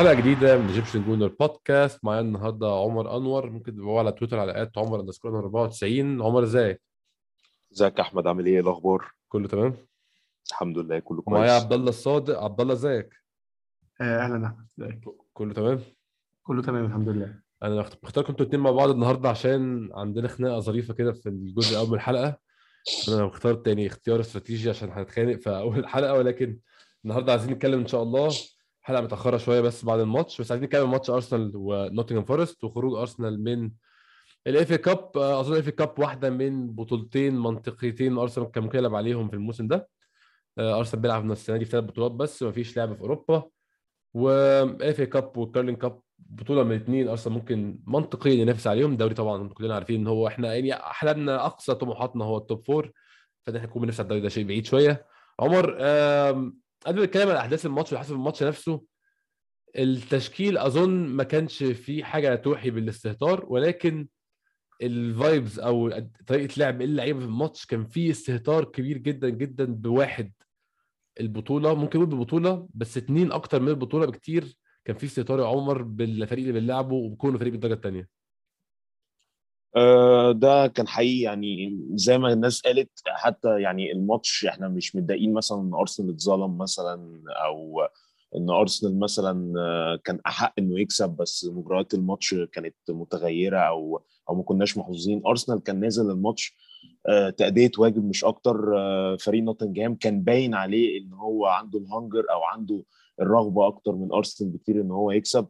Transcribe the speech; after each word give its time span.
حلقة 0.00 0.14
جديدة 0.14 0.58
من 0.58 0.66
Egyptian 0.66 1.04
Gooner 1.04 1.28
Podcast 1.40 2.04
معايا 2.04 2.20
النهارده 2.20 2.66
عمر 2.72 3.16
أنور. 3.16 3.50
ممكن 3.50 3.74
تبقوا 3.76 3.98
على 3.98 4.12
تويتر 4.12 4.38
على 4.38 4.62
at 4.62 4.78
عمر 4.78 5.00
underscore 5.00 5.38
94 5.38 6.22
عمر 6.22 6.42
إزاي؟ 6.42 6.78
إزيك 7.72 7.98
يا 7.98 8.02
أحمد؟ 8.02 8.26
عامل 8.26 8.46
إيه؟ 8.46 8.54
إيه 8.54 8.60
الأخبار؟ 8.60 9.12
كله 9.28 9.48
تمام؟ 9.48 9.74
الحمد 10.50 10.78
لله 10.78 10.98
كله 10.98 11.22
معايا 11.26 11.46
كويس. 11.48 11.62
عبد 11.62 11.72
الله 11.72 11.88
الصادق. 11.88 12.42
عبد 12.42 12.60
الله 12.60 12.72
إزيك؟ 12.74 13.14
آه، 14.00 14.18
أهلا 14.24 14.46
أحمد. 14.46 14.66
إزيك؟ 14.78 15.00
كله 15.32 15.54
تمام؟ 15.54 15.80
كله 16.42 16.62
تمام 16.62 16.84
الحمد 16.84 17.08
لله. 17.08 17.34
أنا 17.62 17.80
مخت- 17.80 17.98
مختاركم 18.04 18.30
أنتوا 18.30 18.46
اتنين 18.46 18.60
مع 18.60 18.70
بعض 18.70 18.90
النهارده 18.90 19.28
عشان 19.28 19.90
عندنا 19.94 20.28
خناقة 20.28 20.58
ظريفة 20.60 20.94
كده 20.94 21.12
في 21.12 21.28
الجزء 21.28 21.72
الأول 21.72 21.88
من 21.88 21.94
الحلقة. 21.94 22.38
أنا 23.08 23.26
اخترت 23.26 23.66
يعني 23.66 23.86
اختيار 23.86 24.20
استراتيجي 24.20 24.70
عشان 24.70 24.90
هنتخانق 24.90 25.36
في 25.36 25.50
أول 25.50 25.78
الحلقة 25.78 26.14
ولكن 26.14 26.58
النهارده 27.04 27.32
عايزين 27.32 27.52
نتكلم 27.52 27.80
إن 27.80 27.86
شاء 27.86 28.02
الله. 28.02 28.30
حلقه 28.82 29.00
متأخرة 29.02 29.36
شوية 29.36 29.60
بس 29.60 29.84
بعد 29.84 30.00
الماتش 30.00 30.40
بس 30.40 30.50
عايزين 30.50 30.66
نتكلم 30.66 30.90
ماتش 30.90 31.10
أرسنال 31.10 31.52
ونوتنغهام 31.54 32.24
فورست 32.24 32.64
وخروج 32.64 32.98
أرسنال 32.98 33.44
من 33.44 33.70
ال 34.46 34.55
FA 34.55 34.72
Cup 34.72 35.10
أظن 35.16 35.52
ال 35.52 35.57
FA 35.57 35.68
Cup 35.68 35.98
واحدة 35.98 36.30
من 36.30 36.70
بطولتين 36.74 37.34
منطقيتين 37.38 38.18
أرسنال 38.18 38.50
كان 38.50 38.64
ممكن 38.64 38.78
يلعب 38.78 38.94
عليهم 38.94 39.28
في 39.28 39.34
الموسم 39.36 39.66
ده. 39.68 39.88
آه، 40.58 40.78
أرسنال 40.78 41.02
بيلعب 41.02 41.24
من 41.24 41.30
السنة 41.32 41.56
دي 41.56 41.64
في 41.64 41.70
ثلاث 41.70 41.84
بطولات 41.84 42.12
بس 42.12 42.42
مفيش 42.42 42.76
لعب 42.76 42.94
في 42.94 43.00
أوروبا. 43.00 43.42
و 44.14 44.43
FA 44.43 45.00
Cup 45.00 45.36
وال 45.36 45.45
Carling 45.45 45.76
Cup 45.76 46.00
بطولة 46.18 46.62
من 46.62 46.72
الاثنين 46.72 47.08
أرسنال 47.08 47.34
ممكن 47.36 47.78
منطقيا 47.86 48.32
ينافس 48.32 48.66
عليهم. 48.66 48.92
الدوري 48.92 49.14
طبعا 49.14 49.48
كلنا 49.48 49.74
عارفين 49.74 50.00
إن 50.00 50.06
هو 50.06 50.26
إحنا 50.28 50.54
يعني 50.54 50.74
أحلامنا 50.74 51.46
أقصى 51.46 51.74
طموحاتنا 51.74 52.24
هو 52.24 52.36
ال 52.36 52.43
top 52.43 52.66
four 52.66 52.92
فإن 53.46 53.56
إحنا 53.56 53.68
نكون 53.68 53.90
على 53.90 54.00
الدوري 54.00 54.20
ده 54.20 54.28
شيء 54.28 54.46
بعيد 54.46 54.66
شوية. 54.66 55.06
عمر 55.40 55.76
قبل 56.86 56.98
ما 56.98 57.04
نتكلم 57.04 57.28
عن 57.28 57.36
أحداث 57.36 57.66
الماتش 57.66 57.94
في 57.94 58.10
الماتش 58.10 58.42
نفسه 58.42 58.82
التشكيل 59.78 60.58
أظن 60.58 60.90
ما 60.90 61.24
كانش 61.24 61.62
فيه 61.62 62.04
حاجة 62.04 62.34
توحي 62.34 62.70
بالاستهتار 62.70 63.44
ولكن 63.48 64.08
الفايبز 64.82 65.58
أو 65.60 66.02
طريقة 66.26 66.54
لعب 66.56 66.82
اللعيبة 66.82 67.18
في 67.18 67.24
الماتش 67.24 67.66
كان 67.66 67.86
فيه 67.86 68.10
استهتار 68.10 68.64
كبير 68.64 68.98
جدا 68.98 69.28
جدا 69.28 69.64
بواحد 69.64 70.32
البطولة. 71.20 71.74
ممكن 71.74 71.98
نقول 71.98 72.10
ببطولة 72.10 72.68
بس 72.74 72.96
اتنين 72.96 73.32
أكتر 73.32 73.60
من 73.62 73.68
البطولة 73.68 74.06
بكتير 74.06 74.56
كان 74.84 74.96
فيه 74.96 75.06
استهتار 75.06 75.40
يا 75.40 75.46
عمر 75.46 75.82
بالفريق 75.82 76.46
اللي 76.48 76.60
بنلعبه 76.60 76.94
وبكونه 76.94 77.38
فريق 77.38 77.52
بالدرجة 77.52 77.74
الثانية 77.74 78.08
ده 80.32 80.66
كان 80.66 80.88
حقيقي 80.88 81.20
يعني 81.20 81.78
زي 81.94 82.18
ما 82.18 82.32
الناس 82.32 82.60
قالت 82.60 82.90
حتى 83.06 83.60
يعني 83.60 83.92
الماتش 83.92 84.44
إحنا 84.46 84.68
مش 84.68 84.96
متضايقين 84.96 85.32
مثلا 85.32 85.60
إن 85.60 85.74
أرسنال 85.74 86.10
اتظلم 86.10 86.58
مثلا 86.58 87.22
أو 87.44 87.80
إن 88.36 88.50
أرسنال 88.50 88.98
مثلا 88.98 89.60
آه، 89.60 89.96
كان 90.04 90.20
أحق 90.26 90.52
إنه 90.58 90.80
يكسب 90.80 91.10
بس 91.10 91.44
مجريات 91.52 91.94
الماتش 91.94 92.34
كانت 92.34 92.74
متغيرة 92.88 93.58
أو 93.58 94.02
أو 94.28 94.34
ما 94.34 94.42
كناش 94.42 94.78
محظوظين. 94.78 95.22
أرسنال 95.26 95.62
كان 95.62 95.80
نازل 95.80 96.10
الماتش 96.10 96.56
آه، 97.08 97.30
تأدية 97.30 97.70
واجب 97.78 98.04
مش 98.04 98.24
أكتر. 98.24 98.78
آه، 98.78 99.16
فريق 99.16 99.42
نوتنجهام 99.42 99.94
كان 99.94 100.22
باين 100.22 100.54
عليه 100.54 101.00
إن 101.00 101.12
هو 101.12 101.46
عنده 101.46 101.78
ال 101.78 101.85
hunger 101.85 102.24
أو 102.30 102.42
عنده 102.42 102.84
الرغبة 103.20 103.66
أكتر 103.66 103.92
من 103.92 104.12
أرسنال 104.12 104.50
بكتير 104.50 104.80
إن 104.80 104.90
هو 104.90 105.10
يكسب. 105.10 105.44
آه، 105.44 105.48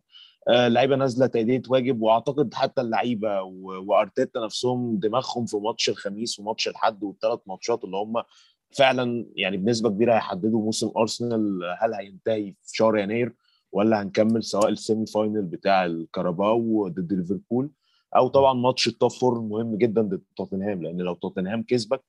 اللعيبه 0.49 0.97
نازلة 0.97 1.27
تأدية 1.27 1.63
واجب 1.69 2.03
وأعتقد 2.03 2.55
حتى 2.55 2.81
اللعيبة 2.81 3.43
وأرتيتا 3.87 4.41
نفسهم 4.45 4.97
دماغهم 4.97 5.47
في 5.47 5.57
ماتش 5.57 5.89
الخميس 5.89 6.41
وماتش 6.41 6.69
الحد 6.69 7.03
والثلاث 7.05 7.39
ماتشات 7.47 7.85
اللي 7.85 7.97
هم 7.97 8.23
فعلا 8.71 9.27
يعني 9.37 9.57
بنسبة 9.57 9.89
كبيرة 9.91 10.15
هيحددوا 10.15 10.61
موسم 10.63 10.91
أرسنال 10.97 11.61
هل 11.81 11.95
هينتهي 11.95 12.53
في 12.63 12.77
شهر 12.77 12.97
يناير 12.99 13.35
ولا 13.73 14.03
هنكمل 14.03 14.45
سواء 14.45 14.69
ال 14.69 14.76
semi 14.76 15.07
final 15.07 15.43
بتاع 15.43 15.85
الكاراباو 15.87 16.89
ضد 16.89 17.13
ليفربول 17.13 17.71
أو 18.17 18.29
طبعا 18.29 18.55
ماتش 18.55 18.89
ال 18.89 18.94
top 18.94 19.11
four 19.11 19.41
مهم 19.41 19.77
جدا 19.77 20.03
ضد 20.03 20.23
توتنهام 20.37 20.83
لأن 20.83 20.97
لو 21.01 21.15
توتنهام 21.15 21.63
كسبك 21.63 22.03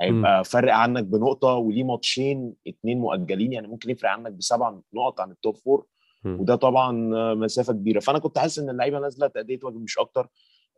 هيبقى 0.00 0.44
فرق 0.44 0.74
عنك 0.74 1.04
بنقطة 1.04 1.48
وليه 1.54 1.84
ماتشين 1.84 2.54
اتنين 2.66 2.98
مؤجلين 2.98 3.52
يعني 3.52 3.68
ممكن 3.68 3.90
يفرق 3.90 4.10
عنك 4.10 4.32
بسبع 4.32 4.74
نقط 4.94 5.20
عن 5.20 5.30
ال 5.30 5.37
top 5.37 5.56
four. 5.56 5.86
وده 6.24 6.54
طبعا 6.54 6.92
مسافة 7.34 7.72
كبيرة. 7.72 8.00
فأنا 8.00 8.18
كنت 8.18 8.38
حاسس 8.38 8.58
إن 8.58 8.70
اللعيبة 8.70 8.98
نازلة 8.98 9.26
تأدية 9.26 9.58
واجب 9.62 9.82
مش 9.82 9.98
أكتر. 9.98 10.28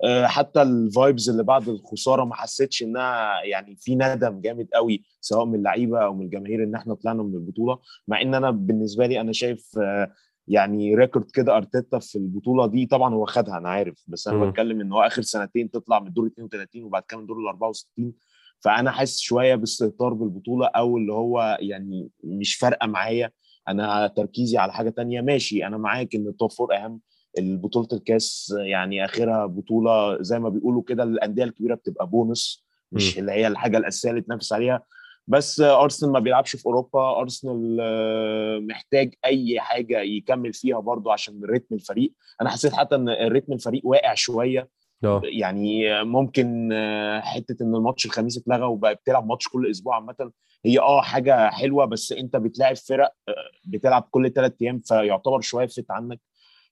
آه، 0.05 0.27
حتى 0.27 0.63
ال 0.63 0.74
vibes 0.74 1.31
اللي 1.31 1.43
بعد 1.43 1.69
الخسارة 1.69 2.25
ما 2.25 2.35
حسيتش 2.35 2.83
إنها 2.83 3.43
يعني 3.43 3.77
في 3.77 3.95
ندم 3.95 4.41
جامد 4.41 4.69
قوي 4.75 5.05
سواء 5.21 5.45
من 5.45 5.55
اللعيبة 5.55 5.99
أو 6.05 6.15
من 6.15 6.25
الجماهير 6.25 6.65
إن 6.65 6.75
إحنا 6.75 6.95
طلعنا 6.95 7.23
من 7.23 7.35
البطولة. 7.35 7.79
مع 8.09 8.23
إن 8.23 8.35
أنا 8.35 8.51
بالنسبة 8.51 9.07
لي 9.07 9.21
أنا 9.21 9.33
شايف 9.33 9.79
آه، 9.79 10.13
يعني 10.49 10.95
record 10.95 11.31
كده 11.31 11.57
أرتيتا 11.57 11.99
في 11.99 12.19
البطولة 12.19 12.67
دي 12.67 12.87
طبعا 12.87 13.15
هو 13.15 13.27
خدها 13.27 13.59
أنا 13.59 13.69
عارف. 13.69 14.05
بس 14.09 14.29
أنا 14.29 14.37
مم. 14.37 14.51
بتكلم 14.51 14.81
إن 14.81 14.93
هو 14.93 15.03
آخر 15.03 15.23
سنتين 15.23 15.71
تطلع 15.71 16.01
من 16.01 16.07
الدور 16.07 16.27
32 16.27 16.83
وبعد 16.85 17.03
كده 17.09 17.17
من 17.19 17.23
الدور 17.23 17.41
ال 17.41 17.47
64 17.49 18.13
فأنا 18.61 18.91
حاسس 18.91 19.21
شوية 19.21 19.55
باستهتار 19.55 20.13
بالبطولة 20.15 20.67
أو 20.67 20.97
اللي 20.97 21.13
هو 21.13 21.59
يعني 21.61 22.09
مش 22.25 22.55
فارقة 22.55 22.87
معايا. 22.87 23.31
أنا 23.69 24.07
تركيزي 24.07 24.59
على 24.59 24.73
حاجة 24.73 24.91
تانية. 24.91 25.21
ماشي 25.21 25.67
أنا 25.67 25.77
معاك 25.77 26.15
ان 26.15 26.29
ال 26.29 26.35
top 26.35 26.53
four 26.53 26.77
اهم 26.77 27.01
البطوله 27.39 27.89
الكاس 27.93 28.55
يعني 28.59 29.05
اخرها 29.05 29.47
بطولة 29.47 30.23
زي 30.23 30.39
ما 30.39 30.49
بيقولوا 30.49 30.83
كده 30.83 31.03
الأندية 31.03 31.45
الكبيرة 31.45 31.75
بتبقى 31.75 32.07
بونص 32.07 32.67
مش 32.93 33.19
اللي 33.19 33.33
هي 33.33 33.47
الحاجة 33.47 33.79
الأساسية 33.79 34.11
اللي 34.11 34.21
تنافس 34.21 34.53
عليها. 34.53 34.83
بس 35.29 35.61
ارسنال 35.61 36.13
ما 36.13 36.19
بيلعبش 36.19 36.57
في 36.57 36.67
أوروبا. 36.67 37.21
ارسنال 37.21 37.79
آه، 37.81 38.59
محتاج 38.59 39.15
أي 39.25 39.61
حاجة 39.61 40.01
يكمل 40.01 40.53
فيها 40.53 40.79
برضو 40.79 41.11
عشان 41.11 41.41
رتم 41.45 41.75
الفريق. 41.75 42.13
أنا 42.41 42.51
حسيت 42.51 42.73
حتى 42.73 42.95
إن 42.95 43.09
رتم 43.09 43.53
الفريق 43.53 43.81
واقع 43.85 44.15
شوية. 44.15 44.69
آه. 45.05 45.21
يعني 45.25 46.05
ممكن 46.05 46.73
آه، 46.73 47.21
حتة 47.21 47.63
إن 47.63 47.75
الماتش 47.75 48.07
الخميس 48.07 48.39
اتلغى 48.39 48.65
وبقى 48.65 48.95
بتلعب 48.95 49.27
ماتش 49.27 49.49
كل 49.49 49.71
أسبوع 49.71 49.95
عامة 49.95 50.31
هي 50.65 50.79
آه 50.79 51.01
حاجة 51.01 51.51
حلوة 51.51 51.85
بس 51.85 52.13
أنت 52.13 52.37
بتلاعب 52.37 52.77
فرق 52.77 53.13
آه، 53.29 53.35
بتلعب 53.67 54.09
كل 54.11 54.33
ثلاث 54.33 54.53
أيام 54.63 54.81
فيعتبر 54.81 55.41
شوية 55.41 55.67
فيت 55.67 55.91
عنك. 55.91 56.21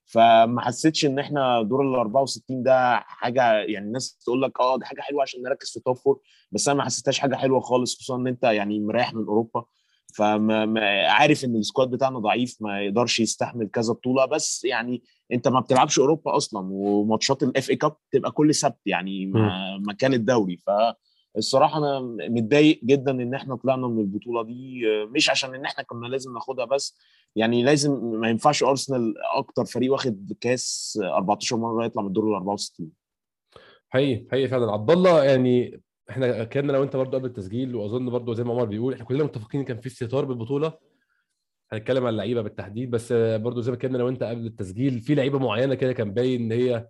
فما 0.05 0.61
حسيتش 0.61 1.05
إن 1.05 1.19
إحنا 1.19 1.61
دور 1.61 1.81
ال 1.81 1.95
64 1.95 2.63
ده 2.63 2.97
حاجة 2.99 3.53
يعني 3.53 3.85
الناس 3.87 4.17
تقول 4.17 4.41
لك 4.41 4.59
آه 4.59 4.77
دي 4.77 4.85
حاجة 4.85 5.01
حلوة 5.01 5.21
عشان 5.21 5.41
نركز 5.41 5.71
في 5.71 5.79
top 5.79 5.95
four 5.97 6.19
بس 6.51 6.67
أنا 6.69 6.77
ما 6.77 6.83
حسيتهاش 6.83 7.19
حاجة 7.19 7.35
حلوة 7.35 7.59
خالص 7.59 7.95
خصوصا 7.95 8.15
إن 8.15 8.27
أنت 8.27 8.43
يعني 8.43 8.79
مريح 8.79 9.13
من 9.13 9.25
أوروبا. 9.25 9.65
فعارف 10.17 11.45
إن 11.45 11.55
ال 11.55 11.61
squad 11.61 11.89
بتاعنا 11.89 12.19
ضعيف 12.19 12.57
ما 12.61 12.81
يقدرش 12.81 13.19
يستحمل 13.19 13.67
كذا 13.67 13.93
بطولة 13.93 14.25
بس 14.25 14.65
يعني 14.65 15.03
أنت 15.31 15.47
ما 15.47 15.59
بتلعبش 15.59 15.99
أوروبا 15.99 16.37
أصلا 16.37 16.67
وماتشات 16.71 17.43
ال 17.43 17.69
FA 17.69 17.75
Cup 17.75 17.95
تبقى 18.11 18.31
كل 18.31 18.55
سبت 18.55 18.79
يعني 18.85 19.31
مكان 19.87 20.13
الدوري. 20.13 20.57
فالصراحة 21.35 21.77
أنا 21.77 21.99
متضايق 22.29 22.79
جدا 22.83 23.11
إن 23.11 23.33
إحنا 23.33 23.55
طلعنا 23.55 23.87
من 23.87 23.99
البطولة 23.99 24.43
دي 24.43 24.81
مش 25.05 25.29
عشان 25.29 25.55
إن 25.55 25.65
إحنا 25.65 25.83
كنا 25.83 26.07
لازم 26.07 26.33
ناخدها 26.33 26.65
بس 26.65 26.97
يعني 27.35 27.63
لازم 27.63 27.91
ما 28.05 28.29
ينفعش 28.29 28.63
أرسنال 28.63 29.13
أكتر 29.35 29.65
فريق 29.65 29.91
واخد 29.91 30.33
كاس 30.41 30.99
14 31.03 31.57
مرة 31.57 31.85
يطلع 31.85 32.01
من 32.01 32.07
الدور 32.07 32.29
ال 32.29 32.35
64 32.35 32.89
حقيقي 33.89 34.25
حقيقي 34.31 34.47
فعلا. 34.47 34.71
عبد 34.71 34.91
الله 34.91 35.23
يعني 35.23 35.81
إحنا 36.09 36.41
اتكلمنا 36.41 36.71
لو 36.71 36.83
انت 36.83 36.95
برضو 36.95 37.17
قبل 37.17 37.25
التسجيل 37.25 37.75
واظن 37.75 38.09
برضو 38.09 38.33
زي 38.33 38.43
ما 38.43 38.53
عمر 38.53 38.65
بيقول 38.65 38.93
إحنا 38.93 39.05
كلنا 39.05 39.23
متفقين 39.23 39.63
كان 39.63 39.79
في 39.79 39.87
استهتار 39.87 40.25
بالبطولة 40.25 40.73
هنتكلم 41.71 42.03
عن 42.05 42.09
اللعيبة 42.13 42.41
بالتحديد 42.41 42.89
بس 42.91 43.13
برضو 43.13 43.61
زي 43.61 43.71
ما 43.71 43.77
اتكلمنا 43.77 43.97
لو 43.97 44.09
انت 44.09 44.23
قبل 44.23 44.45
التسجيل 44.45 44.99
في 44.99 45.15
لعيبة 45.15 45.39
معينة 45.39 45.75
كده 45.75 45.93
كان 45.93 46.13
باين 46.13 46.41
ان 46.41 46.51
هي 46.51 46.87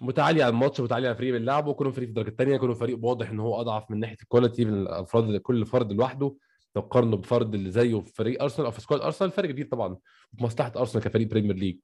متعالية 0.00 0.44
على 0.44 0.52
الماتش 0.54 0.80
متعالية 0.80 1.08
على 1.08 1.12
الفريق 1.14 1.34
اللي 1.34 1.46
لعبه 1.46 1.72
كلهم 1.72 1.92
فريق 1.92 2.04
في 2.06 2.10
الدرجة 2.10 2.28
الثانية 2.28 2.56
كلهم 2.56 2.74
فريق 2.74 2.98
واضح 3.04 3.30
ان 3.30 3.40
هو 3.40 3.60
أضعف 3.60 3.90
من 3.90 4.00
ناحية 4.00 4.16
ال 4.22 4.27
quality 4.27 4.64
من 4.64 4.82
الأفراد 4.82 5.36
كل 5.36 5.66
فرد 5.66 5.92
لوحده 5.92 6.34
لو 6.76 6.82
قارنه 6.82 7.16
بفرد 7.16 7.54
اللي 7.54 7.70
زيه 7.70 8.00
في 8.00 8.12
فريق 8.14 8.42
أرسنال 8.42 8.66
أو 8.66 8.70
في 8.72 8.80
squad 8.80 9.00
أرسنال 9.00 9.30
فرق 9.30 9.50
كبير 9.50 9.66
طبعا 9.66 9.96
في 10.36 10.44
مصلحة 10.44 10.72
أرسنال 10.76 11.04
كفريق 11.04 11.28
Premier 11.28 11.54
League 11.56 11.76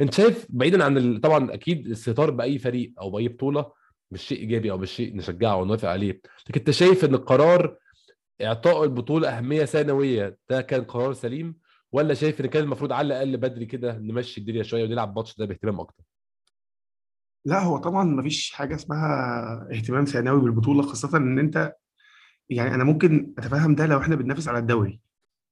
أنت 0.00 0.14
شايف 0.14 0.46
بعيدا 0.50 0.84
عن. 0.84 1.18
طبعا 1.20 1.54
أكيد 1.54 1.86
الاستهتار 1.86 2.30
بأي 2.30 2.58
فريق 2.58 2.92
أو 3.00 3.10
بأي 3.10 3.28
بطولة 3.28 3.72
مش 4.14 4.22
شيء 4.22 4.38
إيجابي 4.38 4.70
أو 4.70 4.78
مش 4.78 4.90
شيء 4.90 5.16
نشجعه 5.16 5.56
ونوافق 5.56 5.88
عليه. 5.88 6.20
لكن 6.48 6.60
أنت 6.60 6.70
شايف 6.70 7.04
إن 7.04 7.14
القرار 7.14 7.76
إعطاء 8.42 8.84
البطولة 8.84 9.38
أهمية 9.38 9.64
ثانوية 9.64 10.38
ده 10.50 10.60
كان 10.62 10.84
قرار 10.84 11.12
سليم 11.12 11.56
ولا 11.92 12.14
شايف 12.14 12.40
إن 12.40 12.46
كان 12.46 12.62
المفروض 12.62 12.92
على 12.92 13.06
الأقل 13.06 13.36
بدري 13.36 13.66
كده 13.66 13.98
نمشي 13.98 14.40
الدنيا 14.40 14.62
شوية 14.62 14.84
ونلعب 14.84 15.08
الماتش 15.08 15.36
ده 15.36 15.46
باهتمام 15.46 15.80
أكتر؟ 15.80 16.04
لا 17.44 17.58
هو 17.58 17.76
طبعا 17.76 18.04
مفيش 18.04 18.52
حاجة 18.52 18.74
اسمها 18.74 19.68
اهتمام 19.72 20.04
ثانوي 20.04 20.40
بالبطولة 20.40 20.82
خاصة 20.82 21.18
إن 21.18 21.38
أنت 21.38 21.74
يعني 22.50 22.74
أنا 22.74 22.84
ممكن 22.84 23.34
أتفهم 23.38 23.74
ده 23.74 23.86
لو 23.86 23.98
إحنا 23.98 24.16
بننافس 24.16 24.48
على 24.48 24.58
الدوري. 24.58 25.00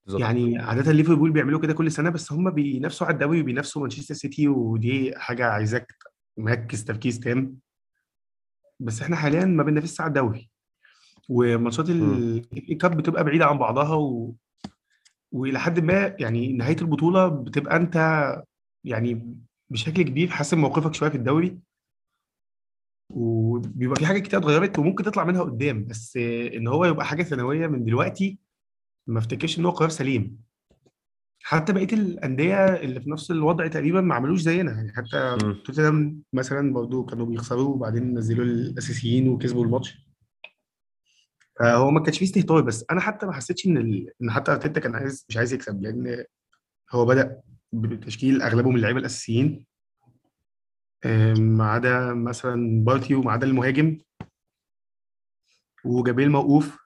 بالظبط. 0.05 0.21
يعني 0.21 0.57
عادة 0.57 0.91
ليفربول 0.91 1.31
بيعملوا 1.31 1.59
كده 1.59 1.73
كل 1.73 1.91
سنة 1.91 2.09
بس 2.09 2.31
هم 2.31 2.49
بينافسوا 2.51 3.07
على 3.07 3.13
الدوري 3.13 3.41
وبينافسوا 3.41 3.81
مانشستر 3.81 4.15
سيتي 4.15 4.47
ودي 4.47 5.13
حاجة 5.15 5.45
عايزاك 5.45 5.93
مركز 6.37 6.83
تركيز 6.83 7.19
تام. 7.19 7.55
بس 8.79 9.01
إحنا 9.01 9.15
حاليا 9.15 9.45
ما 9.45 9.63
بننافسش 9.63 10.01
على 10.01 10.07
الدوري 10.07 10.49
وماتشات 11.29 11.89
مم. 11.89 12.13
ال 12.13 12.34
FA 12.34 12.77
Cup 12.77 12.97
بتبقى 12.97 13.23
بعيدة 13.23 13.45
عن 13.45 13.57
بعضها 13.57 13.95
و... 13.95 14.35
وإلى 15.31 15.59
حد 15.59 15.79
ما 15.79 16.15
يعني 16.19 16.53
نهاية 16.53 16.77
البطولة 16.81 17.27
بتبقى 17.27 17.75
أنت 17.75 17.95
يعني 18.83 19.37
بشكل 19.69 20.01
كبير 20.01 20.29
حاسم 20.29 20.61
موقفك 20.61 20.93
شوية 20.93 21.09
في 21.09 21.17
الدوري. 21.17 21.59
وبيبقى 23.09 23.95
في 23.99 24.05
حاجات 24.05 24.21
كتير 24.21 24.39
اتغيرت 24.39 24.79
وممكن 24.79 25.03
تطلع 25.03 25.23
منها 25.23 25.43
قدام 25.43 25.85
بس 25.85 26.17
إن 26.53 26.67
هو 26.67 26.85
يبقى 26.85 27.05
حاجة 27.05 27.23
ثانوية 27.23 27.67
من 27.67 27.85
دلوقتي 27.85 28.37
ما 29.07 29.19
افتكرش 29.19 29.59
إن 29.59 29.65
هو 29.65 29.71
قرار 29.71 29.89
سليم. 29.89 30.37
حتى 31.45 31.73
بقية 31.73 31.93
الأندية 31.93 32.65
اللي 32.65 33.01
في 33.01 33.09
نفس 33.09 33.31
الوضع 33.31 33.67
تقريبا 33.67 34.01
ما 34.01 34.15
عملوش 34.15 34.41
زينا. 34.41 34.71
يعني 34.71 34.93
حتى. 34.93 35.37
توتنهام 35.65 36.21
مثلا 36.33 36.73
برضو 36.73 37.05
كانوا 37.05 37.25
بيخسروا 37.25 37.75
وبعدين 37.75 38.17
نزلوا 38.17 38.45
الأساسيين 38.45 39.27
وكسبوا 39.27 39.65
الماتش. 39.65 40.07
فهو 41.59 41.91
ما 41.91 41.99
كانش 41.99 42.17
فيه 42.19 42.25
استهتار 42.25 42.61
بس 42.61 42.85
أنا 42.91 43.01
حتى 43.01 43.25
ما 43.25 43.33
حسيتش 43.33 43.65
إن 43.65 43.77
ال... 43.77 44.09
إن 44.21 44.31
حتى 44.31 44.51
أرتيتا 44.51 44.79
كان 44.79 44.95
عايز 44.95 45.25
مش 45.29 45.37
عايز 45.37 45.53
يكسب 45.53 45.81
لأن 45.81 46.25
هو 46.91 47.05
بدأ 47.05 47.41
بتشكيل 47.71 48.41
اغلبه 48.41 48.69
من 48.69 48.75
اللعيبة 48.75 48.99
الأساسيين. 48.99 49.65
آم، 51.05 51.39
ما 51.39 51.65
عدا 51.65 52.13
مثلا 52.13 52.83
بارتي 52.83 53.15
وما 53.15 53.31
عدا 53.31 53.47
المهاجم 53.47 53.97
وجابرييل 55.85 56.31
موقوف. 56.31 56.77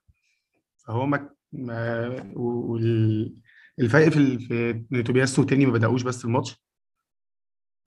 فهو 0.78 1.06
ما, 1.06 1.30
ما 1.52 2.08
وال... 2.36 3.36
الفرق 3.80 4.10
في 4.10 4.18
ال... 4.18 4.40
في 4.40 4.84
إن 4.94 5.04
توبياس 5.04 5.40
وتاني 5.40 5.66
ما 5.66 5.72
بدأوش 5.74 6.04
بس 6.04 6.26
الماتش. 6.26 6.64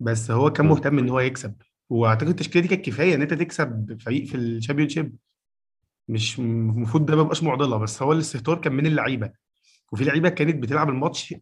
بس 0.01 0.31
هو 0.31 0.51
كان. 0.51 0.67
مهتم 0.67 0.99
إن 0.99 1.09
هو 1.09 1.21
يكسب. 1.21 1.55
وأعتقد 1.89 2.29
التشكيلة 2.29 2.63
دي 2.63 2.69
كانت 2.69 2.85
كفاية 2.87 3.15
إن 3.15 3.23
أنت 3.23 3.35
تكسب 3.35 3.99
فريق 4.01 4.25
في 4.27 4.35
ال 4.37 4.89
Championship 4.89 5.17
مش 6.09 6.39
المفروض 6.39 7.07
ده 7.07 7.17
ما 7.17 7.23
يبقاش 7.23 7.43
معضلة 7.43 7.77
بس 7.77 8.03
هو 8.03 8.13
الاستهتار 8.13 8.61
كان 8.61 8.73
من 8.73 8.87
اللعيبة. 8.87 9.33
وفي 9.93 10.05
لعيبة 10.05 10.29
كانت 10.29 10.63
بتلعب 10.63 10.89
الماتش 10.89 11.35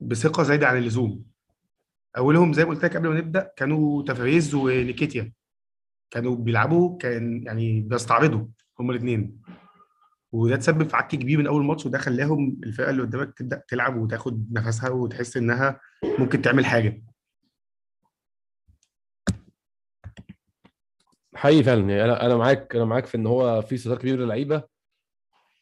بثقة 0.00 0.42
زايدة 0.42 0.68
عن 0.68 0.78
اللزوم. 0.78 1.24
أولهم 2.16 2.52
زي 2.52 2.64
ما 2.64 2.70
قلت 2.70 2.84
لك 2.84 2.96
قبل 2.96 3.08
ما 3.08 3.18
نبدأ 3.18 3.52
كانوا 3.56 4.02
تافاريز 4.02 4.54
ونيكيتيا. 4.54 5.32
كانوا 6.10 6.36
بيلعبوا 6.36 6.98
كان 6.98 7.42
يعني 7.46 7.80
بيستعرضوا 7.80 8.46
هما 8.80 8.92
الاثنين 8.92 9.40
وده 10.32 10.56
تسبب 10.56 10.88
في 10.88 10.96
عك 10.96 11.08
كبير 11.08 11.38
من 11.38 11.46
أول 11.46 11.64
ماتش 11.64 11.86
وده 11.86 11.98
خلاهم 11.98 12.60
الفرقة 12.64 12.90
اللي 12.90 13.02
قدامك 13.02 13.38
تبدأ 13.38 13.62
تلعب 13.68 13.96
وتاخد 13.96 14.52
نفسها 14.52 14.90
وتحس 14.90 15.36
إنها 15.36 15.80
ممكن 16.18 16.42
تعمل 16.42 16.66
حاجة. 16.66 17.02
حقيقي 21.34 21.62
فعلا. 21.62 21.80
يعني 21.80 22.04
أنا 22.04 22.26
أنا 22.26 22.36
معاك 22.36 22.76
أنا 22.76 22.84
معاك 22.84 23.06
في 23.06 23.16
إن 23.16 23.26
هو 23.26 23.62
في 23.62 23.74
استثمار 23.74 23.98
كبير 23.98 24.18
للعيبة. 24.18 24.62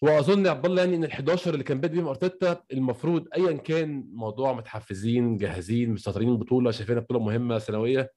وأظن 0.03 0.47
يا 0.47 0.51
عبد 0.51 0.67
الله 0.67 0.83
يعني 0.83 0.97
إن 0.97 1.05
ال 1.05 1.13
11 1.13 1.53
اللي 1.53 1.65
كان 1.65 1.81
بادئ 1.81 1.95
بيهم 1.95 2.07
أرتيتا 2.09 2.63
المفروض 2.73 3.29
ايا 3.37 3.53
كان 3.57 4.11
موضوع 4.13 4.53
متحفزين 4.53 5.37
جاهزين 5.37 5.93
مسيطرين 5.93 6.29
البطوله 6.29 6.71
شايفينها 6.71 7.01
بطولة 7.01 7.21
مهمة 7.21 7.59
سنويه 7.59 8.13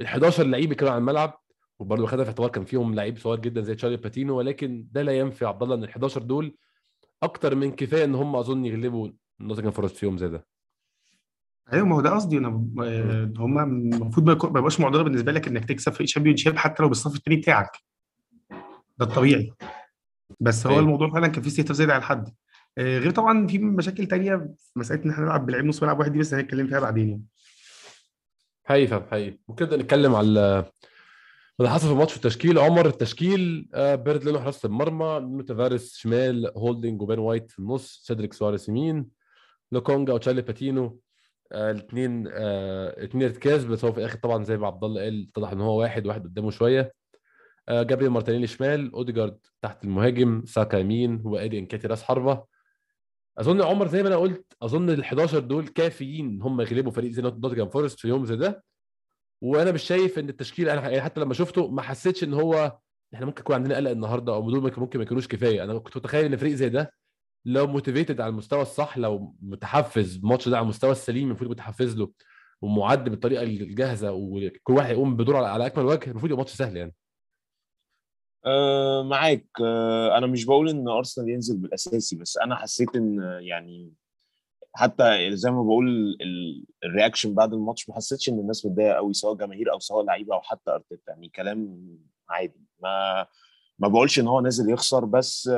ال 0.00 0.06
11 0.06 0.44
لعيب 0.44 0.72
كانوا 0.72 0.92
على 0.92 0.98
الملعب 1.00 1.40
وبرضه 1.78 2.06
خدها 2.06 2.24
في 2.24 2.30
اعتبار 2.30 2.50
كان 2.50 2.64
فيهم 2.64 2.94
لعيب 2.94 3.18
صغير 3.18 3.40
جدا 3.40 3.60
زي 3.62 3.74
تشارلي 3.74 3.96
باتينو 3.96 4.38
ولكن 4.38 4.88
ده 4.92 5.02
لا 5.02 5.18
ينفي 5.18 5.44
عبد 5.44 5.62
الله 5.62 5.74
إن 5.74 5.84
ال 5.84 5.88
11 5.88 6.22
دول 6.22 6.56
أكتر 7.22 7.54
من 7.54 7.72
كفاية 7.72 8.04
إن 8.04 8.14
هم 8.14 8.36
أظن 8.36 8.64
يغلبوا 8.64 9.08
نوتنجهام 9.40 9.72
فورست 9.72 9.96
في 9.96 10.06
يوم 10.06 10.18
زي 10.18 10.28
ده. 10.28 10.46
أيوه 11.72 11.86
ما 11.86 11.96
هو 11.96 12.00
ده 12.00 12.10
قصدي. 12.10 12.38
أنا 12.38 12.48
آه، 12.82 13.32
هما 13.36 13.62
المفروض 13.62 14.26
ما 14.26 14.58
يبقاش 14.58 14.80
معضلة 14.80 15.02
بالنسبة 15.02 15.32
لك 15.32 15.48
إنك 15.48 15.64
تكسب 15.64 15.92
فريق 15.92 16.08
Championship 16.08 16.56
حتى 16.56 16.82
لو 16.82 16.88
بالصف 16.88 17.16
الثاني 17.16 17.36
بتاعك. 17.36 17.70
ده 18.98 19.06
الطبيعي. 19.06 19.52
بس 20.40 20.66
هو 20.66 20.72
أيوة. 20.72 20.82
الموضوع 20.82 21.10
فعلا 21.10 21.26
كان 21.26 21.42
فيه 21.42 21.50
استهتار 21.50 21.72
زايد 21.74 21.90
عن 21.90 21.98
الحد 21.98 22.28
آه، 22.78 22.98
غير 22.98 23.10
طبعا 23.10 23.46
في 23.46 23.58
مشاكل 23.58 24.06
تانية 24.06 24.36
في 24.36 24.78
مسألة 24.78 25.04
إن 25.04 25.10
إحنا 25.10 25.24
نلعب 25.24 25.46
بلعيب 25.46 25.64
نص 25.64 25.82
ملعب 25.82 25.98
واحد 25.98 26.12
دي 26.12 26.18
بس 26.18 26.34
هنتكلم 26.34 26.66
فيها 26.66 26.80
بعدين 26.80 27.08
يعني. 27.08 27.24
حقيقي 28.64 29.06
حقيقي. 29.10 29.38
نبدأ 29.48 29.76
نتكلم 29.76 30.14
على 30.14 30.64
اللي 31.60 31.70
حصل 31.70 31.86
في 31.86 31.92
الماتش 31.92 32.10
في 32.10 32.16
التشكيل 32.16 32.58
عمر 32.58 32.86
التشكيل 32.86 33.68
آه، 33.74 33.94
بيرند 33.94 34.24
لينو 34.24 34.40
حراسة 34.40 34.66
المرمى 34.66 35.42
تافاريس 35.42 35.96
شمال 35.96 36.52
هولدنج 36.56 37.02
وبين 37.02 37.18
وايت 37.18 37.50
في 37.50 37.58
النص 37.58 38.00
سيدريك 38.04 38.32
سواريز 38.32 38.70
يمين 38.70 39.06
لوكونجا 39.72 40.12
وتشارلي 40.12 40.42
باتينو 40.42 41.00
الاثنين 41.52 42.24
الاثنين 42.26 43.24
ارتكاز 43.24 43.64
بس 43.64 43.84
هو 43.84 43.92
في 43.92 43.98
الآخر 43.98 44.18
طبعا 44.18 44.44
زي 44.44 44.56
ما 44.56 44.66
عبد 44.66 44.84
الله 44.84 45.02
قال 45.02 45.26
اتضح 45.28 45.50
إن 45.50 45.60
هو 45.60 45.80
واحد 45.80 46.06
واحد 46.06 46.24
قدامه 46.24 46.50
شوية. 46.50 46.94
آه، 47.68 47.82
جابريل 47.82 48.10
مارتينيلي 48.10 48.46
شمال 48.46 48.92
أوديجارد 48.92 49.38
تحت 49.62 49.84
المهاجم 49.84 50.42
ساكا 50.46 50.76
يمين 50.76 51.22
وإدي 51.24 51.58
إنكيتيا 51.58 51.86
راس 51.86 52.02
حربة. 52.02 52.44
أظن 53.38 53.62
عمر 53.62 53.88
زي 53.88 54.02
ما 54.02 54.08
أنا 54.08 54.16
قلت 54.16 54.46
أظن 54.62 54.90
ال 54.90 55.00
11 55.00 55.38
دول 55.38 55.68
كافيين 55.68 56.42
هم 56.42 56.60
يغلبوا 56.60 56.92
فريق 56.92 57.10
زي 57.10 57.22
نوتنجهام 57.22 57.68
فورست 57.68 58.00
في 58.00 58.08
يوم 58.08 58.24
زي 58.26 58.36
ده. 58.36 58.64
وأنا 59.42 59.72
مش 59.72 59.82
شايف 59.82 60.18
ان 60.18 60.28
التشكيل 60.28 60.68
أنا 60.68 60.80
يعني 60.88 61.00
حتى 61.00 61.20
لما 61.20 61.34
شفته 61.34 61.68
ما 61.70 61.82
حسيتش 61.82 62.24
ان 62.24 62.34
هو 62.34 62.78
إحنا 63.14 63.26
ممكن 63.26 63.40
يكون 63.40 63.54
عندنا 63.56 63.76
قلق 63.76 63.90
النهارده 63.90 64.34
أو 64.34 64.42
ممكن 64.42 64.98
ما 64.98 65.04
يكونوش 65.04 65.28
كفاية. 65.28 65.64
أنا 65.64 65.78
كنت 65.78 65.96
متخيل 65.96 66.24
إن 66.24 66.36
فريق 66.36 66.54
زي 66.54 66.68
ده 66.68 66.92
لو 67.44 67.66
motivated 67.66 68.20
على 68.20 68.30
المستوى 68.30 68.62
الصح 68.62 68.98
لو 68.98 69.34
متحفز 69.42 70.16
الماتش 70.16 70.48
ده 70.48 70.56
على 70.56 70.64
المستوى 70.64 70.92
السليم 70.92 71.26
المفروض 71.28 71.50
متحفز 71.50 71.96
له 71.96 72.10
ومعد 72.62 73.08
بالطريقة 73.08 73.42
الجاهزة 73.42 74.12
وكل 74.12 74.72
واحد 74.74 74.90
يقوم 74.90 75.16
بدوره 75.16 75.38
على- 75.58 75.60
أكمل 75.60 75.84
وجه 75.84 76.10
المفروض 76.10 76.24
يبقى 76.32 76.38
ماتش 76.38 76.52
سهل 76.54 76.76
يعني. 76.76 76.94
آه 78.46 79.02
معاك. 79.02 79.46
آه 79.64 80.18
أنا 80.18 80.26
مش 80.26 80.44
بقول 80.44 80.68
إن 80.68 80.88
أرسنال 80.88 81.28
ينزل 81.28 81.56
بالأساسي 81.56 82.16
بس 82.16 82.38
أنا 82.38 82.56
حسيت 82.56 82.96
إن 82.96 83.38
يعني 83.40 83.92
حتى 84.74 85.36
زي 85.36 85.50
ما 85.50 85.62
بقول 85.62 85.88
ال- 86.20 86.64
ال 86.84 86.90
reaction 86.90 87.34
بعد 87.34 87.52
الماتش 87.54 87.88
ما 87.88 87.94
حسيتش 87.94 88.28
إن 88.28 88.38
الناس 88.38 88.66
متضايقة 88.66 88.94
قوي 88.94 89.12
سواء 89.12 89.34
جماهير 89.34 89.72
أو 89.72 89.78
سواء 89.78 90.04
لعيبة 90.04 90.34
أو 90.34 90.40
حتى 90.40 90.70
أرتيتا 90.70 91.02
يعني 91.10 91.28
كلام 91.28 91.88
عادي. 92.28 92.60
ما 92.82 93.26
ما 93.78 93.88
بقولش 93.88 94.18
إن 94.18 94.26
هو 94.28 94.40
نازل 94.40 94.70
يخسر 94.70 95.04
بس 95.04 95.50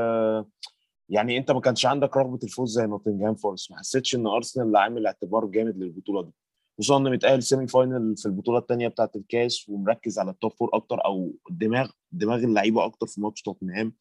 يعني 1.09 1.39
أنت 1.39 1.51
ما 1.51 1.61
كانش 1.61 1.87
عندك 1.87 2.17
رغبة 2.17 2.39
الفوز 2.45 2.71
زي 2.71 2.87
نوتنجهام 2.87 3.35
فورست. 3.35 3.71
ما 3.73 3.79
حسيتش 3.79 4.15
إن 4.15 4.27
أرسنال 4.27 4.77
عامل 4.77 5.07
اعتبار 5.07 5.47
جامد 5.47 5.77
للبطولة 5.79 6.23
دي. 6.23 6.33
خصوصا 6.79 6.97
انه 6.99 7.11
متأهل 7.11 7.43
semi 7.43 7.67
final 7.67 8.17
في 8.17 8.27
البطولة 8.27 8.59
الثانية 8.59 8.89
بتاعة 8.89 9.11
الكاس 9.17 9.69
ومركز 9.69 10.19
على 10.19 10.31
ال 10.31 10.36
top 10.36 10.53
four 10.53 10.71
أكتر 10.75 11.05
أو 11.05 11.33
دماغ 11.51 11.91
دماغ 12.13 12.39
اللعيبة 12.39 12.85
أكتر 12.85 13.07
في 13.07 13.21
ماتش 13.21 13.43
توتنهام. 13.43 13.95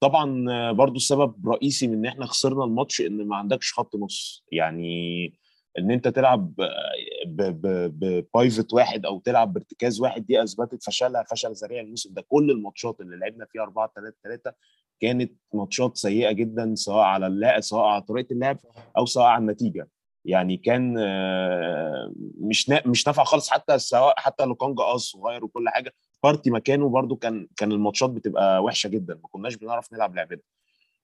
طبعا 0.00 0.72
برضو 0.72 0.96
السبب 0.96 1.48
رئيسي 1.48 1.86
من 1.86 1.94
إن 1.94 2.06
إحنا 2.06 2.26
خسرنا 2.26 2.64
الماتش 2.64 3.00
إن 3.00 3.28
ما 3.28 3.36
عندكش 3.36 3.72
خط 3.72 3.96
نص. 3.96 4.44
يعني 4.52 5.26
إن 5.78 5.90
أنت 5.90 6.08
تلعب 6.08 6.54
ب 7.26 7.50
pivot 7.50 8.72
واحد 8.74 9.06
أو 9.06 9.18
تلعب 9.20 9.52
بارتكاز 9.52 10.00
واحد 10.00 10.26
دي 10.26 10.42
أثبتت 10.42 10.82
فشلها 10.84 11.22
فشل 11.30 11.52
ذريع 11.52 11.80
الموسم 11.80 12.14
ده. 12.14 12.22
كل 12.28 12.50
الماتشات 12.50 13.00
اللي 13.00 13.16
لعبنا 13.16 13.46
فيها 13.52 13.62
4 13.62 13.92
3 13.96 14.16
3 14.24 14.52
كانت 15.00 15.32
ماتشات 15.54 15.96
سيئة 15.96 16.32
جدا 16.32 16.74
سواء 16.74 17.04
على 17.04 17.26
اللعب 17.26 17.60
سواء 17.60 17.84
على 17.84 18.02
طريقة 18.02 18.32
اللعب 18.32 18.58
أو 18.98 19.06
سواء 19.06 19.26
على 19.26 19.40
النتيجة. 19.40 19.88
يعني 20.24 20.56
كان 20.56 20.96
آه، 20.98 22.12
مش 22.40 22.70
مش 22.86 23.06
نافع 23.06 23.24
خالص 23.24 23.50
حتى 23.50 23.78
سواء 23.78 24.14
حتى 24.20 24.44
لوكونجا 24.44 24.82
آه 24.82 24.96
صغير 24.96 25.44
وكل 25.44 25.68
حاجة 25.68 25.94
بارتي 26.24 26.50
مكانه 26.50 26.88
برضو 26.88 27.16
كان 27.16 27.48
كان 27.56 27.72
الماتشات 27.72 28.10
بتبقى 28.10 28.62
وحشة 28.62 28.88
جدا 28.88 29.14
ما 29.14 29.28
كناش 29.28 29.56
بنعرف 29.56 29.92
نلعب 29.92 30.14
لعبنا. 30.16 30.40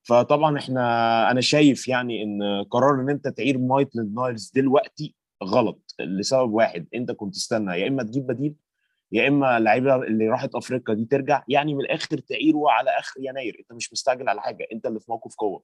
فطبعا 0.02 0.58
إحنا 0.58 1.30
أنا 1.30 1.40
شايف 1.40 1.88
يعني 1.88 2.22
إن 2.22 2.64
قرار 2.70 3.00
إن 3.00 3.10
أنت 3.10 3.28
تعير 3.28 3.58
مايتلاند 3.58 4.14
نايلز 4.14 4.52
دلوقتي 4.54 5.14
غلط 5.44 5.94
لسبب 6.00 6.52
واحد 6.52 6.86
أنت 6.94 7.10
كنت 7.10 7.34
تستنى 7.34 7.80
يا 7.80 7.88
إما 7.88 8.02
تجيب 8.02 8.26
بديل 8.26 8.54
يا 9.12 9.28
إما 9.28 9.56
اللعيبة 9.56 9.96
اللي 9.96 10.28
راحت 10.28 10.54
أفريقيا 10.54 10.94
دي 10.94 11.04
ترجع. 11.04 11.42
يعني 11.48 11.74
من 11.74 11.80
الآخر 11.80 12.18
تعيره 12.18 12.70
على 12.70 12.90
آخر 12.90 13.20
يناير. 13.20 13.56
أنت 13.60 13.72
مش 13.72 13.92
مستعجل 13.92 14.28
على 14.28 14.40
حاجة 14.42 14.66
أنت 14.72 14.86
اللي 14.86 15.00
في 15.00 15.10
موقف 15.10 15.34
قوة. 15.36 15.62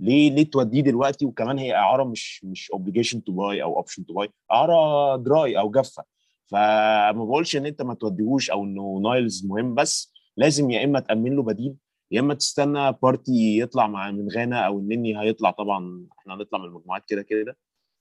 ليه 0.00 0.30
ليه 0.30 0.50
توديه 0.50 0.80
دلوقتي؟ 0.80 1.26
وكمان 1.26 1.58
هي 1.58 1.74
إعارة 1.74 2.04
مش 2.04 2.44
مش 2.44 2.70
obligation 2.70 3.24
to 3.24 3.32
buy 3.32 3.62
أو 3.62 3.76
option 3.76 4.06
to 4.06 4.14
buy 4.14 4.28
إعارة 4.52 5.16
dry 5.16 5.58
أو 5.58 5.70
جافة. 5.70 6.04
فما 6.50 7.24
بقولش 7.24 7.56
إن 7.56 7.66
أنت 7.66 7.82
ما 7.82 7.94
توديهوش 7.94 8.50
أو 8.50 8.64
إنه 8.64 9.00
نايلز 9.04 9.46
مهم 9.46 9.74
بس 9.74 10.12
لازم 10.36 10.70
يا 10.70 10.84
إما 10.84 11.00
تأمن 11.00 11.36
له 11.36 11.42
بديل 11.42 11.74
يا 12.10 12.20
إما 12.20 12.34
تستنى 12.34 12.92
بارتي 13.02 13.58
يطلع 13.58 13.86
مع 13.86 14.10
من 14.10 14.28
غانا 14.30 14.66
أو 14.66 14.78
النني 14.78 15.20
هيطلع. 15.20 15.50
طبعا 15.50 16.06
إحنا 16.18 16.34
هنطلع 16.34 16.58
من 16.58 16.64
المجموعات 16.64 17.04
كده 17.08 17.22
كده 17.22 17.56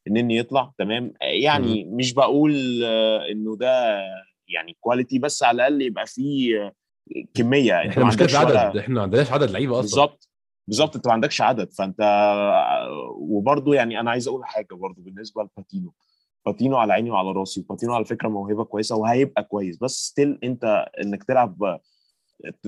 النني 0.07 0.37
يطلع 0.37 0.71
تمام؟ 0.77 1.13
يعني 1.21 1.85
مش 1.85 2.13
بقول 2.13 2.81
آه، 2.85 3.31
إنه 3.31 3.55
ده 3.57 3.99
يعني 4.47 4.77
quality 4.79 5.19
بس 5.19 5.43
على 5.43 5.55
الأقل 5.55 5.81
يبقى 5.81 6.05
فيه 6.05 6.61
آه، 6.65 6.73
كمية. 7.33 7.81
أنت 7.81 7.89
إحنا 7.89 8.03
ما 8.03 8.09
مشكله 8.09 8.37
عندكش 8.39 8.51
ولا- 8.51 8.79
إحنا 8.79 8.95
ما 8.95 9.01
عندناش 9.01 9.31
عدد 9.31 9.51
لعيبة 9.51 9.71
أصلا. 9.71 9.81
بالظبط. 9.81 10.29
بالظبط 10.67 10.95
أنت 10.95 11.07
ما 11.07 11.13
عندكش 11.13 11.41
عدد. 11.41 11.73
فأنت 11.73 12.01
وبرضه 13.17 13.75
يعني 13.75 13.99
أنا 13.99 14.11
عايز 14.11 14.27
أقول 14.27 14.45
حاجة 14.45 14.67
برضه 14.75 15.01
بالنسبة 15.01 15.43
لباتينو. 15.43 15.93
باتينو 16.45 16.77
على 16.77 16.93
عيني 16.93 17.11
وعلى 17.11 17.31
راسي 17.31 17.61
وباتينو 17.61 17.93
على 17.93 18.05
فكرة 18.05 18.29
موهبة 18.29 18.63
كويسة 18.63 18.95
وهيبقى 18.95 19.43
كويس. 19.43 19.77
بس 19.77 19.91
still 19.91 20.39
أنت 20.43 20.85
إنك 21.03 21.23
تلعب 21.23 21.79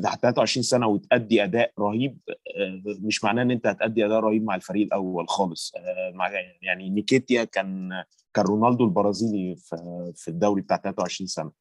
تحت 0.04 0.22
23 0.22 0.64
سنة 0.64 0.88
وتأدي 0.88 1.44
أداء 1.44 1.72
رهيب 1.80 2.18
آه، 2.30 2.82
مش 2.86 3.24
معناه 3.24 3.44
إن 3.44 3.52
أنت 3.52 3.68
هتأدي 3.68 4.06
أداء 4.06 4.20
رهيب 4.20 4.44
مع 4.44 4.56
الفريق 4.56 4.86
الأول 4.86 5.30
خالص. 5.30 5.74
آه، 5.78 6.14
يعني 6.62 6.90
نكيتيا 6.90 7.44
كان 7.44 7.90
كان 8.34 8.46
رونالدو 8.46 8.86
البرازيلي 8.86 9.56
في 9.56 9.76
في 10.16 10.28
الدوري 10.28 10.62
بتاع 10.62 10.78
23 10.78 11.28
سنة. 11.28 11.52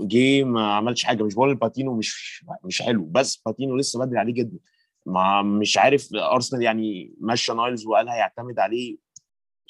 جه 0.00 0.44
ما 0.44 0.72
عملش 0.72 1.04
حاجة 1.04 1.22
مش 1.22 1.34
بقول 1.34 1.54
باتينو 1.54 1.96
مش 1.96 2.44
مش 2.64 2.82
حلو 2.82 3.04
بس 3.04 3.42
باتينو 3.46 3.76
لسه 3.76 3.98
بدري 4.04 4.18
عليه 4.18 4.32
جدا. 4.34 4.58
ما 5.06 5.42
مش 5.42 5.78
عارف 5.78 6.14
أرسنال 6.14 6.62
يعني 6.62 7.14
مشى 7.20 7.52
نايلز 7.52 7.86
وقال 7.86 8.08
هيعتمد 8.08 8.58
عليه 8.58 8.96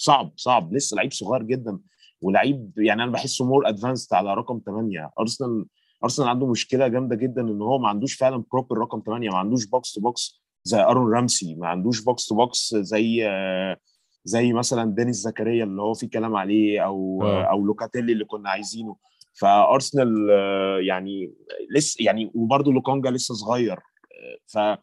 صعب 0.01 0.33
صعب. 0.37 0.75
لسه 0.75 0.95
لعيب 0.95 1.13
صغير 1.13 1.43
جدا 1.43 1.79
ولعيب 2.23 2.73
يعني 2.77 3.03
أنا 3.03 3.13
بحسه 3.13 3.45
more 3.45 3.69
advanced 3.69 4.15
على 4.15 4.35
رقم 4.35 4.61
8 4.67 5.11
ارسنال 5.21 5.67
ارسنال 6.05 6.29
عنده 6.29 6.47
مشكلة 6.47 6.89
جامدة 6.89 7.17
جدا 7.17 7.43
إن 7.43 7.63
هو 7.63 7.79
ما 7.79 7.89
عندوش 7.89 8.15
فعلا 8.15 8.45
proper 8.53 8.79
رقم 8.79 9.03
8 9.07 9.31
ما 9.31 9.39
عندوش 9.39 9.67
box 9.67 9.93
to 9.93 10.01
box 10.01 10.43
زي 10.65 10.81
ارون 10.81 11.13
رامسي 11.13 11.55
ما 11.55 11.69
عندوش 11.69 12.05
box 12.05 12.27
to 12.27 12.35
box 12.35 12.75
زي 12.75 13.27
زي 14.25 14.53
مثلا 14.53 14.95
دينيس 14.95 15.17
زكريا 15.17 15.65
اللي 15.65 15.83
هو 15.83 15.95
في 15.95 16.07
كلام 16.07 16.37
عليه 16.37 16.81
أو 16.85 17.23
آه. 17.23 17.43
أو 17.43 17.67
لوكاتيلي 17.67 18.13
اللي 18.13 18.25
كنا 18.25 18.51
عايزينه. 18.51 18.97
فارسنال 19.41 20.31
آه، 20.31 20.79
يعني 20.79 21.35
لسه 21.77 22.05
يعني 22.05 22.31
وبرده 22.35 22.73
لوكونجا 22.73 23.11
لسه 23.11 23.35
صغير. 23.35 23.73
آه، 23.73 24.39
ف 24.47 24.79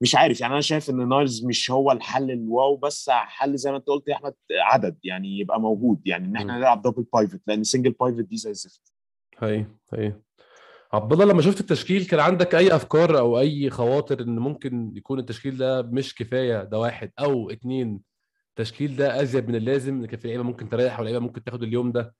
مش 0.00 0.14
عارف 0.14 0.40
يعني 0.40 0.52
أنا 0.52 0.60
شايف 0.60 0.90
إن 0.90 1.08
نايلز 1.08 1.44
مش 1.44 1.70
هو 1.70 1.92
الحل 1.92 2.30
الواو 2.30 2.76
بس 2.76 3.10
حل 3.10 3.56
زي 3.56 3.70
ما 3.70 3.76
أنت 3.76 3.86
قلت 3.86 4.08
يا 4.08 4.14
احمد 4.14 4.34
عدد 4.50 4.98
يعني 5.04 5.38
يبقى 5.38 5.60
موجود 5.60 6.00
يعني 6.06 6.26
إن 6.26 6.36
إحنا. 6.36 6.58
نلعب 6.58 6.82
double 6.82 7.06
pivot 7.12 7.40
لأن 7.46 7.64
single 7.64 7.90
pivot 7.90 8.24
دي 8.24 8.36
زي 8.36 8.50
الزفت. 8.50 8.92
هي 9.38 9.66
هي 9.94 10.12
عبد 10.92 11.12
الله 11.12 11.24
لما 11.24 11.42
شفت 11.42 11.60
التشكيل 11.60 12.04
كان 12.04 12.20
عندك 12.20 12.54
أي 12.54 12.76
أفكار 12.76 13.18
أو 13.18 13.40
أي 13.40 13.70
خواطر 13.70 14.20
إن 14.20 14.38
ممكن 14.38 14.92
يكون 14.96 15.18
التشكيل 15.18 15.56
ده 15.56 15.82
مش 15.82 16.14
كفاية 16.14 16.64
ده 16.64 16.78
واحد 16.78 17.10
أو 17.18 17.50
اتنين 17.50 18.00
التشكيل 18.50 18.96
ده 18.96 19.22
أزيد 19.22 19.48
من 19.48 19.54
اللازم 19.54 19.94
إن 19.94 20.06
كان 20.06 20.18
في 20.20 20.28
لعيبة 20.28 20.42
ممكن 20.42 20.68
تريح 20.68 21.00
ولعيبة 21.00 21.18
ممكن 21.18 21.44
تاخد 21.44 21.62
اليوم 21.62 21.92
ده 21.92 22.14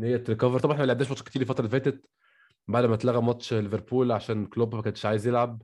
إن 0.00 0.04
هي 0.04 0.18
ت 0.18 0.23
recover 0.23 0.58
طبعا 0.58 0.72
إحنا 0.72 0.82
ما 0.84 0.86
لعبناش 0.86 1.08
ماتش 1.08 1.22
كتير 1.22 1.42
الفترة 1.42 1.58
اللي 1.66 1.70
فاتت 1.70 2.06
بعد 2.68 2.84
ما 2.84 2.94
اتلغى 2.94 3.22
ماتش 3.22 3.54
ليفربول 3.54 4.12
عشان 4.12 4.46
كلوب 4.46 4.74
ما 4.74 4.82
كانش 4.82 5.06
عايز 5.06 5.26
يلعب. 5.26 5.62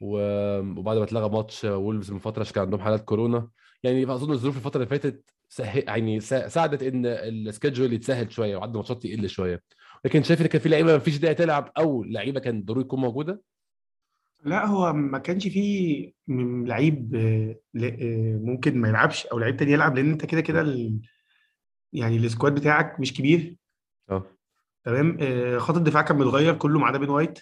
وبعد 0.00 0.96
ما 0.96 1.04
اتلغى 1.04 1.28
ماتش 1.28 1.64
وولفز 1.64 2.10
من 2.12 2.18
فترة 2.18 2.40
عشان 2.40 2.54
كان 2.54 2.64
عندهم 2.64 2.80
حالات 2.80 3.04
كورونا. 3.04 3.48
يعني 3.82 4.04
أظن 4.12 4.32
الظروف 4.32 4.56
الفترة 4.56 4.82
اللي 4.82 4.90
فاتت 4.90 5.30
سه... 5.48 5.64
يعني 5.78 6.20
سا- 6.20 6.48
ساعدت 6.48 6.82
إن 6.82 7.06
ال 7.06 7.16
schedule 7.16 7.92
يتسهل 7.92 8.32
شوية 8.32 8.56
وعدد 8.56 8.70
الماتشات 8.70 9.04
يقل 9.04 9.28
شوية. 9.28 9.62
لكن 10.04 10.22
شايف 10.22 10.40
إن 10.40 10.46
كان 10.46 10.60
في 10.60 10.68
لعيبة 10.68 10.92
ما 10.92 10.98
فيش 10.98 11.18
داعي 11.18 11.34
تلعب 11.34 11.72
أو 11.78 12.04
لعيبة 12.04 12.40
كان 12.40 12.64
ضروري 12.64 12.84
تكون 12.84 13.00
موجودة؟ 13.00 13.42
لا 14.44 14.66
هو 14.66 14.92
ما 14.92 15.18
كانش 15.18 15.48
فيه 15.48 16.12
لعيب 16.64 17.16
ممكن 18.44 18.78
ما 18.78 18.88
يلعبش 18.88 19.26
أو 19.26 19.38
لعيب 19.38 19.56
تاني 19.56 19.72
يلعب 19.72 19.96
لأن 19.96 20.10
أنت 20.10 20.24
كده 20.24 20.40
كده 20.40 20.60
ال- 20.60 21.00
يعني 21.92 22.16
ال 22.16 22.22
squad 22.22 22.54
بتاعك 22.54 23.00
مش 23.00 23.14
كبير. 23.14 23.56
آه. 24.10 24.26
تمام؟ 24.84 25.18
آه، 25.20 25.58
خط 25.58 25.76
الدفاع 25.76 26.02
كان 26.02 26.18
متغير 26.18 26.54
كله 26.54 26.78
ما 26.78 26.86
عدا 26.86 26.98
بن 26.98 27.08
وايت. 27.08 27.38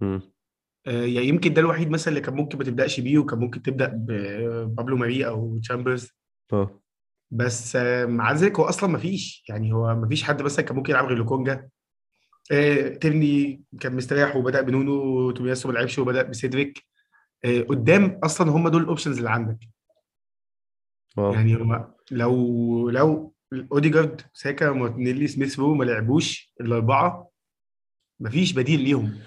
مم. 0.00 0.35
آه، 0.86 1.04
يعني 1.04 1.28
يمكن 1.28 1.54
ده 1.54 1.60
الوحيد 1.60 1.90
مثلا 1.90 2.08
اللي 2.08 2.20
كان 2.20 2.34
ممكن 2.34 2.58
ما 2.58 2.64
تبدأش 2.64 3.00
بيه 3.00 3.18
وكان 3.18 3.38
ممكن 3.38 3.62
تبدأ 3.62 3.92
ببابلو 3.94 4.96
ماري 4.96 5.26
أو 5.26 5.58
تشامبرز. 5.58 6.10
آه. 6.52 6.80
بس 7.30 7.76
آه، 7.76 8.06
مع 8.06 8.32
ذلك 8.32 8.58
هو 8.58 8.64
أصلا 8.64 8.90
ما 8.90 8.98
فيش 8.98 9.44
يعني 9.48 9.72
هو 9.72 9.94
ما 9.94 10.08
فيش 10.08 10.22
حد 10.22 10.42
مثلا 10.42 10.64
كان 10.64 10.76
ممكن 10.76 10.92
يلعب 10.92 11.06
غير 11.06 11.18
لوكونجا. 11.18 11.68
آه، 12.52 12.88
تيرني 12.88 13.62
كان 13.80 13.96
مستريح 13.96 14.36
وبدأ 14.36 14.60
بنونو 14.60 15.30
تومياسو 15.30 15.68
ما 15.68 15.72
لعبش 15.72 15.98
وبدأ 15.98 16.22
بسيدريك. 16.22 16.82
آه، 17.44 17.60
قدام 17.60 18.20
أصلا 18.24 18.50
هم 18.50 18.68
دول 18.68 18.82
ال 18.82 18.86
options 18.86 19.16
اللي 19.18 19.30
عندك. 19.30 19.58
يعني 21.18 21.56
هو 21.56 21.88
لو 22.10 22.90
لو 22.90 23.34
أوديجارد 23.72 24.20
ساكا 24.34 24.72
مارتينيلي 24.72 25.26
سميث 25.26 25.58
رو 25.58 25.74
ما 25.74 25.84
لعبوش 25.84 26.52
الأربعة 26.60 27.30
مفيش 28.20 28.52
بديل 28.52 28.80
ليهم. 28.80 29.18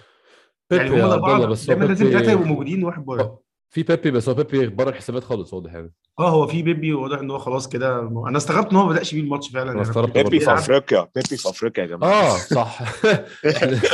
يعني 0.72 0.90
هم 0.90 0.96
الاربعه 0.96 1.46
بس 1.46 1.70
لازم 1.70 2.10
ثلاثة 2.10 2.32
يبقوا 2.32 2.46
موجودين 2.46 2.84
وواحد 2.84 3.06
بره. 3.06 3.40
في 3.70 3.84
بيبي 3.84 4.12
بس 4.12 4.30
هو 4.30 4.36
بيبي 4.36 4.68
بره 4.68 4.90
الحسابات 4.90 5.24
خالص 5.24 5.54
واضح 5.54 5.74
يعني. 5.74 5.94
آه 6.20 6.30
هو 6.30 6.48
في 6.48 6.62
بيبي 6.62 6.94
واضح 6.94 7.20
إن 7.20 7.32
هو 7.32 7.38
خلاص 7.38 7.70
كده. 7.70 8.00
أنا 8.00 8.38
استغربت 8.38 8.72
إن 8.72 8.76
هو 8.78 8.86
ما 8.86 8.92
بدأش 8.92 9.16
بيه 9.16 9.22
الماتش 9.22 9.50
فعلا. 9.50 9.64
أنا 9.64 9.72
يعني 9.72 9.90
استغربت 9.90 10.18
كنت 10.18 10.24
بيبي 10.26 10.40
في 10.40 10.54
أفريقيا 10.54 11.08
بيبي 11.16 11.38
في 11.38 11.50
أفريقيا 11.50 11.84
يا 11.84 11.90
جماعة. 11.90 12.12
آه 12.12 12.38
صح. 12.60 12.82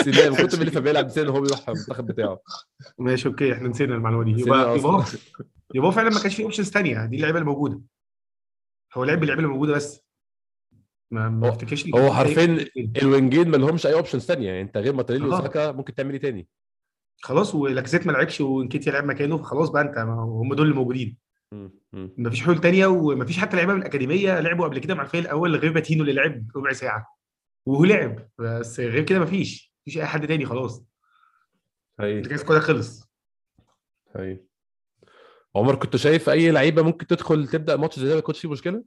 ما 0.08 0.48
اللي 0.54 0.82
بيلعب 0.82 1.06
نسينا 1.06 1.30
إن 1.30 1.36
هو 1.36 1.42
بيروح 1.42 1.70
المنتخب 1.70 2.06
بتاعه. 2.08 2.40
ماشي 2.98 3.28
okay 3.28 3.54
إحنا 3.54 3.70
نسينا 3.70 3.96
المعلومة 3.96 4.24
دي. 4.24 4.32
نسينا 4.34 4.74
يبقى 4.74 5.06
يبقى 5.76 5.92
فعلا 5.92 6.10
ما 6.10 6.20
كانش 6.20 6.36
في 6.36 6.44
options 6.44 6.70
ثانية 6.70 7.06
دي 7.06 7.16
اللعيبة 7.16 7.38
اللي 7.40 7.50
موجودة. 7.50 7.82
هو 8.94 9.04
لعب 9.04 9.24
اللعيبة 9.24 9.44
اللي 9.44 9.54
موجودة 9.54 9.74
بس. 9.74 10.06
ما 11.12 11.50
افتكرش 11.50 11.88
هو 11.96 12.14
حرفيا. 12.14 12.66
الوينجين 13.02 13.50
ما 13.50 13.58
لهمش 13.58 13.86
أي 13.86 13.94
options 13.94 14.26
ثانية 14.26 14.48
يعني 14.48 14.62
أنت 14.62 14.78
غير 14.78 14.94
مارتينيلي 14.94 15.26
آه. 15.26 15.40
وساكا 15.40 15.72
ممكن 15.72 15.96
تعمل 15.96 16.14
إيه 16.14 16.20
تاني؟ 16.20 16.48
خلاص 17.22 17.56
ولاكزيت 17.56 18.08
ما 18.08 18.12
لعبش 18.12 18.42
ونكيتيا 18.42 18.92
لعب 18.92 19.06
مكانه 19.06 19.38
فخلاص 19.38 19.70
بقى 19.70 19.82
انت 19.82 19.98
هم 19.98 20.54
دول 20.54 20.66
اللي 20.66 20.76
موجودين. 20.78 21.18
مفيش 21.94 22.44
حلول 22.44 22.62
تانية 22.62 22.88
ومفيش 22.88 23.38
حتى 23.38 23.56
لعيبة 23.56 23.74
من 23.74 23.80
الأكاديمية 23.82 24.40
لعبوا 24.40 24.66
قبل 24.66 24.80
كده 24.80 24.96
مع 24.96 25.04
الفريق 25.04 25.24
الأول 25.24 25.56
غير 25.56 25.72
باتينو 25.72 26.02
اللي 26.02 26.14
لعب 26.14 26.44
ربع 26.56 26.72
ساعة 26.72 27.18
وهو 27.66 27.86
لعب 27.86 28.30
بس 28.40 28.80
غير 28.80 29.04
كده 29.04 29.20
مفيش 29.20 29.74
مفيش 29.82 29.98
أي 29.98 30.06
حد 30.06 30.28
تاني 30.28 30.46
خلاص. 30.46 30.86
انت 32.18 32.28
كده 32.28 32.60
خلص. 32.60 33.10
هي 34.16 34.40
عمر 35.56 35.76
كنت 35.76 35.96
شايف 35.96 36.30
أي 36.30 36.52
لعيبة 36.52 36.82
ممكن 36.82 37.08
تدخل 37.08 37.48
تبدأ 37.48 37.76
ماتش 37.76 38.00
زي 38.00 38.06
ده 38.08 38.14
ما 38.14 38.20
يكونش 38.20 38.40
فيه 38.40 38.50
مشكلة؟ 38.50 38.84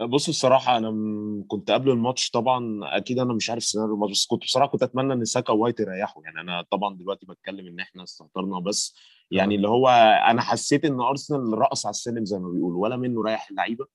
بص 0.00 0.28
الصراحة 0.28 0.76
أنا 0.76 0.90
م- 0.90 1.44
كنت 1.48 1.70
قبل 1.70 1.90
الماتش 1.90 2.30
طبعا 2.30 2.80
أكيد 2.96 3.18
أنا 3.18 3.34
مش 3.34 3.50
عارف 3.50 3.64
سيناريو 3.64 3.94
الماتش 3.94 4.12
بس 4.12 4.26
كنت 4.26 4.42
بصراحة 4.42 4.68
كنت 4.70 4.82
أتمنى 4.82 5.12
إن 5.12 5.24
ساكا 5.24 5.52
ووايت 5.52 5.80
يريحوا 5.80 6.22
يعني 6.24 6.40
أنا 6.40 6.62
طبعا 6.70 6.96
دلوقتي 6.96 7.26
بتكلم 7.26 7.66
إن 7.66 7.80
إحنا 7.80 8.02
استهترنا 8.02 8.58
بس 8.58 8.94
يعني 9.30 9.54
اللي 9.54 9.68
هو 9.68 9.88
أنا 10.30 10.42
حسيت 10.42 10.84
إن 10.84 11.00
أرسنال 11.00 11.58
رقص 11.58 11.86
على 11.86 11.90
السلم 11.90 12.24
زي 12.24 12.38
ما 12.38 12.48
بيقولوا 12.48 12.82
ولا 12.82 12.96
منه 12.96 13.22
رايح 13.22 13.50
اللعيبة 13.50 13.86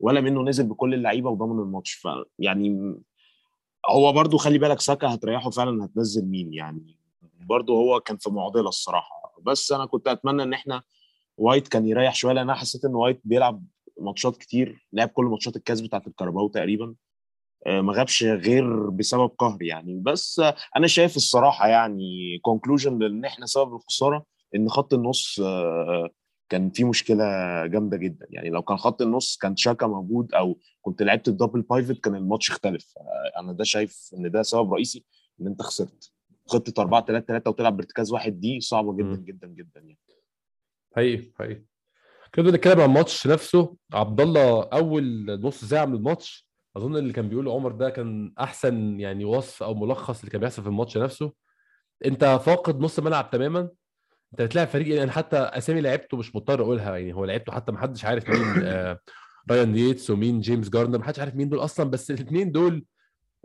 ولا 0.00 0.20
منه 0.20 0.42
نزل 0.42 0.66
بكل 0.66 0.94
اللعيبة 0.94 1.30
وضمن 1.30 1.58
الماتش. 1.62 1.92
فيعني 2.38 2.94
هو 3.90 4.12
برضو 4.12 4.36
خلي 4.36 4.58
بالك 4.58 4.80
ساكا 4.80 5.14
هتريحه 5.14 5.50
فعلا 5.50 5.84
هتنزل 5.84 6.26
مين؟ 6.26 6.52
يعني 6.54 6.96
برضو 7.40 7.76
هو 7.76 8.00
كان 8.00 8.16
في 8.16 8.30
معضلة 8.30 8.68
الصراحة. 8.68 9.34
بس 9.42 9.72
أنا 9.72 9.86
كنت 9.86 10.08
أتمنى 10.08 10.42
إن 10.42 10.52
إحنا 10.52 10.82
وايت 11.36 11.68
كان 11.68 11.86
يريح 11.86 12.14
شوية 12.14 12.32
لأن 12.32 12.44
أنا 12.50 12.54
حسيت 12.54 12.84
إن 12.84 12.94
وايت 12.94 13.20
بيلعب 13.24 13.64
ماتشات 14.00 14.36
كتير 14.36 14.86
لعب 14.92 15.08
كل 15.08 15.24
ماتشات 15.24 15.56
الكاس 15.56 15.80
بتاعت 15.80 16.06
الكاراباو 16.06 16.48
تقريبا. 16.48 16.94
آه، 17.66 17.80
ما 17.80 17.92
غابش 17.92 18.24
غير 18.24 18.90
بسبب 18.90 19.30
قهري 19.38 19.62
يعني. 19.62 20.00
بس 20.00 20.42
أنا 20.76 20.86
شايف 20.86 21.16
الصراحة 21.16 21.68
يعني 21.68 22.38
conclusion 22.42 22.98
لأن 22.98 23.24
إحنا 23.24 23.46
سبب 23.46 23.74
الخسارة 23.74 24.24
إن 24.54 24.68
خط 24.68 24.94
النص 24.94 25.40
آه، 25.40 26.10
كان 26.48 26.70
في 26.70 26.84
مشكلة 26.84 27.24
جامدة 27.66 27.96
جدا. 27.96 28.26
يعني 28.30 28.50
لو 28.50 28.62
كان 28.62 28.76
خط 28.76 29.02
النص 29.02 29.36
كان 29.36 29.56
شاكا 29.56 29.86
موجود 29.86 30.34
أو 30.34 30.58
كنت 30.82 31.02
لعبت 31.02 31.28
ال 31.28 31.33
double 31.33 31.62
pivot 31.62 32.00
كان 32.00 32.14
الماتش 32.14 32.50
اختلف. 32.50 32.92
آه، 32.98 33.40
أنا 33.40 33.52
ده 33.52 33.64
شايف 33.64 34.10
إن 34.18 34.30
ده 34.30 34.42
سبب 34.42 34.74
رئيسي 34.74 35.04
إن 35.40 35.46
أنت 35.46 35.62
خسرت. 35.62 36.12
خطة 36.46 36.80
4 36.80 37.04
3 37.04 37.26
3 37.26 37.50
وتلعب 37.50 37.76
بارتكاز 37.76 38.12
واحد 38.12 38.40
دي 38.40 38.60
صعبة 38.60 38.96
جدا. 38.96 39.16
جدا 39.16 39.46
جدا 39.48 39.80
يعني. 39.80 39.98
حقيقي 40.96 41.32
حقيقي. 41.38 41.64
كده 42.38 42.50
نتكلم 42.50 42.80
عن 42.80 42.88
الماتش 42.88 43.26
نفسه. 43.26 43.76
عبد 43.94 44.20
الله 44.20 44.62
أول 44.62 45.26
نص 45.40 45.64
ساعة 45.64 45.84
من 45.84 45.94
الماتش 45.94 46.48
أظن 46.76 46.96
اللي 46.96 47.12
كان 47.12 47.28
بيقوله 47.28 47.54
عمر 47.54 47.72
ده 47.72 47.90
كان 47.90 48.32
أحسن 48.40 49.00
يعني 49.00 49.24
وصف 49.24 49.62
أو 49.62 49.74
ملخص 49.74 50.18
اللي 50.18 50.30
كان 50.30 50.40
بيحصل 50.40 50.62
في 50.62 50.68
الماتش 50.68 50.98
نفسه. 50.98 51.32
أنت 52.04 52.24
فاقد 52.24 52.80
نص 52.80 53.00
ملعب 53.00 53.30
تماما. 53.30 53.60
أنت 54.32 54.42
بتلاعب 54.42 54.68
فريق 54.68 54.96
يعني 54.96 55.10
حتى 55.10 55.36
أسامي 55.36 55.80
لعيبته 55.80 56.16
مش 56.16 56.36
مضطر 56.36 56.62
أقولها 56.62 56.96
يعني. 56.96 57.14
هو 57.14 57.24
لعيبته 57.24 57.52
حتى 57.52 57.72
ما 57.72 57.78
حدش 57.78 58.04
عارف 58.04 58.28
مين 58.30 58.62
آه 58.64 58.98
رايان 59.50 59.76
ييتس 59.76 60.10
ومين 60.10 60.40
جيمس 60.40 60.68
جاردنر 60.68 60.98
ما 60.98 61.04
حدش 61.04 61.18
عارف 61.18 61.34
مين 61.34 61.48
دول 61.48 61.64
أصلا. 61.64 61.90
بس 61.90 62.10
الاثنين 62.10 62.52
دول 62.52 62.84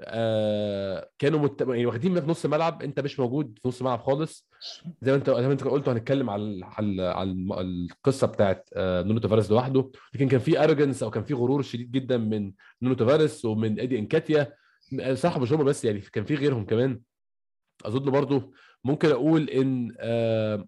آه 0.01 1.09
كانوا 1.19 1.39
مت... 1.39 1.61
يعني 1.61 1.85
واخدين 1.85 2.11
منك 2.11 2.23
نص 2.23 2.45
ملعب 2.45 2.81
انت 2.83 2.99
مش 2.99 3.19
موجود 3.19 3.59
في 3.61 3.67
نص 3.67 3.81
ملعب 3.81 4.01
خالص. 4.01 4.49
زي 5.01 5.11
ما 5.11 5.17
انت 5.17 5.29
زي 5.29 5.47
ما 5.47 5.53
انت 5.53 5.63
قلت 5.63 5.89
هنتكلم 5.89 6.29
على 6.29 6.65
على 6.65 7.01
على 7.01 7.31
القصة 7.61 8.27
بتاعت 8.27 8.69
آه 8.73 9.01
نونو 9.01 9.19
تافاريس 9.19 9.51
لوحده. 9.51 9.91
لكن 10.13 10.27
كان 10.27 10.39
في 10.39 10.63
arrogance 10.63 11.03
أو 11.03 11.11
كان 11.11 11.23
في 11.23 11.33
غرور 11.33 11.61
شديد 11.61 11.91
جدا 11.91 12.17
من 12.17 12.51
نونو 12.81 12.95
تافاريس 12.95 13.45
ومن 13.45 13.79
ادي 13.79 13.99
إنكيتيا. 13.99 14.53
آه، 14.99 15.13
صح 15.13 15.37
مش 15.37 15.53
بس 15.53 15.85
يعني 15.85 15.99
كان 15.99 16.25
في 16.25 16.35
غيرهم 16.35 16.65
كمان. 16.65 17.01
أظن 17.85 18.11
برضو 18.11 18.53
ممكن 18.83 19.09
أقول 19.11 19.49
إن 19.49 19.91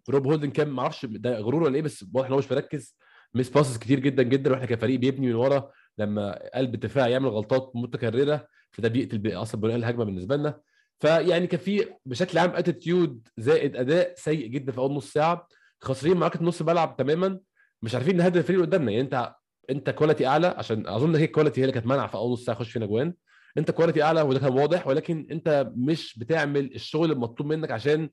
روب 0.10 0.28
هولدينج 0.28 0.50
كان 0.50 0.68
ما 0.68 0.82
أعرفش 0.82 1.06
ده 1.06 1.40
غرور 1.40 1.64
ولا 1.64 1.76
إيه 1.76 1.82
بس 1.82 2.06
واضح 2.14 2.28
إن 2.28 2.34
هو 2.34 2.38
مش 2.40 2.52
مركز. 2.52 2.98
miss 3.34 3.50
passes 3.50 3.78
كتير 3.78 4.00
جدا 4.00 4.24
جدا 4.24 4.52
وإحنا 4.52 4.66
كفريق 4.66 5.00
بيبني 5.00 5.28
من 5.28 5.36
ورا. 5.36 5.72
لما 5.98 6.50
قلب 6.56 6.74
الدفاع 6.76 7.08
يعمل 7.08 7.30
غلطات 7.30 7.72
متكررة 7.76 8.48
فده 8.72 8.90
بيقتل 8.90 9.18
بي- 9.18 9.36
أصلا 9.36 9.62
بناء 9.62 9.76
الهجمة 9.76 10.04
بالنسبة 10.04 10.36
لنا. 10.36 10.62
فيعني 11.00 11.48
كان 11.48 11.60
في 11.60 11.86
بشكل 12.06 12.38
عام 12.38 12.50
attitude 12.50 13.28
زائد 13.38 13.76
أداء 13.76 14.14
سيء 14.18 14.48
جدا 14.48 14.72
في 14.72 14.78
أول 14.78 14.92
نص 14.92 15.14
ساعة. 15.14 15.48
خاسرين 15.82 16.18
معاك 16.18 16.42
نص 16.42 16.62
ملعب 16.62 16.96
تماما. 16.98 17.40
مش 17.82 17.96
عارفين 17.96 18.18
نهدد 18.18 18.38
الفريق 18.38 18.60
اللي 18.60 18.68
قدامنا. 18.68 18.92
يعني 18.92 19.04
انت 19.04 19.36
أنت 19.70 19.90
quality 19.90 20.28
أعلى 20.28 20.48
عشان 20.48 20.88
أظن 20.88 21.16
هي 21.16 21.24
ال 21.26 21.30
quality 21.30 21.62
هي 21.62 21.64
اللي 21.64 21.74
كانت 21.74 21.86
مانعة 21.88 22.08
في 22.08 22.16
أول 22.16 22.32
نص 22.32 22.46
ساعة 22.46 22.56
يخش 22.56 22.72
فينا 22.72 22.86
جوان. 22.86 23.14
أنت 23.58 23.72
quality 23.72 24.04
أعلى 24.04 24.22
وده 24.22 24.40
كان 24.40 24.54
واضح 24.54 24.88
ولكن 24.88 25.28
أنت 25.32 25.72
مش 25.76 26.20
بتعمل 26.20 26.76
الشغل 26.76 27.12
المطلوب 27.12 27.50
منك 27.50 27.72
عشان 27.72 28.10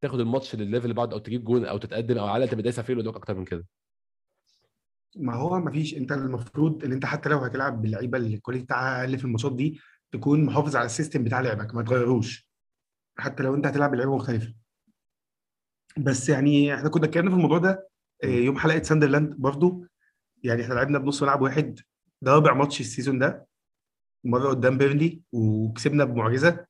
تاخد 0.00 0.20
الماتش 0.20 0.54
للل 0.56 0.66
level 0.66 0.84
اللي 0.84 0.94
بعده 0.94 1.12
أو 1.14 1.18
تجيب 1.18 1.44
جون 1.44 1.64
أو 1.64 1.78
تتقدم 1.78 2.18
أو 2.18 2.26
على 2.26 2.36
الأقل 2.36 2.50
تبقى 2.50 2.62
دايس 2.62 2.78
الفريق 2.78 2.98
اللي 2.98 3.10
قدامك 3.10 3.16
أكتر 3.22 3.34
من 3.34 3.44
كده. 3.44 3.66
ما 5.16 5.34
هو 5.34 5.58
ما 5.60 5.70
فيش. 5.70 5.94
انت 5.94 6.12
المفروض 6.12 6.84
ان 6.84 6.92
انت 6.92 7.06
حتى 7.06 7.28
لو 7.28 7.38
هتلعب 7.38 7.82
باللعيبة 7.82 8.18
اللي 8.18 8.34
ال 8.34 8.38
quality 8.38 8.64
بتاعها 8.64 9.00
أقل 9.00 9.18
في 9.18 9.24
الماتشات 9.24 9.56
دي 9.56 9.80
تكون 10.12 10.44
محافظ 10.44 10.76
على 10.76 10.86
ال 10.86 10.91
system 10.91 11.24
بتاع 11.24 11.40
لعبك 11.40 11.74
ما 11.74 11.82
تغيروش. 11.82 12.48
حتى 13.18 13.42
لو 13.42 13.54
انت 13.54 13.66
هتلعب 13.66 13.90
بلعيبة 13.90 14.16
مختلفة. 14.16 14.54
بس 15.98 16.28
يعني 16.28 16.74
إحنا 16.74 16.88
كنا 16.88 17.04
اتكلمنا 17.04 17.30
في 17.30 17.36
الموضوع 17.36 17.58
ده 17.58 17.88
آه، 18.24 18.26
يوم 18.26 18.58
حلقة 18.58 18.82
ساندرلاند 18.82 19.34
برضو. 19.34 19.86
يعني 20.44 20.62
إحنا 20.62 20.74
لعبنا 20.74 20.98
بنص 20.98 21.22
ملعب 21.22 21.42
واحد 21.42 21.80
ده 22.22 22.32
رابع 22.32 22.54
ماتش 22.54 22.80
ال 22.80 22.85
season 22.85 23.18
ده. 23.18 23.48
مرة 24.24 24.48
قدام 24.48 24.78
بيرنلي 24.78 25.22
وكسبنا 25.32 26.04
بمعجزة. 26.04 26.66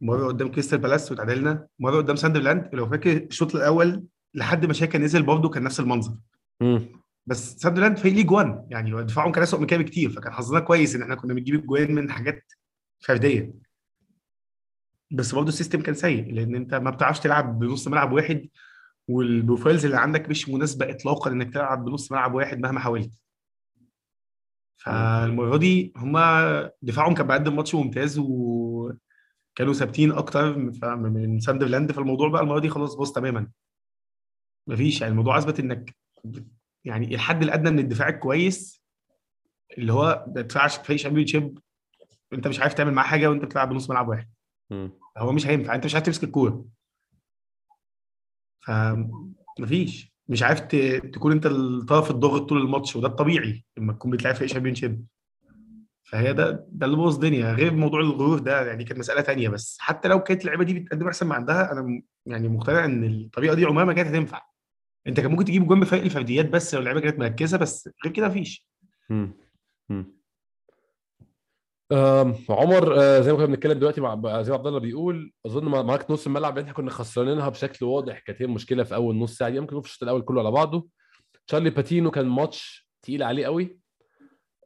مرة 0.00 0.26
قدام 0.26 0.50
كريستال 0.50 0.78
بالاس 0.78 1.12
وتعادلنا. 1.12 1.68
مرة 1.78 1.96
قدام 1.96 2.16
ساندرلاند 2.16 2.70
لو 2.74 2.86
فاكر 2.86 3.16
الشوط 3.16 3.54
الأول 3.56 4.04
لحد 4.34 4.66
ما 4.66 4.72
شاكا 4.72 4.98
نزل 4.98 5.22
برضه 5.22 5.48
كان 5.48 5.62
نفس 5.62 5.80
المنظر. 5.80 6.16
بس 7.26 7.54
ساندرلاند 7.56 7.98
فريق 7.98 8.14
ليه 8.14 8.24
جوان 8.26 8.66
يعني 8.70 9.02
دفاعهم 9.04 9.32
كان 9.32 9.42
اسوء 9.42 9.60
من 9.60 9.66
كده 9.66 9.78
بكتير 9.80 10.10
فكان 10.10 10.32
حظنا 10.32 10.60
كويس 10.60 10.94
إن 10.94 11.02
إحنا 11.02 11.14
كنا 11.14 11.34
بنجيب 11.34 11.66
جوان 11.66 11.94
من 11.94 12.10
حاجات 12.12 12.52
فردية. 13.00 13.52
بس 15.10 15.34
برضه 15.34 15.48
ال 15.48 15.53
system 15.53 15.82
كان 15.82 15.94
سيء 15.94 16.32
لأن 16.34 16.54
أنت 16.54 16.74
ما 16.74 16.90
بتعرفش 16.90 17.20
تلعب 17.20 17.58
بنص 17.58 17.88
ملعب 17.88 18.12
واحد 18.12 18.48
وال 19.08 19.23
profiles 19.23 19.84
اللي 19.84 19.96
عندك 19.98 20.28
مش 20.28 20.48
مناسبة 20.48 20.90
اطلاقا 20.90 21.30
إنك 21.30 21.52
تلعب 21.52 21.84
بنص 21.84 22.12
ملعب 22.12 22.34
واحد 22.34 22.58
مهما 22.58 22.80
حاولت. 22.80 23.12
فالمرة 24.76 25.56
دي 25.56 25.92
هما 25.96 26.70
دفاعهم 26.82 27.14
كان 27.14 27.26
بيقدم 27.26 27.56
ماتش 27.56 27.74
ممتاز 27.74 28.18
وكانوا 28.18 29.72
ثابتين 29.72 30.12
أكتر 30.12 30.58
من 30.98 31.40
ساندرلاند 31.40 31.92
فالموضوع 31.92 32.28
بقى 32.28 32.42
المرة 32.42 32.58
دي 32.60 32.68
خلاص 32.68 32.94
باظ 32.94 33.12
تماما. 33.12 33.48
مفيش 34.66 35.00
يعني 35.00 35.10
الموضوع 35.10 35.38
أثبت 35.38 35.60
إنك 35.60 35.96
يعني 36.86 37.14
الحد 37.14 37.42
الأدنى 37.42 37.70
من 37.70 37.78
الدفاع 37.78 38.08
الكويس 38.08 38.82
اللي 39.78 39.92
هو 39.92 40.24
دفاع 40.28 40.68
فريق 40.68 40.98
Championship 40.98 41.58
انت 42.32 42.48
مش 42.48 42.60
عارف 42.60 42.74
تعمل 42.74 42.92
معاه 42.92 43.06
حاجة 43.06 43.30
وانت 43.30 43.44
بتلعب 43.44 43.68
بنص 43.68 43.90
ملعب 43.90 44.08
واحد. 44.08 44.28
مم. 44.70 44.90
هو 45.18 45.32
مش 45.32 45.46
هينفع 45.46 45.74
انت 45.74 45.84
مش 45.84 45.94
عارف 45.94 46.06
تمسك 46.06 46.24
الكورة. 46.24 46.64
فمفيش 48.66 50.12
مش 50.28 50.42
عارف 50.42 50.60
تكون 50.60 51.32
انت 51.32 51.46
الطرف 51.46 52.10
الضاغط 52.10 52.48
طول 52.48 52.58
الماتش 52.62 52.96
وده 52.96 53.08
الطبيعي 53.08 53.64
لما 53.76 53.92
تكون 53.92 54.10
بتلعب 54.10 54.34
فريق 54.34 54.48
Championship. 54.48 55.06
فهي 56.04 56.32
ده 56.32 56.66
ده 56.72 56.86
اللي 56.86 56.96
بوظ 56.96 57.14
الدنيا. 57.14 57.52
غير 57.52 57.74
موضوع 57.74 58.00
الغرور 58.00 58.38
ده 58.38 58.66
يعني 58.66 58.84
كانت 58.84 58.98
مسألة 58.98 59.20
تانية 59.20 59.48
بس. 59.48 59.76
حتى 59.80 60.08
لو 60.08 60.22
كانت 60.22 60.40
اللعيبة 60.42 60.64
دي 60.64 60.74
بتقدم 60.80 61.06
أحسن 61.06 61.26
ما 61.26 61.34
عندها 61.34 61.72
أنا 61.72 61.82
م- 61.82 62.02
يعني 62.26 62.48
مقتنع 62.48 62.84
إن 62.84 63.04
الطريقة 63.04 63.54
دي 63.54 63.64
عمرها 63.64 63.84
ما 63.84 63.92
كانت 63.92 64.08
هتنفع. 64.08 64.42
انت 65.06 65.20
كان 65.20 65.30
ممكن 65.30 65.44
تجيب 65.44 65.68
جنب 65.68 65.84
فرق 65.84 66.02
الفرديات 66.02 66.48
بس 66.48 66.74
لو 66.74 66.80
اللعيبة 66.80 67.00
كانت 67.00 67.18
مركزة 67.18 67.58
بس 67.58 67.88
غير 68.04 68.12
كده 68.14 68.28
مفيش 68.28 68.66
مم. 69.10 69.32
مم. 69.88 70.16
آم، 71.92 72.34
عمر 72.50 73.00
آه، 73.00 73.20
زي 73.20 73.30
ما 73.32 73.36
كنا 73.38 73.46
بنتكلم 73.46 73.72
دلوقتي 73.78 74.00
مع 74.00 74.42
زي 74.42 74.50
ما 74.50 74.56
عبد 74.58 74.66
الله 74.66 74.80
بيقول 74.80 75.32
أظن 75.46 75.64
مع- 75.64 75.82
معاك 75.82 76.10
نص 76.10 76.26
الملعب 76.26 76.58
إحنا 76.58 76.72
كنا 76.72 76.90
خسرانينها 76.90 77.48
بشكل 77.48 77.84
واضح 77.86 78.18
كانت 78.18 78.42
هي 78.42 78.46
المشكلة 78.46 78.84
في 78.84 78.94
أول 78.94 79.16
نص 79.16 79.36
ساعة 79.36 79.48
يمكن 79.48 79.80
في 79.80 79.86
الشوط 79.88 80.02
الأول 80.02 80.22
كله 80.22 80.40
على 80.40 80.50
بعضه 80.50 80.88
تشارلي 81.46 81.70
باتينو 81.70 82.10
كان 82.10 82.26
ماتش 82.26 82.88
تقيل 83.02 83.22
عليه 83.22 83.46
قوي 83.46 83.78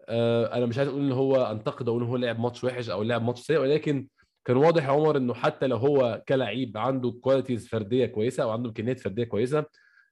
آه، 0.08 0.56
أنا 0.56 0.66
مش 0.66 0.78
عايز 0.78 0.88
أقول 0.88 1.02
إن 1.02 1.12
هو 1.12 1.36
أنتقد 1.50 1.88
أو 1.88 1.98
إن 1.98 2.02
هو 2.02 2.16
لعب 2.16 2.40
ماتش 2.40 2.64
وحش 2.64 2.90
أو 2.90 3.02
لعب 3.02 3.22
ماتش 3.22 3.40
سيء 3.40 3.58
ولكن 3.58 4.08
كان 4.44 4.56
واضح 4.56 4.84
يا 4.84 4.90
عمر 4.90 5.16
إنه 5.16 5.34
حتى 5.34 5.66
لو 5.66 5.76
هو 5.76 6.22
كلاعب 6.28 6.70
عنده 6.76 7.10
qualities 7.20 7.68
فردية 7.68 8.06
كويسة 8.06 8.42
أو 8.42 8.50
عنده 8.50 8.68
إمكانيات 8.68 9.00
فردية 9.00 9.24
كويسة 9.24 9.64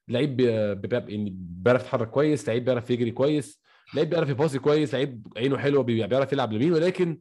لعيب 0.09 0.41
يعني 0.41 1.37
بيعرف 1.39 1.83
يتحرك 1.83 2.11
كويس 2.11 2.49
لعيب 2.49 2.65
بيعرف 2.65 2.91
يجري 2.91 3.11
كويس 3.11 3.61
لعيب 3.95 4.11
بيعرف 4.11 4.29
يباصي 4.29 4.59
كويس 4.59 4.95
لعيب 4.95 5.27
عينه 5.37 5.59
حلوة 5.59 5.83
بي- 5.83 6.07
بيعرف 6.07 6.33
يلعب 6.33 6.53
يمين 6.53 6.73
ولكن 6.73 7.21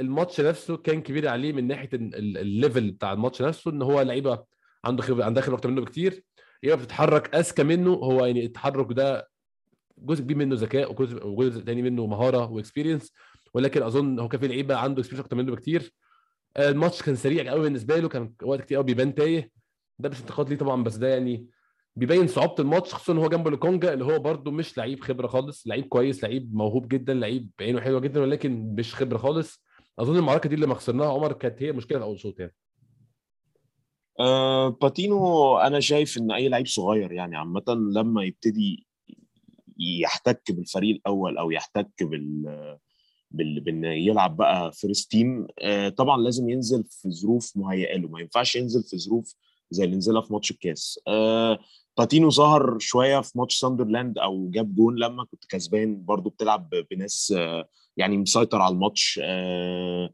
الماتش 0.00 0.40
نفسه 0.40 0.76
كان 0.76 1.02
كبير 1.02 1.28
عليه 1.28 1.52
من 1.52 1.66
ناحية 1.66 1.88
ال- 1.92 2.14
ال- 2.14 2.38
ال 2.38 2.47
level 2.47 2.90
بتاع 2.90 3.12
الماتش 3.12 3.42
نفسه 3.42 3.70
إن 3.70 3.82
هو 3.82 4.00
لعيبة 4.02 4.44
عنده 4.84 5.02
خبره 5.02 5.24
عندها 5.24 5.42
خبرة 5.42 5.56
أكتر 5.56 5.70
منه 5.70 5.80
بكتير. 5.80 6.24
لعيبة 6.62 6.82
بتتحرك 6.82 7.34
أذكى 7.34 7.62
منه 7.62 7.90
هو 7.92 8.24
يعني 8.26 8.44
التحرك 8.44 8.92
ده 8.92 9.28
جزء 9.98 10.22
كبير 10.22 10.36
منه 10.36 10.54
ذكاء 10.56 10.92
وجزء 10.92 11.26
وجزء 11.26 11.60
تاني 11.62 11.82
منه 11.82 12.06
مهارة 12.06 12.50
و 12.52 12.58
experience 12.58 13.12
ولكن 13.54 13.82
أظن 13.82 14.18
هو 14.18 14.28
كان 14.28 14.40
في 14.40 14.48
لعيبة 14.48 14.76
عنده 14.76 15.00
experience 15.00 15.24
أكتر 15.26 15.36
منه 15.36 15.52
بكتير. 15.52 15.92
آه، 16.56 16.68
الماتش 16.70 17.02
كان 17.02 17.16
سريع 17.16 17.50
قوي 17.50 17.60
بالنسبة 17.62 17.96
له 17.98 18.08
كان 18.08 18.34
وقت 18.42 18.60
كتير 18.60 18.76
قوي 18.76 18.84
بيبان 18.84 19.14
تايه. 19.14 19.50
ده 19.98 20.08
مش 20.08 20.20
انتقاد 20.20 20.48
ليه 20.50 20.56
طبعا 20.56 20.82
بس 20.84 20.96
ده 20.96 21.08
يعني 21.08 21.46
بيبين 21.96 22.26
صعوبة 22.26 22.54
الماتش 22.58 22.94
خصوصا 22.94 23.18
هو 23.18 23.28
جنب 23.28 23.48
لوكونجا 23.48 23.92
اللي 23.92 24.04
هو 24.04 24.18
برده 24.18 24.50
مش 24.50 24.78
لعيب 24.78 25.00
خبرة 25.00 25.26
خالص 25.26 25.66
لعيب 25.66 25.84
كويس 25.84 26.24
لعيب 26.24 26.54
موهوب 26.54 26.88
جدا 26.88 27.14
لعيب 27.14 27.50
عينه 27.60 27.80
حلوة 27.80 28.00
جدا 28.00 28.20
ولكن 28.20 28.74
مش 28.78 28.94
خبرة 28.94 29.18
خالص. 29.18 29.62
أظن 29.98 30.16
المعركة 30.16 30.48
دي 30.48 30.54
اللي 30.54 30.66
ما 30.66 30.74
خسرناها 30.74 31.12
عمر 31.12 31.32
كانت 31.32 31.62
هي 31.62 31.72
مشكلة 31.72 32.02
أول 32.02 32.20
شوط 32.20 32.40
يعني. 32.40 32.54
آه 34.20 34.68
باتينو 34.68 35.56
أنا 35.58 35.80
شايف 35.80 36.18
إن 36.18 36.30
أي 36.32 36.48
لعيب 36.48 36.66
صغير 36.66 37.12
يعني 37.12 37.36
عامة 37.36 37.64
لما 37.68 38.24
يبتدي 38.24 38.86
يحتك 39.78 40.52
بالفريق 40.52 40.94
الأول 40.96 41.38
أو 41.38 41.50
يحتك 41.50 41.90
بال 42.02 42.78
بال 43.30 43.60
بإن 43.60 43.84
يلعب 43.84 44.36
بقى 44.36 44.72
first 44.72 45.10
team 45.10 45.46
آه 45.58 45.88
طبعا 45.88 46.22
لازم 46.22 46.48
ينزل 46.48 46.84
في 46.90 47.10
ظروف 47.10 47.56
مهيئة 47.56 47.96
له. 47.98 48.08
ما 48.08 48.20
ينفعش 48.20 48.56
ينزل 48.56 48.82
في 48.82 48.98
ظروف 48.98 49.34
زي 49.74 49.84
اللي 49.84 49.96
نزلها 49.96 50.20
في 50.22 50.32
ماتش 50.32 50.50
الكاس. 50.50 51.00
آه 51.08 51.58
باتينو 51.98 52.30
ظهر 52.30 52.78
شوية 52.78 53.20
في 53.20 53.38
ماتش 53.38 53.58
ساندرلاند 53.58 54.18
أو 54.18 54.50
جاب 54.50 54.74
جون 54.74 54.96
لما 54.96 55.24
كنت 55.24 55.44
كسبان 55.48 56.04
برضو 56.04 56.30
بتلعب 56.30 56.70
بناس 56.90 57.34
آه 57.36 57.68
يعني 57.96 58.16
مسيطر 58.18 58.60
على 58.60 58.74
الماتش. 58.74 59.20
آه 59.24 60.10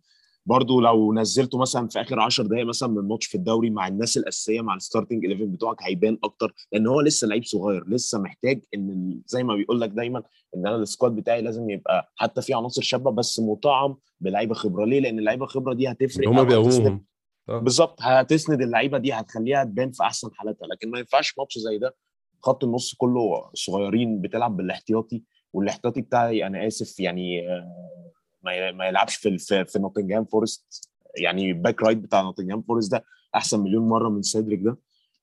برضو 0.46 0.80
لو 0.80 1.14
نزلته 1.14 1.58
مثلا 1.58 1.88
في 1.88 2.00
آخر 2.00 2.20
10 2.20 2.44
دقائق 2.44 2.66
مثلا 2.66 2.88
من 2.88 3.08
ماتش 3.08 3.26
في 3.26 3.34
الدوري 3.34 3.70
مع 3.70 3.88
الناس 3.88 4.16
الأساسية 4.16 4.60
مع 4.60 4.74
ال 4.74 4.80
starting 4.80 5.26
11 5.26 5.44
بتوعك 5.44 5.76
هيبان 5.82 6.18
أكتر 6.24 6.54
لأن 6.72 6.86
هو 6.86 7.00
لسه 7.00 7.28
لعيب 7.28 7.44
صغير 7.44 7.88
لسه 7.88 8.18
محتاج 8.18 8.60
إن 8.74 9.20
زي 9.26 9.42
ما 9.44 9.54
بيقول 9.54 9.80
لك 9.80 9.90
دايما 9.90 10.22
إن 10.56 10.66
أنا 10.66 10.76
ال 10.76 10.83
squad 10.83 11.16
بتاعي 11.16 11.42
لازم 11.42 11.70
يبقى 11.70 12.12
حتى 12.16 12.42
فيه 12.42 12.56
عناصر 12.56 12.82
شابة 12.82 13.10
بس 13.10 13.40
مطعم 13.40 13.96
بلعيبة 14.20 14.54
خبرة. 14.54 14.84
ليه؟ 14.84 15.00
لأن 15.00 15.18
اللعيبة 15.18 15.44
الخبره 15.44 15.74
دي 15.74 15.88
هتفرق 15.90 16.28
هم 16.28 16.44
بيقومهم 16.44 17.04
بالظبط 17.50 18.02
هتسند 18.02 18.62
اللعيبة 18.62 18.98
دي 18.98 19.12
هتخليها 19.12 19.64
تبان 19.64 19.90
في 19.92 20.02
أحسن 20.02 20.28
حالاتها. 20.34 20.66
لكن 20.66 20.90
ما 20.90 20.98
ينفعش 20.98 21.38
ماتش 21.38 21.58
زي 21.58 21.78
ده 21.78 21.96
خط 22.42 22.64
النص 22.64 22.94
كله 22.94 23.50
صغيرين 23.54 24.20
بتلعب 24.20 24.56
بالاحتياطي 24.56 25.22
والاحتياطي 25.52 26.00
بتاعي 26.00 26.46
أنا 26.46 26.66
آسف 26.66 27.00
يعني 27.00 27.48
آه، 27.48 28.72
ما 28.72 28.88
يلعبش 28.88 29.16
في 29.16 29.38
في, 29.38 29.78
نوتنجهام 29.78 30.24
فورست. 30.24 30.90
يعني 31.16 31.52
back 31.52 31.82
right 31.82 31.98
بتاع 31.98 32.20
نوتنجهام 32.22 32.62
فورست 32.62 32.92
ده 32.92 33.04
أحسن 33.34 33.60
مليون 33.60 33.88
مرة 33.88 34.08
من 34.08 34.22
سيدريك 34.22 34.60
ده. 34.62 34.78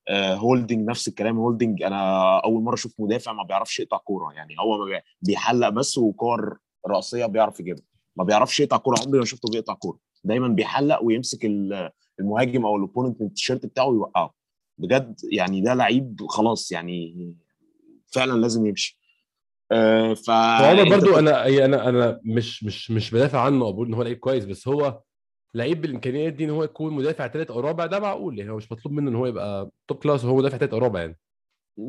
آه، 0.10 0.36
هولدنج 0.36 0.90
نفس 0.90 1.08
الكلام 1.08 1.38
هولدنج 1.38 1.84
أنا 1.84 2.22
أول 2.40 2.64
مرة 2.64 2.74
أشوف 2.74 2.94
مدافع 3.00 3.34
ما 3.34 3.44
بيعرفش 3.44 3.80
يقطع 3.80 3.98
كورة. 3.98 4.34
يعني 4.34 4.56
هو 4.60 5.02
بيحلق 5.22 5.70
بس 5.70 5.98
وكور 5.98 6.60
رأسية 6.88 7.26
بيعرف 7.26 7.60
يجيبها. 7.60 7.84
ما 8.16 8.24
بيعرفش 8.24 8.60
يقطع 8.60 8.78
كورة 8.78 8.98
عمري 9.06 9.20
ما 9.20 9.26
شفته 9.26 9.50
بيقطع 9.52 9.74
كورة. 9.74 10.07
دايما 10.28 10.48
بيحلق 10.48 11.04
ويمسك 11.04 11.46
ال- 11.46 11.90
المهاجم 12.20 12.66
أو 12.66 12.76
ال 12.76 12.81
opponent 12.81 13.22
من 13.22 13.28
التيشيرت 13.28 13.66
بتاعه 13.66 13.86
ويوقعه. 13.88 14.34
بجد 14.78 15.16
يعني 15.32 15.62
ده 15.62 15.74
لعيب 15.74 16.22
خلاص 16.30 16.72
يعني 16.72 17.34
فعلا 18.08 18.40
لازم 18.42 18.66
يمشي. 18.66 19.00
آه 19.72 20.14
ف 20.14 20.30
أنت 20.30 20.90
برضو 20.90 21.12
بت- 21.12 21.18
أنا 21.18 21.48
أنا 21.66 21.90
أنا 21.90 22.22
مش 22.24 22.64
مش 22.64 22.92
مش 22.92 23.12
بدافع 23.12 23.42
عنه 23.42 23.66
أو 23.66 23.74
بقول 23.74 23.88
إن 23.88 23.94
هو 23.94 24.04
لعيب 24.04 24.18
كويس 24.18 24.46
بس 24.46 24.68
هو 24.68 25.02
لعيب 25.54 25.82
بالإمكانيات 25.82 26.34
دي 26.34 26.46
إن 26.46 26.50
هو 26.50 26.64
يكون 26.64 26.94
مدافع 26.94 27.28
ثالث 27.28 27.52
أو 27.52 27.60
رابع 27.60 27.86
ده 27.86 28.00
معقول. 28.00 28.40
يعني 28.40 28.52
هو 28.52 28.58
مش 28.58 28.72
مطلوب 28.72 28.94
منه 28.96 29.10
إن 29.12 29.16
هو 29.16 29.26
يبقى 29.26 29.70
top 29.88 29.98
class 29.98 30.26
وهو 30.26 30.36
مدافع 30.36 30.58
ثالث 30.58 30.74
أو 30.74 30.80
رابع 30.80 31.00
يعني. 31.00 31.18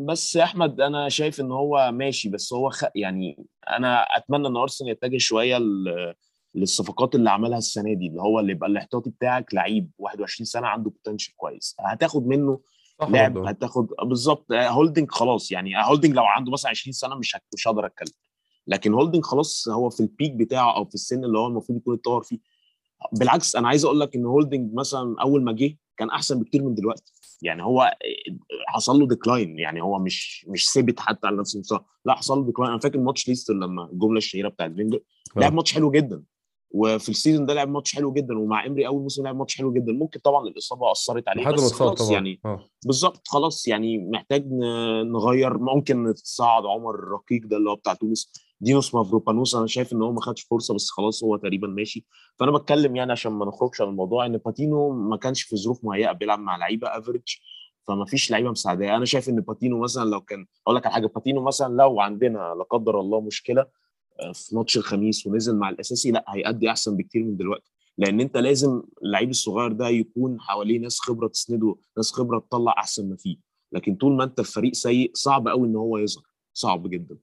بس 0.09 0.37
يا 0.37 0.45
أحمد 0.45 0.81
أنا 0.81 1.09
شايف 1.09 1.41
إن 1.41 1.53
هو 1.53 1.91
ماشي 1.93 2.29
بس 2.29 2.53
هو 2.53 2.71
خ... 2.71 2.85
يعني 2.95 3.47
أنا 3.71 4.03
أتمنى 4.03 4.49
إن 4.49 4.57
أرسنال 4.57 4.91
يتجه 4.91 5.19
شوية 5.19 5.59
ل... 5.59 6.15
للصفقات 6.59 7.15
اللي 7.15 7.31
عملها 7.31 7.59
السنة 7.59 7.95
دي 7.95 8.07
اللي 8.07 8.23
هو 8.23 8.41
اللي 8.41 8.53
يبقى 8.53 8.69
الاحتياطي 8.71 9.11
بتاعك 9.11 9.55
لعيب 9.55 9.91
21 9.99 10.45
سنة 10.47 10.67
عنده 10.67 10.91
potential 10.91 11.37
كويس. 11.37 11.77
هتاخد 11.81 12.27
منه 12.27 12.61
لعب. 13.09 13.39
هتاخد 13.39 13.89
بالظبط. 14.05 14.53
هولدنج 14.53 15.11
خلاص 15.11 15.53
يعني 15.53 15.73
هولدنج 15.85 16.15
لو 16.15 16.25
عنده 16.25 16.53
مثلا 16.53 16.71
20 16.71 16.93
سنة 16.93 17.15
مش 17.15 17.37
مش 17.55 17.69
هقدر 17.69 17.87
أتكلم. 17.87 18.13
لكن 18.67 18.95
هولدنج 18.95 19.25
خلاص 19.25 19.69
هو 19.69 19.91
في 19.91 20.01
ال 20.01 20.07
peak 20.07 20.33
بتاعه 20.33 20.77
أو 20.77 20.85
في 20.85 20.95
السن 20.95 21.25
اللي 21.25 21.39
هو 21.39 21.47
المفروض 21.47 21.79
يكون 21.79 21.95
اتطور 21.95 22.23
فيه. 22.23 22.39
بالعكس 23.13 23.57
أنا 23.57 23.69
عايز 23.69 23.85
أقول 23.85 24.01
لك 24.01 24.15
إن 24.17 24.25
هولدنج 24.27 24.75
مثلا 24.75 25.17
أول 25.21 25.45
ما 25.45 25.53
جه 25.53 25.77
كان 25.97 26.11
أحسن 26.11 26.41
بكتير 26.41 26.63
من 26.65 26.75
دلوقتي. 26.75 27.13
يعني 27.43 27.63
هو 27.63 27.97
حصل 28.69 28.99
له 29.01 29.07
decline 29.09 29.59
يعني 29.59 29.83
هو 29.83 29.99
مش 29.99 30.47
مش 30.49 30.71
ثابت 30.71 31.01
حتى 31.01 31.27
على 31.27 31.37
نفس 31.37 31.55
المستوى. 31.55 31.85
لا 32.05 32.15
حصل 32.15 32.39
له 32.39 32.45
decline 32.45 32.71
أنا 32.71 32.81
فاكر 32.81 32.99
ماتش 32.99 33.29
ليستر 33.29 33.55
لما 33.55 33.85
الجمله 33.93 34.19
الشهيرة 34.19 34.49
بتاعت 34.49 34.73
فينجر. 34.73 35.01
لعب 35.37 35.53
ماتش 35.55 35.73
حلو 35.75 35.91
جدا. 35.91 36.23
وفي 36.71 37.09
ال 37.09 37.14
season 37.14 37.47
ده 37.47 37.55
لعب 37.55 37.69
ماتش 37.69 37.95
حلو 37.97 38.13
جدا 38.13 38.39
ومع 38.39 38.67
إمري 38.67 38.87
أول 38.87 39.03
موسم 39.03 39.25
لعب 39.25 39.37
ماتش 39.37 39.57
حلو 39.57 39.73
جدا. 39.73 39.93
ممكن 39.93 40.21
طبعا 40.21 40.49
الإصابة 40.49 40.93
أثرت 40.93 41.29
عليه 41.29 41.49
بس 41.51 41.73
خلاص 41.73 41.95
طبعا. 42.03 42.13
يعني 42.13 42.41
آه. 42.45 42.61
بالظبط 42.87 43.29
خلاص 43.29 43.69
يعني 43.69 43.99
محتاج 43.99 44.47
نغير. 45.05 45.59
ممكن 45.59 46.05
نتصعد 46.05 46.67
عمر 46.67 46.95
الرقيق 46.95 47.41
ده 47.45 47.57
اللي 47.57 47.71
هو 47.71 47.75
بتاع 47.75 47.95
تونس. 47.95 48.33
دينوس 48.61 48.95
مافروبانوس 48.95 49.55
أنا 49.55 49.67
شايف 49.67 49.93
إن 49.93 50.03
هو 50.03 50.13
ما 50.13 50.21
خدش 50.21 50.43
فرصة 50.43 50.75
بس 50.75 50.91
خلاص 50.91 51.25
هو 51.25 51.37
تقريبا 51.37 51.69
ماشي. 51.69 52.07
فأنا 52.37 52.51
بتكلم 52.51 52.97
يعني 52.97 53.13
عشان 53.13 53.33
ما 53.33 53.47
نخرجش 53.47 53.81
عن 53.81 53.89
الموضوع 53.89 54.27
إن 54.27 54.37
باتينو 54.37 54.91
ما 54.91 55.17
كانش 55.17 55.43
في 55.43 55.57
ظروف 55.57 55.85
مهيئة 55.85 56.13
بيلعب 56.13 56.39
مع 56.39 56.57
لعيبة 56.57 56.89
average 56.89 57.23
فما 57.89 58.05
فيش 58.05 58.31
لعيبة 58.31 58.51
مساعداه 58.51 58.97
أنا 58.97 59.05
شايف 59.05 59.29
إن 59.29 59.41
باتينو 59.41 59.79
مثلا 59.79 60.11
لو 60.11 60.21
كان 60.21 60.47
أقول 60.67 60.77
لك 60.77 60.87
على 60.87 60.95
حاجة 60.95 61.07
باتينو 61.07 61.43
مثلا 61.43 61.75
لو 61.75 62.01
عندنا 62.01 62.55
لا 62.59 62.65
قدر 62.71 63.01
الله 63.01 63.21
مشكلة 63.21 63.61
آه، 63.63 63.69
في 64.35 64.57
ماتش 64.57 64.77
الخميس 64.77 65.27
ونزل 65.27 65.57
مع 65.57 65.69
الأساسي 65.69 66.11
لا 66.11 66.25
هيأدي 66.29 66.71
أحسن 66.71 66.97
بكتير 66.97 67.25
من 67.25 67.37
دلوقتي. 67.37 67.73
لأن 67.99 68.21
أنت 68.21 68.37
لازم 68.37 68.83
اللعيب 69.03 69.31
الصغير 69.31 69.73
ده 69.73 69.89
يكون 69.89 70.41
حواليه 70.41 70.79
ناس 70.79 71.01
خبرة 71.01 71.29
تسنده 71.29 71.77
ناس 71.97 72.13
خبرة 72.13 72.39
تطلع 72.39 72.73
أحسن 72.79 73.09
ما 73.09 73.17
فيه. 73.17 73.37
لكن 73.73 73.95
طول 73.95 74.13
ما 74.17 74.25
أنت 74.25 74.41
في 74.41 74.53
فريق 74.53 74.75
سيء 74.75 75.11
صعب 75.15 75.49
قوي 75.49 75.69
إن 75.69 75.77
هو 75.77 75.99
يظهر. 75.99 76.25
صعب 76.53 76.91
جدا. 76.91 77.17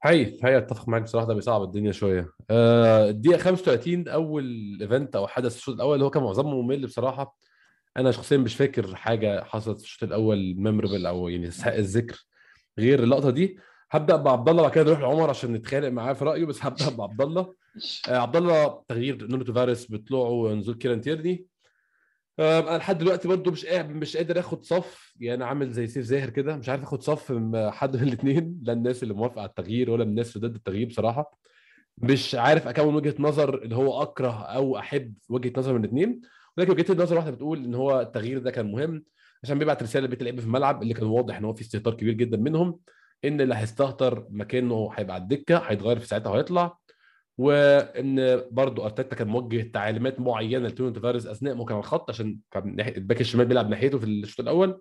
حقيقي 0.00 0.42
حقيقي 0.42 0.58
أتفق 0.58 0.88
معاك 0.88 1.02
بصراحة 1.02 1.26
ده 1.26 1.34
بيصعب 1.34 1.62
الدنيا 1.62 1.92
شوية. 1.92 2.30
آه، 2.50 3.08
الدقيقة 3.10 3.38
35 3.38 4.08
أول 4.08 4.78
event 4.80 5.16
أو 5.16 5.26
حدث 5.26 5.56
الشوط 5.56 5.74
الأول 5.74 5.94
اللي 5.94 6.04
هو 6.04 6.10
كان 6.10 6.22
معظمه 6.22 6.62
ممل 6.62 6.86
بصراحة. 6.86 7.38
أنا 7.96 8.10
شخصيا 8.10 8.36
مش 8.36 8.56
فاكر 8.56 8.96
حاجة 8.96 9.44
حصلت 9.44 9.78
في 9.78 9.84
الشوط 9.84 10.02
الأول 10.02 10.54
memorable 10.56 11.06
أو 11.06 11.28
يعني 11.28 11.48
تستحق 11.48 11.74
الذكر. 11.74 12.26
غير 12.78 13.02
اللقطة 13.02 13.30
دي 13.30 13.58
هبدأ 13.94 14.16
بعبد 14.16 14.48
الله 14.48 14.62
بعد 14.62 14.72
كده 14.72 14.84
نروح 14.84 15.00
لعمر 15.00 15.30
عشان 15.30 15.52
نتخانق 15.52 15.88
معاه 15.88 16.12
في 16.12 16.24
رأيه 16.24 16.44
بس 16.44 16.64
هبدأ 16.64 16.90
بعبد 16.90 17.20
الله. 17.20 17.54
آه، 18.08 18.16
عبد 18.16 18.36
الله 18.36 18.82
تغيير 18.88 19.26
نونو 19.26 19.44
تافاريس 19.44 19.92
بطلوعه 19.92 20.30
ونزول 20.30 20.74
كيران 20.74 21.00
تيرني. 21.00 21.46
آه، 22.38 22.60
أنا 22.60 22.78
لحد 22.78 22.98
دلوقتي 22.98 23.28
برضو 23.28 23.50
مش 23.50 23.66
قاعد 23.66 23.90
مش 23.90 24.16
قادر 24.16 24.38
آخد 24.38 24.64
صف 24.64 25.14
يعني 25.20 25.44
عامل 25.44 25.70
زي 25.72 25.86
سيف 25.86 26.04
زاهر 26.04 26.30
كده 26.30 26.56
مش 26.56 26.68
عارف 26.68 26.82
آخد 26.82 27.02
صف 27.02 27.32
من 27.32 27.70
حد 27.70 27.96
من 27.96 28.02
الاثنين 28.02 28.60
لا 28.62 28.72
الناس 28.72 29.02
اللي 29.02 29.14
موافقة 29.14 29.40
على 29.40 29.48
التغيير 29.48 29.90
ولا 29.90 30.02
الناس 30.04 30.36
اللي 30.36 30.48
ضد 30.48 30.54
التغيير 30.54 30.88
بصراحة. 30.88 31.38
مش 31.98 32.34
عارف 32.34 32.66
أكون 32.68 32.94
وجهة 32.94 33.14
نظر 33.18 33.62
اللي 33.62 33.76
هو 33.76 34.02
أكره 34.02 34.42
أو 34.44 34.78
أحب 34.78 35.14
وجهة 35.28 35.52
نظر 35.56 35.72
من 35.72 35.80
الاثنين 35.84 36.20
ولكن 36.58 36.70
وجهة 36.72 36.92
النظر 36.92 37.16
واحدة 37.16 37.30
بتقول 37.30 37.64
إن 37.64 37.74
هو 37.74 38.00
التغيير 38.00 38.38
ده 38.38 38.50
كان 38.50 38.72
مهم 38.72 39.04
عشان 39.42 39.58
بيبعت 39.58 39.82
رسالة 39.82 40.06
لبقية 40.06 40.18
اللعيبة 40.20 40.40
في 40.40 40.46
الملعب 40.46 40.82
اللي 40.82 40.94
كان 40.94 41.06
واضح 41.06 41.36
إن 41.36 41.44
هو 41.44 41.54
في 41.54 41.60
استهتار 41.60 41.94
كبير 41.94 42.14
جدا 42.14 42.36
منهم. 42.36 42.78
إن 43.24 43.40
اللي 43.40 43.54
هيستهتر 43.54 44.26
مكانه 44.30 44.90
هيبقى 44.94 45.14
على 45.14 45.22
الدكة 45.22 45.58
هيتغير 45.58 45.98
في 45.98 46.06
ساعتها 46.06 46.30
وهيطلع. 46.30 46.78
وإن 47.38 48.42
برضو 48.50 48.84
أرتيتا 48.84 49.16
كان 49.16 49.28
موجه 49.28 49.70
تعليمات 49.72 50.20
معينة 50.20 50.68
لنونو 50.68 50.92
تافاريز 50.92 51.26
أثناء 51.26 51.64
على 51.70 51.78
الخط 51.78 52.10
عشان 52.10 52.38
كان 52.50 52.80
الباك 52.80 53.20
الشمال 53.20 53.46
بيلعب 53.46 53.70
ناحيته 53.70 53.98
في 53.98 54.04
الشوط 54.06 54.40
الأول. 54.40 54.80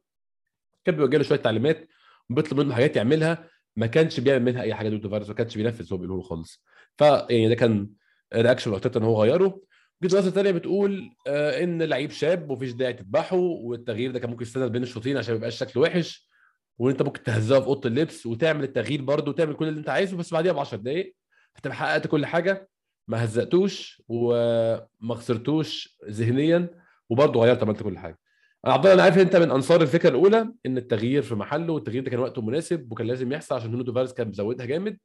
كان 0.85 0.95
بيوجه 0.95 1.17
له 1.17 1.23
شوية 1.23 1.39
تعليمات 1.39 1.87
وبيطلب 2.29 2.59
منه 2.59 2.75
حاجات 2.75 2.95
يعملها 2.95 3.49
ما 3.75 3.87
كانش 3.87 4.19
بيعمل 4.19 4.43
منها 4.45 4.61
أي 4.61 4.73
حاجة 4.73 4.89
نونو 4.89 5.01
تافاريز 5.01 5.27
ما 5.29 5.35
كانش 5.35 5.57
بينفذ 5.57 5.93
هو 5.93 5.97
بيقوله 5.97 6.21
خالص. 6.21 6.63
فيعني 6.97 7.49
ده 7.49 7.55
كان 7.55 7.89
reaction 8.35 8.71
أرتيتا 8.73 8.99
إن 8.99 9.05
هو 9.05 9.23
غيره. 9.23 9.61
وجهه 10.03 10.17
نظر 10.17 10.29
ثانية 10.29 10.51
بتقول 10.51 11.09
آه، 11.27 11.63
إن 11.63 11.83
لعيب 11.83 12.11
شاب 12.11 12.49
ومفيش 12.49 12.71
داعي 12.71 12.93
تذبحه 12.93 13.37
والتغيير 13.37 14.11
ده 14.11 14.19
كان 14.19 14.29
ممكن 14.29 14.41
يستنى 14.43 14.69
بين 14.69 14.83
الشوطين 14.83 15.17
عشان 15.17 15.33
ما 15.33 15.37
يبقاش 15.37 15.57
شكله 15.57 15.83
وحش. 15.83 16.32
وانت 16.77 17.01
ممكن 17.01 17.23
تهزها 17.23 17.59
في 17.59 17.65
اوضه 17.67 17.89
اللبس 17.89 18.25
وتعمل 18.25 18.63
التغيير 18.63 19.01
برده 19.01 19.31
وتعمل 19.31 19.53
كل 19.53 19.67
اللي 19.67 19.79
انت 19.79 19.89
عايزه 19.89 20.17
بس 20.17 20.33
بعديها 20.33 20.51
ب 20.53 20.59
10 20.59 20.77
دقائق 20.77 21.15
هتبقى 21.55 21.75
حققت 21.77 22.07
كل 22.07 22.25
حاجة. 22.25 22.69
ما 23.07 23.23
هزقتوش 23.23 24.01
وما 24.07 25.15
خسرتوش 25.15 25.97
ذهنيا 26.09 26.69
وبرضه 27.09 27.39
غيرت 27.41 27.63
عملت 27.63 27.83
كل 27.83 27.97
حاجة. 27.97 28.19
عبد 28.65 28.83
الله 28.85 28.93
أنا 28.93 29.03
عارف 29.03 29.17
أنت 29.17 29.35
من 29.35 29.51
أنصار 29.51 29.81
الفكرة 29.81 30.09
الأولى 30.09 30.53
إن 30.65 30.77
التغيير 30.77 31.21
في 31.21 31.35
محله 31.35 31.73
والتغيير 31.73 32.03
ده 32.03 32.11
كان 32.11 32.19
وقته 32.19 32.41
مناسب 32.41 32.91
وكان 32.91 33.07
لازم 33.07 33.31
يحصل 33.31 33.55
عشان 33.55 33.71
نونو 33.71 33.83
تافاريز 33.83 34.13
كان 34.13 34.27
مزودها 34.27 34.65
جامد. 34.65 34.97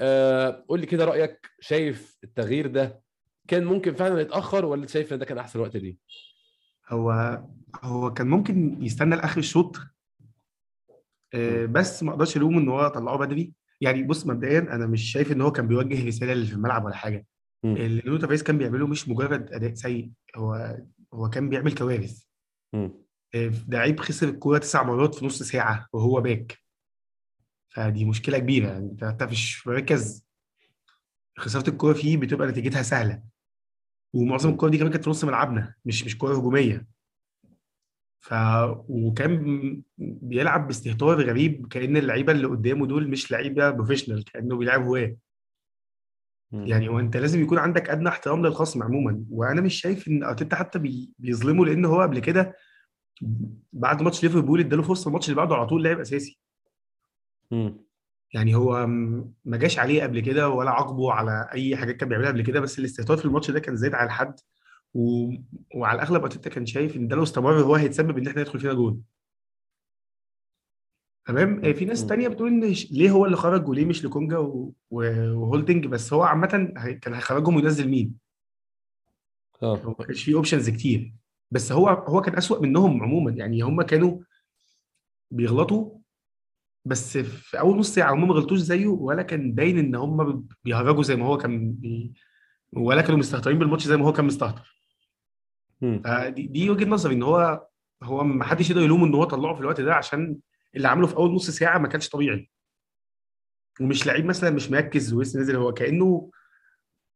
آه 0.00 0.64
قول 0.68 0.80
لي 0.80 0.86
كده 0.86 1.04
رأيك 1.04 1.46
شايف 1.60 2.18
التغيير 2.24 2.66
ده 2.66 3.02
كان 3.48 3.64
ممكن 3.64 3.94
فعلا 3.94 4.20
يتأخر 4.20 4.64
ولا 4.64 4.86
شايف 4.86 5.12
إن 5.12 5.18
ده 5.18 5.24
كان 5.24 5.38
أحسن 5.38 5.60
وقت 5.60 5.76
ليه؟ 5.76 5.96
هو 6.88 7.38
هو 7.82 8.12
كان 8.12 8.26
ممكن 8.26 8.82
يستنى 8.82 9.16
لآخر 9.16 9.38
الشوط 9.38 9.76
بس 11.66 12.02
ما 12.02 12.10
أقدرش 12.10 12.36
الوم 12.36 12.58
إن 12.58 12.68
هو 12.68 12.88
طلعه 12.88 13.16
بدري. 13.18 13.52
يعني 13.80 14.02
بص 14.02 14.26
مبدئيا 14.26 14.58
أنا 14.58 14.86
مش 14.86 15.12
شايف 15.12 15.32
إن 15.32 15.40
هو 15.40 15.52
كان 15.52 15.66
بيوجه 15.68 16.06
رسالة 16.06 16.32
اللي 16.32 16.46
في 16.46 16.52
الملعب 16.52 16.84
ولا 16.84 16.94
حاجة. 16.94 17.26
اللي 17.64 18.02
نونو 18.06 18.18
تافاريز 18.18 18.42
كان 18.42 18.58
بيعمله 18.58 18.86
مش 18.86 19.08
مجرد 19.08 19.52
أداء 19.52 19.74
سيء 19.74 20.10
هو 20.36 20.78
هو 21.14 21.30
كان 21.30 21.48
بيعمل 21.48 21.74
كوارث. 21.74 22.22
مم. 22.72 22.92
آه، 23.34 23.52
لعيب 23.68 24.00
خسر 24.00 24.28
الكورة 24.28 24.58
تسع 24.58 24.82
مرات 24.82 25.14
في 25.14 25.26
نص 25.26 25.42
ساعة 25.42 25.86
وهو 25.92 26.20
باك. 26.20 26.58
فدي 27.74 28.04
مشكلة 28.04 28.38
كبيرة. 28.38 28.68
يعني 28.68 28.96
أنت 29.02 29.22
مش 29.22 29.54
في 29.54 29.70
مركز 29.70 30.26
خسارة 31.38 31.70
الكورة 31.70 31.92
فيه 31.92 32.16
بتبقى 32.16 32.48
نتيجتها 32.48 32.82
سهلة. 32.82 33.22
ومعظم 34.14 34.50
الكورة 34.50 34.70
دي 34.70 34.78
كمان 34.78 34.90
كانت 34.92 35.04
في 35.04 35.10
نص 35.10 35.24
ملعبنا 35.24 35.74
مش 35.84 36.04
مش 36.04 36.18
كورة 36.18 36.36
هجومية. 36.38 36.86
ف 38.22 38.34
وكان 38.88 39.82
بيلعب 39.98 40.66
باستهتار 40.66 41.22
غريب 41.22 41.66
كأن 41.66 41.96
اللعيبة 41.96 42.32
اللي 42.32 42.46
قدامه 42.46 42.86
دول 42.86 43.08
مش 43.08 43.30
لعيبة 43.32 43.70
professional 43.70 44.24
كأنه 44.24 44.56
بيلعب 44.56 44.82
هواة. 44.82 45.16
يعني 46.52 46.88
هو 46.88 47.00
أنت 47.00 47.16
لازم 47.16 47.42
يكون 47.42 47.58
عندك 47.58 47.90
أدنى 47.90 48.08
احترام 48.08 48.46
للخصم 48.46 48.82
عموما 48.82 49.24
وأنا 49.30 49.60
مش 49.60 49.80
شايف 49.80 50.08
إن 50.08 50.24
أرتيتا 50.24 50.56
حتى 50.56 50.78
بي... 50.78 51.10
بيظلمه 51.18 51.66
لأن 51.66 51.84
هو 51.84 52.02
قبل 52.02 52.18
كده 52.18 52.56
بعد 53.72 54.02
ماتش 54.02 54.22
ليفربول 54.22 54.60
اداله 54.60 54.82
فرصة 54.82 55.08
الماتش 55.08 55.28
اللي 55.28 55.36
بعده 55.36 55.54
على 55.54 55.66
طول 55.66 55.84
لعب 55.84 56.00
أساسي. 56.00 56.38
يعني 58.34 58.54
هو 58.54 58.86
ما 59.44 59.56
جاش 59.56 59.78
عليه 59.78 60.02
قبل 60.02 60.20
كده 60.20 60.48
ولا 60.48 60.70
عاقبه 60.70 61.12
على 61.12 61.48
أي 61.52 61.76
حاجات 61.76 61.96
كان 61.96 62.08
بيعملها 62.08 62.30
قبل 62.30 62.42
كده 62.42 62.60
بس 62.60 62.78
الاستهتار 62.78 63.16
في 63.16 63.24
الماتش 63.24 63.50
ده 63.50 63.60
كان 63.60 63.76
زايد 63.76 63.94
على 63.94 64.06
الحد 64.06 64.34
و... 64.94 65.32
وعلى 65.74 65.96
الأغلب 65.96 66.22
أرتيتا 66.22 66.50
كان 66.50 66.66
شايف 66.66 66.96
إن 66.96 67.08
ده 67.08 67.16
لو 67.16 67.22
استمر 67.22 67.52
هو 67.60 67.74
هيتسبب 67.74 68.18
إن 68.18 68.26
إحنا 68.28 68.40
يدخل 68.40 68.60
فينا 68.60 68.72
جول 68.72 69.00
تمام 71.26 71.64
آه، 71.64 71.72
في 71.72 71.84
ناس. 71.84 72.06
تانية 72.06 72.28
بتقول 72.28 72.48
إن 72.48 72.74
ليه 72.90 73.10
هو 73.10 73.24
اللي 73.26 73.36
خرج 73.36 73.68
وليه 73.68 73.84
مش 73.84 74.04
لوكونجا 74.04 74.38
و... 74.38 74.72
وهولدنج 74.90 75.86
بس 75.86 76.12
هو 76.12 76.22
عامة 76.22 76.72
هي- 76.76 76.94
كان 76.94 77.14
هيخرجهم 77.14 77.56
وينزل 77.56 77.88
مين؟ 77.88 78.14
آه 79.62 79.94
ما 79.98 80.04
كانش 80.04 80.24
فيه 80.24 80.34
options 80.34 80.70
كتير 80.70 81.14
بس 81.50 81.72
هو 81.72 81.88
هو 81.88 82.20
كان 82.20 82.36
أسوأ 82.36 82.60
منهم 82.62 83.02
عموما 83.02 83.30
يعني 83.30 83.62
هم 83.62 83.82
كانوا 83.82 84.20
بيغلطوا 85.30 85.98
بس 86.84 87.18
في 87.18 87.58
أول 87.60 87.78
نص 87.78 87.94
ساعة 87.94 88.14
هم 88.14 88.28
ما 88.28 88.34
غلطوش 88.34 88.58
زيه 88.58 88.86
ولا 88.86 89.22
كان 89.22 89.52
باين 89.52 89.78
إن 89.78 89.94
هم 89.94 90.46
بيهرجوا 90.64 91.02
زي 91.02 91.16
ما 91.16 91.26
هو 91.26 91.38
كان 91.38 91.72
بي... 91.72 92.12
ولا 92.72 93.02
كانوا 93.02 93.18
مستهترين 93.18 93.58
بالماتش 93.58 93.86
زي 93.86 93.96
ما 93.96 94.04
هو 94.06 94.12
كان 94.12 94.24
مستهتر. 94.24 94.81
فدي 96.04 96.46
دي 96.46 96.70
وجهة 96.70 96.84
نظري 96.88 97.14
إن 97.14 97.22
هو 97.22 97.66
هو 98.02 98.24
ما 98.24 98.44
حدش 98.44 98.70
يقدر 98.70 98.82
يلومه 98.82 99.06
إن 99.06 99.14
هو 99.14 99.24
طلعه 99.24 99.54
في 99.54 99.60
الوقت 99.60 99.80
ده 99.80 99.94
عشان 99.94 100.36
اللي 100.76 100.88
عمله 100.88 101.06
في 101.06 101.16
أول 101.16 101.34
نص 101.34 101.50
ساعة 101.50 101.78
ما 101.78 101.88
كانش 101.88 102.08
طبيعي. 102.08 102.50
ومش 103.80 104.06
لعيب 104.06 104.24
مثلا 104.24 104.50
مش 104.50 104.70
مركز 104.70 105.12
ولسه 105.12 105.38
نازل 105.38 105.56
هو 105.56 105.72
كأنه 105.72 106.30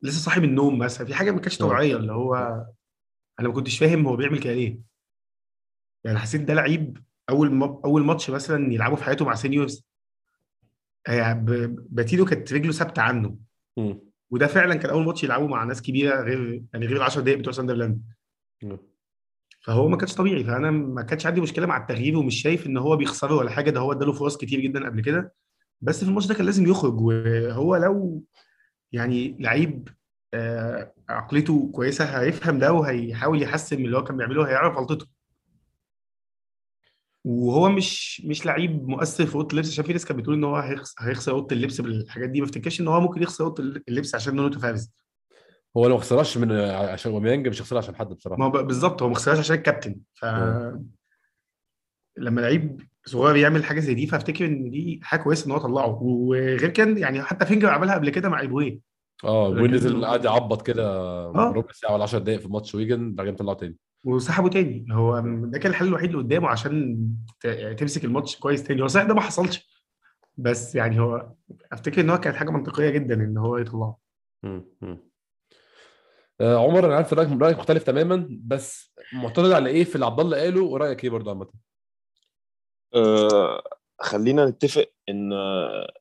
لسه 0.02 0.18
صاحي 0.20 0.40
من 0.40 0.48
النوم 0.48 0.78
مثلا 0.78 1.06
في 1.06 1.14
حاجة 1.14 1.30
ما 1.30 1.38
كانتش. 1.40 1.58
طبيعية 1.58 1.96
اللي 1.96 2.12
هو 2.12 2.34
أنا 3.40 3.48
ما 3.48 3.54
كنتش 3.54 3.78
فاهم 3.78 4.06
هو 4.06 4.16
بيعمل 4.16 4.38
كده 4.40 4.52
ليه. 4.52 4.78
يعني 6.04 6.18
حسيت 6.18 6.40
ده 6.40 6.54
لعيب 6.54 7.04
أول 7.30 7.52
ما 7.54 7.80
أول 7.84 8.04
ماتش 8.04 8.30
مثلا 8.30 8.72
يلعبه 8.72 8.96
في 8.96 9.04
حياته 9.04 9.24
مع 9.24 9.34
seniors 9.34 9.86
آه، 11.08 11.32
ب- 11.32 11.86
باتينو 11.90 12.24
كانت 12.24 12.52
رجله 12.52 12.72
ثابتة 12.72 13.02
عنه. 13.02 13.38
مم. 13.76 14.00
وده 14.30 14.46
فعلا 14.46 14.74
كان 14.74 14.90
أول 14.90 15.04
ماتش 15.04 15.24
يلعبه 15.24 15.46
مع 15.46 15.64
ناس 15.64 15.82
كبيرة 15.82 16.22
غير 16.22 16.64
يعني 16.72 16.86
غير 16.86 16.96
ال 16.96 17.02
10 17.02 17.22
دقائق 17.22 17.38
بتوع 17.38 17.52
ساندرلاند. 17.52 18.02
فهو 19.60 19.88
ما 19.88 19.96
كانش 19.96 20.14
طبيعي 20.14 20.44
فأنا 20.44 20.70
ما 20.70 21.02
كانش 21.02 21.26
عندي 21.26 21.40
مشكلة 21.40 21.66
مع 21.66 21.76
التغيير 21.76 22.16
ومش 22.16 22.42
شايف 22.42 22.66
إن 22.66 22.76
هو 22.76 22.96
بيخسره 22.96 23.34
ولا 23.34 23.50
حاجة 23.50 23.70
ده 23.70 23.80
هو 23.80 23.92
اداله 23.92 24.12
فرص 24.12 24.36
كتير 24.36 24.60
جدا 24.60 24.86
قبل 24.86 25.00
كده. 25.02 25.34
بس 25.80 26.04
في 26.04 26.08
الماتش 26.10 26.26
ده 26.26 26.34
كان 26.34 26.46
لازم 26.46 26.66
يخرج 26.66 27.00
وهو 27.00 27.76
لو 27.76 28.24
يعني 28.92 29.36
لعيب 29.40 29.88
آه، 30.34 30.94
عقليته 31.08 31.70
كويسة 31.74 32.04
هيفهم 32.04 32.58
ده 32.58 32.72
وهيحاول 32.72 33.42
يحسن 33.42 33.78
من 33.78 33.84
اللي 33.84 33.96
هو 33.96 34.04
كان 34.04 34.16
بيعمله 34.16 34.48
هيعرف 34.48 34.76
غلطته. 34.76 35.06
وهو 37.24 37.68
مش 37.68 38.20
مش 38.24 38.46
لعيب 38.46 38.88
مؤثر 38.88 39.26
في 39.26 39.34
أوضة 39.34 39.48
اللبس 39.52 39.68
عشان 39.70 39.84
في 39.84 39.92
ناس 39.92 40.04
كانت 40.04 40.20
بتقول 40.20 40.34
إن 40.34 40.44
هو 40.44 40.56
هيخسر 41.00 41.32
أوضة 41.32 41.56
اللبس 41.56 41.80
بالحاجات 41.80 42.28
دي 42.30 42.40
ما 42.40 42.46
افتكرش 42.46 42.80
إن 42.80 42.88
هو 42.88 43.00
ممكن 43.00 43.22
يخسر 43.22 43.44
أوضة 43.44 43.62
اللبس 43.88 44.14
عشان 44.14 44.34
نونو 44.36 44.48
تافاريز 44.48 44.92
هو 45.76 45.86
لو 45.86 45.94
ما 45.94 46.00
خسرش 46.00 46.38
من 46.38 46.52
عشان 46.52 47.12
اوباميانج 47.12 47.48
مش 47.48 47.60
هيخسرها 47.60 47.78
عشان 47.78 47.96
حد 47.96 48.08
بصراحة. 48.08 48.40
ما 48.40 48.48
بالظبط 48.48 49.02
هو 49.02 49.08
ما 49.08 49.14
خسرهاش 49.14 49.38
عشان 49.38 49.56
الكابتن. 49.56 49.96
ف 50.14 50.24
مم. 50.24 50.86
لما 52.18 52.40
لعيب 52.40 52.80
صغير 53.04 53.36
يعمل 53.36 53.64
حاجة 53.64 53.80
زي 53.80 53.94
دي 53.94 54.06
فأفتكر 54.06 54.46
إن 54.46 54.70
دي 54.70 55.00
حاجة 55.02 55.20
كويسة 55.20 55.46
إن 55.46 55.50
هو 55.52 55.58
طلعه. 55.58 56.02
وغير 56.02 56.70
كده 56.70 57.00
يعني 57.00 57.22
حتى 57.22 57.46
فينجر 57.46 57.68
عملها 57.68 57.94
قبل 57.94 58.10
كده 58.10 58.28
مع 58.28 58.40
ايبويه 58.40 58.78
آه 59.24 59.48
وين 59.48 59.74
نزل 59.74 60.04
قعد 60.04 60.24
يعبط 60.24 60.66
كده 60.66 60.86
آه. 60.90 61.52
ربع 61.56 61.72
ساعة 61.72 61.94
ولا 61.94 62.02
10 62.02 62.18
دقائق 62.18 62.40
في 62.40 62.48
ماتش 62.48 62.74
ويجن 62.74 63.14
بعدين 63.14 63.34
طلعه 63.36 63.56
تاني. 63.56 63.76
وسحبه 64.04 64.48
تاني. 64.48 64.86
هو 64.90 65.20
ده 65.26 65.58
كان 65.58 65.70
الحل 65.70 65.86
الوحيد 65.86 66.10
اللي 66.10 66.22
قدامه 66.22 66.48
عشان 66.48 67.06
يعني 67.44 67.74
تمسك 67.74 68.04
الماتش 68.04 68.36
كويس 68.36 68.62
تاني. 68.64 68.82
هو 68.82 68.86
صحيح 68.86 69.06
ده 69.06 69.14
ما 69.14 69.20
حصلش 69.20 69.68
بس 70.36 70.74
يعني 70.74 71.00
هو 71.00 71.32
أفتكر 71.72 72.00
إن 72.00 72.10
هو 72.10 72.20
كانت 72.20 72.36
حاجة 72.36 72.50
منطقية 72.50 72.90
جدا 72.90 73.14
إن 73.14 73.36
هو 73.38 73.56
يطلعه. 73.56 73.98
آه 74.44 74.64
عمر 76.40 76.86
أنا 76.86 76.96
عارف 76.96 77.12
رايك 77.12 77.28
رأيك 77.42 77.58
مختلف 77.58 77.82
تماما 77.82 78.28
بس 78.30 78.92
معترض 79.12 79.52
على 79.52 79.70
إيه 79.70 79.84
في 79.84 79.94
اللي 79.94 80.06
عبد 80.06 80.20
الله 80.20 80.36
قاله؟ 80.36 80.64
ورأيك 80.64 81.04
إيه 81.04 81.10
برضه 81.10 81.30
عامة؟ 81.30 81.46
آه، 82.94 83.62
خلينا 84.00 84.46
نتفق 84.46 84.86
إن 85.08 85.32
آه، 85.32 85.92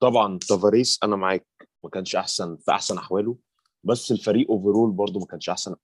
طبعا 0.00 0.38
تافاريس 0.48 0.98
أنا 1.02 1.16
معاك 1.16 1.46
ما 1.84 1.90
كانش 1.90 2.16
أحسن 2.16 2.56
في 2.56 2.70
أحسن 2.70 2.98
أحواله 2.98 3.36
بس 3.84 4.12
الفريق 4.12 4.50
اوفرول 4.50 4.90
برضه 4.92 5.20
ما 5.20 5.26
كانش 5.26 5.48
أحسن 5.48 5.74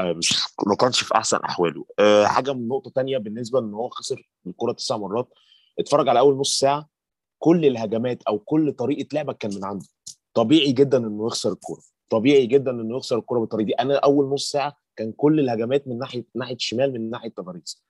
آه، 0.00 0.12
مش 0.12 0.42
ما 0.66 0.76
كانش 0.76 1.00
في 1.00 1.14
أحسن 1.14 1.36
أحواله. 1.36 1.84
آه، 1.98 2.26
حاجة 2.26 2.52
من 2.52 2.68
نقطة 2.68 2.90
تانية 2.90 3.18
بالنسبة 3.18 3.58
ان 3.58 3.74
هو 3.74 3.88
خسر 3.88 4.30
الكره 4.46 4.72
تسع 4.72 4.96
مرات 4.96 5.28
اتفرج 5.78 6.08
على 6.08 6.18
أول 6.18 6.36
نص 6.36 6.58
ساعة 6.58 6.88
كل 7.38 7.64
الهجمات 7.66 8.22
أو 8.22 8.38
كل 8.38 8.72
طريقة 8.72 9.08
لعبك 9.12 9.38
كان 9.38 9.54
من 9.54 9.64
عنده. 9.64 9.86
طبيعي 10.34 10.72
جدا 10.72 10.98
إنه 10.98 11.26
يخسر 11.26 11.52
الكره 11.52 11.82
طبيعي 12.10 12.46
جدا 12.46 12.70
إنه 12.70 12.96
يخسر 12.96 13.18
الكرة 13.18 13.38
بالطريقة 13.38 13.66
دي. 13.66 13.72
أنا 13.74 13.96
أول 13.96 14.26
نص 14.26 14.50
ساعة 14.50 14.76
كان 14.96 15.12
كل 15.12 15.40
الهجمات 15.40 15.88
من 15.88 15.98
ناحية 15.98 16.24
ناحية 16.34 16.54
الشمال 16.54 16.92
من 16.92 17.10
ناحية 17.10 17.28
تافاريس 17.30 17.84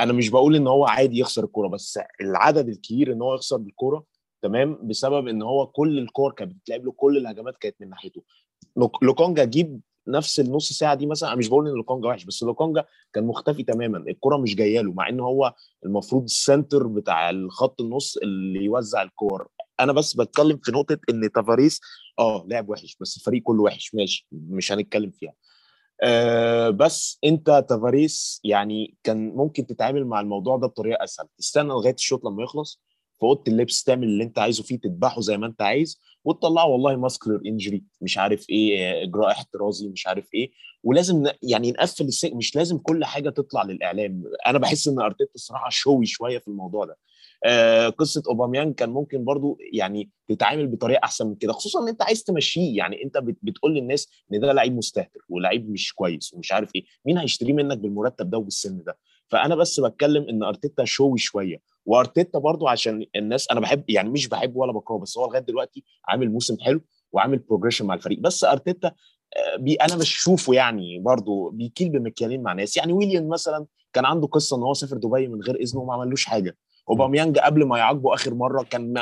أنا 0.00 0.12
مش 0.12 0.28
بقول 0.30 0.56
إن 0.56 0.66
هو 0.66 0.84
عادي 0.86 1.18
يخسر 1.18 1.44
الكوره 1.44 1.68
بس 1.68 1.98
العدد 2.20 2.68
الكبير 2.68 3.12
إن 3.12 3.22
هو 3.22 3.34
يخسر 3.34 3.56
الكوره 3.56 4.04
تمام 4.42 4.78
بسبب 4.82 5.28
إن 5.28 5.42
هو 5.42 5.66
كل 5.66 5.98
الكور 5.98 6.32
كانت 6.32 6.52
بتلعب 6.54 6.84
له 6.84 6.92
كل 6.92 7.16
الهجمات 7.16 7.56
كانت 7.56 7.76
من 7.80 7.88
ناحيته. 7.88 8.22
لوك- 8.76 9.02
لوكونجا 9.02 9.44
جيب 9.44 9.80
نفس 10.08 10.40
النص 10.40 10.72
ساعة 10.72 10.94
دي 10.94 11.06
مثلا 11.06 11.28
أنا 11.28 11.38
مش 11.38 11.48
بقول 11.48 11.68
إن 11.68 11.74
لوكونجا 11.74 12.08
وحش 12.08 12.24
بس 12.24 12.42
لوكونجا 12.42 12.84
كان 13.12 13.24
مختفي 13.26 13.62
تماما. 13.62 13.98
الكرة 13.98 14.36
مش 14.36 14.54
جاية 14.54 14.80
له 14.80 14.92
مع 14.92 15.08
إن 15.08 15.20
هو 15.20 15.54
المفروض 15.84 16.22
ال 16.22 16.31
center 16.31 16.86
بتاع 16.86 17.30
الخط 17.30 17.80
النص 17.80 18.16
اللي 18.16 18.64
يوزع 18.64 19.02
الكور. 19.02 19.48
أنا 19.80 19.92
بس 19.92 20.16
بتكلم 20.16 20.60
في 20.62 20.72
نقطة 20.72 20.98
إن 21.10 21.32
تافاريس 21.32 21.80
آه 22.18 22.46
لعب 22.48 22.68
وحش 22.68 22.96
بس 23.00 23.16
الفريق 23.16 23.42
كله 23.42 23.62
وحش 23.62 23.94
ماشي 23.94 24.26
مش 24.32 24.72
هنتكلم 24.72 25.10
فيها. 25.10 25.32
آه 26.02 26.70
بس 26.70 27.18
أنت 27.24 27.64
تافاريس 27.68 28.40
يعني 28.44 28.96
كان 29.04 29.28
ممكن 29.36 29.66
تتعامل 29.66 30.04
مع 30.06 30.20
الموضوع 30.20 30.56
ده 30.56 30.66
بطريقة 30.66 31.04
أسهل. 31.04 31.26
تستنى 31.38 31.68
لغاية 31.68 31.94
الشوط 31.94 32.24
لما 32.24 32.42
يخلص 32.42 32.82
في 33.18 33.22
اوضه 33.22 33.42
اللبس 33.48 33.82
تعمل 33.84 34.04
اللي 34.04 34.24
أنت 34.24 34.38
عايزه 34.38 34.62
فيه 34.62 34.78
تذبحه 34.80 35.20
زي 35.20 35.36
ما 35.38 35.46
أنت 35.46 35.62
عايز 35.62 36.00
وتطلعه 36.24 36.66
والله 36.66 36.96
ماسكلر 36.96 37.40
انجري 37.46 37.84
مش 38.00 38.18
عارف 38.18 38.50
إيه 38.50 39.02
إجراء 39.04 39.30
احترازي 39.30 39.88
مش 39.88 40.06
عارف 40.06 40.28
إيه. 40.34 40.50
ولازم. 40.82 41.24
يعني 41.42 41.72
نقفل 41.72 42.04
السجن 42.04 42.36
مش 42.36 42.56
لازم 42.56 42.78
كل 42.78 43.04
حاجة 43.04 43.30
تطلع 43.30 43.62
للإعلام. 43.62 44.22
أنا 44.46 44.58
بحس 44.58 44.88
إن 44.88 45.00
أرتيتا 45.00 45.30
الصراحة 45.34 45.70
شوي 45.70 46.06
شوية 46.06 46.38
في 46.38 46.48
الموضوع 46.48 46.84
ده. 46.84 46.96
قصة 47.98 48.22
اوباميان 48.28 48.72
كان 48.72 48.90
ممكن 48.90 49.24
برضو 49.24 49.58
يعني 49.72 50.10
تتعامل 50.28 50.66
بطريقة 50.66 51.00
أحسن 51.04 51.26
من 51.26 51.34
كده 51.34 51.52
خصوصا 51.52 51.82
إن 51.82 51.88
أنت 51.88 52.02
عايز 52.02 52.24
تمشيه 52.24 52.76
يعني 52.76 53.04
أنت 53.04 53.18
بت... 53.18 53.36
بتقول 53.42 53.74
للناس 53.74 54.08
إن 54.32 54.40
ده 54.40 54.52
لعيب 54.52 54.76
مستهتر 54.76 55.20
ولعيب 55.28 55.70
مش 55.70 55.94
كويس 55.94 56.34
ومش 56.34 56.52
عارف 56.52 56.70
إيه 56.74 56.84
مين 57.06 57.18
هيشتريه 57.18 57.52
منك 57.52 57.78
بالمرتب 57.78 58.30
ده 58.30 58.38
وبالسن 58.38 58.82
ده؟ 58.82 58.98
فأنا 59.28 59.54
بس 59.54 59.80
بتكلم 59.80 60.28
إن 60.28 60.42
أرتيتا 60.42 60.84
شوي 60.84 61.18
شوية 61.18 61.60
وأرتيتا 61.86 62.38
برضو 62.38 62.68
عشان 62.68 63.06
الناس 63.16 63.50
أنا 63.50 63.60
بحب 63.60 63.84
يعني 63.90 64.10
مش 64.10 64.28
بحبه 64.28 64.58
ولا 64.58 64.72
بكرهه 64.72 64.98
بس 64.98 65.18
هو 65.18 65.26
لغاية 65.26 65.42
دلوقتي 65.42 65.84
عامل 66.08 66.30
موسم 66.30 66.56
حلو 66.60 66.80
وعامل 67.12 67.38
progression 67.38 67.86
مع 67.86 67.94
الفريق. 67.94 68.20
بس 68.20 68.44
أرتيتا 68.44 68.92
آه، 69.36 69.56
بي 69.56 69.74
أنا 69.74 69.96
بشوفه 69.96 70.54
يعني 70.54 70.98
برضو 70.98 71.50
بيكيل 71.50 71.88
بمكيالين 71.88 72.42
مع 72.42 72.52
ناس 72.52 72.76
يعني 72.76 72.92
ويليام 72.92 73.28
مثلا 73.28 73.66
كان 73.92 74.04
عنده 74.04 74.26
قصة 74.26 74.56
إن 74.56 74.62
هو 74.62 74.74
سافر 74.74 74.96
دبي 74.96 75.28
من 75.28 75.42
غير 75.42 75.56
إذنه 75.60 75.80
وما 75.80 75.94
عملوش 75.94 76.24
حاجة. 76.24 76.56
اوباميانج 76.88 77.38
قبل 77.38 77.64
ما 77.64 77.78
يعاقبه 77.78 78.14
آخر 78.14 78.34
مرة 78.34 78.62
كان 78.62 78.94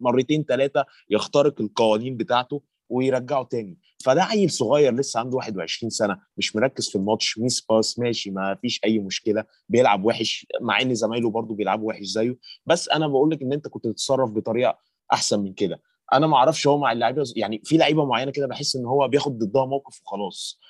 مرتين 0.00 0.44
ثلاثة 0.44 0.84
يخترق 1.10 1.60
القوانين 1.60 2.16
بتاعته 2.16 2.62
ويرجعه 2.88 3.44
تاني. 3.44 3.78
فده 4.04 4.22
عيل 4.22 4.50
صغير 4.50 4.94
لسه 4.94 5.20
عنده 5.20 5.36
21 5.36 5.90
سنة 5.90 6.18
مش 6.36 6.56
مركز 6.56 6.90
في 6.90 6.96
الماتش 6.96 7.38
miss 7.38 7.66
pass 7.70 7.98
ماشي 7.98 8.30
ما 8.30 8.54
فيش 8.54 8.80
أي 8.84 8.98
مشكلة. 8.98 9.44
بيلعب 9.68 10.04
وحش 10.04 10.46
مع 10.60 10.80
إن 10.80 10.94
زمايله 10.94 11.30
برضو 11.30 11.54
بيلعبوا 11.54 11.88
وحش 11.88 12.04
زيه. 12.04 12.38
بس 12.66 12.88
أنا 12.88 13.06
بقول 13.08 13.30
لك 13.30 13.42
إن 13.42 13.52
أنت 13.52 13.68
كنت 13.68 13.86
تتصرف 13.86 14.30
بطريقة 14.30 14.78
أحسن 15.12 15.40
من 15.40 15.52
كده. 15.52 15.80
أنا 16.12 16.26
ما 16.26 16.36
أعرفش 16.36 16.66
هو 16.66 16.78
مع 16.78 16.92
اللعيبة 16.92 17.24
يعني 17.36 17.62
في 17.64 17.76
لعيبة 17.76 18.04
معينة 18.04 18.30
كده 18.30 18.46
بحس 18.46 18.76
إن 18.76 18.86
هو 18.86 19.08
بياخد 19.08 19.38
ضدها 19.38 19.66
موقف 19.66 20.00
وخلاص. 20.02 20.60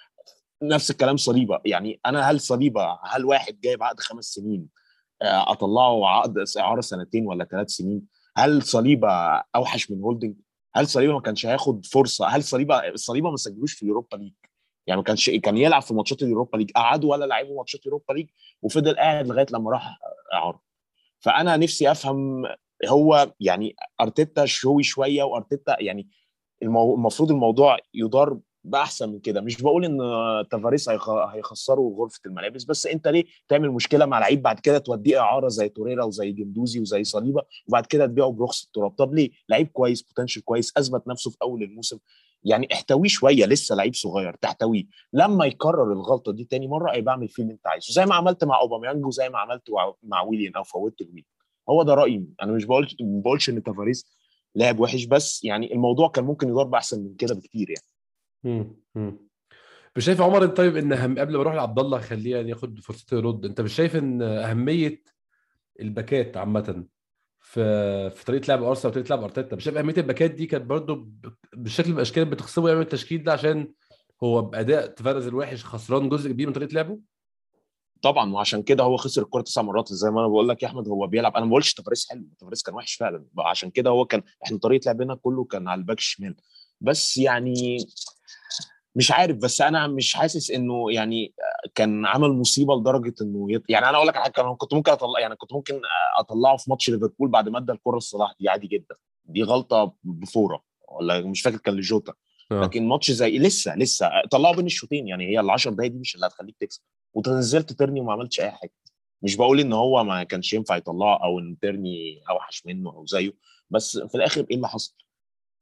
نفس 0.62 0.90
الكلام 0.90 1.16
صليبة. 1.16 1.60
يعني 1.64 2.00
أنا 2.06 2.30
هل 2.30 2.40
صليبة 2.40 2.98
هل 3.04 3.24
واحد 3.24 3.60
جايب 3.60 3.82
عقد 3.82 4.00
خمس 4.00 4.24
سنين 4.24 4.68
أطلعه 5.22 6.06
عقد 6.06 6.44
إعارة 6.58 6.80
سنتين 6.80 7.26
ولا 7.26 7.44
ثلاث 7.44 7.70
سنين. 7.70 8.06
هل 8.36 8.62
صليبة 8.62 9.08
أوحش 9.56 9.90
من 9.90 10.00
هولدنج؟ 10.00 10.34
هل 10.74 10.86
صليبة 10.88 11.12
ما 11.12 11.20
كانش 11.20 11.46
هياخد 11.46 11.86
فرصة؟ 11.86 12.26
هل 12.26 12.42
صليبة 12.42 12.94
صليبة 12.94 13.30
ما 13.30 13.36
سجلوش 13.36 13.72
في 13.72 13.82
اليوروبا 13.82 14.16
ليج؟ 14.16 14.32
يعني 14.86 14.98
ما 14.98 15.04
كانش 15.04 15.30
كان 15.30 15.56
يلعب 15.56 15.82
في 15.82 15.94
ماتشات 15.94 16.22
اليوروبا 16.22 16.56
ليج 16.56 16.70
قعدوا 16.70 17.10
ولا 17.10 17.24
لعبوا 17.24 17.56
ماتشات 17.56 17.80
اليوروبا 17.80 18.12
ليج 18.12 18.28
وفضل 18.62 18.96
قاعد 18.96 19.26
لغاية 19.26 19.46
لما 19.52 19.70
راح 19.70 19.98
إعارة. 20.32 20.62
فأنا 21.20 21.56
نفسي 21.56 21.90
أفهم 21.90 22.44
هو 22.88 23.32
يعني 23.40 23.76
أرتيتا 24.00 24.46
شوي 24.46 24.82
شوية 24.82 25.22
وأرتيتا 25.22 25.76
يعني. 25.80 26.08
المفروض 26.62 27.30
الموضوع 27.30 27.78
يدار 27.94 28.38
بأحسن 28.64 29.08
من 29.08 29.18
كده. 29.20 29.40
مش 29.40 29.62
بقول 29.62 29.84
إن 29.84 29.98
تافاريس 30.50 30.88
هيخ... 30.88 31.10
هيخسروا 31.10 31.96
غرفة 31.98 32.20
الملابس 32.26 32.64
بس 32.64 32.86
أنت 32.86 33.08
ليه 33.08 33.24
تعمل 33.48 33.70
مشكلة 33.70 34.06
مع 34.06 34.18
لعيب 34.18 34.42
بعد 34.42 34.60
كده 34.60 34.78
توديه 34.78 35.18
إعارة 35.18 35.48
زي 35.48 35.68
توريرا 35.68 36.04
وزي 36.04 36.32
جندوزي 36.32 36.80
وزي 36.80 37.04
صليبة 37.04 37.42
وبعد 37.68 37.86
كده 37.86 38.06
تبيعه 38.06 38.30
برخص 38.30 38.64
التراب؟ 38.64 38.90
طب 38.90 39.14
ليه؟ 39.14 39.30
لعيب 39.48 39.68
كويس 39.68 40.02
بوتنشال 40.02 40.44
كويس 40.44 40.72
أثبت 40.76 41.08
نفسه 41.08 41.30
في 41.30 41.36
أول 41.42 41.62
الموسم. 41.62 41.98
يعني 42.44 42.68
احتويه 42.72 43.08
شوية 43.08 43.46
لسه 43.46 43.74
لعيب 43.74 43.94
صغير 43.94 44.34
تحتويه. 44.34 44.84
لما 45.12 45.46
يكرر 45.46 45.92
الغلطة 45.92 46.32
دي 46.32 46.44
تاني 46.44 46.68
مرة 46.68 46.92
هيبقى 46.92 47.12
اعمل 47.14 47.28
فيه 47.28 47.42
اللي 47.42 47.54
أنت 47.54 47.66
عايزه. 47.66 47.92
زي 47.92 48.06
ما 48.06 48.14
عملت 48.14 48.44
مع 48.44 48.60
أوباميانج 48.60 49.06
وزي 49.06 49.28
ما 49.28 49.38
عملت 49.38 49.62
مع- 50.02 50.22
ويليان 50.22 50.54
أو 50.56 50.62
فوتت 50.62 51.00
الويل 51.00 51.24
هو 51.68 51.82
ده 51.82 51.94
رأيي. 51.94 52.26
أنا 52.42 52.52
مش 52.52 52.64
بقول 52.64 52.88
بقولش 53.00 53.48
إن 53.50 53.62
تافاريس 53.62 54.06
لعب 54.56 54.80
وحش 54.80 55.04
بس 55.04 55.44
يعني 55.44 55.72
الموضوع 55.72 56.08
كان 56.08 56.24
ممكن 56.24 56.48
يدار 56.48 56.64
بأحسن 56.64 57.00
من 57.04 57.14
كده 57.14 57.34
بكتير 57.34 57.70
يعني. 57.70 57.91
مم. 58.44 58.76
مم. 58.94 59.18
مش 59.96 60.04
شايف 60.04 60.20
عمر 60.20 60.44
انت 60.44 60.56
طيب 60.56 60.76
إن 60.76 60.92
أهم... 60.92 61.18
قبل 61.18 61.32
ما 61.36 61.40
أروح 61.40 61.54
لعبد 61.54 61.78
الله 61.78 61.98
خليه 62.00 62.36
يعني 62.36 62.50
ياخد 62.50 62.80
فرصته 62.80 63.16
يرد 63.16 63.44
أنت 63.44 63.60
مش 63.60 63.72
شايف 63.74 63.96
إن 63.96 64.22
أهمية 64.22 65.02
الباكات 65.80 66.36
عامة 66.36 66.84
في 67.40 68.10
في 68.10 68.24
طريقة 68.24 68.46
لعب 68.48 68.62
أرسنال 68.62 68.90
وطريقة 68.90 69.08
لعب 69.08 69.22
أرتيتا 69.22 69.56
مش 69.56 69.64
شايف 69.64 69.76
أهمية 69.76 69.94
الباكات 69.96 70.30
دي 70.30 70.46
كانت 70.46 70.64
برضو. 70.64 71.08
بالشكل 71.52 71.88
من 71.90 71.96
الأشكال 71.96 72.24
بتخصبه 72.24 72.68
يعمل 72.68 72.80
التشكيل 72.80 73.24
ده 73.24 73.32
عشان 73.32 73.72
هو 74.22 74.42
بأداء 74.42 74.86
تفرز 74.86 75.26
الوحش 75.26 75.64
خسران 75.64 76.08
جزء 76.08 76.30
كبير 76.30 76.46
من 76.46 76.52
طريقة 76.52 76.72
لعبه 76.74 76.98
طبعا 78.02 78.32
وعشان 78.32 78.62
كده 78.62 78.84
هو 78.84 78.96
خسر 78.96 79.22
الكرة 79.22 79.40
تسع 79.42 79.62
مرات 79.62 79.92
زي 79.92 80.10
ما 80.10 80.20
أنا 80.20 80.28
بقول 80.28 80.48
لك 80.48 80.62
يا 80.62 80.68
أحمد 80.68 80.88
هو 80.88 81.06
بيلعب 81.06 81.36
أنا 81.36 81.44
ما 81.44 81.50
بقولش 81.50 81.74
تافاريس 81.74 82.08
حلو 82.10 82.24
تافاريس 82.38 82.62
كان 82.62 82.74
وحش 82.74 82.94
فعلا 82.94 83.24
عشان 83.38 83.70
كده 83.70 83.90
هو 83.90 84.04
كان 84.04 84.22
إحنا 84.44 84.58
طريقة 84.58 84.84
لعبنا 84.86 85.14
كله 85.14 85.44
كان 85.44 85.68
على 85.68 85.78
الباك 85.78 85.98
الشمال 85.98 86.36
بس 86.80 87.16
يعني 87.16 87.76
مش 88.94 89.10
عارف 89.10 89.36
بس 89.36 89.60
أنا 89.60 89.86
مش 89.86 90.14
حاسس 90.14 90.50
إنه 90.50 90.92
يعني 90.92 91.34
كان 91.74 92.06
عمل 92.06 92.32
مصيبة 92.32 92.74
لدرجة 92.74 93.14
إنه 93.22 93.52
يط... 93.52 93.62
يعني 93.68 93.88
أنا 93.88 93.96
أقول 93.96 94.08
لك 94.08 94.16
على 94.16 94.24
حاجة 94.24 94.54
كنت 94.54 94.74
ممكن 94.74 94.92
اطلع 94.92 95.20
يعني 95.20 95.36
كنت 95.36 95.52
ممكن 95.52 95.80
أطلعه 96.18 96.56
في 96.56 96.70
ماتش 96.70 96.90
ليفربول 96.90 97.28
بعد 97.28 97.48
ما 97.48 97.58
أدى 97.58 97.72
الكرة 97.72 97.96
لصلاح 97.98 98.34
دي 98.40 98.48
عادي 98.48 98.66
جدا 98.66 98.94
دي 99.24 99.42
غلطة 99.42 99.94
بفورة 100.04 100.62
ولا 100.88 101.20
مش 101.20 101.42
فاكر 101.42 101.56
كان 101.56 101.74
لجوتا 101.74 102.12
آه. 102.52 102.60
لكن 102.62 102.88
ماتش 102.88 103.10
زي 103.10 103.38
لسه 103.38 103.76
لسه 103.76 104.10
طلعوا 104.30 104.56
بين 104.56 104.66
الشوطين 104.66 105.08
يعني 105.08 105.28
هي 105.28 105.40
ال 105.40 105.50
10 105.50 105.70
دقايق 105.70 105.90
دي 105.90 105.98
مش 105.98 106.14
اللي 106.14 106.26
هتخليك 106.26 106.56
تكسب 106.60 106.82
وتنزل 107.14 107.72
تيرني 107.72 108.00
وما 108.00 108.12
عملتش 108.12 108.40
أي 108.40 108.50
حاجة 108.50 108.72
مش 109.22 109.36
بقول 109.36 109.60
إن 109.60 109.72
هو 109.72 110.04
ما 110.04 110.22
كانش 110.24 110.52
ينفع 110.52 110.76
يطلعه 110.76 111.24
أو 111.24 111.38
إن 111.38 111.58
تيرني 111.62 112.22
أوحش 112.30 112.66
منه 112.66 112.90
أو 112.90 113.06
زيه 113.06 113.32
بس 113.70 113.98
في 113.98 114.14
الآخر 114.14 114.46
إيه 114.50 114.56
اللي 114.56 114.68
حصل؟ 114.68 114.94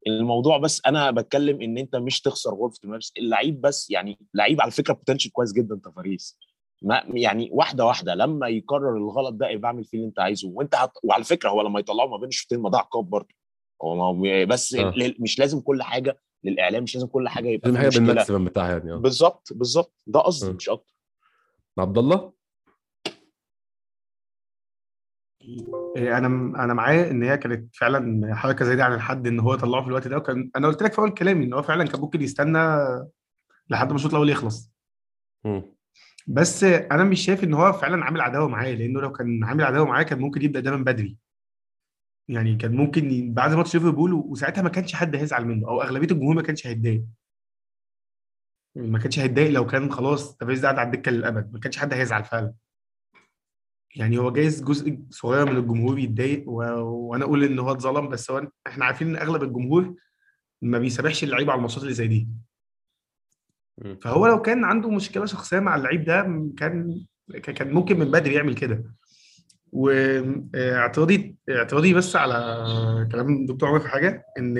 الموضوع 0.07 0.57
بس 0.57 0.81
أنا 0.85 1.11
بتكلم 1.11 1.61
إن 1.61 1.77
أنت 1.77 1.95
مش 1.95 2.21
تخسر 2.21 2.53
غرفة 2.55 2.79
الملابس. 2.83 3.11
اللعيب 3.17 3.61
بس 3.61 3.91
يعني 3.91 4.19
لعيب 4.33 4.61
على 4.61 4.71
فكرة 4.71 4.93
potential 4.93 5.31
كويس 5.31 5.53
جدا 5.53 5.79
تافاريس 5.83 6.39
ما 6.81 7.03
يعني 7.13 7.49
واحدة 7.51 7.85
واحدة 7.85 8.15
لما 8.15 8.47
يكرر 8.47 8.97
الغلط 8.97 9.33
ده 9.33 9.49
يبقى 9.49 9.67
اعمل 9.67 9.83
فيه 9.83 9.97
اللي 9.97 10.07
أنت 10.07 10.19
عايزه. 10.19 10.49
وأنت 10.49 10.75
هت... 10.75 10.91
وعلى 11.03 11.23
فكرة 11.23 11.49
هو 11.49 11.61
لما 11.61 11.79
يطلعه 11.79 12.05
ما 12.07 12.17
بين 12.17 12.27
الشوطين 12.29 12.59
ما 12.59 12.69
ده 12.69 12.77
عقاب 12.77 13.09
برضه. 13.09 13.35
هو 13.83 14.13
بس. 14.45 14.73
ل- 14.75 15.15
مش 15.19 15.39
لازم 15.39 15.59
كل 15.61 15.83
حاجة 15.83 16.17
للإعلام 16.43 16.83
مش 16.83 16.95
لازم 16.95 17.07
كل 17.07 17.29
حاجة 17.29 17.47
يبقى 17.49 17.71
لازم 17.71 17.81
حاجة 17.83 17.89
بالماكسيمم 18.07 18.45
بتاعها 18.45 18.77
يعني. 18.77 18.97
بالظبط 18.97 19.47
بالظبط. 19.53 19.93
ده 20.07 20.19
قصدي 20.19 20.51
م. 20.51 20.55
مش 20.55 20.69
أكتر. 20.69 20.93
عبد 21.79 21.97
الله؟ 21.97 22.33
أنا 25.97 26.27
أنا 26.63 26.73
معاه 26.73 27.11
إن 27.11 27.23
هي 27.23 27.37
كانت 27.37 27.75
فعلا 27.75 28.35
حركة 28.35 28.65
زي 28.65 28.75
دي 28.75 28.81
عن 28.81 28.93
الحد 28.93 29.27
إن 29.27 29.39
هو 29.39 29.55
طلعه 29.55 29.81
في 29.81 29.87
الوقت 29.87 30.07
ده 30.07 30.17
وكان 30.17 30.51
أنا 30.55 30.67
قلت 30.67 30.83
لك 30.83 30.93
في 30.93 30.99
أول 30.99 31.09
كلامي 31.13 31.45
إن 31.45 31.53
هو 31.53 31.61
فعلا 31.61 31.83
كان 31.87 32.01
ممكن 32.01 32.21
يستنى 32.21 32.59
لحد 33.69 33.89
ما 33.89 33.95
الشوط 33.95 34.11
الأول 34.11 34.29
يخلص. 34.29 34.71
بس 36.27 36.63
أنا 36.63 37.03
مش 37.03 37.25
شايف 37.25 37.43
إن 37.43 37.53
هو 37.53 37.73
فعلا 37.73 38.05
عامل 38.05 38.21
عداوة 38.21 38.47
معاه 38.47 38.71
لأنه 38.71 39.01
لو 39.01 39.11
كان 39.11 39.43
عامل 39.43 39.63
عداوة 39.63 39.85
معاه 39.85 40.03
كان 40.03 40.19
ممكن 40.19 40.41
يبدأ 40.41 40.59
ده 40.59 40.77
من 40.77 40.83
بدري. 40.83 41.17
يعني 42.27 42.55
كان 42.55 42.75
ممكن 42.75 43.33
بعد 43.33 43.53
ماتش 43.53 43.73
ليفربول 43.75 44.13
وساعتها 44.13 44.61
ما 44.61 44.69
كانش 44.69 44.93
حد 44.95 45.15
هيزعل 45.15 45.45
منه 45.45 45.67
أو 45.67 45.81
أغلبية 45.81 46.07
الجمهور 46.11 46.35
ما 46.35 46.41
كانش 46.41 46.67
هيتضايق. 46.67 47.03
ما 48.75 48.99
كانش 48.99 49.19
هيتضايق 49.19 49.49
لو 49.51 49.65
كان 49.67 49.91
خلاص 49.91 50.37
تافيز 50.37 50.59
ده 50.59 50.67
قاعد 50.67 50.79
على 50.79 50.85
الدكة 50.85 51.11
للأبد 51.11 51.53
ما 51.53 51.59
كانش 51.59 51.77
حد 51.77 51.93
هيزعل 51.93 52.23
فعلا. 52.23 52.53
يعني 53.95 54.17
هو 54.17 54.31
جايز 54.31 54.63
جزء 54.63 54.99
صغير 55.09 55.45
من 55.51 55.57
الجمهور 55.57 55.99
يتضايق 55.99 56.49
و... 56.49 56.61
وأنا 56.81 57.25
أقول 57.25 57.43
إن 57.43 57.59
هو 57.59 57.71
اتظلم 57.71 58.09
بس 58.09 58.31
هو 58.31 58.47
إحنا 58.67 58.85
عارفين 58.85 59.07
إن 59.09 59.15
أغلب 59.15 59.43
الجمهور 59.43 59.95
ما 60.61 60.79
بيسامحش 60.79 61.23
اللعيبة 61.23 61.51
على 61.51 61.57
الماتشات 61.57 61.83
اللي 61.83 61.93
زي 61.93 62.07
دي. 62.07 62.27
فهو 64.01 64.27
لو 64.27 64.41
كان 64.41 64.63
عنده 64.63 64.89
مشكلة 64.89 65.25
شخصية 65.25 65.59
مع 65.59 65.75
اللعيب 65.75 66.03
ده 66.03 66.21
كان 66.57 67.05
كان 67.43 67.71
ممكن 67.73 67.99
من 67.99 68.11
بدري 68.11 68.33
يعمل 68.33 68.55
كده. 68.55 68.83
واعتراضي 69.71 71.35
اعتراضي 71.49 71.93
بس 71.93 72.15
على 72.15 73.09
كلام 73.11 73.33
الدكتور 73.35 73.69
عمر 73.69 73.79
في 73.79 73.87
حاجة 73.89 74.25
ان 74.37 74.57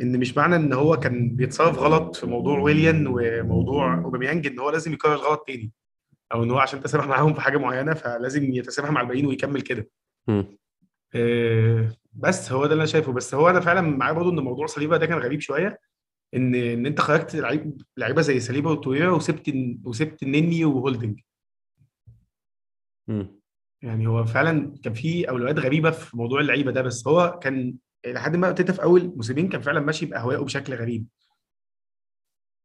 إن 0.00 0.18
مش 0.20 0.36
معنى 0.36 0.56
إن 0.56 0.72
هو 0.72 0.96
كان 0.96 1.36
بيتصرف 1.36 1.78
غلط 1.78 2.16
في 2.16 2.26
موضوع 2.26 2.58
ويليان 2.58 3.06
وموضوع 3.06 3.94
أوباميانج 4.04 4.46
إن 4.46 4.58
هو 4.58 4.70
لازم 4.70 4.92
يكرر 4.92 5.14
الغلط 5.14 5.44
تاني. 5.46 5.72
أو 6.32 6.42
إن 6.42 6.50
هو 6.50 6.58
عشان 6.58 6.80
تسامح 6.80 7.06
معاهم 7.06 7.34
في 7.34 7.40
حاجة 7.40 7.58
معينة 7.58 7.94
فلازم 7.94 8.44
يتسامح 8.54 8.90
مع 8.90 9.00
الباقيين 9.00 9.26
ويكمل 9.26 9.60
كده. 9.60 9.88
آه، 11.14 11.92
بس 12.12 12.52
هو 12.52 12.66
ده 12.66 12.72
اللي 12.72 12.82
أنا 12.82 12.86
شايفه. 12.90 13.12
بس 13.12 13.34
هو 13.34 13.50
أنا 13.50 13.60
فعلا 13.60 13.80
معايا 13.80 14.12
برضه 14.12 14.30
إن 14.30 14.38
موضوع 14.38 14.66
صليبة 14.66 14.96
ده 14.96 15.06
كان 15.06 15.18
غريب 15.18 15.40
شوية. 15.40 15.80
إن 16.34 16.54
إن 16.54 16.86
أنت 16.86 17.00
خرجت 17.00 17.36
لعيب 17.36 17.82
لعيبة 17.96 18.22
زي 18.22 18.40
صليبة 18.40 18.70
وتوريرا 18.70 19.10
وسبت 19.10 19.52
وسبت 19.84 20.22
النني 20.22 20.64
وهولدنج. 20.64 21.20
يعني 23.82 24.06
هو 24.06 24.24
فعلا 24.24 24.74
كان 24.82 24.94
في 24.94 25.28
أولويات 25.28 25.58
غريبة 25.58 25.90
في 25.90 26.16
موضوع 26.16 26.40
اللعيبة 26.40 26.72
ده. 26.72 26.82
بس 26.82 27.08
هو 27.08 27.38
كان 27.42 27.74
لحد 28.06 28.36
ما 28.36 28.48
ارتيتا 28.48 28.72
في 28.72 28.82
أول 28.82 29.12
موسمين 29.16 29.48
كان 29.48 29.60
فعلا 29.60 29.80
ماشي 29.80 30.06
بأهوائه 30.06 30.38
بشكل 30.38 30.74
غريب. 30.74 31.06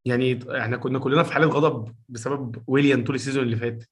يعني 0.06 0.40
إحنا 0.62 0.78
كنا 0.78 1.00
كلنا 1.00 1.24
في 1.24 1.34
حالة 1.34 1.48
غضب 1.48 1.96
بسبب 2.10 2.64
ويليان 2.68 3.04
طول 3.04 3.16
ال 3.16 3.20
season 3.20 3.44
اللي 3.44 3.56
فات. 3.56 3.84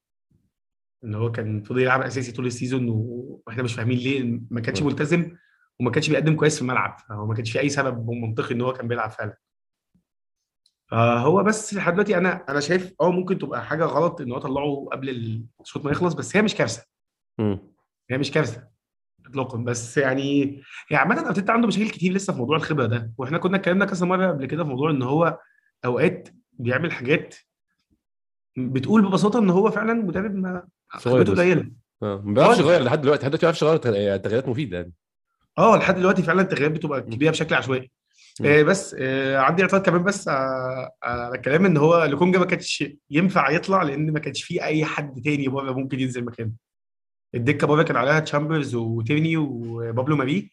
ان 1.04 1.16
هو 1.16 1.32
كان 1.32 1.64
فضل 1.64 1.82
يلعب 1.82 2.02
أساسي 2.02 2.32
طول 2.32 2.46
ال 2.46 2.52
season 2.52 2.86
وإحنا 2.90 3.64
مش 3.64 3.74
فاهمين 3.74 3.98
ليه 3.98 4.42
ما 4.52 4.62
كانش. 4.62 4.82
ملتزم 4.82 5.36
وما 5.80 5.92
كانش 5.92 6.10
بيقدم 6.10 6.36
كويس 6.36 6.56
في 6.56 6.62
الملعب. 6.62 6.98
فهو 7.10 7.26
ما 7.26 7.34
كانش 7.34 7.52
في 7.52 7.60
أي 7.60 7.70
سبب 7.70 8.10
منطقي 8.10 8.56
إن 8.56 8.62
هو 8.62 8.74
كان 8.74 8.88
بيلعب 8.88 9.12
فعلا. 9.12 9.38
فهو 10.92 11.44
بس 11.44 11.74
لحد 11.74 11.94
دلوقتي 11.94 12.18
أنا 12.18 12.46
أنا 12.50 12.60
شايف 12.60 12.94
آه 13.02 13.12
ممكن 13.12 13.38
تبقى 13.38 13.66
حاجة 13.66 13.84
غلط 13.84 14.22
إن 14.22 14.32
هو 14.32 14.40
طلعه 14.40 14.88
قبل 14.92 15.10
الشوط 15.62 15.86
ما 15.86 15.92
يخلص 15.92 16.14
بس 16.14 16.36
هي 16.36 16.42
مش 16.42 16.56
كارثة. 16.56 16.86
هي 18.12 18.18
مش 18.18 18.32
كارثة 18.32 18.68
اطلاقا. 19.26 19.58
بس 19.58 19.98
يعني 19.98 20.62
هي 20.90 20.98
عامة 20.98 21.28
أرتيتا 21.28 21.52
عنده 21.52 21.68
مشاكل 21.68 21.90
كتير 21.90 22.14
لسه 22.14 22.34
في 22.34 22.40
موضوع 22.40 22.58
الخبرة 22.58 22.86
ده. 22.86 23.12
وإحنا 23.18 23.38
كنا 23.38 23.58
اتكلمنا 23.58 23.86
كذا 23.86 24.06
مرة 24.06 24.28
قبل 24.28 24.46
كده 24.46 24.64
في 24.64 24.70
موضوع 24.70 24.92
إن 24.92 25.02
هو 25.02 25.40
أوقات 25.86 26.30
بيعمل 26.54 26.92
حاجات 26.92 27.36
بتقول 28.58 29.02
ببساطة 29.08 29.40
إن 29.40 29.50
هو 29.50 29.72
فعلا 29.72 29.94
مدرب 29.94 30.36
ما 30.36 30.68
خبرته. 30.90 31.34
قليلة 31.34 31.72
آه 32.04 32.22
ما 32.26 32.34
بيعرفش 32.34 32.60
آه. 32.60 32.62
يغير 32.62 32.82
لحد 32.84 33.02
دلوقتي 33.02 33.22
لحد 33.22 33.32
دلوقتي 33.32 33.46
ما 33.46 33.52
بيعرفش 33.52 33.62
يغير 33.62 33.78
تغ- 33.78 34.22
تغييرات 34.24 34.48
مفيدة 34.48 34.78
يعني 34.78 34.94
آه 35.58 35.78
لحد 35.78 35.96
دلوقتي 35.96 36.24
فعلا 36.24 36.42
التغييرات 36.42 36.72
بتبقى 36.72 37.02
كبيرة 37.02 37.32
بشكل 37.32 37.56
عشوائي. 37.56 37.92
آه 38.46 38.64
بس 38.64 38.96
آه 39.00 39.38
عندي 39.38 39.62
اعتراض 39.64 39.82
كمان 39.82 40.04
بس 40.04 40.28
على 40.28 40.90
على 41.04 41.36
الكلام 41.36 41.66
إن 41.66 41.78
هو 41.78 42.04
لوكونجا 42.06 42.40
ما 42.40 42.46
كانش 42.46 42.84
ينفع 43.10 43.50
يطلع 43.50 43.84
لأن 43.84 44.14
ما 44.14 44.20
كانش 44.20 44.44
فيه 44.44 44.64
أي 44.64 44.86
حد 44.86 45.22
تاني 45.22 45.48
بره 45.48 45.72
ممكن 45.72 46.00
ينزل 46.00 46.26
مكانه 46.26 46.52
الدكة 47.36 47.68
بره 47.68 47.84
كان 47.84 47.96
عليها 47.96 48.20
تشامبرز 48.20 48.76
وتيرني 48.76 49.38
وبابلو 49.38 50.16
ماري 50.16 50.52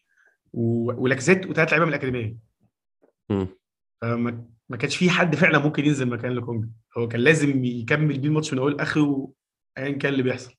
ولاكزيت 0.53 1.45
وثلاث 1.45 1.69
لعيبة 1.69 1.85
من 1.85 1.89
الأكاديمية. 1.93 2.37
فما 4.01 4.45
ما 4.69 4.77
كانش 4.77 4.97
في 4.97 5.09
حد 5.09 5.35
فعلا 5.35 5.59
ممكن 5.59 5.85
ينزل 5.85 6.09
مكان 6.09 6.31
لوكونجا 6.31 6.69
هو 6.97 7.07
كان 7.07 7.21
لازم 7.21 7.65
يكمل 7.65 8.19
بيه 8.19 8.27
الماتش 8.27 8.53
من 8.53 8.59
اوله 8.59 8.75
لاخره 8.77 9.31
ايا 9.77 9.91
كان 9.91 10.11
اللي 10.13 10.23
بيحصل. 10.23 10.53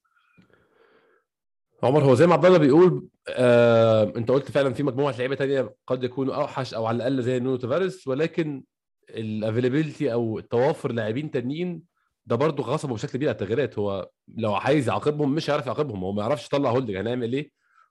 عمر 1.82 2.04
هو 2.04 2.14
زي 2.14 2.26
ما 2.26 2.32
عبد 2.34 2.44
الله 2.44 2.58
بيقول 2.58 3.06
آه، 3.28 4.12
أنت 4.16 4.30
قلت 4.30 4.50
فعلا 4.50 4.74
في 4.74 4.82
مجموعة 4.82 5.14
لعيبة 5.18 5.34
تانية 5.34 5.74
قد 5.86 6.04
يكونوا 6.04 6.34
أوحش 6.34 6.74
أو 6.74 6.86
على 6.86 6.96
الأقل 6.96 7.22
زي 7.22 7.38
نونو 7.40 7.56
تافاريس 7.56 8.08
ولكن 8.08 8.64
ال 9.11 9.18
availability 9.18 10.12
أو 10.12 10.40
توافر 10.40 10.92
لاعبين 10.92 11.30
تانيين 11.30 11.82
ده 12.26 12.36
برضه 12.36 12.62
غصبه 12.62 12.94
بشكل 12.94 13.12
كبير 13.12 13.28
على 13.28 13.34
التغييرات. 13.34 13.78
هو 13.78 14.10
لو 14.28 14.54
عايز 14.54 14.88
يعاقبهم 14.88 15.34
مش 15.34 15.50
هيعرف 15.50 15.66
يعاقبهم. 15.66 16.04
هو 16.04 16.12
ما 16.12 16.22
يعرفش 16.22 16.46
يطلع 16.46 16.70
هولدنج 16.70 16.96
هنعمل 16.96 17.32
إيه؟ 17.32 17.50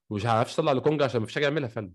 ومش 0.10 0.26
هيعرفش 0.26 0.54
يطلع 0.54 0.72
لكونجا 0.72 1.06
عشان 1.06 1.20
ما 1.20 1.26
فيش 1.26 1.36
حاجة 1.36 1.44
يعملها 1.44 1.68
فعلا. 1.70 1.92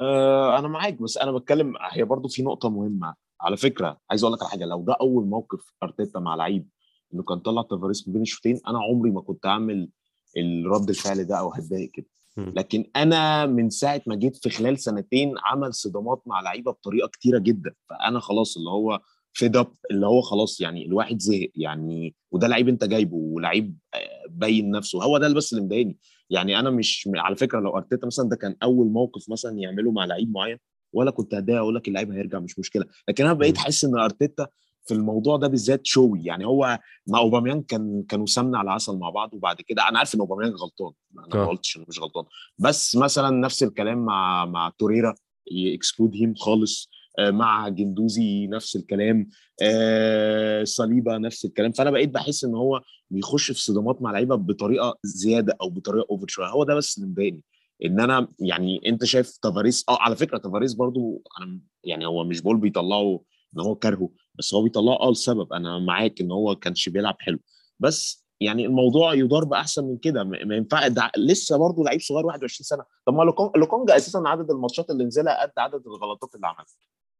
آه 0.00 0.58
أنا 0.58 0.68
معاك 0.68 1.02
بس 1.02 1.18
أنا 1.18 1.32
بتكلم 1.32 1.74
هي 1.90 2.04
برضو 2.04 2.28
في 2.28 2.42
نقطة 2.42 2.70
مهمة. 2.70 3.14
على 3.40 3.56
فكرة 3.56 3.98
عايز 4.10 4.24
أقول 4.24 4.34
لك 4.34 4.42
على 4.42 4.50
حاجة 4.50 4.64
لو 4.64 4.82
ده 4.82 4.96
أول 5.00 5.26
موقف 5.26 5.72
أرتيتا 5.82 6.20
مع 6.20 6.34
لعيب 6.34 6.68
إنه 7.14 7.22
كان 7.22 7.38
طلع 7.38 7.62
تافاريس 7.62 8.08
من 8.08 8.12
بين 8.12 8.22
الشوطين 8.22 8.60
أنا 8.68 8.78
عمري 8.82 9.10
ما 9.10 9.20
كنت 9.20 9.46
أعمل 9.46 9.88
الرد 10.36 10.88
الفعل 10.88 11.24
ده 11.24 11.38
أو 11.38 11.48
هتضايق 11.52 11.90
كده. 11.90 12.06
لكن 12.36 12.84
أنا 12.96 13.46
من 13.46 13.70
ساعة 13.70 14.02
ما 14.06 14.14
جيت 14.14 14.36
في 14.36 14.50
خلال 14.50 14.78
سنتين 14.78 15.34
عمل 15.44 15.74
صدامات 15.74 16.22
مع 16.26 16.40
لعيبة 16.40 16.70
بطريقة 16.72 17.08
كتيرة 17.08 17.38
جدا. 17.38 17.74
فأنا 17.90 18.20
خلاص 18.20 18.56
اللي 18.56 18.70
هو 18.70 19.00
فيد 19.32 19.56
اب 19.56 19.74
اللي 19.90 20.06
هو 20.06 20.20
خلاص 20.20 20.60
يعني 20.60 20.86
الواحد 20.86 21.18
زهق 21.20 21.50
يعني 21.54 22.14
وده 22.32 22.48
لعيب 22.48 22.68
أنت 22.68 22.84
جايبه 22.84 23.16
ولعيب 23.16 23.78
آه، 23.94 23.98
باين 24.30 24.70
نفسه. 24.70 25.02
هو 25.04 25.18
ده 25.18 25.34
بس 25.34 25.52
اللي 25.52 25.64
مضايقني. 25.64 25.98
يعني 26.30 26.58
أنا 26.58 26.70
مش 26.70 27.08
على 27.16 27.36
فكرة 27.36 27.60
لو 27.60 27.76
أرتيتا 27.76 28.06
مثلا 28.06 28.28
ده 28.28 28.36
كان 28.36 28.56
أول 28.62 28.86
موقف 28.86 29.30
مثلا 29.30 29.58
يعمله 29.58 29.90
مع 29.90 30.04
لعيب 30.04 30.32
معين 30.32 30.58
ولا 30.92 31.10
كنت 31.10 31.34
هتضايق 31.34 31.58
أقول 31.58 31.74
لك 31.74 31.88
اللعيب 31.88 32.10
هيرجع 32.12 32.38
مش 32.38 32.58
مشكلة. 32.58 32.84
لكن 33.08 33.24
أنا 33.24 33.32
بقيت. 33.32 33.56
أحس 33.56 33.84
إن 33.84 33.98
أرتيتا 33.98 34.46
في 34.86 34.94
الموضوع 34.94 35.36
ده 35.36 35.48
بالذات 35.48 35.86
شوي. 35.86 36.24
يعني 36.24 36.46
هو 36.46 36.78
مع 37.06 37.18
أوباميانج 37.18 37.64
كان 37.64 38.04
كانوا 38.08 38.26
سمنة 38.26 38.58
على 38.58 38.70
عسل 38.70 38.98
مع 38.98 39.10
بعض 39.10 39.34
وبعد 39.34 39.60
كده 39.60 39.88
أنا 39.88 39.98
عارف 39.98 40.14
إن 40.14 40.20
أوباميانج 40.20 40.54
غلطان. 40.54 40.92
أنا 41.18 41.36
ما 41.36 41.42
آه. 41.42 41.46
قلتش 41.46 41.76
انه 41.76 41.84
مش 41.88 42.00
غلطان. 42.00 42.24
بس 42.58 42.96
مثلا 42.96 43.30
نفس 43.30 43.62
الكلام 43.62 44.04
مع 44.04 44.44
مع 44.44 44.72
توريرا 44.78 45.14
excluded 45.50 46.14
him 46.14 46.34
خالص. 46.34 46.90
مع 47.18 47.68
جندوزي 47.68 48.46
نفس 48.46 48.76
الكلام 48.76 49.28
آه، 49.62 50.64
صليبة 50.64 51.18
نفس 51.18 51.44
الكلام. 51.44 51.72
فأنا 51.72 51.90
بقيت 51.90 52.08
بحس 52.10 52.44
إن 52.44 52.54
هو 52.54 52.80
بيخش 53.10 53.50
في 53.50 53.62
صدامات 53.62 54.02
مع 54.02 54.12
لعيبة 54.12 54.34
بطريقة 54.36 54.98
زيادة 55.02 55.56
أو 55.60 55.70
بطريقة 55.70 56.06
over 56.10 56.26
شوية. 56.28 56.46
هو 56.48 56.64
ده 56.64 56.74
بس 56.74 56.98
اللي 56.98 57.08
مضايقني 57.10 57.40
إن 57.84 58.00
أنا 58.00 58.28
يعني 58.38 58.80
أنت 58.86 59.04
شايف 59.04 59.36
تافاريس 59.36 59.84
آه 59.88 59.98
على 60.00 60.16
فكرة 60.16 60.38
تافاريس 60.38 60.74
برضو 60.74 61.22
أنا 61.40 61.60
يعني 61.84 62.06
هو 62.06 62.24
مش 62.24 62.40
بقول 62.42 62.56
بيطلعه 62.56 63.20
إن 63.56 63.60
هو 63.60 63.74
كارهه 63.74 64.10
بس 64.34 64.54
هو 64.54 64.62
بيطلعه 64.62 64.96
آه 65.00 65.10
لسبب. 65.10 65.52
أنا 65.52 65.78
معاك 65.78 66.20
إن 66.20 66.30
هو 66.32 66.56
كانش 66.56 66.88
بيلعب 66.88 67.16
حلو. 67.20 67.38
بس 67.80 68.26
يعني 68.40 68.66
الموضوع 68.66 69.14
يدار 69.14 69.44
بأحسن 69.44 69.84
من 69.84 69.96
كده. 69.98 70.24
ما 70.24 70.56
ينفع 70.56 70.88
لسه 71.16 71.56
برضه 71.56 71.84
لعيب 71.84 72.00
صغير 72.00 72.26
21 72.26 72.64
سنة. 72.64 72.84
طب 73.06 73.14
ما 73.14 73.22
لوكونج- 73.22 73.56
لوكونجا 73.56 73.96
أساسا 73.96 74.22
عدد 74.26 74.50
الماتشات 74.50 74.90
اللي 74.90 75.04
نزلها 75.04 75.42
قد 75.42 75.52
عدد 75.58 75.86
الغلطات 75.86 76.34
اللي 76.34 76.46
عملها. 76.46 76.64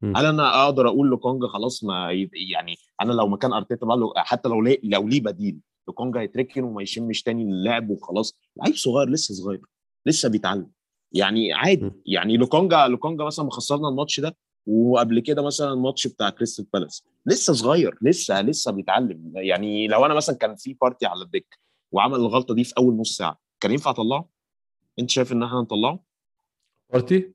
هل 0.04 0.26
أنا 0.26 0.64
أقدر 0.64 0.88
أقول 0.88 1.08
لوكونجا 1.08 1.46
خلاص 1.48 1.84
ما 1.84 2.08
يعني 2.50 2.76
أنا 3.00 3.12
لو 3.12 3.28
مكان 3.28 3.52
أرتيتا 3.52 3.86
بقى 3.86 3.96
له- 3.96 4.12
حتى 4.16 4.48
لو 4.48 4.62
ليه 4.62 4.80
لو 4.84 5.08
ليه 5.08 5.20
بديل 5.20 5.58
لوكونجا 5.88 6.20
يتركن 6.20 6.64
وما 6.64 6.82
يشمش 6.82 7.22
تاني 7.22 7.42
اللعب 7.42 7.90
وخلاص. 7.90 8.38
لعيب 8.56 8.74
صغير 8.74 9.08
لسه 9.08 9.34
صغير 9.34 9.60
لسه 10.06 10.28
بيتعلم. 10.28 10.70
يعني 11.12 11.52
عادي. 11.52 11.90
يعني 12.06 12.36
لوكونجا 12.36 12.86
لوكونجا 12.86 13.24
مثلا 13.24 13.44
مخسرنا 13.46 13.88
الماتش 13.88 14.20
ده 14.20 14.36
وقبل 14.66 15.20
كده 15.20 15.42
مثلا 15.42 15.72
الماتش 15.72 16.06
بتاع 16.06 16.30
كريستال 16.30 16.66
بالاس. 16.74 17.04
لسه 17.26 17.52
صغير 17.52 17.98
لسه 18.02 18.42
لسه 18.42 18.72
بيتعلم. 18.72 19.32
يعني 19.36 19.88
لو 19.88 20.06
أنا 20.06 20.14
مثلا 20.14 20.36
كان 20.36 20.56
في 20.56 20.74
بارتي 20.80 21.06
على 21.06 21.22
الدكة 21.22 21.56
وعمل 21.92 22.14
الغلطة 22.14 22.54
دي 22.54 22.64
في 22.64 22.74
أول 22.78 22.96
نص 22.96 23.16
ساعة 23.16 23.40
كان 23.60 23.72
ينفع 23.72 23.90
أطلعه؟ 23.90 24.28
أنت 24.98 25.10
شايف 25.10 25.32
إن 25.32 25.42
إحنا 25.42 25.60
نطلعه؟ 25.60 26.00
بارتي 26.92 27.32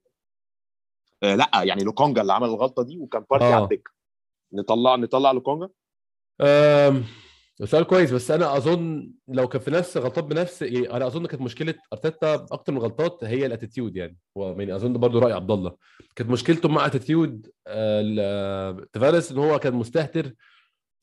آه 1.26 1.36
لا 1.36 1.50
يعني 1.64 1.84
لوكونجا 1.84 2.22
اللي 2.22 2.34
عمل 2.34 2.48
الغلطة 2.48 2.84
دي 2.84 2.98
وكان 2.98 3.26
بارتي 3.32 3.46
آه. 3.46 3.54
على 3.56 3.64
الدكه 3.64 3.92
نطلع 4.54 4.96
نطلع 4.96 5.32
لوكونجا؟ 5.32 5.70
أم، 6.42 7.04
سؤال 7.64 7.84
كويس 7.84 8.12
بس 8.12 8.32
أنا 8.32 8.58
أظن 8.58 9.12
لو 9.28 9.48
كان 9.48 9.62
في 9.62 9.72
نفس 9.72 9.98
غلطات 9.98 10.24
بنفس 10.24 10.62
يعني 10.62 10.92
أنا 10.94 11.08
أظن 11.08 11.26
كانت 11.26 11.42
مشكلة 11.42 11.74
أرتيتا 11.94 12.34
أكتر 12.52 12.74
من 12.74 12.80
غلطات 12.80 13.24
هي 13.24 13.46
ال 13.46 13.51
attitude 13.51 13.96
يعني. 13.96 14.18
هو 14.38 14.60
يعني 14.60 14.76
أظن 14.76 14.94
برضو 14.94 15.20
رأي 15.20 15.34
عبد 15.34 15.52
الله. 15.52 15.76
كانت 16.16 16.30
مشكلته 16.30 16.70
مع 16.70 16.86
attitude 16.86 17.48
تافاريس 18.94 19.32
إن 19.32 19.38
هو 19.38 19.60
كان 19.60 19.74
مستهتر. 19.74 20.34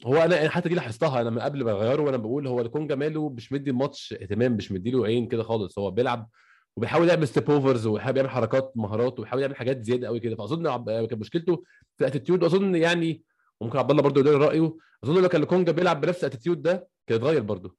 هو 0.07 0.17
أنا 0.17 0.49
حتى 0.49 0.69
دي 0.69 0.75
لاحظتها 0.75 1.21
أنا 1.21 1.31
من 1.31 1.39
قبل 1.39 1.65
ما 1.65 1.73
أغيره 1.73 2.03
وأنا 2.03 2.17
بقول 2.17 2.47
هو 2.47 2.61
لوكونجا 2.61 2.95
ماله 2.95 3.29
مش 3.29 3.53
مدي 3.53 3.71
الماتش 3.71 4.13
اهتمام 4.13 4.53
مش 4.53 4.73
مدي 4.73 4.91
له 4.91 5.07
عين 5.07 5.27
كده 5.29 5.43
خالص. 5.43 5.79
هو 5.79 5.91
بيلعب 5.91 6.29
وبيحاول 6.77 7.09
يعمل 7.09 7.29
step 7.29 7.51
overs 7.51 7.87
وبيحاول 7.87 8.17
يعمل 8.17 8.31
حركات 8.31 8.73
مهارات 8.77 9.19
وبيحاول 9.19 9.43
يعمل 9.43 9.57
حاجات 9.57 9.83
زيادة 9.83 10.07
قوي 10.07 10.21
كده. 10.21 10.37
فأظن. 10.37 10.85
كانت 10.85 11.15
مشكلته 11.15 11.65
في 11.97 12.01
ال 12.05 12.09
attitude 12.09 12.43
وأظن 12.43 12.75
يعني 12.75 13.23
وممكن 13.61 13.79
عبد 13.79 13.91
الله 13.91 14.03
برضه 14.03 14.21
يقول 14.21 14.41
رأيه. 14.41 14.77
أظن 15.05 15.23
لو 15.23 15.29
كان 15.29 15.43
لوكونجا 15.43 15.73
بيلعب 15.73 16.01
بنفس 16.01 16.25
ال 16.25 16.29
attitude 16.29 16.63
ده 16.63 16.89
كان 17.07 17.19
اتغير 17.19 17.43
برضه 17.43 17.77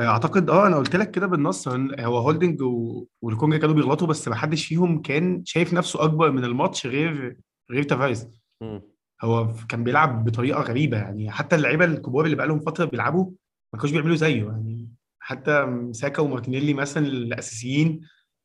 أعتقد 0.00 0.50
آه 0.50 0.66
أنا 0.66 0.76
قلت 0.76 0.96
لك 0.96 1.10
كده 1.10 1.26
بالنص. 1.26 1.68
هو 1.68 2.18
هولدنج 2.18 2.62
و... 2.62 3.06
ولوكونجا 3.22 3.58
كانوا 3.58 3.74
بيغلطوا 3.74 4.06
بس 4.06 4.28
ما 4.28 4.34
حدش 4.34 4.66
فيهم 4.66 5.02
كان 5.02 5.44
شايف 5.44 5.72
نفسه 5.74 6.04
أكبر 6.04 6.30
من 6.30 6.44
الماتش 6.44 6.86
غير 6.86 7.36
غير 7.70 7.82
تافاريس 7.82 8.28
مم. 8.60 8.82
هو 9.22 9.54
كان 9.68 9.84
بيلعب 9.84 10.24
بطريقة 10.24 10.60
غريبة 10.60 10.96
يعني. 10.96 11.30
حتى 11.30 11.56
اللعيبة 11.56 11.84
الكبار 11.84 12.24
اللي 12.24 12.36
بقالهم 12.36 12.60
فترة 12.60 12.84
بيلعبوا 12.84 13.30
ما 13.72 13.78
كانوش 13.78 13.90
بيعملوا 13.92 14.16
زيه 14.16 14.44
يعني. 14.44 14.83
حتى 15.26 15.88
ساكا 15.92 16.22
ومارتينيلي 16.22 16.74
مثلا 16.74 17.06
الأساسيين 17.06 17.88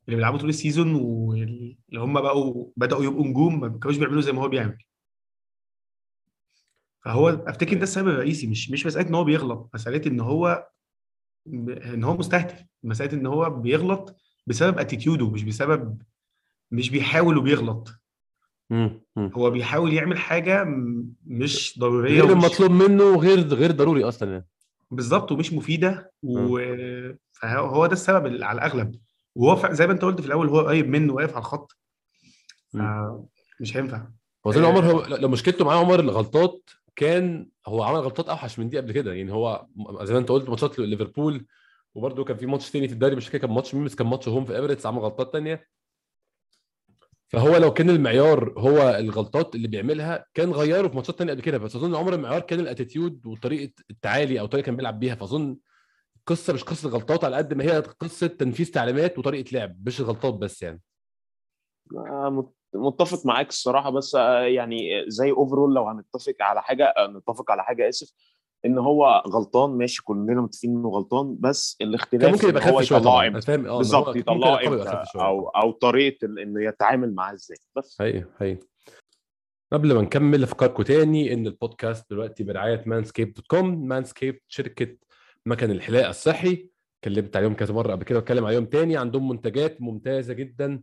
اللي 0.04 0.16
بيلعبوا 0.16 0.38
طول 0.38 0.48
ال 0.48 0.55
season 0.55 0.94
واللي 0.94 1.76
هم 1.94 2.20
بقوا 2.20 2.70
بدأوا 2.76 3.04
يبقوا 3.04 3.26
نجوم 3.26 3.60
ما 3.60 3.78
كانوش 3.78 3.96
بيعملوا 3.96 4.20
زي 4.20 4.32
ما 4.32 4.42
هو 4.42 4.48
بيعمل. 4.48 4.78
فهو 7.04 7.28
أفتكر 7.28 7.76
ده 7.76 7.82
السبب 7.82 8.08
الرئيسي 8.08 8.46
مش 8.46 8.70
مش 8.70 8.86
مسألة 8.86 9.08
إن 9.08 9.14
هو 9.14 9.24
بيغلط 9.24 9.70
مسألة 9.74 10.02
إن 10.06 10.20
هو 10.20 10.68
إن 11.46 12.04
هو 12.04 12.16
مستهتر. 12.16 12.64
مسألة 12.82 13.12
إن 13.12 13.26
هو 13.26 13.50
بيغلط 13.50 14.16
بسبب 14.46 14.78
attitude 14.78 15.24
ه 15.24 15.30
مش 15.30 15.42
بسبب 15.42 16.02
مش 16.70 16.90
بيحاول 16.90 17.38
وبيغلط. 17.38 17.88
هو 19.18 19.50
بيحاول 19.50 19.92
يعمل 19.92 20.18
حاجة 20.18 20.64
مش 21.26 21.78
ضرورية 21.78 22.20
غير 22.20 22.32
المطلوب 22.32 22.70
منه 22.70 23.16
غير 23.16 23.40
غير 23.40 23.70
ضروري 23.70 24.04
أصلا 24.04 24.32
يعني. 24.32 24.46
بالظبط 24.90 25.32
ومش 25.32 25.52
مفيدة 25.52 26.12
و... 26.22 26.58
فهو 27.32 27.66
هو 27.66 27.86
ده 27.86 27.92
السبب 27.92 28.42
على 28.42 28.58
الأغلب. 28.58 28.94
وهو. 29.34 29.72
زي 29.72 29.86
ما 29.86 29.92
أنت 29.92 30.02
قلت 30.02 30.20
في 30.20 30.26
الأول 30.26 30.48
هو 30.48 30.60
قريب 30.60 30.88
منه 30.88 31.12
واقف 31.12 31.30
على 31.30 31.38
الخط. 31.38 31.76
فمش 32.72 33.76
هينفع. 33.76 34.06
هو 34.46 34.52
زي 34.52 34.60
عمر 34.60 34.84
هو 34.84 35.06
لو 35.06 35.28
مشكلته 35.28 35.64
معاه 35.64 35.78
عمر 35.78 36.00
الغلطات 36.00 36.70
كان 36.96 37.48
هو 37.66 37.82
عمل 37.82 37.98
غلطات 38.00 38.28
أوحش 38.28 38.58
من 38.58 38.68
دي 38.68 38.78
قبل 38.78 38.92
كده. 38.92 39.12
يعني 39.14 39.32
هو 39.32 39.66
زي 40.02 40.12
ما 40.12 40.18
أنت 40.18 40.28
قلت 40.28 40.48
ماتشات 40.48 40.78
ليفربول 40.78 41.46
وبرده 41.94 42.24
كان 42.24 42.36
في 42.36 42.46
ماتش 42.46 42.70
تاني 42.70 42.88
في 42.88 42.94
الدوري 42.94 43.16
مش 43.16 43.26
فاكر 43.26 43.38
كان 43.38 43.50
ماتش 43.50 43.74
مين 43.74 43.84
بس 43.84 43.94
كان 43.94 44.06
ماتش 44.06 44.28
home 44.28 44.44
في 44.44 44.56
Emirates 44.56 44.86
عمل 44.86 44.98
غلطات 44.98 45.32
تانية. 45.32 45.66
فهو 47.32 47.56
لو 47.56 47.72
كان 47.72 47.90
المعيار 47.90 48.54
هو 48.58 48.96
الغلطات 48.98 49.54
اللي 49.54 49.68
بيعملها 49.68 50.26
كان 50.34 50.50
غيره 50.50 50.88
في 50.88 50.96
ماتشات 50.96 51.18
تانية 51.18 51.32
قبل 51.32 51.42
كده. 51.42 51.58
بس 51.58 51.76
اظن 51.76 51.94
عمر 51.94 52.14
المعيار 52.14 52.40
كان 52.40 52.60
ال 52.60 52.67
attitude 52.67 53.26
وطريقة 53.26 53.72
التعالي 53.90 54.40
أو 54.40 54.46
طريقة 54.46 54.66
كان 54.66 54.76
بيلعب 54.76 55.00
بيها. 55.00 55.14
فأظن 55.14 55.56
قصة 56.26 56.52
مش 56.52 56.64
قصة 56.64 56.88
غلطات 56.88 57.24
على 57.24 57.36
قد 57.36 57.54
ما 57.54 57.64
هي 57.64 57.78
قصة 57.80 58.26
تنفيذ 58.26 58.70
تعليمات 58.70 59.18
وطريقة 59.18 59.50
لعب 59.52 59.86
مش 59.86 60.00
الغلطات 60.00 60.34
بس 60.34 60.62
يعني. 60.62 60.80
آه، 61.96 62.30
مت- 62.30 62.54
متفق 62.74 63.26
معاك 63.26 63.48
الصراحة. 63.48 63.90
بس 63.90 64.14
آه، 64.14 64.40
يعني 64.40 65.04
زي 65.08 65.30
overall 65.30 65.74
لو 65.74 65.88
هنتفق 65.88 66.34
على 66.40 66.62
حاجة 66.62 66.84
آه، 66.96 67.06
نتفق 67.06 67.50
على 67.50 67.64
حاجة 67.64 67.88
آسف. 67.88 68.10
إن 68.64 68.78
هو 68.78 69.22
غلطان 69.28 69.70
ماشي 69.70 70.02
كلنا 70.04 70.40
متفقين 70.40 70.70
إنه 70.76 70.88
غلطان 70.88 71.36
بس 71.40 71.76
الاختلاف 71.80 72.22
كان 72.22 72.32
ممكن 72.32 72.48
يبقى 72.48 72.62
خف 72.62 72.82
شوية 72.82 72.98
طبعا 72.98 73.40
فاهم 73.40 73.66
آه 73.66 73.76
بالظبط 73.78 74.16
يطلعه 74.16 74.66
إمتى؟ 74.66 75.04
أو 75.16 75.48
أو 75.48 75.70
طريقة 75.70 76.24
إنه 76.26 76.64
يتعامل 76.64 77.14
معاه 77.14 77.34
إزاي 77.34 77.56
بس. 77.76 77.96
حقيقي 77.98 78.24
حقيقي. 78.40 78.66
قبل 79.72 79.94
ما 79.94 80.02
نكمل 80.02 80.42
أفكركم 80.42 80.82
تاني 80.82 81.32
إن 81.32 81.46
البودكاست 81.46 82.10
دلوقتي 82.10 82.44
برعاية 82.44 82.82
Manscaped 82.86 83.34
dot 83.34 83.46
com 83.46 83.88
Manscaped 83.88 84.40
شركة 84.48 84.96
مكن 85.46 85.70
الحلاقه 85.70 86.10
الصحي. 86.10 86.70
اتكلمت 86.98 87.36
عليهم 87.36 87.54
كذا 87.54 87.74
مرة 87.74 87.92
قبل 87.92 88.04
كده 88.04 88.18
واتكلم 88.18 88.44
عليهم 88.44 88.64
تاني 88.64 88.96
عندهم 88.96 89.28
منتجات 89.28 89.82
ممتازة 89.82 90.34
جدا. 90.34 90.82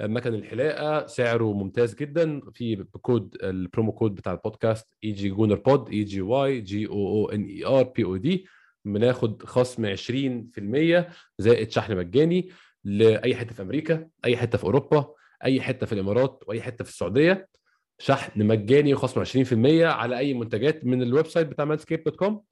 مكن 0.00 0.34
الحلاقة 0.34 1.06
سعره 1.06 1.52
ممتاز 1.52 1.94
جدا. 1.94 2.40
في 2.54 2.76
بكود 2.76 3.36
ال 3.42 3.50
promo 3.50 3.92
code 3.92 4.14
بتاع 4.14 4.32
البودكاست 4.32 4.88
Egy 5.04 5.12
Gooner 5.12 5.54
Pod 5.54 5.88
E 5.88 6.04
G 6.04 6.20
Y 6.20 6.60
G 6.60 6.86
O 6.86 7.08
O 7.08 7.30
N 7.30 7.44
E 7.44 7.66
R 7.66 7.82
P 7.82 8.04
O 8.04 8.16
D 8.16 8.46
بناخد 8.84 9.42
خصم 9.42 9.86
20% 9.96 11.04
زائد 11.38 11.70
شحن 11.70 11.96
مجاني 11.96 12.48
لأي 12.84 13.34
حتة 13.36 13.54
في 13.54 13.62
أمريكا 13.62 14.08
أي 14.24 14.36
حتة 14.36 14.58
في 14.58 14.64
أوروبا 14.64 15.14
أي 15.44 15.60
حتة 15.60 15.86
في 15.86 15.92
الإمارات 15.92 16.42
وأي 16.46 16.62
حتة 16.62 16.84
في 16.84 16.90
السعودية. 16.90 17.48
شحن 17.98 18.46
مجاني 18.46 18.94
وخصم 18.94 19.24
20% 19.24 19.82
على 19.82 20.18
أي 20.18 20.34
منتجات 20.34 20.84
من 20.84 21.02
ال 21.02 21.26
website 21.26 21.46
بتاع 21.46 21.64
Manscaped 21.64 22.04
dot 22.04 22.16
com. 22.16 22.42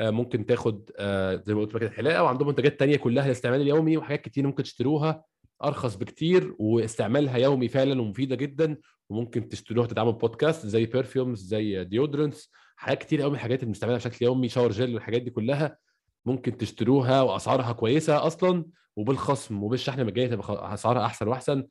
ممكن 0.00 0.46
تاخد 0.46 0.90
آه، 0.98 1.42
زي 1.46 1.54
ما 1.54 1.60
قلت 1.60 1.74
مكنه 1.74 1.88
الحلاقة 1.88 2.22
وعندهم 2.22 2.48
منتجات 2.48 2.80
تانية 2.80 2.96
كلها 2.96 3.24
للاستعمال 3.24 3.60
اليومي 3.60 3.96
وحاجات 3.96 4.20
كتير 4.20 4.46
ممكن 4.46 4.62
تشتروها 4.62 5.24
أرخص 5.64 5.94
بكتير 5.96 6.54
واستعمالها 6.58 7.36
يومي 7.36 7.68
فعلا 7.68 8.00
ومفيدة 8.02 8.36
جدا 8.36 8.76
وممكن 9.10 9.48
تشتروها 9.48 9.86
تدعموا 9.86 10.12
بودكاست 10.12 10.66
زي 10.66 10.86
perfumes 10.86 11.40
زي 11.40 11.84
deodorants 11.84 12.50
حاجات 12.76 12.98
كتير 12.98 13.20
قوي 13.20 13.30
من 13.30 13.36
الحاجات 13.36 13.58
اللي 13.58 13.66
بنستعملها 13.66 13.98
بشكل 13.98 14.24
يومي 14.24 14.48
shower 14.48 14.72
gel 14.72 14.80
والحاجات 14.80 15.22
دي 15.22 15.30
كلها 15.30 15.78
ممكن 16.26 16.56
تشتروها 16.56 17.22
وأسعارها 17.22 17.72
كويسة 17.72 18.26
أصلا 18.26 18.64
وبالخصم 18.96 19.62
وبالشحن 19.62 20.00
المجاني 20.00 20.28
تبقى 20.28 20.74
أسعارها 20.74 21.04
أحسن 21.06 21.28
وأحسن 21.28 21.66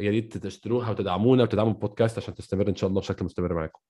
يا 0.00 0.10
ريت 0.10 0.36
تشتروها 0.38 0.90
وتدعمونا 0.90 1.42
وتدعموا 1.42 1.72
البودكاست 1.72 2.18
عشان 2.18 2.34
تستمر 2.34 2.68
إن 2.68 2.76
شاء 2.76 2.90
الله 2.90 3.00
بشكل 3.00 3.24
مستمر 3.24 3.54
معاكم. 3.54 3.80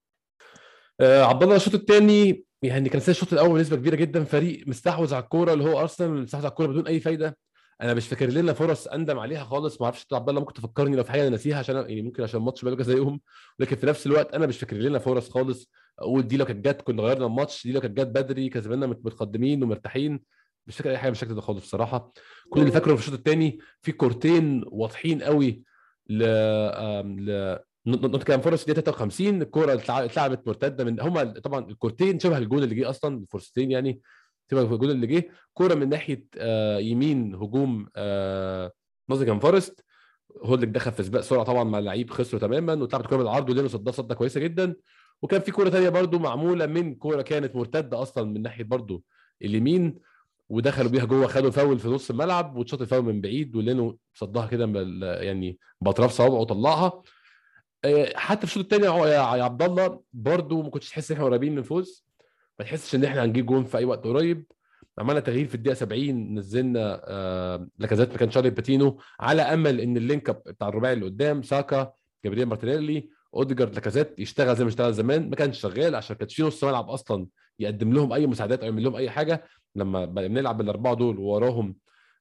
آه 1.01 1.23
عبد 1.23 1.43
الله 1.43 1.57
الشوط 1.57 1.75
الثاني 1.75 2.45
يعني 2.63 2.89
كان 2.89 3.03
الشوط 3.09 3.33
الأول 3.33 3.59
بنسبة 3.59 3.77
كبيرة 3.77 3.97
جدا 3.97 4.25
فريق 4.25 4.69
مستحوذ 4.69 5.15
على 5.15 5.25
الكورة 5.25 5.53
اللي 5.53 5.65
هو 5.65 5.81
أرسنال 5.81 6.11
مستحوذ 6.23 6.45
على 6.45 6.51
الكورة 6.51 6.67
بدون 6.67 6.87
أي 6.87 7.01
فايدة 7.01 7.39
أنا 7.83 7.95
مش 7.95 8.09
فاكر 8.09 8.27
لنا 8.27 8.53
فرص 8.53 8.87
اندم 8.87 9.19
عليها 9.19 9.45
خالص 9.45 9.81
ما 9.81 9.85
أعرفش 9.85 10.07
عبد 10.13 10.29
الله 10.29 10.41
ممكن 10.41 10.53
تفكرني 10.55 10.97
لو 10.97 11.05
في 11.05 11.11
حاجة 11.13 11.21
أنا 11.23 11.31
ناسيها 11.31 11.59
عشان 11.59 11.77
يعني 11.77 12.03
ممكن 12.03 12.23
عشان 12.23 12.41
الماتش 12.41 12.65
بقى 12.65 12.85
زيهم 12.85 13.21
لكن 13.59 13.77
في 13.77 13.87
نفس 13.87 14.07
الوقت 14.07 14.35
أنا 14.35 14.47
مش 14.47 14.59
فاكر 14.59 14.77
لنا 14.77 14.99
فرص 14.99 15.31
خالص. 15.31 15.71
أقول 15.99 16.23
دي 16.29 16.37
لو 16.37 16.45
كانت 16.45 16.69
جت 16.69 16.81
كنا 16.83 17.03
غيرنا 17.03 17.27
الماتش 17.27 17.67
دي 17.67 17.73
لو 17.73 17.81
كانت 17.81 17.99
جت 18.01 18.07
بدري 18.07 18.49
كسبنا 18.49 18.87
مت- 18.87 19.01
متقدمين 19.07 19.63
ومرتاحين. 19.63 20.21
مش 20.67 20.77
فاكر 20.77 20.91
أي 20.91 20.99
حاجة 20.99 21.11
بالشكل 21.11 21.35
ده 21.35 21.41
خالص 21.41 21.65
بصراحة. 21.65 22.13
كل 22.51 22.61
اللي 22.61 22.73
فاكره 22.73 22.95
في 22.95 23.01
الشوط 23.01 23.15
الثاني 23.15 23.59
في 23.83 23.93
كورتين 23.93 24.65
واضحين 24.67 25.23
قوي 25.23 25.63
ل 26.11 26.23
ل 27.03 27.59
نوتنجهام 27.87 28.41
فورست 28.41 28.67
دي 28.71 28.75
53 28.75 29.43
الكورة 29.43 29.75
اتلع- 29.75 30.05
اتلعبت 30.05 30.47
مرتدة 30.49 30.85
من 30.85 31.01
هم 31.01 31.23
طبعا 31.33 31.65
الكورتين 31.71 32.19
شبه 32.19 32.39
الجون 32.39 32.63
اللي 32.63 32.75
جه 32.75 32.91
أصلا 32.91 33.19
الفرصتين 33.19 33.71
يعني. 33.71 34.01
شبه 34.51 34.61
الجون 34.63 34.91
اللي 34.91 35.07
جه. 35.07 35.31
كورة 35.55 35.75
من 35.75 35.89
ناحية 35.89 36.27
آه، 36.39 36.79
يمين 36.79 37.35
هجوم 37.35 37.89
آه، 37.97 38.73
نوتنجهام 39.11 39.41
فورست. 39.41 39.85
هولدنج 40.43 40.69
دخل 40.69 40.93
في 40.93 41.03
سباق 41.03 41.21
سرعة 41.21 41.45
طبعا 41.45 41.65
مع 41.65 41.79
اللعيب 41.79 42.11
خسره 42.11 42.39
تماما 42.39 42.75
واتلعبت 42.75 43.07
كوره 43.07 43.19
بالعرض 43.19 43.51
ولينو 43.51 43.69
صدها 43.69 43.93
صده 43.93 44.15
كويسة 44.15 44.41
جدا. 44.41 44.77
وكان 45.23 45.41
في 45.41 45.53
كورة 45.53 45.71
ثانية 45.71 45.89
برده 45.89 46.19
معمولة 46.19 46.67
من 46.67 46.95
كورة 46.95 47.23
كانت 47.23 47.57
مرتدة 47.57 48.03
أصلا 48.03 48.25
من 48.25 48.43
ناحية 48.43 48.65
برده 48.65 49.01
اليمين 49.43 49.99
ودخلوا 50.49 50.91
بيها 50.91 51.05
جوه 51.05 51.27
خدوا 51.27 51.51
فاول 51.51 51.79
في 51.79 51.89
نص 51.89 52.11
الملعب 52.11 52.57
واتشاط 52.57 52.81
الفاول 52.81 53.05
من 53.05 53.21
بعيد 53.21 53.57
ولينو 53.57 53.99
صدها 54.15 54.47
كده 54.47 54.65
يعني 55.23 55.59
باطراف 55.81 56.13
صوابعه 56.13 56.39
وطلعها. 56.39 57.03
آه، 57.85 58.13
حتى 58.17 58.47
في 58.47 58.53
الشوط 58.57 58.73
الثاني 58.73 58.85
يا 59.11 59.21
عبد 59.21 59.63
الله 59.63 60.01
برده 60.13 60.63
ما 60.63 60.71
كنتش 60.71 60.91
تحس 60.91 61.11
إن 61.11 61.17
إحنا 61.17 61.29
قريبين 61.29 61.53
من 61.53 61.59
الفوز 61.59 62.05
ما 62.59 62.65
تحسش 62.65 62.95
إن 62.95 63.05
إحنا 63.05 63.25
هنجيب 63.25 63.47
جون 63.47 63.65
في 63.65 63.79
أي 63.79 63.85
وقت 63.85 64.05
قريب. 64.05 64.45
عملنا 64.99 65.21
تغيير 65.21 65.47
في 65.49 65.55
الدقيقة 65.55 65.75
70 65.75 66.35
نزلنا 66.39 67.03
آه 67.05 67.69
لاكازيت 67.79 68.15
مكان 68.15 68.31
شارلي 68.31 68.51
باتينو 68.51 69.01
على 69.21 69.43
أمل 69.43 69.81
إن 69.81 69.97
ال 69.97 70.03
link 70.03 70.29
up 70.29 70.43
بتاع 70.47 70.69
الرباعي 70.69 70.93
اللي 70.95 71.05
قدام 71.05 71.43
ساكا 71.43 71.93
جابريل 72.25 72.47
مارتينيلي 72.47 73.09
أوديجارد 73.35 73.75
لاكازيت 73.75 74.15
يشتغل 74.19 74.57
زي 74.57 74.65
ما 74.65 74.71
اشتغل 74.71 74.93
زمان 74.93 75.31
ما 75.31 75.37
كانش 75.37 75.61
شغال 75.61 75.95
عشان 75.95 76.17
كانش 76.17 76.35
في 76.35 76.43
نص 76.43 76.65
ملعب 76.65 76.91
أصلا 76.91 77.27
يقدم 77.59 77.93
لهم 77.93 78.13
أي 78.13 78.27
مساعدات 78.27 78.61
أو 78.61 78.65
يعمل 78.67 78.85
لهم 78.85 78.97
أي 78.97 79.11
حاجة. 79.11 79.45
لما 79.77 80.05
بنلعب 80.05 80.57
بالأربعة 80.59 80.95
دول 80.95 81.19
ووراهم 81.19 81.77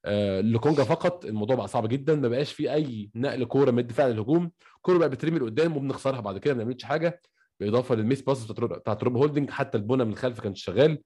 آه 0.06 0.42
لكونجا 0.42 0.84
فقط 0.84 1.26
الموضوع 1.26 1.56
بقى 1.56 1.68
صعب 1.68 1.88
جدا 1.88 2.16
ما 2.16 2.28
بقاش 2.28 2.54
في 2.54 2.74
أي 2.74 3.10
نقل 3.16 3.46
كورة 3.46 3.72
من 3.72 3.80
الدفاع 3.80 4.08
للهجوم. 4.08 4.52
كورة 4.82 4.98
بقى 4.98 5.10
بترمي 5.10 5.40
لقدام 5.40 5.78
وبنخسرها 5.78 6.20
بعد 6.20 6.38
كده 6.38 6.54
ما 6.54 6.60
بنعملش 6.64 6.84
حاجة. 6.84 7.22
بالاضافه 7.64 7.96
لل 7.96 8.05
miss 8.05 8.22
pass 8.22 8.52
بتاعت 8.52 9.04
روب 9.04 9.18
هولدنج 9.18 9.50
حتى 9.50 9.78
البنا 9.78 10.04
من 10.04 10.12
الخلف 10.12 10.40
كانت 10.40 10.58
شغال. 10.58 11.02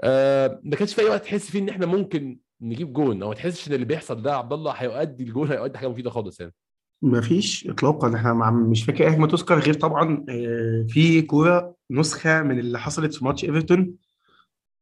آه 0.00 0.60
ما 0.64 0.76
كانش 0.76 0.94
في 0.94 1.00
أي 1.00 1.06
وقت 1.08 1.24
تحس 1.24 1.50
فيه 1.50 1.58
إن 1.58 1.68
إحنا 1.68 1.86
ممكن 1.86 2.38
نجيب 2.60 2.92
جون 2.92 3.22
أو 3.22 3.28
ما 3.28 3.34
تحسش 3.34 3.68
إن 3.68 3.72
اللي 3.72 3.84
بيحصل 3.86 4.22
ده 4.22 4.36
عبد 4.36 4.52
الله 4.52 4.72
هيؤدي 4.72 5.24
لجون 5.24 5.48
هيؤدي 5.48 5.78
حاجة 5.78 5.88
مفيدة 5.88 6.10
خالص 6.10 6.40
يعني. 6.40 6.54
مفيش 7.02 7.68
اطلاقا 7.68 8.16
إحنا 8.16 8.50
مش 8.50 8.84
فاكر 8.84 9.04
اي 9.04 9.10
هجمة 9.10 9.26
تذكر 9.26 9.58
غير 9.58 9.74
طبعا 9.74 10.24
آه، 10.28 10.86
في 10.88 11.22
كورة 11.22 11.74
نسخة 11.90 12.42
من 12.42 12.58
اللي 12.58 12.78
حصلت 12.78 13.14
في 13.14 13.24
ماتش 13.24 13.44
إيفرتون. 13.44 13.94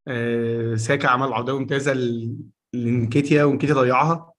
آه، 0.08 0.74
ساكا 0.74 1.08
عمل 1.08 1.32
عرضيه 1.32 1.58
ممتازة 1.58 1.96
لنكيتيا 2.74 3.44
ونكيتيا 3.44 3.74
ضيعها. 3.74 4.32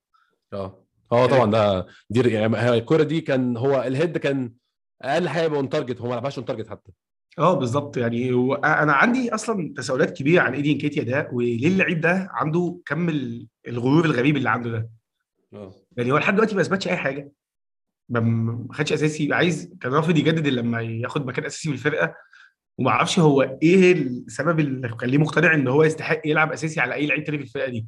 آه. 0.53 0.85
آه 1.11 1.25
طبعا 1.25 1.51
ده 1.51 1.87
دي 2.09 2.29
يعني 2.29 2.73
الكورة 2.77 3.03
دي 3.03 3.21
كان 3.21 3.57
هو 3.57 3.83
ال 3.83 3.90
head 3.90 4.17
كان 4.17 4.53
أقل 5.01 5.29
حاجة 5.29 5.43
يبقى 5.43 5.59
on 5.59 5.69
target 5.69 6.01
هو 6.01 6.07
ما 6.09 6.13
لعبهاش 6.13 6.37
on 6.37 6.45
target 6.45 6.67
حتى. 6.69 6.91
آه 7.39 7.53
بالظبط. 7.53 7.97
يعني 7.97 8.33
هو- 8.33 8.53
أنا 8.55 8.93
عندي 8.93 9.33
أصلا 9.35 9.73
تساؤلات 9.77 10.17
كبيرة 10.17 10.41
عن 10.41 10.53
إيدي 10.53 10.73
نكيتيا 10.73 11.03
ده 11.03 11.29
وليه 11.33 11.67
اللعيب 11.67 12.01
ده 12.01 12.27
عنده 12.31 12.79
كم 12.85 13.09
ال- 13.09 13.47
الغرور 13.67 14.05
الغريب 14.05 14.37
اللي 14.37 14.49
عنده 14.49 14.69
ده؟ 14.71 14.89
آه. 15.53 15.73
يعني 15.97 16.11
هو 16.11 16.17
لحد 16.17 16.33
دلوقتي 16.35 16.55
ما 16.55 16.61
اثبتش 16.61 16.87
أي 16.87 16.97
حاجة. 16.97 17.31
ما 18.09 18.67
خدش 18.71 18.93
أساسي. 18.93 19.33
عايز 19.33 19.73
كان 19.81 19.91
رافض 19.93 20.17
يجدد 20.17 20.47
لما 20.47 20.81
ياخد 20.81 21.25
مكان 21.25 21.45
أساسي 21.45 21.67
في 21.69 21.73
الفرقة. 21.73 22.15
وما 22.77 22.89
أعرفش 22.91 23.19
هو 23.19 23.41
إيه 23.63 23.91
السبب 23.93 24.59
اللي 24.59 24.89
خليه 24.89 25.17
مقتنع 25.17 25.53
إن 25.53 25.67
هو 25.67 25.83
يستحق 25.83 26.21
يلعب 26.25 26.51
أساسي 26.51 26.79
على 26.79 26.93
أي 26.93 27.07
لعيب 27.07 27.23
تاني 27.23 27.37
في 27.37 27.43
الفرقة 27.43 27.69
دي. 27.69 27.87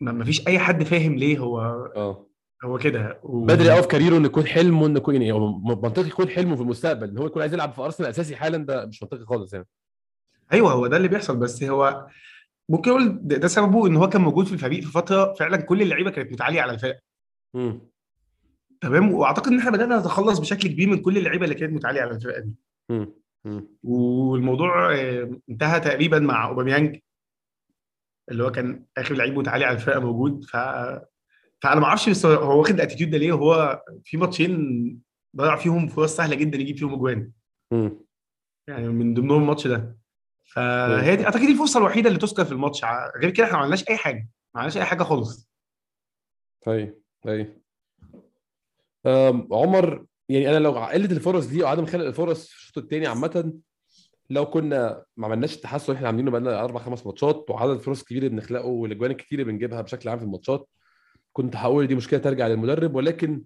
ما 0.00 0.12
ما 0.12 0.24
فيش 0.24 0.46
أي 0.48 0.58
حد 0.58 0.82
فاهم 0.82 1.14
ليه 1.14 1.38
هو 1.38 1.60
آه. 1.96 2.26
هو 2.66 2.78
كده. 2.78 3.20
و... 3.22 3.44
بدري 3.44 3.70
قوي 3.70 3.82
في 3.82 3.88
كاريره 3.88 4.16
ان 4.16 4.24
يكون 4.24 4.46
حلمه 4.46 4.86
ان 4.86 4.96
يكون 4.96 5.22
يعني 5.22 5.38
منطقي 5.64 6.06
يكون 6.06 6.28
حلمه 6.28 6.56
في 6.56 6.62
المستقبل. 6.62 7.08
إن 7.08 7.18
هو 7.18 7.26
يكون 7.26 7.42
عايز 7.42 7.54
يلعب 7.54 7.72
في 7.72 7.80
أرسنال 7.80 8.08
أساسي 8.08 8.36
حالا 8.36 8.56
ده 8.58 8.86
مش 8.86 9.02
منطقي 9.02 9.24
خالص 9.24 9.52
يعني. 9.54 9.66
أيوه 10.52 10.72
هو 10.72 10.86
ده 10.86 10.96
اللي 10.96 11.08
بيحصل. 11.08 11.36
بس 11.36 11.62
هو 11.62 12.06
ممكن 12.68 12.90
أقول 12.90 13.18
ده, 13.22 13.48
سببه 13.48 13.86
إن 13.86 13.96
هو 13.96 14.08
كان 14.08 14.22
موجود 14.22 14.46
في 14.46 14.52
الفريق 14.52 14.84
في 14.84 14.90
فترة 14.90 15.32
فعلا 15.32 15.56
كل 15.56 15.82
اللعيبة 15.82 16.10
كانت 16.10 16.32
متعالية 16.32 16.60
على 16.60 16.72
الفرقه 16.72 17.00
امم 17.54 17.80
تمام؟ 18.80 19.12
وأعتقد 19.12 19.46
إن 19.52 19.58
إحنا 19.58 19.70
بدأنا 19.70 19.98
نتخلص 19.98 20.38
بشكل 20.38 20.68
كبير 20.68 20.88
من 20.88 21.02
كل 21.02 21.18
اللعيبة 21.18 21.44
اللي 21.44 21.54
كانت 21.54 21.72
متعالية 21.72 22.00
على 22.00 22.10
الفرقه 22.10 22.40
دي. 22.40 22.54
والموضوع 23.82 24.94
آه، 24.94 25.30
انتهى 25.50 25.80
تقريبا 25.80 26.18
مع 26.18 26.48
أوباميانج 26.48 26.98
اللي 28.30 28.44
هو 28.44 28.50
كان 28.50 28.84
آخر 28.98 29.14
لعيب 29.14 29.38
متعالي 29.38 29.64
على 29.64 29.74
الفرقه 29.76 30.00
موجود. 30.00 30.44
ف 30.44 30.56
فانا 31.62 31.80
ما 31.80 31.86
أعرفش 31.86 32.26
هو- 32.26 32.58
واخد 32.58 32.74
ال 32.74 32.78
attitude 32.78 33.10
ده 33.10 33.18
ليه؟ 33.18 33.32
هو 33.32 33.82
في 34.04 34.16
ماتشين 34.16 35.00
ضيع 35.36 35.56
فيهم 35.56 35.88
فرص 35.88 36.16
سهلة 36.16 36.36
جدا 36.36 36.58
يجيب 36.58 36.76
فيهم 36.78 36.94
أجوان. 36.94 37.30
يعني 38.68 38.88
من 38.88 39.14
ضمنهم 39.14 39.40
الماتش 39.42 39.66
ده. 39.66 39.96
فهي 40.44 41.16
دي 41.16 41.24
أعتقد 41.24 41.40
دي 41.40 41.52
الفرصة 41.52 41.78
الوحيدة 41.78 42.08
اللي 42.08 42.18
تذكر 42.20 42.44
في 42.44 42.52
الماتش. 42.52 42.84
غير 43.22 43.30
كده 43.30 43.44
إحنا 43.46 43.56
ما 43.56 43.62
عملناش 43.62 43.88
أي 43.88 43.96
حاجة. 43.96 44.28
ما 44.54 44.60
عملناش 44.60 44.76
أي 44.76 44.84
حاجة 44.84 45.02
خالص. 45.02 45.50
اي 46.68 46.94
أم، 49.06 49.48
عمر 49.52 50.06
يعني 50.28 50.50
أنا 50.50 50.58
لو 50.58 50.72
قله 50.72 51.04
الفرص 51.10 51.46
دي 51.46 51.62
وعدم 51.62 51.86
خلق 51.86 52.04
الفرص 52.04 52.48
في 52.48 52.56
الشوط 52.56 52.78
الثاني 52.78 53.06
عامة 53.06 53.52
لو 54.30 54.46
كنا 54.46 55.04
ما 55.16 55.26
عملناش 55.26 55.56
التحسن 55.56 55.84
اللي 55.86 55.96
إحنا 55.96 56.06
عاملينه 56.08 56.30
بقالنا 56.30 56.64
أربع 56.64 56.80
خمس 56.80 57.06
ماتشات 57.06 57.46
وعدد 57.50 57.70
الفرص 57.72 58.00
الكبيره 58.00 58.26
اللي 58.26 58.36
بنخلقه 58.36 58.66
والأجوان 58.66 59.10
الكتير 59.10 59.38
اللي 59.40 59.52
بنجيبها 59.52 59.80
بشكل 59.80 60.08
عام 60.08 60.18
في 60.18 60.24
الماتشات 60.24 60.68
كنت 61.36 61.56
هقول 61.56 61.86
دي 61.86 61.94
مشكلة 61.94 62.20
ترجع 62.20 62.46
للمدرب 62.46 62.94
ولكن 62.94 63.44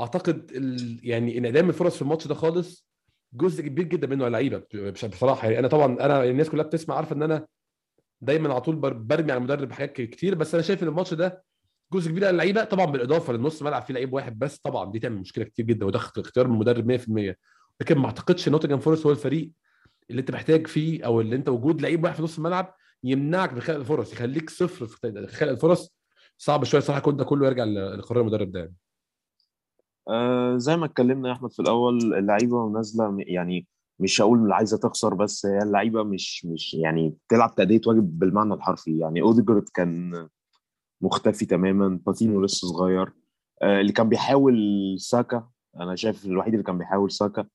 أعتقد 0.00 0.50
ال... 0.54 1.00
يعني 1.02 1.38
انعدام 1.38 1.68
الفرص 1.68 1.96
في 1.96 2.02
الماتش 2.02 2.26
ده 2.26 2.34
خالص 2.34 2.88
جزء 3.32 3.62
كبير 3.62 3.84
جدا 3.84 4.06
منه 4.06 4.24
على 4.24 4.26
اللعيبه 4.38 4.62
بصراحة 5.08 5.44
يعني 5.48 5.58
أنا 5.58 5.68
طبعا 5.68 5.86
أنا 6.00 6.24
الناس 6.24 6.48
كلها 6.50 6.64
بتسمع 6.64 6.96
عارفة 6.96 7.16
إن 7.16 7.22
أنا 7.22 7.46
دايما 8.20 8.50
على 8.52 8.60
طول 8.60 8.76
بر- 8.76 8.92
برمي 8.92 9.32
على 9.32 9.38
المدرب 9.38 9.72
حاجات 9.72 9.92
كتير 9.92 10.34
بس 10.34 10.54
أنا 10.54 10.62
شايف 10.62 10.82
إن 10.82 10.88
الماتش 10.88 11.14
ده 11.14 11.44
جزء 11.92 12.10
كبير 12.10 12.24
على 12.24 12.30
اللعيبه 12.30 12.64
طبعا 12.64 12.86
بالإضافة 12.86 13.32
للنص 13.32 13.62
ملعب 13.62 13.82
فيه 13.82 13.94
لعيب 13.94 14.12
واحد 14.12 14.38
بس 14.38 14.58
طبعا 14.58 14.92
دي 14.92 14.98
تعمل 14.98 15.16
مشكلة 15.16 15.44
كتير 15.44 15.64
جدا 15.66 15.86
وده 15.86 15.98
اختيار 15.98 16.48
من 16.48 16.54
المدرب 16.54 16.98
100% 17.32 17.34
لكن 17.80 17.98
ما 17.98 18.06
أعتقدش 18.06 18.48
نوتنجهام 18.48 18.80
فورست 18.80 19.06
هو 19.06 19.12
الفريق 19.12 19.50
اللي 20.10 20.20
أنت 20.20 20.30
محتاج 20.30 20.66
فيه 20.66 21.04
أو 21.06 21.20
اللي 21.20 21.36
أنت 21.36 21.48
وجود 21.48 21.82
لعيب 21.82 22.04
واحد 22.04 22.16
في 22.16 22.22
نص 22.22 22.36
الملعب 22.36 22.74
يمنعك 23.04 23.52
من 23.52 23.60
خلق 23.60 23.76
الفرص 23.76 24.12
يخليك 24.12 24.50
صفر 24.50 24.86
في 24.86 25.26
خلق 25.28 25.50
الفرص 25.50 26.01
صعب 26.42 26.64
شوية 26.64 26.80
صراحة 26.80 27.00
كل 27.00 27.16
ده 27.16 27.24
كله 27.24 27.46
يرجع 27.46 27.64
لقرار 27.64 28.20
المدرب 28.20 28.52
ده 28.52 28.60
يعني. 28.60 28.76
آه 30.08 30.56
زي 30.56 30.76
ما 30.76 30.86
اتكلمنا 30.86 31.28
يا 31.28 31.34
أحمد 31.34 31.52
في 31.52 31.60
الأول 31.60 32.14
اللعيبة 32.14 32.68
نازلة 32.68 33.16
يعني 33.18 33.66
مش 33.98 34.20
هقول 34.20 34.52
عايزة 34.52 34.76
تخسر 34.78 35.14
بس 35.14 35.46
هي 35.46 35.58
اللعيبة 35.58 36.02
مش 36.02 36.44
مش 36.46 36.74
يعني 36.74 37.16
بتلعب 37.26 37.54
تأدية 37.54 37.80
واجب 37.86 38.18
بالمعنى 38.18 38.54
الحرفي 38.54 38.98
يعني 38.98 39.22
أوديجارد 39.22 39.68
كان 39.74 40.28
مختفي 41.00 41.46
تماما 41.46 42.00
باتينو 42.06 42.42
لسه 42.42 42.68
صغير 42.68 43.12
آه 43.62 43.80
اللي 43.80 43.92
كان 43.92 44.08
بيحاول 44.08 44.56
ساكا 44.98 45.48
أنا 45.80 45.96
شايف 45.96 46.26
الوحيد 46.26 46.52
اللي 46.52 46.64
كان 46.64 46.78
بيحاول 46.78 47.10
ساكا 47.12 47.46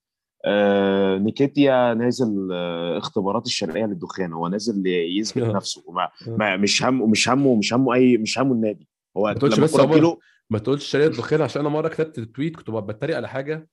آه 0.47 1.17
نيكيتيا 1.17 1.93
نازل 1.93 2.49
آه 2.53 2.97
اختبارات 2.97 3.45
الشرقية 3.45 3.85
للدخان 3.85 4.33
هو 4.33 4.47
نازل 4.47 4.87
يثبت 4.87 5.43
آه. 5.43 5.51
نفسه 5.51 5.83
وما 5.87 6.09
ما 6.27 6.57
مش 6.57 6.83
همه 6.83 7.05
مش 7.07 7.29
همه 7.29 7.55
مش 7.55 7.73
همه 7.73 7.93
أي 7.93 8.17
مش 8.17 8.39
همه 8.39 8.51
النادي 8.53 8.87
هو 9.17 9.23
ما 9.23 9.33
تقولش 9.33 9.59
بس. 9.59 9.71
تجيله 9.73 10.17
ما 10.49 10.59
تقولش 10.59 10.85
شريط 10.85 11.17
دخان 11.17 11.41
عشان 11.41 11.61
أنا 11.61 11.69
مرة 11.69 11.87
كتبت 11.87 12.19
تويت 12.19 12.55
كنت 12.55 12.69
بتريق 12.69 13.15
على 13.17 13.29
حاجة 13.29 13.69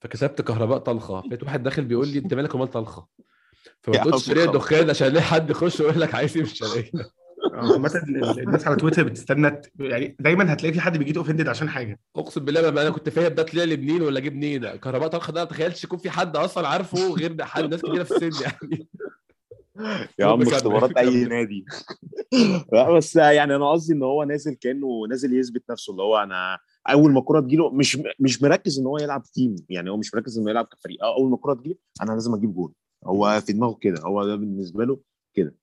فكتبت 0.00 0.42
كهرباء 0.42 0.78
طلخة 0.78 1.22
لقيت 1.26 1.42
واحد 1.42 1.62
داخل 1.62 1.84
بيقول 1.84 2.08
لي 2.08 2.18
أنت 2.18 2.34
مالك 2.34 2.54
ومال 2.54 2.70
طلخة 2.70 3.06
فما 3.82 3.96
تقولش 3.96 4.14
عم 4.28 4.34
شريط 4.34 4.50
خلاص. 4.50 4.62
دخان 4.62 4.90
عشان 4.90 5.08
ليه 5.08 5.20
حد 5.20 5.50
يخش 5.50 5.80
ويقول 5.80 6.00
لك 6.00 6.14
عايز 6.14 6.36
إيه 6.36 6.44
في 6.44 6.52
الشرقيه 6.52 6.90
ال- 7.54 8.40
الناس 8.40 8.66
على 8.66 8.76
تويتر 8.76 9.02
بتستنى 9.04 9.60
يعني 9.78 10.16
دايما 10.20 10.52
هتلاقي 10.52 10.72
في 10.72 10.80
حد 10.80 10.98
بيجي 10.98 11.18
اوفندد 11.18 11.48
عشان 11.48 11.68
حاجة. 11.68 12.00
أقسم 12.16 12.44
بالله 12.44 12.70
ما 12.70 12.82
أنا 12.82 12.90
كنت 12.90 13.08
فاهم 13.08 13.34
ده 13.34 13.42
طلع 13.42 13.64
لي 13.64 13.76
منين 13.76 14.02
ولا 14.02 14.20
جه 14.20 14.30
منين. 14.30 14.66
كهرباء 14.76 15.08
طلخة 15.08 15.32
ده 15.32 15.40
ما 15.40 15.50
تخيلش 15.50 15.84
يكون 15.84 15.98
في 15.98 16.10
حد 16.10 16.36
أصلا 16.36 16.68
عارفه 16.68 17.14
غير 17.14 17.44
حد 17.44 17.64
ناس 17.64 17.82
كبيره 17.82 18.02
في 18.02 18.10
السن 18.26 18.42
يعني. 18.44 18.88
يا 20.18 20.26
عم 20.26 20.42
اختبارات 20.42 20.96
أي. 20.96 21.24
نادي. 21.24 21.64
لا 22.72 22.92
بس 22.92 23.16
يعني 23.16 23.56
أنا 23.56 23.70
قصدي 23.70 23.92
إن 23.94 24.02
هو 24.02 24.24
نازل 24.24 24.54
كأنه 24.54 25.06
نازل 25.10 25.38
يثبت 25.38 25.62
نفسه 25.70 25.90
اللي 25.90 26.02
هو 26.02 26.16
أنا 26.18 26.58
أول 26.90 27.12
ما 27.12 27.18
الكوره 27.20 27.40
تجيله 27.40 27.70
مش 27.70 27.98
مش 28.20 28.42
مركز 28.42 28.78
إن 28.78 28.86
هو 28.86 28.98
يلعب 28.98 29.22
team 29.22 29.56
يعني 29.68 29.90
هو 29.90 29.96
مش 29.96 30.14
مركز 30.14 30.38
إنه 30.38 30.50
يلعب 30.50 30.64
كفريق. 30.64 31.04
أول 31.04 31.28
ما 31.30 31.34
الكوره 31.36 31.54
تجيله 31.54 31.76
أنا 32.02 32.12
لازم 32.12 32.34
أجيب 32.34 32.54
جول 32.54 32.72
هو 33.04 33.40
في 33.46 33.52
دماغه 33.52 33.78
كده. 33.80 34.00
هو 34.04 34.26
ده 34.26 34.36
بالنسبة 34.36 34.84
له 34.84 34.98
كده. 35.34 35.54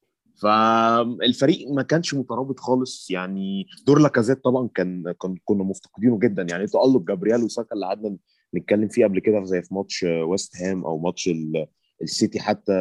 فالفريق 0.42 1.68
ما 1.72 1.82
كانش 1.84 2.14
مترابط 2.14 2.60
خالص. 2.60 3.12
يعني 3.12 3.66
دور 3.88 4.00
لاكازيت 4.00 4.44
طبعا 4.44 4.70
كان 4.76 5.14
كان 5.22 5.36
كنا 5.46 5.64
مفتقدينه 5.64 6.20
جدا. 6.20 6.46
يعني 6.50 6.68
تالق 6.68 6.98
جابرييل 7.08 7.44
وساكا 7.44 7.76
اللي 7.76 7.86
قعدنا 7.86 8.18
نتكلم 8.56 8.88
فيه 8.88 9.06
قبل 9.06 9.20
كده 9.20 9.44
زي 9.44 9.62
في 9.62 9.74
ماتش 9.74 10.04
ويست 10.04 10.62
هام 10.62 10.86
أو 10.86 10.98
ماتش 11.00 11.28
ال- 11.28 11.68
السيتي 12.02 12.40
حتى 12.40 12.74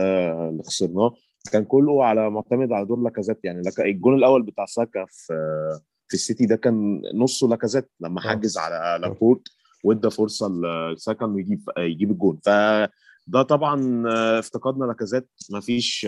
اللي 0.50 0.62
خسرناه 0.62 1.14
كان 1.52 1.64
كله 1.64 2.04
على 2.04 2.30
معتمد 2.30 2.72
على 2.72 2.86
دور 2.86 3.02
لاكازيت. 3.02 3.38
يعني 3.44 3.62
لك 3.62 3.80
الجون 3.80 4.14
الأول 4.14 4.42
بتاع 4.42 4.64
ساكا 4.66 5.06
في 5.08 5.34
في 6.08 6.14
السيتي 6.14 6.46
ده 6.46 6.56
كان 6.56 7.02
نصه 7.14 7.48
لاكازيت 7.48 7.90
لما 8.00 8.20
آه. 8.20 8.28
حجز 8.28 8.58
على 8.58 8.98
لابورت 9.02 9.42
وادى 9.84 10.10
فرصة 10.10 10.48
لساكا 10.94 11.24
إنه 11.26 11.40
يجيب 11.40 11.60
يجيب 11.78 12.10
الجون. 12.10 12.38
فده 13.26 13.42
طبعا 13.42 14.04
آه، 14.08 14.38
افتقدنا 14.38 14.84
لاكازيت. 14.84 15.30
ما 15.50 15.60
فيش 15.60 16.06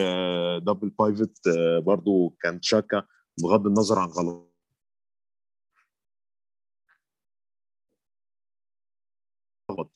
double 0.66 0.88
pivot 0.98 1.38
برضو 1.86 2.36
كان 2.42 2.60
تشاكا 2.60 3.02
بغض 3.42 3.66
النظر 3.66 3.98
عن 3.98 4.08
غلط. 4.08 4.52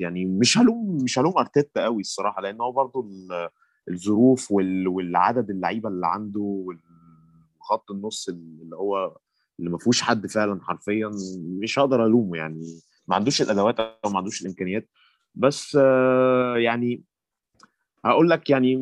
يعني 0.01 0.25
مش 0.25 0.59
هلوم 0.59 0.97
مش 1.05 1.19
هلوم 1.19 1.39
أرتيتا 1.39 1.85
قوي 1.85 2.01
الصراحة 2.01 2.43
لأن 2.43 2.61
هو 2.61 2.73
برضو 2.73 3.01
ال- 3.01 3.49
الظروف 3.91 4.51
وال- 4.53 4.89
والعدد 4.89 5.51
اللعيبة 5.51 5.89
اللي 5.89 6.07
عنده 6.07 6.65
وخط 7.61 7.91
النص 7.91 8.29
اللي 8.29 8.77
هو 8.77 9.17
اللي 9.59 9.71
ما 9.71 9.79
فيهوش 9.79 10.03
حد 10.03 10.27
فعلا 10.27 10.61
حرفيا 10.63 11.11
مش 11.63 11.79
هقدر 11.79 12.07
ألومه 12.07 12.37
يعني. 12.39 12.63
ما 13.09 13.15
عندوش 13.17 13.43
الأدوات 13.43 13.81
أو 13.81 14.11
ما 14.11 14.19
عندوش 14.19 14.43
الإمكانيات. 14.43 14.89
بس 15.37 15.79
آه، 15.81 16.57
يعني 16.57 17.03
هقول 18.05 18.31
لك 18.31 18.51
يعني 18.51 18.77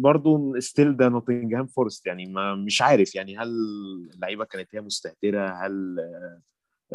برضو 0.00 0.60
still 0.60 0.96
ده 0.96 1.08
نوتنجهام 1.08 1.66
فورست 1.66 2.06
يعني 2.06 2.26
ما 2.26 2.54
مش 2.54 2.82
عارف 2.82 3.14
يعني 3.14 3.38
هل 3.38 3.48
اللعيبة 4.14 4.44
كانت 4.44 4.74
هي 4.74 4.80
مستهترة؟ 4.80 5.48
هل 5.48 5.96
آه، 6.00 6.42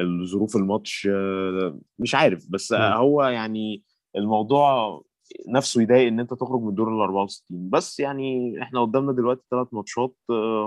الظروف 0.01 0.55
الماتش 0.55 1.07
آه، 1.11 1.79
مش 1.99 2.15
عارف. 2.15 2.45
بس 2.49 2.73
هو 2.73 3.23
يعني 3.23 3.83
الموضوع 4.15 5.01
نفسه 5.47 5.81
يضايق 5.81 6.07
إن 6.07 6.19
أنت 6.19 6.33
تخرج 6.33 6.61
من 6.61 6.75
دور 6.75 6.95
ال 6.95 7.01
64 7.01 7.69
بس 7.69 7.99
يعني 7.99 8.55
إحنا 8.61 8.81
قدامنا 8.81 9.11
دلوقتي 9.11 9.41
ثلاث 9.51 9.67
ماتشات 9.71 10.15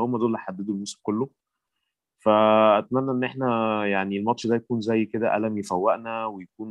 هم 0.03 0.17
دول 0.19 0.27
اللي 0.27 0.39
حددوا 0.39 0.75
الموسم 0.75 0.99
كله. 1.03 1.29
فأتمنى 2.27 3.11
إن 3.11 3.25
إحنا 3.25 3.47
يعني 3.87 4.19
الماتش 4.19 4.47
ده 4.47 4.55
يكون 4.57 4.81
زي 4.81 5.05
كده 5.05 5.35
قلم 5.35 5.59
يفوقنا 5.59 6.27
ويكون 6.27 6.69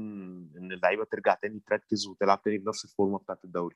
إن 0.57 0.71
اللعيبة 0.71 1.05
ترجع 1.11 1.33
تاني 1.33 1.61
تركز 1.67 2.07
وتلعب 2.07 2.41
تاني 2.41 2.57
بنفس 2.57 2.85
الفورمة 2.85 3.17
بتاعت 3.17 3.39
الدوري. 3.45 3.75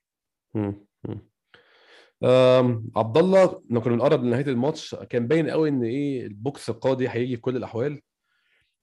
عبد 2.95 3.17
الله 3.17 3.61
لما 3.69 3.79
كنا 3.79 3.93
بنقرب 3.95 4.23
لنهاية 4.23 4.47
الماتش 4.47 4.95
كان 4.95 5.27
باين 5.27 5.49
قوي 5.49 5.69
إن 5.69 5.83
إيه 5.83 6.27
البوكس 6.27 6.69
القاضي 6.69 7.09
هيجي 7.09 7.35
في 7.35 7.41
كل 7.41 7.55
الأحوال. 7.57 8.01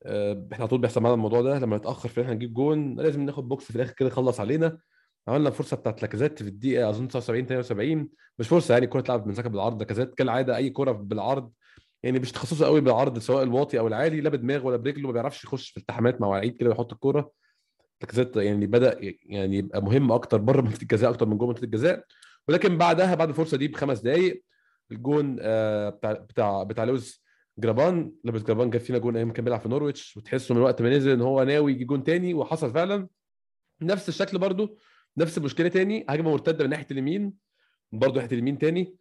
آه، 0.06 0.48
إحنا 0.52 0.62
على 0.64 0.68
طول 0.68 0.80
بيحصل 0.80 1.00
معانا 1.00 1.14
الموضوع 1.14 1.42
ده 1.42 1.58
لما 1.58 1.76
نتأخر 1.76 2.08
في 2.08 2.22
إحنا 2.22 2.34
نجيب 2.34 2.54
جون 2.54 2.96
لازم 3.00 3.22
ناخد 3.22 3.48
بوكس 3.48 3.64
في 3.64 3.76
الآخر 3.76 3.92
كده 3.92 4.08
يخلص 4.08 4.40
علينا. 4.40 4.78
عملنا 5.28 5.50
فرصه 5.50 5.76
بتاعت 5.76 6.02
لاكازيت 6.02 6.42
في 6.42 6.48
الدقيقة 6.48 6.90
أظن 6.90 7.08
79 7.08 7.44
72 7.44 8.08
مش 8.38 8.48
فرصة 8.48 8.72
يعني 8.72 8.84
الكرة 8.84 9.00
اتلعبت 9.00 9.26
من 9.26 9.34
ساكا 9.34 9.48
بالعرض 9.48 9.78
لاكازيت 9.78 10.14
كالعادة 10.14 10.56
أي 10.56 10.70
كرة 10.70 10.92
بالعرض. 10.92 11.52
يعني 12.06 12.18
مش 12.18 12.32
تخصصه 12.32 12.66
قوي 12.66 12.80
بالعرض 12.80 13.18
سواء 13.18 13.42
الواطي 13.42 13.78
أو 13.78 13.86
العالي 13.86 14.20
لا 14.20 14.30
بدماغه 14.30 14.64
ولا 14.66 14.76
برجله 14.76 15.06
ما 15.06 15.12
بيعرفش 15.12 15.44
يخش 15.44 15.70
في 15.70 15.76
التحامات 15.76 16.20
مع 16.20 16.40
كده 16.46 16.68
ويحط 16.70 16.92
الكورة. 16.92 17.32
لاكازيت 18.00 18.36
يعني 18.36 18.66
بدأ 18.66 18.98
يعني 19.22 19.56
يبقى 19.56 19.82
مهم 19.82 20.12
أكتر 20.12 20.38
بره 20.38 20.60
منطقة 20.66 20.82
الجزاء 20.82 21.10
أكتر 21.10 21.26
من 21.26 21.38
جوه 21.38 21.48
منطقة 21.48 21.64
الجزاء. 21.64 22.04
ولكن 22.48 22.78
بعدها 22.78 23.14
بعد 23.14 23.28
الفرصه 23.28 23.56
دي 23.56 23.68
بخمس 23.68 24.00
دقائق 24.00 24.42
الجون 24.92 25.36
آه، 25.40 25.88
بتاع 25.90 26.12
بتاع 26.12 26.62
بتاع 26.62 26.84
لويس 26.84 27.22
جرابان. 27.58 28.12
لويس 28.24 28.42
جرابان 28.42 28.70
جاب 28.70 28.80
فينا 28.80 28.98
جون 28.98 29.16
أيام 29.16 29.32
كان 29.32 29.44
بيلعب 29.44 29.60
في 29.60 29.68
نورويتش 29.68 30.16
وتحسه 30.16 30.54
من 30.54 30.60
وقت 30.60 30.82
ما 30.82 30.90
نزل 30.90 31.10
إن 31.10 31.20
هو 31.20 31.42
ناوي 31.42 31.72
يجيب 31.72 31.84
جون 31.84 32.04
تاني 32.04 32.34
وحصل 32.34 32.72
فعلا. 32.72 33.08
نفس 33.82 34.08
الشكل 34.08 34.38
برضو 34.38 34.78
نفس 35.16 35.38
المشكلة 35.38 35.68
تاني 35.68 36.06
هجمة 36.08 36.30
مرتدة 36.30 36.64
من 36.64 36.70
ناحية 36.70 36.86
اليمين 36.90 37.32
برضو 37.92 38.20
ناحية 38.20 38.32
اليمين 38.32 38.58
تاني. 38.58 38.96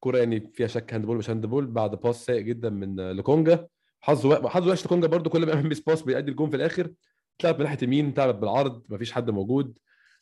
كرة 0.00 0.18
يعني 0.18 0.50
فيها 0.54 0.66
شك 0.66 0.94
handball 0.94 1.16
مش 1.16 1.30
handball 1.30 1.66
بعد 1.66 1.94
pass 1.94 2.26
سيء 2.26 2.40
جدا 2.40 2.70
من 2.70 3.10
لوكونجا. 3.10 3.68
حظه 4.00 4.48
حظه 4.48 4.70
وحش 4.70 4.82
لوكونجا 4.82 5.06
برضو 5.06 5.30
كل 5.30 5.46
ما 5.46 5.52
يعمل 5.52 5.68
miss 5.68 5.80
pass 5.80 6.02
بيأدي 6.02 6.30
لجون 6.30 6.50
في 6.50 6.56
الآخر. 6.56 6.92
اتلعب 7.38 7.58
من 7.58 7.62
ناحية 7.62 7.78
يمين 7.82 8.08
اتلعبت 8.08 8.34
بالعرض 8.34 8.82
مفيش 8.88 9.12
حد 9.12 9.30
موجود. 9.30 9.78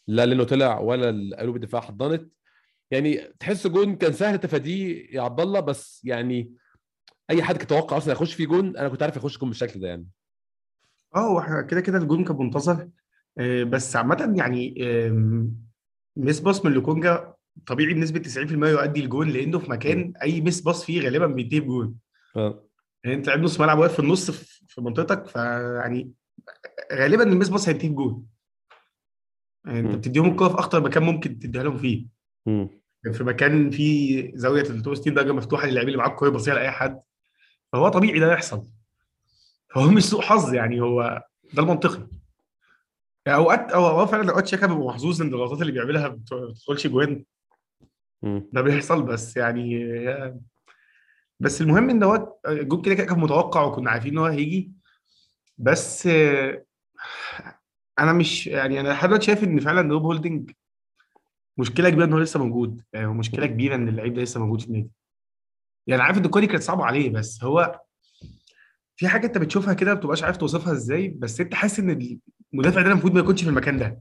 لا 0.07 0.27
لينو 0.27 0.45
طلع 0.45 0.81
ولا 0.81 1.37
قلوب 1.37 1.57
الدفاع 1.57 1.81
حضنت. 1.81 2.33
يعني 2.91 3.21
تحس 3.41 3.67
جون 3.67 3.97
كان 3.97 4.13
سهل 4.13 4.39
تفاديه 4.39 5.07
يا 5.17 5.23
عبد 5.23 5.41
الله 5.41 5.61
بس 5.61 6.05
يعني 6.05 6.53
أي 7.31 7.43
حد 7.43 7.57
كان 7.57 7.65
يتوقع 7.65 7.97
أصلا 7.97 8.13
يخش 8.13 8.35
فيه 8.35 8.47
جون 8.47 8.77
أنا 8.77 8.89
كنت 8.89 9.03
عارف 9.03 9.17
يخش 9.17 9.39
جون 9.39 9.49
بالشكل 9.49 9.81
ده 9.81 9.89
يعني. 9.89 10.07
آه 11.17 11.39
إحنا 11.39 11.63
كده 11.63 11.81
كده 11.81 11.99
الجون 11.99 12.25
كان 12.25 12.37
منتظر. 12.37 12.89
آه، 13.39 13.65
بس 13.65 13.97
عامة 13.97 14.35
يعني 14.37 14.75
miss 16.17 16.41
pass 16.41 16.65
من 16.65 16.73
لوكونجا 16.73 17.35
طبيعي 17.67 17.95
بنسبة 17.95 18.21
90% 18.23 18.69
يؤدي 18.69 19.01
الجون 19.05 19.29
لأنه 19.31 19.59
في 19.59 19.71
مكان 19.71 20.13
أي 20.23 20.41
miss 20.41 20.61
pass 20.61 20.85
فيه 20.85 21.01
غالبا 21.01 21.27
بينتهي 21.27 21.61
بجون. 21.61 21.95
آه. 22.37 22.65
يعني 23.05 23.17
أنت 23.17 23.27
لعيب 23.29 23.41
نص 23.43 23.61
ملعب 23.61 23.79
واقف 23.79 23.93
في 23.93 23.99
النص 24.01 24.31
في 24.69 24.81
منطقتك 24.81 25.27
فيعني 25.27 26.13
غالبا 26.93 27.23
ال 27.23 27.28
miss 27.28 27.49
pass 27.49 27.69
هينتهي 27.69 27.89
بجون. 27.89 28.27
يعني 29.67 29.83
مم. 29.83 29.97
بتديهم 29.97 30.31
الكورة 30.31 30.49
في 30.49 30.59
أخطر 30.59 30.81
مكان 30.81 31.03
ممكن 31.03 31.39
تديها 31.39 31.63
لهم 31.63 31.79
فيه. 31.79 32.07
مم. 32.47 32.69
في 33.13 33.25
مكان 33.25 33.71
فيه 33.71 34.33
زاوية 34.35 34.63
360 34.63 35.15
درجة 35.15 35.33
مفتوحة 35.33 35.67
للاعبين 35.67 35.89
اللي 35.89 35.99
معاك 35.99 36.11
الكورة 36.11 36.29
يباصيها 36.29 36.55
لأي 36.55 36.71
حد. 36.71 37.01
فهو 37.73 37.89
طبيعي 37.89 38.19
ده 38.19 38.33
يحصل. 38.33 38.67
فهو 39.75 39.91
مش 39.91 40.05
سوء 40.05 40.21
حظ 40.23 40.55
يعني 40.55 40.81
هو 40.81 41.23
ده 41.55 41.63
المنطقي. 41.63 42.09
أوقات 43.29 43.73
أو 43.73 43.87
هو 43.87 44.07
فعلا 44.07 44.31
أوقات 44.31 44.47
تشاكا 44.47 44.67
بيبقى 44.67 44.85
محظوظ 44.87 45.23
إن 45.23 45.29
الغلطات 45.29 45.61
اللي 45.61 45.73
بيعملها 45.73 46.09
ما 46.09 46.15
بتدخلش 46.15 46.87
جوان. 46.87 47.25
ده 48.53 48.61
بيحصل 48.63 49.03
بس 49.03 49.37
يعني 49.37 49.97
بس 51.41 51.61
المهم 51.61 51.91
إن 51.91 52.03
هو 52.03 52.37
الجون 52.49 52.83
كده 52.83 52.95
كان 52.95 53.19
متوقع 53.21 53.63
وكنا 53.65 53.91
عارفين 53.91 54.13
إن 54.13 54.19
هو 54.19 54.25
هيجي. 54.27 54.73
بس 55.59 56.07
أنا 57.99 58.13
مش 58.13 58.47
يعني 58.47 58.81
أنا 58.81 58.89
لحد 58.89 59.09
دلوقتي 59.09 59.27
شايف 59.27 59.45
إن 59.45 59.61
فعلا 59.61 59.93
روب 59.93 60.03
هولدنج 60.03 60.51
مشكلة 61.59 61.91
كبيرة 61.91 62.05
إن 62.05 62.13
هو 62.13 62.19
لسه 62.19 62.45
موجود. 62.45 62.83
يعني 62.93 63.07
مشكلة 63.07 63.47
كبيرة 63.47 63.75
إن 63.75 63.89
اللعيب 63.89 64.15
ده 64.15 64.23
لسه 64.23 64.41
موجود 64.41 64.61
في 64.61 64.67
النادي. 64.69 64.91
يعني 65.87 66.03
عارف 66.03 66.19
إن 66.19 66.25
الكوره 66.25 66.41
دي 66.41 66.47
كانت 66.47 66.63
صعبة 66.63 66.85
عليه 66.85 67.11
بس 67.11 67.45
هو 67.45 67.81
في 68.97 69.09
حاجة 69.09 69.27
أنت 69.27 69.39
بتشوفها 69.39 69.75
كده 69.75 69.95
ما 69.95 70.01
بتبقاش 70.01 70.23
عارف 70.23 70.37
توصفها 70.37 70.73
إزاي 70.73 71.09
بس 71.09 71.41
أنت 71.41 71.55
حاسس 71.55 71.79
إن 71.81 72.19
المدافع 72.55 72.83
ده 72.83 72.91
المفروض 72.93 73.15
ما 73.15 73.21
يكونش 73.21 73.43
في 73.43 73.49
المكان 73.49 73.79
ده. 73.79 74.01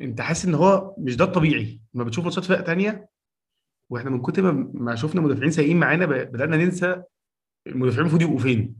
انت 0.00 0.20
حاسس 0.20 0.44
ان 0.44 0.54
هو 0.54 0.94
مش 0.98 1.16
ده 1.16 1.24
الطبيعي؟ 1.24 1.80
لما 1.94 2.04
بتشوف 2.04 2.24
ماتشات 2.24 2.44
فرق 2.44 2.60
تانية 2.60 3.08
وإحنا 3.90 4.10
من 4.10 4.22
كتر 4.22 4.52
ما 4.52 4.94
شفنا 4.94 5.20
مدافعين 5.20 5.50
سيئين 5.50 5.76
معانا 5.76 6.06
بدأنا 6.06 6.56
ننسى 6.56 7.02
المدافعين 7.66 8.00
المفروض 8.00 8.22
يبقوا 8.22 8.38
فين. 8.38 8.76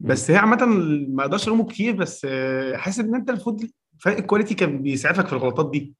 بس 0.00 0.30
هي 0.30 0.36
عامة 0.36 0.64
ما 1.08 1.22
أقدرش 1.22 1.48
ألومه 1.48 1.66
كتير 1.66 1.96
بس 1.96 2.26
آه، 2.30 2.76
حاسس 2.76 3.00
إن 3.00 3.14
أنت 3.14 3.30
المفروض 3.30 3.62
فرق 3.98 4.16
ال 4.16 4.21
quality 4.21 4.54
كان 4.54 4.82
بيسعفك 4.82 5.26
في 5.26 5.32
الغلطات 5.32 5.70
دي. 5.70 5.94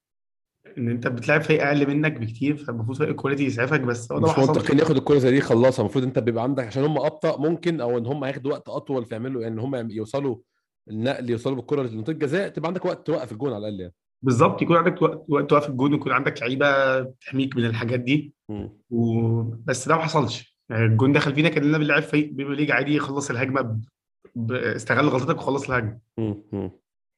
إن 0.79 0.89
أنت 0.89 1.07
بتلعب 1.07 1.43
فريق 1.43 1.67
أقل 1.67 1.87
منك 1.89 2.13
بكتير 2.13 2.57
فالمفروض 2.57 2.97
فرق 2.99 3.09
ال 3.09 3.13
quality 3.13 3.45
يسعفك 3.45 3.81
بس 3.81 4.13
هو 4.13 4.19
ده 4.19 4.33
مش 4.33 4.39
منطقي 4.39 4.77
ياخد 4.79 4.97
الكرة 4.97 5.19
زي 5.19 5.31
دي 5.31 5.37
يخلصها 5.37 5.83
المفروض 5.83 6.05
أنت 6.05 6.19
بيبقى 6.19 6.43
عندك 6.43 6.67
عشان 6.67 6.85
هم 6.85 6.99
أبطأ 6.99 7.41
ممكن 7.41 7.81
أو 7.81 7.99
إن 7.99 8.07
هم 8.07 8.25
هياخدوا 8.25 8.53
وقت 8.53 8.69
أطول 8.69 9.05
في 9.05 9.15
يعملوا 9.15 9.43
يعني 9.43 9.55
إن 9.55 9.59
هم 9.59 9.91
يوصلوا 9.91 10.37
النقل 10.91 11.31
يوصلوا 11.31 11.57
بالكره 11.57 11.83
لمنطقة 11.83 12.11
الجزاء 12.13 12.49
تبقى 12.49 12.69
عندك 12.69 12.85
وقت 12.85 13.07
توقف 13.07 13.33
الجون 13.33 13.53
على 13.53 13.59
الأقل 13.69 13.81
يعني 13.81 13.95
بالظبط 14.23 14.63
يكون 14.63 14.77
عندك 14.77 15.03
وقت 15.03 15.25
وقت 15.29 15.53
واقف 15.53 15.69
الجون 15.69 15.93
ويكون 15.93 16.13
عندك 16.13 16.41
لعيبة 16.43 17.01
تحميك 17.03 17.57
من 17.57 17.65
الحاجات 17.65 18.01
دي. 18.01 18.35
و... 18.91 19.21
بس 19.43 19.89
ده 19.89 19.97
ما 19.97 20.03
حصلش 20.03 20.59
يعني 20.71 20.85
الجون 20.85 21.13
دخل 21.13 21.35
فينا 21.35 21.49
كاننا 21.49 21.79
بنلعب 21.79 22.03
فريق 22.03 22.33
Premier 22.33 22.55
League 22.57 22.71
عادي 22.71 22.95
يخلص 22.95 23.31
الهجمة 23.31 23.61
ب... 23.61 23.81
ب... 24.35 24.53
استغل 24.53 25.09
غلطتك 25.09 25.37
وخلص 25.37 25.71
الهجمة. 25.71 25.99
مم. 26.19 26.71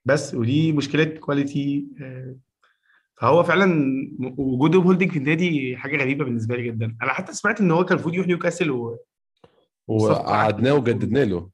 بس 0.05 0.35
ودي 0.35 0.73
مشكلة 0.73 1.05
quality 1.05 1.87
آه، 2.03 2.37
فهو 3.21 3.43
فعلا 3.43 3.67
م- 3.67 4.35
وجود 4.39 4.77
هولدنج 4.77 5.11
في 5.13 5.19
النادي 5.19 5.77
حاجة 5.77 5.97
غريبة 5.97 6.25
بالنسبة 6.25 6.57
لي 6.57 6.63
جدا 6.63 6.97
أنا 7.03 7.13
حتى 7.13 7.33
سمعت 7.35 7.61
إن 7.61 7.71
هو 7.71 7.85
كان 7.85 7.93
المفروض 7.95 8.15
يروح 8.15 8.27
نيوكاسل 8.27 8.71
و... 8.71 8.99
وقعدناه. 9.89 10.73
وجددنا 10.75 11.25
له 11.25 11.51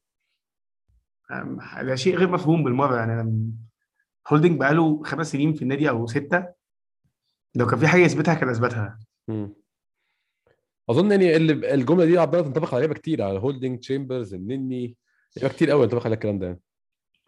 ده 1.83 1.95
شيء 1.95 2.17
غير 2.17 2.31
مفهوم 2.31 2.65
بالمرة. 2.65 2.97
يعني 2.97 3.13
أنا 3.13 3.33
هولدنج 4.33 4.61
بقاله 4.61 5.03
خمس 5.03 5.33
سنين 5.33 5.55
في 5.55 5.63
النادي 5.63 5.89
أو 5.89 6.07
ستة 6.07 6.47
لو 7.55 7.67
كان 7.67 7.79
في 7.79 7.87
حاجة 7.87 8.03
يثبتها 8.03 8.35
كان 8.35 8.49
أثبتها. 8.49 8.99
أظن 10.91 11.11
يعني 11.11 11.37
الجملة 11.75 12.05
دي 12.05 12.19
عباره 12.19 12.43
تنطبق 12.43 12.75
على 12.75 12.81
لعيبة 12.81 12.95
كتير 12.95 13.23
على 13.23 13.39
هولدنج 13.39 13.79
تشامبرز 13.79 14.35
النني 14.35 14.97
لعيبة 15.37 15.55
كتير 15.55 15.71
قوي 15.71 15.83
ينطبق 15.83 16.05
على 16.05 16.15
الكلام 16.15 16.39
ده 16.39 16.47
يعني. 16.47 16.61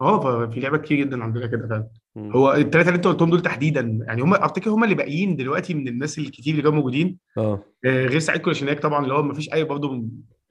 أه 0.01 0.47
في 0.49 0.59
لعيبة 0.59 0.77
كتير 0.77 0.97
جدا 0.97 1.23
عندنا 1.23 1.47
كده 1.47 1.67
فعلا. 1.67 1.89
هو 2.17 2.53
الثلاثه 2.53 2.87
اللي 2.87 2.97
أنت 2.97 3.07
قلتهم 3.07 3.29
دول 3.29 3.41
تحديدا 3.41 3.81
يعني 4.07 4.21
هم 4.21 4.33
افتكر 4.33 4.69
هم 4.69 4.83
اللي 4.83 4.95
باقيين 4.95 5.35
دلوقتي 5.35 5.73
من 5.73 5.87
الناس 5.87 6.19
الكتير 6.19 6.51
اللي 6.51 6.61
كانوا 6.63 6.77
موجودين 6.77 7.17
أه. 7.37 7.63
آه، 7.85 8.05
غير 8.05 8.19
سياد 8.19 8.41
كولاشيناك 8.41 8.79
طبعا 8.79 9.03
اللي 9.03 9.13
هو 9.13 9.23
ما 9.23 9.33
فيش 9.33 9.53
أي 9.53 9.63
برضه 9.63 10.03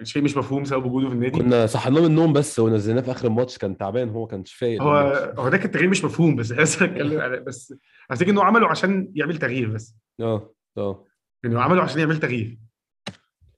شيء 0.02 0.22
مش 0.22 0.36
مفهوم 0.36 0.64
سبب 0.64 0.84
وجوده 0.84 1.08
في 1.08 1.14
النادي. 1.14 1.38
كنا 1.38 1.66
صحناه 1.66 2.00
من 2.00 2.06
النوم 2.06 2.32
بس 2.32 2.58
ونزلناه 2.58 3.00
في 3.00 3.10
آخر 3.10 3.26
الماتش 3.26 3.58
كان 3.58 3.76
تعبان 3.76 4.08
هو 4.08 4.26
كانش 4.26 4.54
فايق. 4.54 4.82
هو 4.82 4.96
هو 5.38 5.48
ده 5.48 5.56
كان 5.56 5.70
تغيير 5.70 5.88
مش 5.88 6.04
مفهوم 6.04 6.36
بس 6.36 6.52
أتكلم 6.52 7.20
على- 7.24 7.38
بس 7.46 7.74
افتكر 8.10 8.30
إنه 8.30 8.44
عمله 8.44 8.68
عشان 8.68 9.12
يعمل 9.14 9.36
تغيير 9.38 9.70
بس. 9.70 9.96
آه 10.20 10.54
آه. 10.78 11.04
إنه 11.44 11.60
عمله 11.60 11.82
عشان 11.82 12.00
يعمل 12.00 12.18
تغيير. 12.20 12.58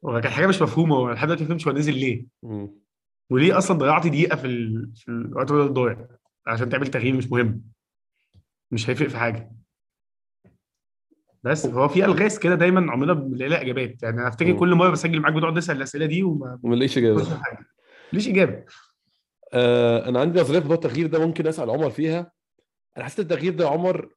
هو 0.04 0.20
كان 0.20 0.32
حاجة 0.32 0.46
مش 0.46 0.62
مفهومة 0.62 0.96
هو 0.96 1.10
لحد 1.12 1.26
دلوقتي 1.26 1.42
ما 1.44 1.48
فهمتش 1.48 1.68
هو 1.68 1.74
نزل 1.74 1.94
ليه. 1.94 2.26
مم. 2.42 2.70
وليه 3.30 3.58
أصلا 3.58 3.78
ضيعت 3.78 4.06
دقيقة 4.06 4.36
في 4.36 4.46
ال... 4.46 4.92
في 4.96 5.08
الوقت 5.08 5.52
بدل 5.52 5.60
الضايع 5.66 6.06
عشان 6.46 6.68
تعمل 6.68 6.86
تغيير 6.86 7.14
مش 7.16 7.26
مهم. 7.30 7.62
مش 8.72 8.90
هيفرق 8.90 9.08
في 9.08 9.16
حاجة. 9.18 9.52
بس 11.42 11.66
هو 11.66 11.88
في 11.88 12.04
ألغاز 12.04 12.38
كده 12.38 12.54
دايما 12.54 12.92
عمرنا 12.92 13.12
بنلاقي 13.12 13.48
لها 13.48 13.60
إجابات. 13.62 14.02
يعني 14.02 14.20
أنا 14.20 14.28
أفتكر. 14.28 14.52
كل 14.58 14.74
مرة 14.74 14.90
بسجل 14.90 15.20
معاك 15.20 15.32
بنقعد 15.34 15.56
نسال 15.56 15.76
الأسئلة 15.76 16.06
دي 16.06 16.22
وما 16.22 16.58
وما 16.62 16.74
نلاقيش 16.74 16.98
إجابة. 16.98 17.16
بنوصل 17.16 17.36
حاجة. 17.36 17.58
ليش 18.12 18.28
إجابة. 18.28 18.64
آه 19.52 20.08
أنا 20.08 20.20
عندي 20.20 20.40
نظرية 20.40 20.58
في 20.60 20.68
موضوع 20.68 20.76
التغيير 20.84 21.06
ده 21.06 21.26
ممكن 21.26 21.46
أسأل 21.46 21.70
عمر 21.70 21.90
فيها. 21.90 22.32
أنا 22.96 23.04
حسيت 23.04 23.18
التغيير 23.20 23.54
ده 23.54 23.64
يا 23.64 23.70
عمر 23.70 24.08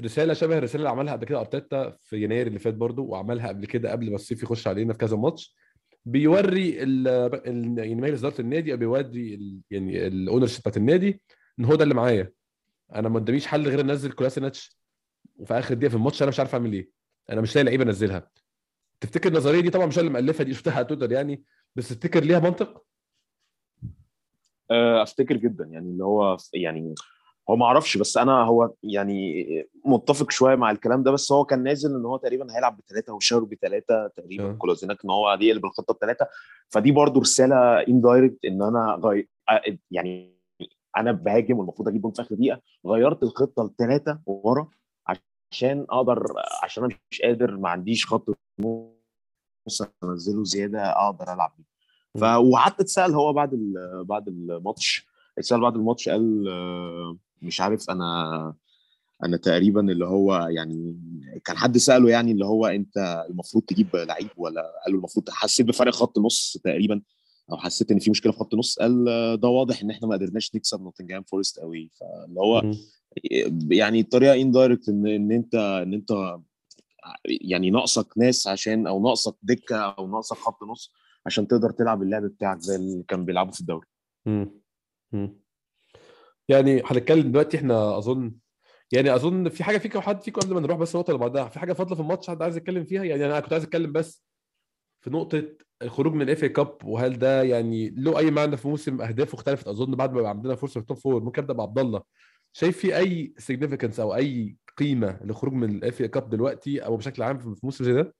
رسالة 0.00 0.34
شبه 0.34 0.58
الرسالة 0.58 0.78
اللي 0.78 0.88
عملها 0.90 1.12
قبل 1.12 1.24
كده 1.26 1.40
أرتيتا 1.40 1.96
في 2.00 2.22
يناير 2.24 2.46
اللي 2.46 2.58
فات 2.58 2.74
برضو 2.74 3.04
وعملها 3.04 3.48
قبل 3.48 3.66
كده 3.66 3.92
قبل 3.92 4.08
ما 4.10 4.14
الصيف 4.14 4.42
يخش 4.42 4.66
علينا 4.68 4.92
في 4.92 4.98
كذا 4.98 5.16
ماتش. 5.16 5.56
بيوري 6.06 6.82
ال 6.82 7.08
ال- 7.08 7.78
يعني 7.78 7.94
مجلس 7.94 8.20
إدارة 8.24 8.40
النادي 8.40 8.72
أو 8.72 8.76
بيوري 8.76 9.34
ال 9.34 9.60
يعني 9.70 10.06
ال 10.06 10.46
ownership 10.46 10.60
بتاعت 10.60 10.76
النادي 10.76 11.20
إن 11.60 11.64
هو 11.64 11.74
ده 11.74 11.82
اللي 11.84 11.94
معايا. 11.94 12.32
أنا 12.94 13.08
ما 13.08 13.18
قداميش 13.18 13.46
حل 13.46 13.68
غير 13.68 13.80
أنزل 13.80 14.12
كولاسيناتش 14.12 14.78
وفي 15.38 15.54
آخر 15.58 15.74
دقيقة 15.74 15.90
في 15.90 15.96
الماتش 15.96 16.22
أنا 16.22 16.28
مش 16.28 16.38
عارف 16.38 16.54
أعمل 16.54 16.72
إيه. 16.72 16.90
أنا 17.30 17.40
مش 17.40 17.54
لاقي 17.54 17.64
لعيبة 17.64 17.84
أنزلها. 17.84 18.30
تفتكر 19.00 19.28
النظرية 19.28 19.60
دي 19.60 19.70
طبعا 19.70 19.86
مش 19.86 19.98
أنا 19.98 20.08
اللي 20.08 20.20
مالفها 20.20 20.44
دي 20.44 20.54
شفتها 20.54 20.74
على 20.74 20.84
تويتر 20.84 21.12
يعني 21.12 21.42
بس 21.76 21.88
تفتكر 21.88 22.24
ليها 22.24 22.38
منطق؟ 22.38 22.84
آه، 24.70 25.02
أفتكر 25.02 25.36
جدا. 25.36 25.64
يعني 25.64 25.88
اللي 25.90 26.04
هو 26.04 26.36
يعني 26.54 26.94
هو 27.50 27.56
ما 27.56 27.66
أعرفش 27.66 27.96
بس 27.96 28.16
أنا 28.16 28.32
هو 28.42 28.72
يعني 28.82 29.44
متفق 29.84 30.30
شوية 30.30 30.54
مع 30.54 30.70
الكلام 30.70 31.02
ده 31.02 31.10
بس 31.10 31.32
هو 31.32 31.44
كان 31.44 31.62
نازل 31.62 31.94
إن 31.94 32.04
هو 32.04 32.16
تقريبا 32.16 32.56
هيلعب 32.56 32.76
بثلاثه 32.78 33.12
وشاور 33.12 33.44
بثلاثه 33.44 34.06
تقريبا. 34.16 34.50
آه. 34.50 34.52
كولازيناك 34.52 35.04
إن 35.04 35.10
هو 35.10 35.28
هيقلب 35.28 35.64
الخطه 35.64 35.94
بثلاثه 35.94 36.28
فدي 36.68 36.92
برضو 36.92 37.20
رسالة 37.20 37.56
indirect 37.88 38.44
إن 38.44 38.62
أنا 38.62 39.00
غي... 39.04 39.28
آه، 39.50 39.62
يعني 39.90 40.34
أنا 40.96 41.12
بهاجم 41.12 41.58
والمفروض 41.58 41.88
أجيب 41.88 42.02
جون 42.02 42.12
في 42.12 42.22
آخر 42.22 42.34
دقيقة. 42.34 42.60
غيرت 42.86 43.22
الخطة 43.22 43.64
لثلاثه 43.64 44.20
ورا. 44.26 44.68
عشان 45.54 45.86
أقدر 45.90 46.26
عشان 46.62 46.84
أنا 46.84 46.94
مش 47.10 47.22
قادر 47.22 47.56
ما 47.56 47.68
عنديش 47.68 48.06
خط 48.06 48.38
نص 49.68 49.82
انزله 50.04 50.44
زياده 50.44 50.90
أقدر 50.90 51.32
العب 51.34 51.52
بيه. 51.58 51.64
ف 52.20 52.24
وحتى 52.24 52.82
اتسأل 52.82 53.14
هو 53.14 53.32
بعد 53.32 53.52
ال- 53.54 54.04
بعد 54.04 54.28
الماتش 54.28 55.06
اتسأل 55.38 55.60
بعد 55.60 55.74
الماتش 55.76 56.08
قال 56.08 56.44
مش 57.42 57.60
عارف 57.60 57.90
أنا 57.90 58.54
أنا 59.24 59.36
تقريبا 59.36 59.80
اللي 59.92 60.06
هو 60.06 60.34
يعني 60.50 60.98
كان 61.44 61.56
حد 61.56 61.76
سأله 61.76 62.10
يعني 62.10 62.32
اللي 62.32 62.46
هو 62.46 62.66
انت 62.66 63.24
المفروض 63.30 63.64
تجيب 63.64 63.96
لعيب 63.96 64.28
ولا 64.36 64.60
قال 64.84 64.92
له 64.92 64.98
المفروض 64.98 65.30
حسيت 65.30 65.66
بفرق 65.66 65.92
خط 65.94 66.18
نص 66.18 66.58
تقريبا. 66.64 67.02
أو 67.52 67.56
حسيت 67.56 67.90
إن 67.90 67.98
في 67.98 68.10
مشكلة 68.10 68.32
في 68.32 68.38
خط 68.38 68.54
نص 68.54 68.78
قال 68.78 69.04
ده 69.40 69.48
واضح 69.48 69.82
إن 69.82 69.90
إحنا 69.90 70.08
ما 70.08 70.14
قدرناش 70.14 70.54
نكسب 70.54 70.82
نوتنجهام 70.82 71.22
فورست 71.22 71.60
قوي 71.60 71.90
فاللي 72.00 72.40
هو. 72.40 72.72
يعني 73.70 74.00
الطريقة 74.00 74.34
indirect 74.34 74.88
إن 74.88 75.06
إن 75.06 75.32
أنت 75.32 75.54
إن 75.54 75.94
أنت 75.94 76.36
يعني 77.24 77.70
ناقصك 77.70 78.18
ناس 78.18 78.46
عشان 78.46 78.86
أو 78.86 79.02
ناقصك 79.02 79.34
دكة 79.42 79.76
أو 79.76 80.06
ناقصك 80.06 80.36
خط 80.36 80.62
نص 80.62 80.92
عشان 81.26 81.48
تقدر 81.48 81.70
تلعب 81.70 82.02
اللعب 82.02 82.22
بتاعك 82.22 82.58
زي 82.60 82.76
اللي 82.76 83.02
كان 83.08 83.24
بيلعبوا 83.24 83.52
في 83.52 83.60
الدوري. 83.60 83.86
يعني 86.48 86.82
هنتكلم 86.84 87.30
دلوقتي 87.30 87.56
إحنا 87.56 87.98
أظن 87.98 88.34
يعني 88.92 89.14
أظن 89.14 89.48
في 89.48 89.64
حاجة 89.64 89.78
فيكم 89.78 90.00
حد 90.00 90.22
فيكم 90.22 90.40
قبل 90.40 90.54
ما 90.54 90.60
نروح 90.60 90.78
بس 90.78 90.94
النقطه 90.94 91.10
اللي 91.10 91.20
بعدها 91.20 91.48
في 91.48 91.58
حاجة 91.58 91.72
فاضلة 91.72 91.94
في 91.94 92.02
الماتش 92.02 92.30
حد 92.30 92.42
عايز 92.42 92.56
يتكلم 92.56 92.84
فيها؟ 92.84 93.04
يعني 93.04 93.26
أنا 93.26 93.40
كنت 93.40 93.52
عايز 93.52 93.64
أتكلم 93.64 93.92
بس. 93.92 94.24
في 95.04 95.10
نقطة 95.10 95.44
الخروج 95.82 96.14
من 96.14 96.22
ال 96.22 96.42
FA 96.42 96.48
Cup 96.48 96.76
وهل 96.84 97.18
ده 97.18 97.42
يعني 97.42 97.90
له 97.90 98.18
أي 98.18 98.30
معنى 98.30 98.56
في 98.56 98.68
موسم 98.68 99.00
أهدافه 99.02 99.34
اختلفت؟ 99.36 99.68
أظن 99.68 99.94
بعد 99.94 100.12
ما 100.12 100.20
بقى 100.20 100.30
عندنا 100.30 100.54
فرصة 100.54 100.72
في 100.72 100.78
ال 100.80 100.84
top 100.84 100.96
four 100.96 101.22
ممكن 101.24 101.42
أبدأ 101.42 101.54
بعبد 101.54 101.78
الله 101.78 102.02
شايف 102.52 102.78
في 102.78 102.96
أي 102.96 103.34
significance 103.38 104.00
أو 104.00 104.14
أي 104.14 104.56
قيمة 104.76 105.20
للخروج 105.24 105.52
من 105.54 105.70
ال 105.70 106.00
FA 106.00 106.08
Cup 106.08 106.30
دلوقتي 106.30 106.84
أو 106.84 106.96
بشكل 106.96 107.22
عام 107.22 107.38
في 107.38 107.54
موسم 107.62 107.84
زي 107.84 107.92
ده؟ 107.92 108.14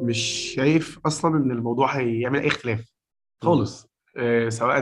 مش 0.00 0.18
شايف 0.56 0.98
أصلا 1.06 1.36
إن 1.36 1.50
الموضوع 1.50 1.96
هيعمل 1.98 2.40
أي 2.40 2.46
اختلاف 2.46 2.92
خالص. 3.42 3.88
آه، 4.16 4.48
سواء 4.48 4.80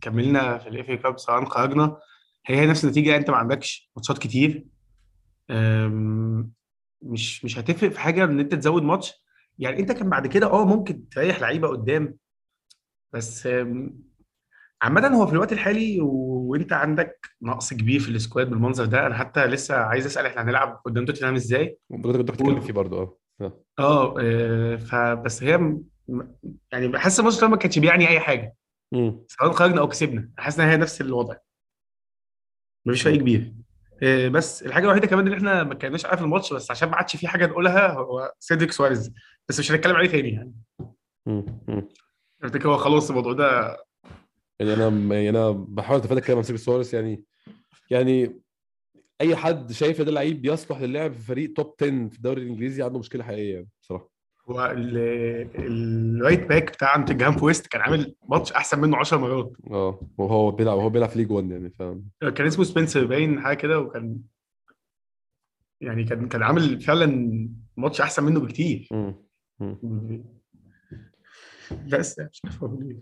كملنا 0.00 0.58
في 0.58 0.68
ال 0.68 0.88
FA 0.90 0.96
Cup 0.96 1.18
سواء 1.18 1.44
خرجنا 1.44 1.98
هي 2.46 2.56
هي 2.56 2.66
نفس 2.66 2.84
النتيجة 2.84 3.16
أنت 3.16 3.30
ما 3.30 3.36
عندكش 3.36 3.90
ماتشات 3.96 4.18
كتير. 4.18 4.66
مش 7.02 7.44
مش 7.44 7.58
هتفرق 7.58 7.90
في 7.90 8.00
حاجة 8.00 8.24
إن 8.24 8.40
أنت 8.40 8.54
تزود 8.54 8.82
ماتش. 8.82 9.24
يعني 9.58 9.80
أنت 9.80 9.92
كان 9.92 10.10
بعد 10.10 10.26
كده 10.26 10.46
آه 10.46 10.64
ممكن 10.64 11.08
تريح 11.08 11.40
لعيبة 11.40 11.68
قدام 11.68 12.16
بس 13.12 13.48
عامة 14.82 15.06
هو 15.08 15.26
في 15.26 15.32
الوقت 15.32 15.52
الحالي 15.52 15.98
وأنت 16.00 16.72
عندك 16.72 17.26
نقص 17.42 17.74
كبير 17.74 18.00
في 18.00 18.08
ال 18.08 18.15
squad 18.15 18.50
بالمنظر 18.50 18.84
ده. 18.84 19.06
أنا 19.06 19.14
حتى 19.14 19.46
لسه 19.46 19.76
عايز 19.76 20.06
أسأل 20.06 20.26
إحنا 20.26 20.42
هنلعب 20.42 20.80
قدام 20.84 21.04
توتنهام 21.04 21.34
إزاي؟ 21.34 21.78
كنت 21.92 22.04
كنت 22.06 22.16
بتتكلم 22.30 22.60
فيه 22.60 22.72
برضه 22.72 22.98
آه. 22.98 23.18
آه. 23.40 23.62
آه 23.78 24.14
آه، 24.20 24.76
فبس 24.76 25.42
هي 25.42 25.58
م- 25.58 25.84
يعني 26.72 26.88
بحس 26.88 27.20
الماتش 27.20 27.40
ده 27.40 27.48
ما 27.48 27.56
كانش 27.56 27.78
بيعني 27.78 28.08
أي 28.08 28.20
حاجة. 28.20 28.54
سواء 29.28 29.52
خرجنا 29.52 29.80
أو 29.80 29.88
كسبنا 29.88 30.30
حاسس 30.38 30.60
إن 30.60 30.68
هي 30.68 30.76
نفس 30.76 31.00
الوضع. 31.00 31.36
مفيش 32.86 33.02
فرق 33.02 33.16
كبير. 33.16 33.40
آه، 33.40 33.67
بس 34.30 34.62
الحاجة 34.62 34.84
الوحيدة 34.84 35.06
كمان 35.06 35.26
اللي 35.26 35.36
إحنا 35.36 35.64
ما 35.64 35.74
كناش 35.74 36.06
عارف 36.06 36.22
الماتش 36.22 36.52
بس 36.52 36.70
عشان 36.70 36.88
ما 36.88 36.96
عادش 36.96 37.16
في 37.16 37.28
حاجة 37.28 37.46
نقولها 37.46 37.92
هو 37.92 38.32
سيدريك 38.38 38.72
سواريز. 38.72 39.12
بس 39.48 39.58
مش 39.58 39.72
هنتكلم 39.72 39.96
عليه 39.96 40.08
تاني 40.08 40.28
يعني. 40.28 40.52
افتكر 42.42 42.68
هو 42.68 42.76
خلاص 42.76 43.08
الموضوع 43.10 43.32
ده 43.32 43.76
يعني 44.60 44.74
أنا 44.74 45.14
يعني 45.14 45.30
أنا 45.30 45.50
بحاول 45.50 45.98
أتفادى 46.00 46.20
الكلام 46.20 46.38
عن 46.38 46.44
سيدريك 46.44 46.64
سواريز 46.64 46.94
يعني 46.94 47.24
يعني 47.90 48.40
أي 49.20 49.36
حد 49.36 49.72
شايف 49.72 50.02
ده 50.02 50.10
لعيب 50.12 50.44
يصلح 50.46 50.80
للعب 50.80 51.12
في 51.12 51.18
فريق 51.22 51.52
top 51.52 51.74
10 51.82 52.08
في 52.08 52.16
الدوري 52.16 52.42
الإنجليزي 52.42 52.82
عنده 52.82 52.98
مشكلة 52.98 53.24
حقيقية 53.24 53.54
يعني 53.54 53.68
بصراحة. 53.82 54.17
هو 54.50 54.66
ال- 54.66 55.48
ال 55.58 55.73
right 55.73 56.46
back 56.48 56.72
بتاع 56.72 56.96
نوتنجهام 56.96 57.32
فورست 57.32 57.66
كان 57.66 57.80
عامل 57.80 58.14
ماتش 58.28 58.52
أحسن 58.52 58.80
منه 58.80 58.96
10 58.96 59.18
مرات. 59.18 59.52
آه 59.70 60.00
وهو 60.18 60.50
بيلعب 60.50 60.76
وهو 60.78 60.88
بيلعب 60.90 61.08
في 61.08 61.18
League 61.18 61.30
1 61.32 61.50
يعني 61.50 61.70
فاهم. 61.70 62.08
كان 62.20 62.46
اسمه 62.46 62.64
سبنس 62.64 63.06
باين 63.06 63.40
حاجة 63.40 63.56
كده 63.56 63.78
وكان 63.78 64.18
يعني 65.80 66.04
كان 66.04 66.28
كان 66.28 66.42
عامل 66.42 66.80
فعلا 66.80 67.48
ماتش 67.76 68.00
أحسن 68.00 68.24
منه 68.24 68.40
بكتير. 68.40 68.88
بس 71.88 72.18
مش 72.18 72.40
عارف 72.44 72.62
إيه 72.64 72.96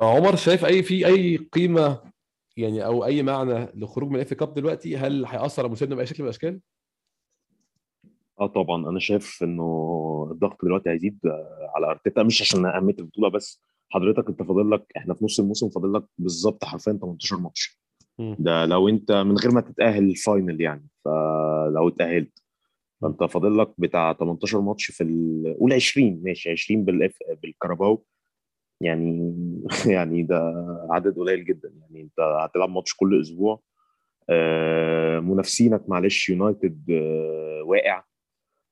عمر 0.00 0.36
شايف 0.36 0.82
في 0.82 1.06
أي 1.06 1.36
قيمة 1.36 2.00
يعني 2.56 2.84
أو 2.84 3.04
أي 3.04 3.22
معنى 3.22 3.68
للخروج 3.74 4.10
من 4.10 4.16
ال 4.16 4.22
FA 4.22 4.34
Cup 4.34 4.54
دلوقتي؟ 4.54 4.96
هل 4.96 5.26
هيأثر 5.26 5.62
على 5.62 5.68
موسمنا 5.68 5.94
بأي 5.94 6.06
شكل 6.06 6.22
من 6.22 6.28
الأشكال؟ 6.28 6.60
آه 8.40 8.46
طبعا 8.46 8.88
أنا 8.88 8.98
شايف 8.98 9.38
إنه 9.42 10.28
الضغط 10.32 10.64
دلوقتي 10.64 10.90
هيزيد 10.90 11.18
على 11.76 11.86
أرتيتا 11.86 12.22
مش 12.22 12.42
عشان 12.42 12.66
أهمية 12.66 12.94
البطولة 12.98 13.28
بس 13.30 13.62
حضرتك 13.90 14.28
أنت 14.28 14.42
فاضل 14.42 14.70
لك 14.70 14.84
إحنا 14.96 15.14
في 15.14 15.24
نص 15.24 15.40
الموسم 15.40 15.68
فاضل 15.68 15.92
لك 15.94 16.04
بالظبط 16.18 16.64
حرفيا 16.64 16.92
18 16.92 17.36
ماتش. 17.36 17.80
ده 18.18 18.64
لو 18.66 18.88
أنت 18.88 19.12
من 19.12 19.36
غير 19.38 19.52
ما 19.54 19.60
تتأهل 19.60 20.04
ال 20.10 20.18
final 20.18 20.60
يعني 20.60 20.86
فلو 21.04 21.88
اتأهلت. 21.88 22.38
فأنت 23.02 23.24
فاضل 23.24 23.58
لك 23.58 23.70
بتاع 23.78 24.12
18 24.12 24.60
ماتش 24.60 24.90
في 24.90 25.04
ال- 25.04 25.56
قول 25.60 25.72
20 25.72 26.20
ماشي 26.24 26.50
20 26.50 26.84
بال 26.84 27.01
FA 27.01 27.18
بالكاراباو. 27.42 28.04
يعني 28.80 29.34
يعني 29.96 30.22
ده 30.22 30.54
عدد 30.90 31.16
قليل 31.16 31.44
جدا. 31.44 31.72
يعني 31.80 32.00
أنت 32.02 32.20
هتلعب 32.20 32.70
ماتش 32.70 32.94
كل 32.94 33.20
أسبوع. 33.20 33.60
آه، 34.30 35.20
منافسينك 35.20 35.88
معلش 35.88 36.28
يونايتد 36.28 36.90
آه، 36.90 37.62
واقع. 37.66 38.02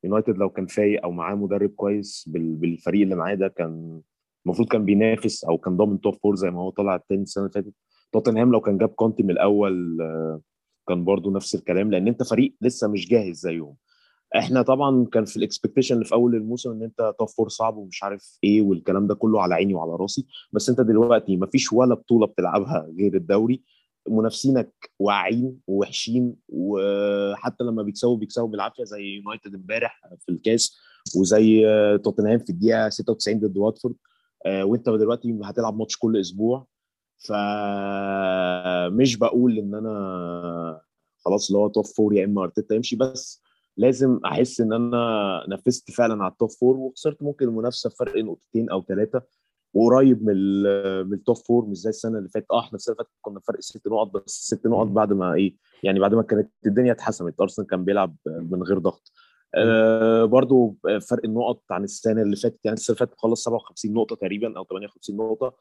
يونايتد 0.04 0.38
لو 0.38 0.50
كان 0.50 0.66
فايق 0.66 1.02
أو 1.04 1.10
معاه 1.10 1.34
مدرب 1.34 1.70
كويس 1.70 2.24
بال- 2.28 2.54
بالفريق 2.54 3.02
اللي 3.02 3.14
معاه 3.14 3.34
ده 3.34 3.48
كان 3.48 4.00
المفروض 4.46 4.68
كان 4.68 4.84
بينافس 4.84 5.44
أو 5.44 5.58
كان 5.58 5.76
ضامن 5.76 6.00
top 6.00 6.14
four 6.14 6.34
زي 6.36 6.50
ما 6.50 6.60
هو 6.60 6.70
طلع 6.70 6.94
التاني 6.96 7.22
السنة 7.22 7.44
اللي 7.44 7.52
فاتت. 7.54 7.74
توتنهام 8.12 8.52
لو 8.52 8.60
كان 8.60 8.78
جاب 8.78 8.88
كونتي 8.88 9.22
من 9.22 9.30
الأول 9.30 10.00
آه، 10.02 10.40
كان 10.88 11.04
برضو 11.04 11.30
نفس 11.30 11.54
الكلام 11.54 11.90
لأن 11.90 12.08
أنت 12.08 12.22
فريق 12.22 12.54
لسه 12.60 12.88
مش 12.88 13.08
جاهز 13.08 13.36
زيهم. 13.36 13.74
إحنا 14.36 14.62
طبعا 14.62 15.04
كان 15.12 15.24
في 15.24 15.36
ال 15.36 15.41
expectation 15.41 15.94
اللي 15.94 16.04
في 16.04 16.14
أول 16.14 16.34
الموسم 16.34 16.70
إن 16.70 16.82
أنت 16.82 17.14
top 17.18 17.28
four 17.28 17.48
صعب 17.48 17.76
ومش 17.76 18.02
عارف 18.02 18.38
إيه 18.44 18.62
والكلام 18.62 19.06
ده 19.06 19.14
كله 19.14 19.42
على 19.42 19.54
عيني 19.54 19.74
وعلى 19.74 19.96
راسي. 20.00 20.26
بس 20.52 20.68
أنت 20.70 20.80
دلوقتي 20.80 21.36
مفيش 21.36 21.72
ولا 21.72 21.94
بطولة 21.94 22.26
بتلعبها 22.26 22.86
غير 22.98 23.14
الدوري. 23.16 23.62
منافسينك 24.08 24.72
واقعين 24.98 25.60
ووحشين 25.66 26.36
وحتى 26.48 27.64
لما 27.64 27.82
بيكسبوا 27.82 28.16
بيكسبوا 28.16 28.48
بالعافية 28.48 28.84
زي 28.84 29.02
يونايتد 29.02 29.54
امبارح 29.54 30.00
في 30.18 30.32
الكاس 30.32 30.78
وزي 31.16 31.62
توتنهام 32.04 32.38
في 32.38 32.50
الدقيقة 32.50 32.88
96 32.88 33.40
ضد 33.40 33.56
واتفورد. 33.56 33.94
آه، 34.46 34.64
وانت 34.64 34.88
دلوقتي 34.88 35.38
هتلعب 35.44 35.78
ماتش 35.78 35.96
كل 35.96 36.20
أسبوع. 36.20 36.66
فمش 37.28 39.16
بقول 39.16 39.58
إن 39.58 39.74
أنا 39.74 40.80
خلاص 41.24 41.46
اللي 41.50 41.58
هو 41.58 41.68
top 41.68 41.84
four 41.86 42.14
يا 42.14 42.24
إما 42.24 42.42
أرتيتا 42.42 42.74
يمشي 42.74 42.96
بس 42.96 43.42
لازم 43.76 44.20
أحس 44.24 44.60
إن 44.60 44.72
أنا 44.72 45.44
نافست 45.48 45.90
فعلا 45.90 46.24
على 46.24 46.32
ال 46.32 46.37
top 46.37 46.50
four 46.50 46.76
وخسرت 46.76 47.22
ممكن 47.22 47.48
المنافسة 47.48 47.90
بفرق 47.90 48.16
نقطتين 48.16 48.70
أو 48.70 48.82
ثلاثة 48.82 49.22
وقريب 49.74 50.22
من 50.24 50.62
من 51.06 51.12
ال 51.12 51.18
top 51.18 51.36
four 51.36 51.66
مش 51.66 51.76
زي 51.76 51.90
السنة 51.90 52.18
اللي 52.18 52.28
فاتت. 52.28 52.46
آه 52.50 52.60
إحنا 52.60 52.76
السنة 52.76 52.92
اللي 52.94 53.04
فاتت 53.04 53.16
كنا 53.22 53.40
فرق 53.40 53.60
ست 53.60 53.86
نقط 53.88 54.10
بس 54.14 54.30
ست 54.46 54.66
نقط 54.66 54.86
بعد 54.86 55.12
ما 55.12 55.34
إيه 55.34 55.56
يعني 55.82 56.00
بعد 56.00 56.14
ما 56.14 56.22
كانت 56.22 56.50
الدنيا 56.66 56.92
اتحسمت 56.92 57.40
أرسنال 57.40 57.66
كان 57.68 57.84
بيلعب 57.84 58.16
من 58.26 58.62
غير 58.62 58.78
ضغط. 58.78 59.12
آه 59.54 60.24
برضو 60.24 60.76
فرق 61.10 61.24
النقط 61.24 61.62
عن 61.70 61.84
السنة 61.84 62.22
اللي 62.22 62.36
فاتت. 62.36 62.58
يعني 62.64 62.74
السنة 62.76 62.96
اللي 62.96 63.06
فاتت 63.06 63.20
خلص 63.20 63.44
57 63.44 63.92
نقطة 63.94 64.16
تقريبا 64.16 64.56
أو 64.58 64.64
58 64.64 65.16
نقطة. 65.16 65.54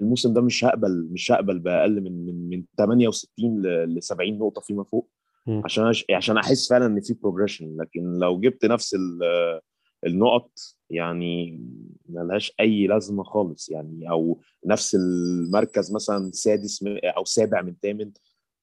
الموسم 0.00 0.32
ده 0.32 0.40
مش 0.40 0.64
هقبل 0.64 1.08
مش 1.12 1.32
هقبل 1.32 1.58
بأقل 1.58 2.00
من 2.00 2.26
من 2.26 2.48
من 2.48 2.64
68 2.78 3.62
ل 3.84 4.02
70 4.02 4.38
نقطة 4.38 4.60
فيما 4.60 4.84
فوق. 4.84 5.10
عشان 5.64 5.92
عشان 6.10 6.38
أحس 6.38 6.68
فعلا 6.68 6.86
إن 6.86 7.00
في 7.00 7.14
بروجريشن 7.14 7.76
لكن 7.80 8.18
لو 8.18 8.40
جبت 8.40 8.64
نفس 8.64 8.94
ال- 8.94 9.60
النقط 10.06 10.50
يعني 10.90 11.60
ملهاش 12.08 12.52
أي 12.60 12.86
لازمة 12.86 13.22
خالص 13.24 13.68
يعني 13.68 14.10
أو 14.10 14.40
نفس 14.66 14.94
المركز 14.94 15.94
مثلا 15.94 16.30
سادس 16.32 16.84
أو 17.04 17.24
سابع 17.24 17.62
من 17.62 17.74
ثامن 17.82 18.12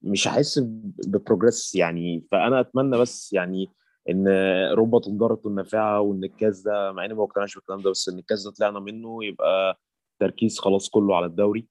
مش 0.02 0.28
هحس 0.28 0.60
ب 1.08 1.15
progress 1.15 1.76
يعني. 1.76 2.26
فأنا 2.32 2.60
أتمنى 2.60 2.98
بس 2.98 3.34
يعني 3.34 3.70
إن 4.10 4.28
رب 4.74 5.02
ضارة 5.02 5.42
نافعة 5.46 6.02
وإن 6.02 6.24
الكاس 6.24 6.62
ده 6.62 6.92
مع 6.92 7.06
إني 7.06 7.14
ما 7.14 7.26
بقتنعش 7.26 7.56
بالكلام 7.56 7.82
ده 7.82 7.90
بس 7.90 8.10
إن 8.10 8.20
الكاس 8.20 8.44
ده 8.44 8.52
طلعنا 8.52 8.80
منه 8.80 9.26
يبقى 9.26 9.80
تركيز 10.20 10.60
خلاص 10.60 10.90
كله 10.90 11.16
على 11.16 11.26
الدوري. 11.26 11.68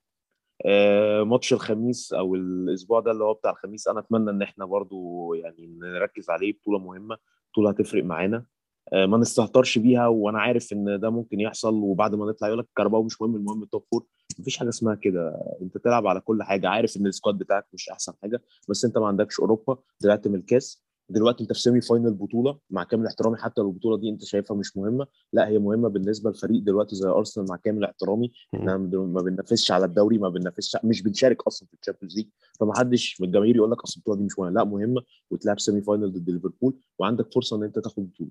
آه، 0.67 1.23
ماتش 1.23 1.53
الخميس 1.53 2.13
أو 2.13 2.35
الأسبوع 2.35 3.01
ده 3.01 3.11
اللي 3.11 3.25
هو 3.25 3.35
بتاع 3.35 3.51
الخميس 3.51 3.89
أنا 3.89 4.01
أتمنى 4.01 4.31
إن 4.31 4.43
إحنا 4.43 4.65
برضو 4.65 5.35
يعني 5.35 5.67
نركز 5.67 6.31
عليه 6.31 6.53
بطولة 6.53 6.79
مهمة 6.79 7.19
بطولة 7.53 7.71
هتفرق 7.71 8.05
معانا. 8.05 8.45
ما 8.93 9.19
نستهترش 9.19 9.79
بيها 9.79 10.07
وأنا 10.07 10.41
عارف 10.41 10.73
إن 10.73 11.01
ده 11.01 11.11
ممكن 11.11 11.41
يحصل 11.41 11.75
وبعد 11.75 12.15
ما 12.15 12.27
نطلع 12.27 12.49
يقول 12.49 12.59
لك 12.59 12.67
الكاراباو 12.69 13.03
مش 13.03 13.23
مهم 13.23 13.37
المهم 13.37 13.63
ال 13.63 13.68
top 13.68 13.85
four 13.91 14.05
مفيش 14.39 14.57
حاجة 14.57 14.69
اسمها 14.69 14.95
كده. 14.95 15.43
أنت 15.63 15.79
تلعب 15.79 16.07
على 16.07 16.21
كل 16.21 16.43
حاجة. 16.43 16.69
عارف 16.69 16.97
إن 16.97 17.07
ال 17.07 17.12
squad 17.12 17.39
بتاعك 17.39 17.67
مش 17.73 17.89
أحسن 17.89 18.13
حاجة 18.23 18.43
بس 18.69 18.85
أنت 18.85 18.99
ما 18.99 19.07
عندكش 19.07 19.41
أوروبا 19.41 19.79
طلعت 20.03 20.29
من 20.29 20.35
الكاس. 20.35 20.83
دلوقتي 21.09 21.43
أنت 21.43 21.53
في 21.53 21.61
semi 21.61 21.81
final 21.81 22.15
بطولة 22.15 22.59
مع 22.71 22.85
كامل 22.85 23.07
احترامي 23.07 23.37
حتى 23.37 23.61
لو 23.61 23.69
البطولة 23.69 23.99
دي 23.99 24.09
أنت 24.09 24.25
شايفها 24.25 24.57
مش 24.57 24.77
مهمة. 24.77 25.07
لا 25.33 25.49
هي 25.49 25.59
مهمة 25.59 25.89
بالنسبة 25.89 26.31
لفريق 26.31 26.63
دلوقتي 26.63 26.97
زي 26.97 27.09
ارسنال 27.09 27.47
مع 27.51 27.57
كامل 27.57 27.85
احترامي. 27.85 28.33
إحنا 28.55 28.77
ما 28.93 29.21
بننافسش 29.23 29.71
على 29.73 29.85
الدوري 29.85 30.19
ما 30.19 30.29
بننافسش 30.29 30.77
مش 30.85 31.03
بنشارك 31.03 31.43
أصلا 31.47 31.69
في 31.69 31.77
ال 31.81 31.84
Champions 31.84 32.17
League 32.17 32.27
فما 32.61 32.79
حدش 32.79 33.21
من 33.21 33.27
الجماهير 33.29 33.57
يقول 33.57 33.71
لك 33.71 33.83
أصل 33.83 33.95
البطولة 33.97 34.19
دي 34.19 34.25
مش 34.25 34.39
مهمة. 34.39 34.55
لا 34.55 34.65
مهمة 34.65 35.03
وتلعب 35.31 35.61
semi 35.61 35.81
final 35.81 36.13
ضد 36.13 36.31
ليفربول 36.31 36.77
وعندك 36.99 37.33
فرصة 37.35 37.57
إن 37.57 37.63
أنت 37.63 37.79
تاخد 37.79 38.11
بطوله 38.13 38.31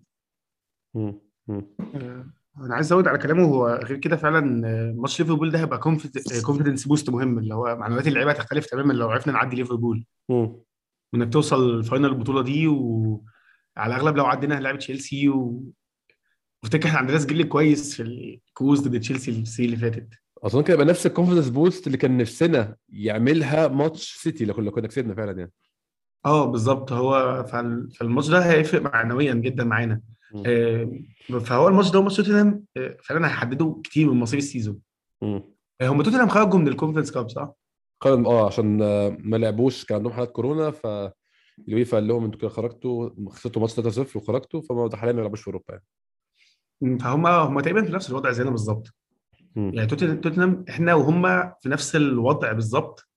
مم. 0.93 1.13
مم. 1.47 1.67
آه، 1.95 2.25
أنا 2.57 2.75
عايز 2.75 2.85
أزود 2.85 3.07
على 3.07 3.17
كلامه 3.17 3.43
هو 3.43 3.67
غير 3.83 3.97
كده 3.97 4.15
فعلا 4.15 4.67
آه، 4.67 4.91
ماتش 4.97 5.19
ليفربول 5.21 5.51
ده 5.51 5.59
هيبقى 5.59 5.79
confidence 6.43 6.87
boost 6.87 7.09
مهم 7.09 7.37
اللي 7.39 7.55
هو 7.55 7.75
معنويات 7.75 8.07
اللعيبة 8.07 8.31
هتختلف 8.31 8.65
تماما 8.65 8.93
لو 8.93 9.09
عرفنا 9.09 9.33
نعدي 9.33 9.55
ليفربول. 9.55 10.05
وإنك 11.13 11.33
توصل 11.33 11.83
final 11.83 12.05
البطولة 12.05 12.41
دي 12.41 12.67
وعلى 12.67 13.95
الأغلب 13.95 14.17
لو 14.17 14.25
عدينا 14.25 14.57
هنلعب 14.57 14.77
تشيلسي 14.79 15.29
و... 15.29 15.63
وأفتكر 16.63 16.87
إحنا 16.87 16.99
عندنا 16.99 17.17
سجل 17.19 17.43
كويس 17.43 17.95
في 17.95 18.03
الكاس 18.03 18.87
ضد 18.87 18.99
تشيلسي 18.99 19.31
السنة 19.31 19.65
اللي 19.65 19.77
فاتت 19.77 20.07
أظن 20.43 20.63
كده 20.63 20.73
يبقى 20.73 20.85
نفس 20.85 21.05
ال 21.05 21.09
confidence 21.09 21.49
boost 21.49 21.87
اللي 21.87 21.97
كان 21.97 22.17
نفسنا 22.17 22.75
يعملها 22.89 23.67
ماتش 23.67 24.13
سيتي 24.15 24.45
لو 24.45 24.53
كنا 24.71 24.87
كسبنا 24.87 25.15
فعلا 25.15 25.37
يعني 25.39 25.51
آه 26.25 26.45
بالظبط 26.45 26.91
هو 26.91 27.43
فال- 27.51 27.91
فالماتش 27.91 28.27
ده 28.29 28.39
هيفرق 28.51 28.81
معنويا 28.81 29.33
جدا 29.33 29.63
معانا. 29.63 29.93
آه، 29.93 30.01
فهو 31.45 31.67
الماتش 31.67 31.89
ده 31.91 31.99
وماتش 31.99 32.15
توتنهام 32.17 32.63
آه، 32.77 32.97
فعلا 33.03 33.27
هيحددوا 33.27 33.81
كتير 33.83 34.11
من 34.11 34.19
مصير 34.19 34.39
ال 34.39 34.44
season. 34.44 34.79
آه، 35.23 35.43
هم 35.81 36.01
توتنهام 36.01 36.29
خرجوا 36.29 36.59
من 36.59 36.67
ال 36.67 36.71
Conference 36.71 37.11
Cup 37.11 37.29
صح؟ 37.29 37.51
قال 38.01 38.25
آه 38.25 38.45
عشان 38.47 38.81
آه، 38.81 39.17
ما 39.19 39.37
لعبوش 39.37 39.85
كان 39.85 39.97
عندهم 39.97 40.13
حالات 40.13 40.31
كورونا 40.31 40.71
ف 40.71 40.87
اليويفا 41.67 41.97
قال 41.97 42.07
لهم 42.07 42.23
أنتوا 42.25 42.39
كده 42.39 42.49
خرجتوا 42.49 43.09
خسرتوا 43.29 43.61
ماتش 43.61 43.73
3-0 43.79 44.17
وخرجتوا 44.17 44.61
فما 44.61 44.95
حاليا 44.95 45.13
ما 45.13 45.17
بيلعبوش 45.17 45.41
في 45.41 45.47
أوروبا 45.47 45.65
يعني 46.81 46.99
فهم 46.99 47.27
هم 47.27 47.59
تقريبا 47.59 47.83
في 47.85 47.91
نفس 47.91 48.09
الوضع 48.09 48.31
زينا 48.31 48.49
بالظبط. 48.49 48.87
يعني 49.55 49.87
توتن- 49.87 50.21
توتنهام 50.21 50.65
إحنا 50.69 50.93
وهم 50.93 51.21
في 51.61 51.69
نفس 51.69 51.95
الوضع 51.95 52.51
بالظبط 52.51 53.07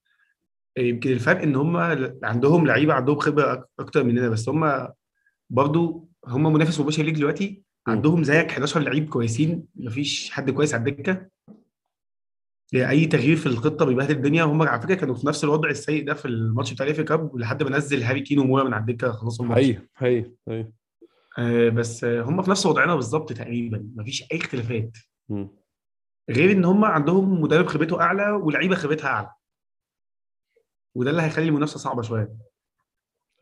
يمكن 0.79 1.11
الفرق 1.11 1.43
إن 1.43 1.57
هم 1.57 1.77
عندهم 2.23 2.67
لعيبة 2.67 2.95
عندهم 2.95 3.19
خبرة 3.19 3.69
أكتر 3.79 4.05
مننا 4.05 4.29
بس 4.29 4.49
هم 4.49 4.89
برضو 5.51 6.09
هم 6.27 6.53
منافس 6.53 6.81
مباشر 6.81 7.03
ليك 7.03 7.15
دلوقتي. 7.15 7.63
عندهم 7.87 8.25
زيك 8.25 8.51
11 8.51 8.81
لعيب 8.81 9.09
كويسين 9.09 9.67
مفيش 9.77 10.31
حد 10.31 10.51
كويس 10.51 10.75
على 10.75 10.91
الدكة. 10.91 11.29
أي 12.75 13.07
تغيير 13.07 13.37
في 13.37 13.47
الخطة 13.47 13.85
بيبهدل 13.85 14.17
الدنيا. 14.17 14.45
هم 14.45 14.63
على 14.63 14.81
فكرة 14.81 14.95
كانوا 14.95 15.15
في 15.15 15.27
نفس 15.27 15.45
الوضع 15.45 15.69
السيء 15.69 16.07
ده 16.07 16.15
في 16.15 16.29
الماتش 16.29 16.73
بتاع 16.73 16.87
ال 16.87 16.93
FA 16.93 17.05
Cup 17.05 17.37
لحد 17.37 17.63
ما 17.63 17.71
نزل 17.71 18.03
هاري 18.03 18.21
كين 18.21 18.39
ومورا 18.39 18.65
من 18.65 18.75
على 18.75 18.81
الدكة 18.81 19.13
خلصوا 19.13 19.45
الماتش 19.45 19.63
حقيقي 19.65 19.83
حقيقي 19.95 20.73
آه 21.39 21.69
بس 21.69 22.05
هم 22.05 22.43
في 22.43 22.51
نفس 22.51 22.67
وضعنا 22.67 22.95
بالظبط 22.95 23.33
تقريبا. 23.33 23.91
مفيش 23.97 24.23
أي 24.33 24.37
اختلافات. 24.39 24.97
مم. 25.29 25.49
غير 26.31 26.53
إن 26.53 26.65
هم 26.65 26.85
عندهم 26.85 27.41
مدرب 27.41 27.67
خبرته 27.67 28.01
أعلى 28.01 28.31
ولعيبه 28.31 28.75
خبرتها 28.75 29.09
أعلى. 29.09 29.31
وده 30.95 31.11
اللي 31.11 31.23
هيخلي 31.23 31.49
المنافسة 31.49 31.79
صعبة 31.79 32.03
شوية. 32.03 32.37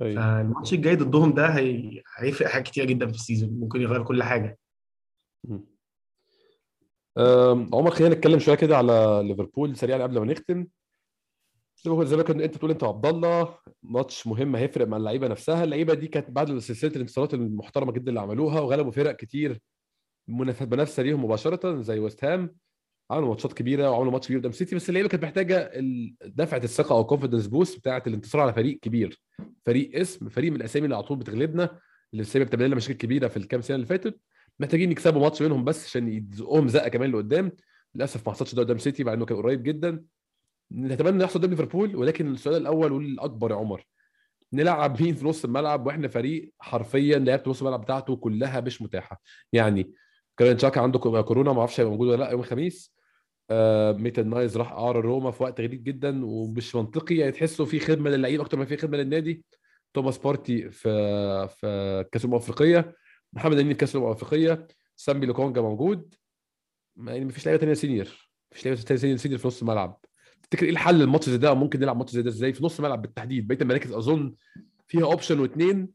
حقيقي 0.02 0.14
فالماتش 0.14 0.72
الجاي 0.72 0.96
ضدهم 0.96 1.34
ده 1.34 1.46
هي... 1.46 2.02
هيفرق 2.16 2.48
حاجات 2.48 2.66
كتير 2.66 2.84
جدا 2.84 3.06
في 3.06 3.14
ال 3.14 3.19
season 3.19 3.50
ممكن 3.50 3.80
يغير 3.80 4.02
كل 4.02 4.22
حاجة. 4.22 4.58
عمر 7.72 7.90
خلينا 7.90 8.14
نتكلم 8.14 8.38
شوية 8.38 8.54
كده 8.56 8.76
على 8.76 9.22
ليفربول 9.24 9.76
سريعا 9.76 10.02
قبل 10.02 10.18
ما 10.18 10.24
نختم. 10.24 10.66
ليفربول 11.84 12.06
زي 12.06 12.16
ما 12.16 12.22
كنت 12.22 12.40
انت 12.40 12.56
بتقول 12.56 12.70
انت 12.70 12.82
وعبد 12.82 13.06
الله. 13.06 13.58
ماتش 13.82 14.26
مهم 14.26 14.56
هيفرق 14.56 14.86
مع 14.86 14.96
اللعيبة 14.96 15.28
نفسها. 15.28 15.64
اللعيبة 15.64 15.94
دي 15.94 16.08
كانت 16.08 16.30
بعد 16.30 16.58
سلسلة 16.58 16.90
الانتصارات 16.90 17.34
المحترمة 17.34 17.92
جدا 17.92 18.08
اللي 18.08 18.20
عملوها 18.20 18.60
وغلبوا 18.60 18.92
فرق 18.92 19.16
كتير 19.16 19.60
منافسه 20.28 21.02
ليهم 21.02 21.24
مباشرة 21.24 21.80
زي 21.80 21.98
ويست 21.98 22.24
هام. 22.24 22.56
عملوا 23.12 23.28
ماتشات 23.28 23.52
كبيرة 23.52 23.90
وعملوا 23.90 24.12
ماتش 24.12 24.26
كبير 24.26 24.38
قدام 24.38 24.52
سيتي 24.52 24.76
بس 24.76 24.88
اللعيبة 24.88 25.08
كانت 25.08 25.22
محتاجة 25.24 25.70
دفعة 26.24 26.58
الثقة 26.64 26.92
أو 26.94 27.00
ال 27.00 27.04
confidence 27.04 27.46
boost 27.46 27.78
بتاعة 27.78 28.02
الانتصار 28.06 28.40
على 28.42 28.52
فريق 28.52 28.78
كبير. 28.80 29.22
فريق 29.66 30.00
اسم 30.00 30.28
فريق 30.28 30.50
من 30.52 30.56
الأسامي 30.56 30.84
اللي 30.84 30.96
على 30.96 31.04
طول 31.04 31.18
بتغلبنا 31.18 31.64
اللي 32.12 32.22
الأسامي 32.22 32.44
بتعمل 32.44 32.66
لنا 32.66 32.74
مشاكل 32.76 32.98
كبيرة 32.98 33.28
في 33.28 33.36
الكام 33.36 33.60
سنة 33.60 33.74
اللي 33.74 33.86
فاتت. 33.86 34.20
محتاجين 34.60 34.92
يكسبوا 34.92 35.20
ماتش 35.20 35.42
منهم 35.42 35.64
بس 35.64 35.86
عشان 35.86 36.08
يزقهم 36.32 36.68
زقة 36.68 36.88
كمان 36.88 37.12
لقدام 37.12 37.52
للأسف 37.94 38.26
ما 38.28 38.32
حصلش 38.34 38.54
ده 38.54 38.62
قدام 38.62 38.78
سيتي 38.78 39.04
مع 39.04 39.12
إنه 39.12 39.24
كان 39.24 39.36
قريب 39.38 39.62
جدا. 39.62 40.04
نتمنى 40.72 41.24
يحصل 41.24 41.38
قدام 41.38 41.50
ليفربول 41.50 41.96
ولكن 41.96 42.32
السؤال 42.32 42.56
الأول 42.56 42.92
والأكبر 42.92 43.50
يا 43.50 43.56
عمر 43.56 43.84
نلعب 44.52 45.02
مين 45.02 45.14
في 45.14 45.26
نص 45.26 45.44
الملعب 45.44 45.86
وإحنا 45.86 46.08
فريق 46.08 46.52
حرفيا 46.60 47.18
لعيبه 47.18 47.42
نص 47.46 47.60
الملعب 47.62 47.80
بتاعته 47.80 48.16
كلها 48.16 48.60
مش 48.60 48.82
متاحة. 48.82 49.20
يعني 49.52 49.92
كان 50.36 50.56
تشاكا 50.56 50.80
عنده 50.80 50.98
كورونا 50.98 51.52
ما 51.52 51.58
أعرفش 51.58 51.80
هيبقى 51.80 51.92
موجود 51.92 52.08
ولا 52.08 52.16
لأ 52.16 52.30
يوم 52.30 52.40
الخميس. 52.40 52.94
آه 53.52 53.92
ميتلاند 53.92 54.30
نايلز 54.30 54.56
راح 54.56 54.72
اعاره 54.72 55.00
روما 55.00 55.30
في 55.30 55.42
وقت 55.42 55.60
غريب 55.60 55.84
جدا 55.84 56.24
ومش 56.24 56.74
منطقي. 56.76 57.16
يعني 57.16 57.32
تحسوا 57.32 57.66
في 57.66 57.80
خدمة 57.80 58.10
للعيب 58.10 58.40
أكتر 58.40 58.58
ما 58.58 58.64
في 58.64 58.76
خدمة 58.76 58.96
للنادي. 58.96 59.44
توماس 59.94 60.18
بارتي 60.18 60.70
في 60.70 60.88
في 61.48 62.04
كأس 62.12 62.24
الأمم 62.24 62.36
الأفريقية. 62.36 62.96
محمد 63.32 63.58
النني 63.58 63.72
كأس 63.76 63.96
الأمم 63.96 64.10
الأفريقية. 64.10 64.66
سامبي 64.96 65.26
لوكونجا 65.26 65.60
موجود. 65.60 66.14
ما- 66.96 67.12
يعني 67.12 67.24
مفيش 67.24 67.46
لعيبه 67.46 67.60
ثانية 67.60 67.74
senior 67.74 68.08
مفيش 68.52 68.66
لعيبة 68.66 68.80
ثانية 68.80 69.16
senior 69.16 69.38
في 69.40 69.48
نص 69.48 69.60
الملعب. 69.60 70.00
تفتكر 70.42 70.66
إيه 70.66 70.70
الحل 70.70 70.94
للماتش 70.94 71.28
زي 71.30 71.38
ده؟ 71.38 71.54
ممكن 71.54 71.80
نلعب 71.80 71.96
ماتش 71.96 72.12
زي 72.12 72.22
ده 72.22 72.30
إزاي؟ 72.30 72.52
في 72.52 72.64
نص 72.64 72.78
الملعب 72.78 73.02
بالتحديد. 73.02 73.46
بقية 73.48 73.60
المراكز 73.62 73.92
أظن 73.92 74.34
فيها 74.86 75.04
option 75.04 75.40
واثنين 75.40 75.88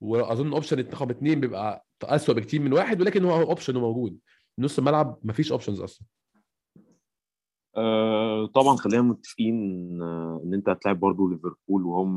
وأظن 0.00 0.52
option 0.52 0.78
رقم 0.78 1.10
اثنين 1.10 1.40
بيبقى 1.40 1.86
اسوء 2.04 2.34
بكتير 2.34 2.60
من 2.60 2.72
واحد 2.72 3.00
ولكن 3.00 3.24
هو 3.24 3.40
option 3.42 3.76
وموجود. 3.76 4.18
نص 4.58 4.78
الملعب 4.78 5.18
مفيش 5.22 5.52
options 5.52 5.80
أصلا. 5.80 6.06
آه، 7.76 8.46
طبعا 8.46 8.76
خلينا 8.76 9.02
متفقين 9.02 9.56
آه، 10.02 10.40
إن 10.44 10.54
أنت 10.54 10.68
هتلاعب 10.68 11.00
برضو 11.00 11.28
ليفربول 11.28 11.86
وهم 11.86 12.14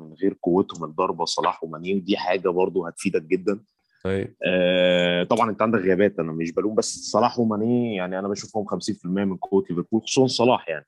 من 0.00 0.14
غير 0.22 0.38
قوتهم 0.42 0.84
الضاربة 0.84 1.24
صلاح 1.24 1.64
وماني 1.64 1.94
ودي 1.94 2.16
حاجة 2.16 2.48
برضو 2.48 2.86
هتفيدك 2.86 3.22
جدا. 3.22 3.60
اي 4.06 4.34
آه، 4.46 5.22
طبعا 5.22 5.50
أنت 5.50 5.62
عندك 5.62 5.78
غيابات 5.78 6.18
أنا 6.18 6.32
مش 6.32 6.52
بلوم 6.52 6.74
بس 6.74 7.10
صلاح 7.10 7.38
وماني 7.38 7.96
يعني 7.96 8.18
أنا 8.18 8.28
بشوفهم 8.28 8.64
50% 8.64 9.24
من 9.24 9.36
قوة 9.36 9.64
ليفربول 9.70 10.02
خصوصا 10.02 10.44
صلاح 10.44 10.68
يعني. 10.68 10.86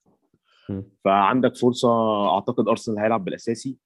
م. 0.68 0.82
فعندك 1.04 1.56
فرصة 1.56 1.88
أعتقد 2.34 2.68
أرسنال 2.68 2.98
هيلعب 2.98 3.24
بالأساسي. 3.24 3.76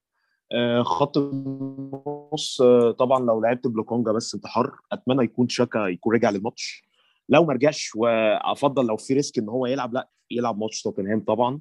آه، 0.52 0.82
خط 0.82 1.16
النص 1.18 2.62
طبعا 2.98 3.20
لو 3.26 3.40
لعبت 3.40 3.66
بلوكونجا 3.66 4.12
بس 4.12 4.34
انت 4.34 4.46
حر 4.46 4.76
أتمنى 4.92 5.24
يكون 5.24 5.48
شاكا 5.48 5.78
يكون 5.78 6.14
رجع 6.14 6.30
للماتش. 6.30 6.83
لو 7.28 7.44
ما 7.44 7.52
رجعش 7.52 7.92
وافضل 7.96 8.86
لو 8.86 8.96
في 8.96 9.14
ريسك 9.14 9.38
ان 9.38 9.48
هو 9.48 9.66
يلعب 9.66 9.94
لا 9.94 10.08
يلعب 10.30 10.58
ماتش 10.58 10.82
توتنهام 10.82 11.20
طبعا. 11.20 11.60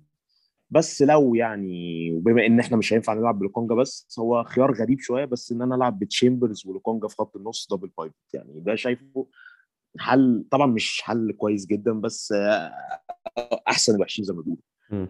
بس 0.69 1.01
لو 1.01 1.35
يعني 1.35 2.11
وبما 2.13 2.45
إن 2.45 2.59
إحنا 2.59 2.77
مش 2.77 2.93
هينفع 2.93 3.13
نلعب 3.13 3.39
بلوكونجا 3.39 3.75
بس 3.75 4.15
هو 4.19 4.43
خيار 4.43 4.73
غريب 4.73 4.99
شوية 4.99 5.25
بس 5.25 5.51
إن 5.51 5.61
أنا 5.61 5.75
ألعب 5.75 5.99
بتشامبرز 5.99 6.67
ولوكونجا 6.67 7.07
في 7.07 7.15
خط 7.15 7.35
النص 7.35 7.67
double 7.71 7.89
pivot 7.97 8.33
يعني 8.33 8.59
ده 8.59 8.75
شايفه 8.75 9.27
حل 9.99 10.45
طبعا 10.51 10.67
مش 10.67 11.01
حل 11.01 11.31
كويس 11.31 11.65
جدا 11.65 11.91
بس 11.93 12.31
آه، 12.31 12.71
أحسن 13.67 13.95
الوحشين 13.95 14.25
زي 14.25 14.33
ما 14.33 14.41
بيقولوا. 14.41 14.63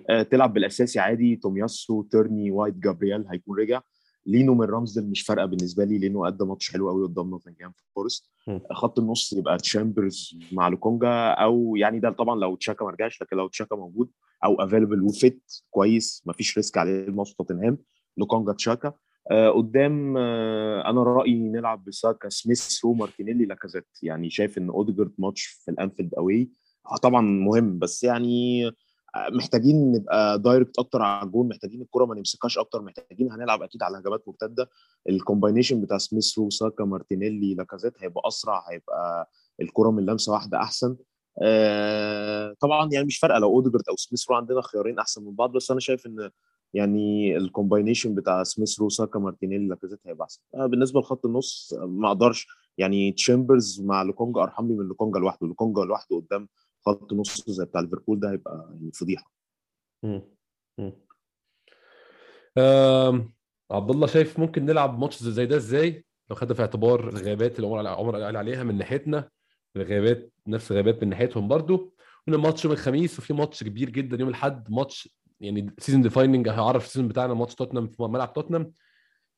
آه، 0.10 0.24
تلعب 0.24 0.54
بالأساسي 0.54 1.00
عادي 1.00 1.36
تومياسو 1.36 2.04
تيرني 2.04 2.52
وايت 2.52 2.76
جابرييل 2.76 3.28
هيكون 3.28 3.60
رجع. 3.60 3.82
لينو 4.26 4.54
من 4.54 4.66
رامسديل 4.66 5.10
مش 5.10 5.22
فارقة 5.22 5.46
بالنسبة 5.46 5.84
لي 5.86 5.98
لأنه 5.98 6.28
ادى 6.28 6.44
ماتش 6.44 6.72
حلو 6.72 6.90
قوي 6.90 7.04
قدام 7.04 7.30
نوتنجهام 7.30 7.72
في 7.72 7.84
فورست. 7.96 8.30
خط 8.72 9.00
النص 9.00 9.34
يبقى 9.34 9.58
تشامبرز 9.58 10.38
مع 10.52 10.68
لوكونجا 10.68 11.10
أو 11.32 11.76
يعني 11.76 12.00
ده 12.00 12.10
طبعا 12.10 12.40
لو 12.40 12.56
تشاكا 12.56 12.86
ما 12.86 12.92
رجعش 12.92 13.22
لكن 13.22 13.38
لو 13.38 13.48
تشاكا 13.48 13.76
موجود 13.76 14.10
أو 14.46 14.56
available 14.56 15.02
و 15.02 15.12
fit 15.12 15.44
كويس 15.70 16.24
ما 16.26 16.34
فيش 16.34 16.58
ريسك 16.58 16.78
عليه 16.78 17.08
الماتش 17.08 17.34
توتنهام 17.34 17.78
لوكونجا 18.18 18.54
تشاكا. 18.54 18.94
آه 19.32 19.50
قدام 19.50 20.18
آه 20.18 20.90
أنا 20.90 21.04
رأيي 21.04 21.40
نلعب 21.40 21.84
بساكا 21.86 22.30
سميث 22.30 22.86
رو 22.86 22.94
مارتينيلي 22.94 23.46
لاكازيت. 23.46 23.88
يعني 24.04 24.30
شايف 24.30 24.58
إن 24.58 24.70
أوديجارد 24.70 25.14
ماتش 25.18 25.44
في 25.46 25.72
الأنفيلد 25.72 26.14
أوي. 26.14 26.50
آه 26.92 26.98
طبعا 26.98 27.22
مهم 27.22 27.80
بس 27.80 28.04
يعني 28.04 28.64
محتاجين 29.16 29.92
نبقى 29.92 30.40
direct 30.40 30.80
أكتر 30.80 31.02
على 31.02 31.26
الجون 31.28 31.48
محتاجين 31.48 31.82
الكرة 31.82 32.06
ما 32.06 32.16
نمسكهاش 32.16 32.58
أكتر 32.58 32.82
محتاجين 32.82 33.32
هنلعب 33.32 33.62
أكيد 33.64 33.84
على 33.84 33.98
هجمات 33.98 34.24
مرتده 34.28 34.70
ال 35.10 35.16
combination 35.16 35.82
بتاع 35.82 35.98
سميث 35.98 36.40
رو 36.40 36.50
ساكا 36.50 36.84
مارتينيلي 36.84 37.54
لاكازيت 37.56 37.94
هيبقى 38.00 38.22
أسرع 38.28 38.64
هيبقى 38.72 39.30
الكرة 39.62 39.92
من 39.92 40.06
لمسة 40.06 40.32
واحدة 40.34 40.58
أحسن. 40.58 40.96
آه 41.42 42.56
طبعا 42.60 42.90
يعني 42.94 43.06
مش 43.06 43.18
فارقة 43.18 43.40
لو 43.40 43.50
اوديجارد 43.50 43.84
أو 43.90 43.96
سميث 43.96 44.30
رو 44.30 44.36
عندنا 44.36 44.62
خيارين 44.62 45.00
أحسن 45.00 45.24
من 45.26 45.32
بعض 45.36 45.52
بس 45.52 45.72
أنا 45.72 45.80
شايف 45.80 46.06
إن 46.06 46.30
يعني 46.74 47.38
ال 47.38 47.44
combination 47.44 48.16
بتاع 48.16 48.44
سميث 48.44 48.80
رو 48.80 48.90
ساكا 48.90 49.20
مارتينيلي 49.20 49.68
لاكازيت 49.68 50.00
هيبقى 50.06 50.24
أحسن. 50.26 50.42
آه 50.56 50.66
بالنسبة 50.66 51.00
لخط 51.00 51.26
النص 51.26 51.74
ما 51.80 52.08
أقدرش 52.08 52.48
يعني 52.78 53.12
تشامبرز 53.12 53.82
مع 53.82 54.04
لوكونجا 54.04 54.42
أرحم 54.42 54.68
لي 54.68 54.74
من 54.74 54.86
لوكونجا 54.86 55.20
لوحده 55.20 55.48
لوكونجا 55.48 55.82
لوحده 55.82 56.16
قدام 56.20 56.48
خط 56.86 57.14
نص 57.14 57.50
زي 57.50 57.66
بتاع 57.66 57.82
ليفربول 57.82 58.20
ده 58.20 58.32
هيبقى 58.32 58.70
يعني 58.76 58.92
فضيحة. 58.92 59.32
عبد 63.72 63.90
الله 63.92 64.08
شايف 64.08 64.40
ممكن 64.40 64.66
نلعب 64.66 65.00
ماتش 65.00 65.24
زي 65.24 65.46
ده 65.46 65.56
إزاي؟ 65.56 66.06
لو 66.30 66.36
خدنا 66.36 66.54
في 66.54 66.62
اعتبار 66.62 67.10
الغيابات 67.10 67.56
اللي 67.56 67.68
عمر 67.68 67.88
عمر 67.88 68.22
قال 68.22 68.38
عليها 68.38 68.64
من 68.64 68.78
ناحيتنا 68.78 69.30
الغيابات 69.76 70.34
نفس 70.48 70.72
الغيابات 70.72 71.04
من 71.04 71.10
ناحيتهم 71.10 71.48
برضو. 71.48 71.94
وإن 72.28 72.36
الماتش 72.36 72.66
يوم 72.66 72.74
الخميس 72.74 73.20
وفي 73.20 73.34
ماتش 73.34 73.64
كبير 73.64 73.90
جدا 73.90 74.18
يوم 74.18 74.30
الأحد 74.30 74.72
ماتش 74.72 75.10
يعني 75.40 75.76
season 75.80 76.02
defining 76.02 76.50
هيعرف 76.50 76.86
ال 76.86 76.89
season 76.89 77.08
بتاعنا 77.08 77.34
ماتش 77.34 77.56
توتنهام 77.56 77.88
في 77.88 78.04
ملعب 78.04 78.34
توتنهام. 78.34 78.74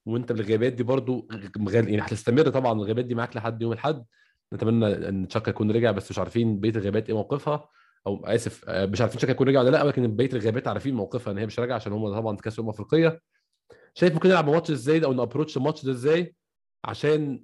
وانت 0.06 0.32
بالغيابات 0.32 0.74
دي 0.74 0.84
برضو. 0.84 1.28
يعني 1.66 2.02
هتستمر 2.02 2.50
طبعا 2.50 2.74
الغيابات 2.74 3.06
دي 3.06 3.16
معاك 3.16 3.36
لحد 3.36 3.62
يوم 3.62 3.72
الأحد. 3.72 4.06
نتمنى 4.54 5.10
إن 5.10 5.28
تشاكا 5.28 5.50
يكون 5.50 5.72
رجع 5.72 5.92
بس 5.92 6.12
مش 6.12 6.20
عارفين 6.20 6.60
بقيه 6.60 6.72
الغيابات 6.72 7.10
إيه 7.10 7.16
موقفها. 7.16 7.70
أو 8.08 8.26
آسف 8.26 8.66
آه، 8.70 8.86
مش 8.86 9.02
عارفين 9.02 9.18
تشاكا 9.18 9.32
يكون 9.32 9.48
رجع 9.48 9.60
ولا 9.60 9.70
لأ 9.70 9.84
ولكن 9.84 10.16
بقيه 10.16 10.30
الغيابات 10.34 10.68
عارفين 10.68 10.96
موقفها 10.96 11.34
إن 11.34 11.38
هي 11.38 11.46
مش 11.46 11.60
راجعة 11.60 11.76
عشان 11.76 11.94
هم 11.94 12.20
طبعا 12.20 12.36
كأس 12.38 12.54
الأمم 12.60 12.70
الأفريقية. 12.70 13.22
شايف 13.94 14.14
ممكن 14.14 14.30
نلعب 14.30 14.50
ماتش 14.50 14.72
إزاي؟ 14.72 15.06
أو 15.06 15.14
ن 15.14 15.19
approach 15.19 15.58
الماتش 15.58 15.86
ده 15.86 15.92
إزاي؟ 15.92 16.36
عشان 16.86 17.44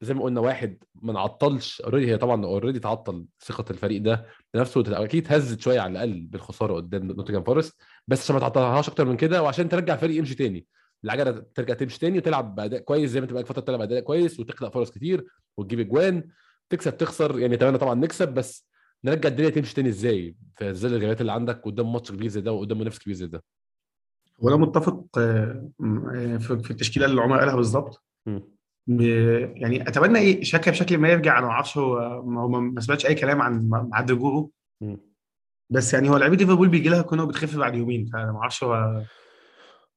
زي 0.00 0.14
ما 0.14 0.22
قلنا 0.22 0.40
واحد 0.40 0.78
ما 0.94 1.12
نعطلش 1.12 1.80
already 1.80 2.12
هي 2.12 2.16
طبعا 2.18 2.44
already 2.44 2.78
تعطل 2.78 3.26
ثقة 3.40 3.64
الفريق 3.70 4.02
ده 4.02 4.26
بنفسه 4.54 5.04
أكيد 5.04 5.32
هزت 5.32 5.60
شوية 5.60 5.80
على 5.80 5.92
الأقل 5.92 6.26
بالخسارة 6.26 6.74
قدام 6.74 7.06
نوتنجهام 7.06 7.44
فورست 7.44 7.76
بس 8.08 8.22
عشان 8.24 8.34
ما 8.34 8.40
تعطلهاش 8.40 8.88
أكتر 8.88 9.04
من 9.04 9.16
كده 9.16 9.42
وعشان 9.42 9.68
ترجع 9.68 9.94
الفريق 9.94 10.18
يمشي 10.18 10.34
تاني. 10.34 10.66
العجلة 11.04 11.44
ترجع 11.54 11.74
تمشي 11.74 11.98
تاني 11.98 12.18
وتلعب 12.18 12.54
بأداء 12.54 12.80
كويس 12.80 13.10
زي 13.10 13.20
ما 13.20 13.24
انت 13.24 13.32
بقالك 13.32 13.46
فترة 13.48 13.60
بتلعب 13.62 13.78
بأداء 13.78 14.00
كويس 14.00 14.40
وتخلق 14.40 14.72
فرص 14.72 14.90
كتير 14.90 15.24
وتجيب 15.56 15.80
أجوان. 15.80 16.24
تكسب 16.70 16.96
تخسر 16.96 17.38
يعني 17.38 17.54
اتمنى 17.54 17.78
طبعا 17.78 17.94
نكسب 17.94 18.28
بس 18.34 18.66
نرجع 19.04 19.28
الدنيا 19.28 19.50
تمشي 19.50 19.74
تاني 19.74 19.88
إزاي 19.88 20.36
في 20.56 20.72
ظل 20.72 20.94
الغيابات 20.94 21.20
اللي 21.20 21.32
عندك 21.32 21.62
قدام 21.64 21.92
ماتش 21.92 22.12
كبير 22.12 22.28
زي 22.28 22.40
ده 22.40 22.52
وقدام 22.52 22.78
منافس 22.78 22.98
كبير 22.98 23.14
زي 23.14 23.26
ده؟ 23.26 23.44
وأنا 24.38 24.56
متفق 24.56 25.04
آه، 25.18 25.70
في 26.38 26.70
التشكيلة 26.70 27.06
اللي 27.06 27.20
عمر 27.20 27.38
قالها 27.38 27.56
بالظبط. 27.56 28.04
يعني 28.88 29.88
أتمنى 29.88 30.18
إيه 30.18 30.42
شاكا 30.44 30.70
بشكل 30.70 30.98
ما 30.98 31.08
يرجع 31.08 31.38
أنا 31.38 31.46
ما 31.46 31.52
أعرفش 31.52 31.78
هو 31.78 32.22
ما 32.60 32.80
سمعتش 32.80 33.06
أي 33.06 33.14
كلام 33.14 33.42
عن 33.42 33.70
ميعاد 33.70 34.10
رجوعه. 34.10 34.48
بس 35.70 35.94
يعني 35.94 36.10
هو 36.10 36.16
لعيبة 36.16 36.36
ليفربول 36.36 36.68
بيجي 36.68 36.88
لها 36.88 37.02
كونه 37.02 37.24
بتخف 37.24 37.56
بعد 37.56 37.74
يومين 37.74 38.06
فأنا 38.06 38.32
ما 38.32 38.38
أعرفش 38.38 38.64
هو 38.64 39.02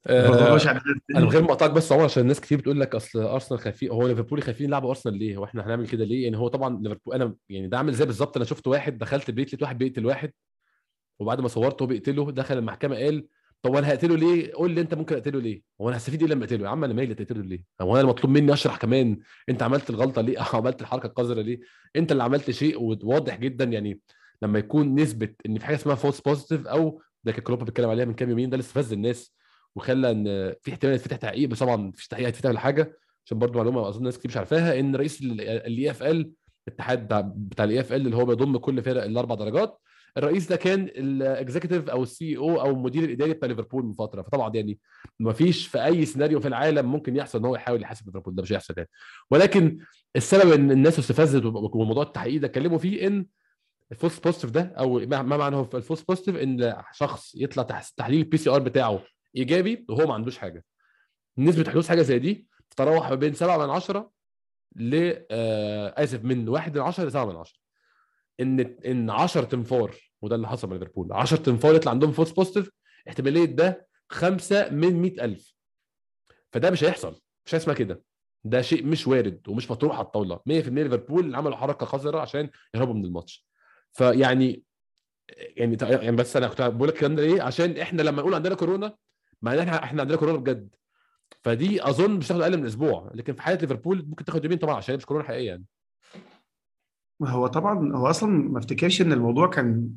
آه، 0.07 0.57
أنا 1.15 1.21
من 1.21 1.29
غير 1.29 1.41
ما 1.41 1.49
اقطعك 1.49 1.71
بس 1.71 1.91
عمر 1.91 2.03
عشان 2.03 2.23
الناس 2.23 2.41
كتير 2.41 2.57
بتقول 2.57 2.79
لك 2.79 2.95
اصل 2.95 3.19
ارسنال 3.19 3.59
خايفين 3.59 3.91
هو 3.91 4.07
ليفربول 4.07 4.43
خايفين 4.43 4.67
يلعبوا 4.67 4.89
ارسنال 4.89 5.17
ليه؟ 5.17 5.37
هو 5.37 5.43
إحنا 5.43 5.65
هنعمل 5.65 5.87
كده 5.87 6.05
ليه؟ 6.05 6.23
يعني 6.23 6.37
هو 6.37 6.47
طبعا 6.47 6.79
ليفربول 6.81 7.15
أنا 7.15 7.35
يعني 7.49 7.67
ده 7.67 7.77
عامل 7.77 7.93
زي 7.93 8.05
بالظبط 8.05 8.35
أنا 8.35 8.45
شفت 8.45 8.67
واحد 8.67 8.97
دخلت 8.97 9.29
البيت 9.29 9.47
لقيت 9.47 9.61
واحد 9.61 9.77
بيقتل 9.77 10.05
واحد 10.05 10.31
وبعد 11.19 11.41
ما 11.41 11.47
صورته 11.47 11.83
هو 11.83 11.87
بيقتله 11.87 12.31
دخل 12.31 12.57
المحكمة 12.57 12.95
قال 12.95 13.27
طب 13.61 13.75
أنا 13.75 13.89
هقتله 13.89 14.15
ليه؟ 14.17 14.53
قول 14.53 14.71
لي 14.71 14.81
انت 14.81 14.93
ممكن 14.93 15.15
اقتله 15.15 15.39
ليه؟ 15.39 15.61
هو 15.81 15.89
أنا 15.89 15.97
هستفيد 15.97 16.21
إيه 16.21 16.29
لما 16.29 16.43
اقتله؟ 16.43 16.65
يا 16.65 16.69
عم 16.69 16.83
أنا 16.83 16.93
مالي 16.93 17.15
تقتله 17.15 17.41
ليه؟ 17.41 17.63
هو 17.81 17.97
أنا 17.97 18.07
مطلوب 18.07 18.33
مني 18.33 18.53
اشرح 18.53 18.77
كمان 18.77 19.19
انت 19.49 19.63
عملت 19.63 19.89
الغلطة 19.89 20.21
ليه؟ 20.21 20.39
عملت 20.53 20.81
الحركة 20.81 21.07
القذرة 21.07 21.41
ليه؟ 21.41 21.59
انت 21.95 22.11
اللي 22.11 22.23
عملت 22.23 22.51
شيء 22.51 22.81
وواضح 22.81 23.37
جدا 23.39 23.65
يعني 23.65 23.99
لما 24.41 24.59
يكون 24.59 24.95
نسبة 24.95 25.29
إن 25.45 25.57
في 25.59 25.65
حاجة 25.65 25.75
اسمها 25.75 25.95
false 25.95 26.21
positive 26.21 26.67
أو 26.67 27.01
ده 27.23 27.31
كان 27.31 27.43
كلوب 27.43 27.63
بيتكلم 27.63 27.89
عليها 27.89 28.05
من 28.05 28.13
كام 28.13 28.29
يومين 28.29 28.49
ده 28.49 28.55
اللي 28.55 28.63
استفز 28.63 28.93
الناس 28.93 29.35
وخلى 29.75 30.11
إن 30.11 30.53
في 30.61 30.71
احتمال 30.71 30.93
يتفتح 30.95 31.15
تحقيق 31.17 31.49
بس 31.49 31.59
طبعا 31.59 31.75
مفيش 31.75 32.07
تحقيق 32.07 32.27
هيتفتح 32.27 32.55
حاجة 32.55 32.97
عشان 33.25 33.39
برضو 33.39 33.57
معلومة 33.57 33.87
أظن 33.89 34.03
ناس 34.03 34.17
كتير 34.19 34.31
مش 34.31 34.37
عارفاها 34.37 34.79
إن 34.79 34.95
رئيس 34.95 35.21
ال 35.21 35.91
EFL 35.91 36.31
الاتحاد 36.67 37.05
بتاع- 37.05 37.31
بتاع 37.35 37.93
ال 37.93 37.96
EFL 37.96 38.05
اللي 38.05 38.15
هو 38.15 38.25
بيضم 38.25 38.57
كل 38.57 38.81
فرق 38.83 39.03
الأربع 39.03 39.35
درجات 39.35 39.79
الرئيس 40.17 40.47
ده 40.49 40.55
كان 40.55 40.83
ال 40.95 41.05
executive 41.05 41.89
أو 41.89 42.03
ال 42.03 42.20
C 42.20 42.37
أو 42.37 42.61
أو 42.61 42.69
المدير 42.71 43.03
الإداري 43.03 43.33
بتاع 43.33 43.47
ليفربول 43.49 43.85
من 43.85 43.93
فترة. 43.93 44.21
فطبعا 44.21 44.51
يعني 44.55 44.79
ما 45.19 45.33
فيش 45.33 45.67
في 45.67 45.85
أي 45.85 46.05
سيناريو 46.05 46.39
في 46.39 46.47
العالم 46.47 46.91
ممكن 46.91 47.15
يحصل 47.15 47.39
إن 47.39 47.45
هو 47.45 47.55
يحاول 47.55 47.81
يحاسب 47.81 48.05
ليفربول. 48.05 48.35
ده 48.35 48.41
مش 48.43 48.53
هيحصل 48.53 48.73
يعني. 48.77 48.89
ولكن 49.31 49.77
السبب 50.15 50.51
إن 50.51 50.71
الناس 50.71 50.99
استفزت 50.99 51.45
وموضوع 51.45 52.03
التحقيق 52.03 52.41
ده 52.41 52.47
اتكلموا 52.47 52.77
فيه 52.77 53.07
إن 53.07 53.25
ال 53.91 53.96
false 53.96 54.19
positive 54.19 54.49
ده 54.51 54.61
أو 54.79 54.99
ما 54.99 55.45
هو 55.45 55.67
ال 55.73 55.78
false 55.78 56.01
positive 56.01 56.35
إن 56.35 56.75
شخص 56.93 57.35
يطلع 57.35 57.63
تح- 57.63 57.89
تحليل 57.97 58.19
ال 58.19 58.37
PCR 58.37 58.59
بتاعه 58.59 59.01
ايجابي 59.35 59.85
وهو 59.89 60.07
ما 60.07 60.13
عندوش 60.13 60.37
حاجة. 60.37 60.65
نسبة 61.37 61.71
حدوث 61.71 61.87
حاجة 61.89 62.01
زي 62.01 62.19
دي 62.19 62.47
تتراوح 62.69 63.09
ما 63.09 63.15
بين 63.15 63.33
7 63.33 63.57
من 63.65 63.69
10 63.69 64.11
ل 64.75 65.13
آه، 65.31 66.03
آسف 66.03 66.23
من 66.23 66.49
1 66.49 66.75
من 66.77 66.81
10 66.83 67.05
ل 67.05 67.11
7 67.11 67.25
من 67.25 67.35
10 67.35 67.59
إن 68.39 68.59
إن 68.85 69.09
10 69.09 69.43
تنفار 69.43 69.95
وده 70.21 70.35
اللي 70.35 70.47
حصل 70.47 70.67
مع 70.69 70.73
ليفربول. 70.75 71.13
10 71.13 71.37
تنفار 71.37 71.75
يطلع 71.75 71.91
عندهم 71.91 72.11
false 72.11 72.31
positive 72.31 72.69
احتمالية 73.07 73.45
ده 73.45 73.87
5 74.09 74.69
من 74.69 75.01
100000 75.01 75.53
فده 76.53 76.71
مش 76.71 76.83
هيحصل 76.83 77.21
مش 77.45 77.51
حاجة 77.51 77.61
اسمها 77.61 77.75
كده. 77.75 78.03
ده 78.43 78.61
شيء 78.61 78.85
مش 78.85 79.07
وارد 79.07 79.49
ومش 79.49 79.71
مطروح 79.71 79.95
على 79.97 80.05
الطاولة. 80.05 80.35
100% 80.35 80.83
ليفربول 80.83 81.35
عملوا 81.35 81.55
حركة 81.55 81.85
قذره 81.85 82.19
عشان 82.19 82.49
يهربوا 82.75 82.93
من 82.93 83.05
الماتش. 83.05 83.47
فيعني 83.93 84.63
يعني 85.37 85.77
يعني 85.81 86.15
بس 86.15 86.37
أنا 86.37 86.47
كنت 86.47 86.61
بقول 86.61 86.87
لك 86.87 86.93
الكلام 86.95 87.15
ده 87.15 87.21
ليه؟ 87.27 87.41
عشان 87.41 87.77
إحنا 87.77 88.01
لما 88.01 88.21
نقول 88.21 88.33
عندنا 88.33 88.55
كورونا 88.55 88.95
معناه 89.41 89.63
إحنا 89.63 89.83
إحنا 89.83 90.01
عندنا 90.01 90.17
كورونا 90.17 90.37
بجد. 90.37 90.69
فدي 91.43 91.89
أظن 91.89 92.11
مش 92.11 92.27
هتاخد 92.27 92.41
أقل 92.41 92.57
من 92.57 92.65
أسبوع 92.65 93.11
لكن 93.13 93.33
في 93.33 93.41
حالة 93.41 93.61
ليفربول 93.61 94.05
ممكن 94.07 94.25
تاخد 94.25 94.43
يومين 94.43 94.59
طبعا 94.59 94.75
عشان 94.75 94.93
هي 94.93 94.97
مش 94.97 95.05
كورونا 95.05 95.27
حقيقية 95.27 95.47
يعني. 95.47 95.65
هو 97.23 97.47
طبعا 97.47 97.95
هو 97.95 98.09
أصلا 98.09 98.29
ما 98.29 98.59
افتكرش 98.59 99.01
إن 99.01 99.13
الموضوع 99.13 99.47
كان 99.47 99.89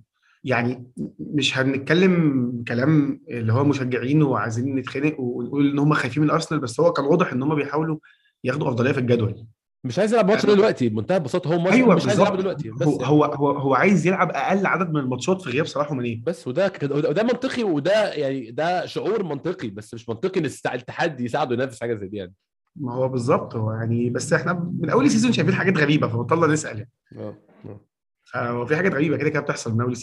يعني 0.45 0.93
مش 1.18 1.59
هنتكلم 1.59 2.64
كلام 2.68 3.20
اللي 3.28 3.53
هو 3.53 3.64
مشجعين 3.64 4.22
وعايزين 4.22 4.74
نتخانق 4.74 5.20
ونقول 5.20 5.70
إن 5.70 5.78
هم 5.78 5.95
خايفين 5.95 6.22
من 6.22 6.30
ارسنال 6.30 6.61
بس 6.61 6.80
هو 6.80 6.93
كان 6.93 7.05
واضح 7.05 7.32
إن 7.32 7.43
هم 7.43 7.55
بيحاولوا 7.55 7.99
ياخدوا 8.45 8.68
أفضلية 8.68 8.93
في 8.93 9.01
الجدول. 9.01 9.47
مش 9.84 9.98
عايز 9.98 10.12
يلعب 10.12 10.28
ماتش 10.28 10.46
دلوقتي 10.46 10.88
بمنتهى 10.88 11.16
البساطة 11.16 11.54
هو 11.54 11.58
ماتش 11.58 11.74
أيوه 11.76 11.94
مش 11.94 12.06
عايز 12.06 12.18
يلعب 12.20 12.36
دلوقتي 12.36 12.70
بس 12.70 12.82
هو 12.86 12.92
يعني. 12.92 13.06
هو 13.06 13.24
هو 13.24 13.50
هو 13.50 13.74
عايز 13.74 14.06
يلعب 14.06 14.30
أقل 14.30 14.66
عدد 14.66 14.90
من 14.90 14.96
الماتشات 15.00 15.42
في 15.42 15.50
غياب 15.50 15.66
صلاح 15.66 15.92
وماني 15.92 16.22
بس 16.26 16.48
وده 16.48 16.68
كده- 16.68 16.94
وده 16.96 17.22
منطقي 17.22 17.62
وده 17.62 18.12
يعني 18.12 18.50
ده 18.50 18.86
شعور 18.86 19.22
منطقي 19.22 19.70
بس 19.70 19.94
مش 19.94 20.08
منطقي 20.08 20.40
إن 20.40 20.46
الاتحاد 20.66 21.20
يساعده 21.20 21.54
ينافس 21.54 21.80
حاجة 21.80 21.94
زي 21.94 22.08
دي 22.08 22.16
يعني. 22.16 22.34
ما 22.76 22.94
هو 22.94 23.08
بالظبط 23.08 23.56
هو 23.56 23.72
يعني 23.72 24.10
بس 24.10 24.32
إحنا 24.32 24.52
من 24.80 24.90
أول 24.90 25.04
ال 25.04 25.09
season 25.09 25.32
شايفين 25.32 25.54
حاجات 25.54 25.78
غريبة 25.78 26.08
فبطلنا 26.08 26.46
نسأل 26.46 26.76
يعني. 26.78 26.90
آه 27.16 27.34
آه. 27.64 27.80
فهو 28.24 28.66
في 28.66 28.76
حاجات 28.76 28.92
غريبة 28.94 29.16
كده 29.16 29.28
كده 29.30 29.40
بتحصل 29.40 29.74
من 29.74 29.80
أول 29.80 29.96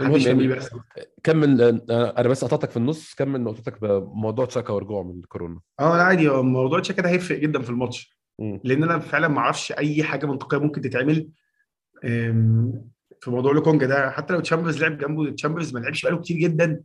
محدش 0.00 0.24
فاهم 0.24 0.40
يعني- 0.40 0.54
بيحصل. 0.54 0.80
كمل 1.22 1.82
آه، 1.90 2.14
أنا 2.20 2.28
بس 2.28 2.44
قطعتك 2.44 2.70
في 2.70 2.76
النص 2.76 3.14
كمل 3.14 3.40
نقطتك 3.40 3.80
بموضوع 3.80 4.44
تشاكا 4.44 4.72
ورجوعه 4.72 5.02
من 5.02 5.18
الكورونا 5.20 5.60
آه 5.80 6.00
عادي 6.02 6.28
هو 6.28 6.42
موضوع 6.42 6.80
تشاكا 6.80 7.02
ده 7.02 7.08
هيفرق 7.08 7.38
جدا 7.38 7.62
في 7.62 7.70
الماتش. 7.70 8.19
لأن 8.40 8.82
أنا 8.82 8.98
فعلا 8.98 9.28
ما 9.28 9.38
أعرفش 9.38 9.72
أي 9.72 10.02
حاجة 10.04 10.26
منطقية 10.26 10.58
ممكن 10.58 10.80
تتعمل 10.80 11.28
في 13.20 13.30
موضوع 13.30 13.52
لوكونجا 13.52 13.86
ده. 13.86 14.10
حتى 14.10 14.32
لو 14.34 14.40
تشامبرز 14.40 14.82
لعب 14.82 14.98
جنبه 14.98 15.30
تشامبرز 15.30 15.74
ما 15.74 15.78
لعبش 15.80 16.02
بقاله 16.02 16.20
كتير 16.20 16.36
جدا 16.36 16.82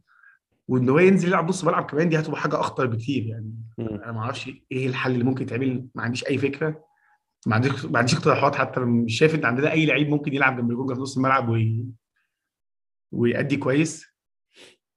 وإن 0.67 0.89
هو 0.89 0.99
ينزل 0.99 1.27
يلعب 1.27 1.49
نص 1.49 1.63
ملعب 1.63 1.85
كمان 1.85 2.09
دي 2.09 2.19
هتبقى 2.19 2.39
حاجة 2.41 2.59
أخطر 2.59 2.85
بكتير 2.85 3.23
يعني. 3.25 3.53
أنا 3.79 4.11
ما 4.11 4.19
أعرفش 4.19 4.49
إيه 4.71 4.87
الحل 4.87 5.11
اللي 5.11 5.23
ممكن 5.23 5.43
يتعمل 5.43 5.87
ما 5.95 6.03
عنديش 6.03 6.27
أي 6.27 6.37
فكرة. 6.37 6.85
ما 7.47 7.55
عنديش 7.55 7.85
ما 7.85 7.99
عنديش 7.99 8.15
اقتراحات 8.15 8.55
حتى 8.55 8.79
مش 8.79 9.17
شايف 9.17 9.35
إن 9.35 9.45
عندنا 9.45 9.71
أي 9.71 9.85
لعيب 9.85 10.09
ممكن 10.09 10.33
يلعب 10.33 10.57
جنب 10.57 10.71
لوكونجا 10.71 10.95
في 10.95 11.01
نص 11.01 11.17
الملعب 11.17 11.49
وي... 11.49 11.85
ويأدي 13.11 13.57
كويس. 13.57 14.05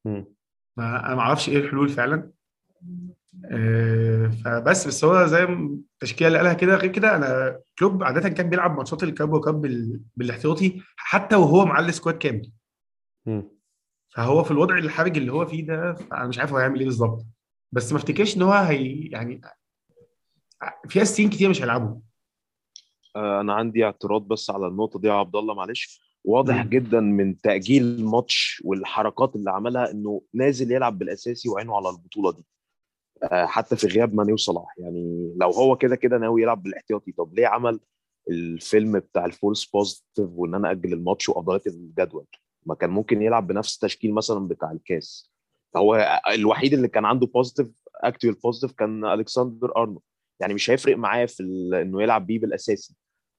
مم. 0.05 0.27
فانا 0.77 1.15
ما 1.15 1.21
أعرفش 1.21 1.49
إيه 1.49 1.59
الحلول 1.59 1.89
فعلا. 1.89 2.31
فبس 4.45 4.87
بس 4.87 5.05
هو 5.05 5.27
زي 5.27 5.45
التشكيله 5.45 6.29
اللي 6.29 6.39
قالها 6.39 6.53
كده 6.53 6.75
غير 6.77 6.93
كده 6.93 7.17
أنا 7.17 7.61
كلوب 7.79 8.03
عادة 8.03 8.29
كان 8.29 8.51
بيلعب 8.51 8.77
ماتشات 8.77 9.03
ال 9.03 9.12
cup 9.12 9.41
cup 9.45 9.61
بال- 9.61 10.01
بالاحتياطي 10.17 10.81
حتى 10.97 11.37
وهو 11.37 11.65
معلي 11.65 11.93
squad 11.93 12.19
كامل. 12.19 12.53
فهو 14.15 14.45
في 14.45 14.51
الوضع 14.51 14.79
الحرج 14.79 15.17
اللي 15.17 15.33
هو 15.33 15.47
فيه 15.47 15.67
ده 15.67 15.97
أنا 16.13 16.27
مش 16.27 16.39
عارف 16.39 16.51
هو 16.53 16.59
هيعمل 16.59 16.79
إيه 16.79 16.85
بالظبط. 16.87 17.27
بس 17.73 17.93
ما 17.93 17.99
افتكرش 17.99 18.37
إن 18.37 18.43
هو 18.43 18.53
هي 18.53 19.01
يعني 19.01 19.41
في 20.89 21.03
اساسيين 21.03 21.31
كتير 21.31 21.49
مش 21.51 21.63
هيلعبوا. 21.63 22.01
آه، 23.17 23.41
أنا 23.41 23.55
عندي 23.55 23.85
اعتراض 23.85 24.23
بس 24.29 24.51
على 24.51 24.67
النقطة 24.67 24.99
دي 24.99 25.07
يا 25.09 25.13
عبد 25.13 25.37
الله 25.37 25.55
معلش. 25.55 26.01
واضح 26.25 26.55
مم. 26.65 26.69
جدا 26.71 27.01
من 27.01 27.41
تأجيل 27.41 27.83
الماتش 27.83 28.63
والحركات 28.65 29.37
اللي 29.37 29.51
عملها 29.51 29.91
إنه 29.91 30.23
نازل 30.35 30.73
يلعب 30.73 30.99
بالأساسي 30.99 31.49
وعينه 31.49 31.77
على 31.77 31.89
البطولة 31.89 32.33
دي. 32.33 32.39
آه، 32.43 32.58
حتى 33.25 33.77
في 33.77 33.87
غياب 33.87 34.15
ماني 34.15 34.33
وصلاح. 34.33 34.75
يعني 34.79 35.35
لو 35.41 35.51
هو 35.51 35.77
كده 35.77 35.97
كده 35.97 36.19
ناوي 36.19 36.43
يلعب 36.43 36.63
بالاحتياطي 36.63 37.13
طب 37.13 37.35
ليه 37.35 37.47
عمل 37.47 37.81
الفيلم 38.31 38.99
بتاع 38.99 39.25
ال 39.25 39.31
false 39.31 39.65
positive 39.65 40.29
وإن 40.31 40.55
أنا 40.55 40.71
أجل 40.71 40.93
الماتش 40.93 41.29
وافضليه 41.29 41.63
الجدول؟ 41.67 42.27
ما 42.67 42.75
كان 42.75 42.91
ممكن 42.91 43.23
يلعب 43.23 43.47
بنفس 43.47 43.75
التشكيل 43.75 44.15
مثلا 44.15 44.49
بتاع 44.49 44.73
الكاس. 44.73 45.33
هو 45.77 46.21
الوحيد 46.35 46.73
اللي 46.73 46.89
كان 46.89 47.05
عنده 47.05 47.27
positive 47.27 47.83
actual 48.05 48.35
positive 48.35 48.73
كان 48.77 49.05
ألكسندر 49.05 49.77
أرنولد. 49.77 50.01
يعني 50.41 50.55
مش 50.55 50.71
هيفرق 50.71 50.97
معاه 50.97 51.27
في 51.27 51.43
إنه 51.83 52.03
يلعب 52.03 52.27
بيه 52.27 52.39
بالأساسي. 52.39 52.97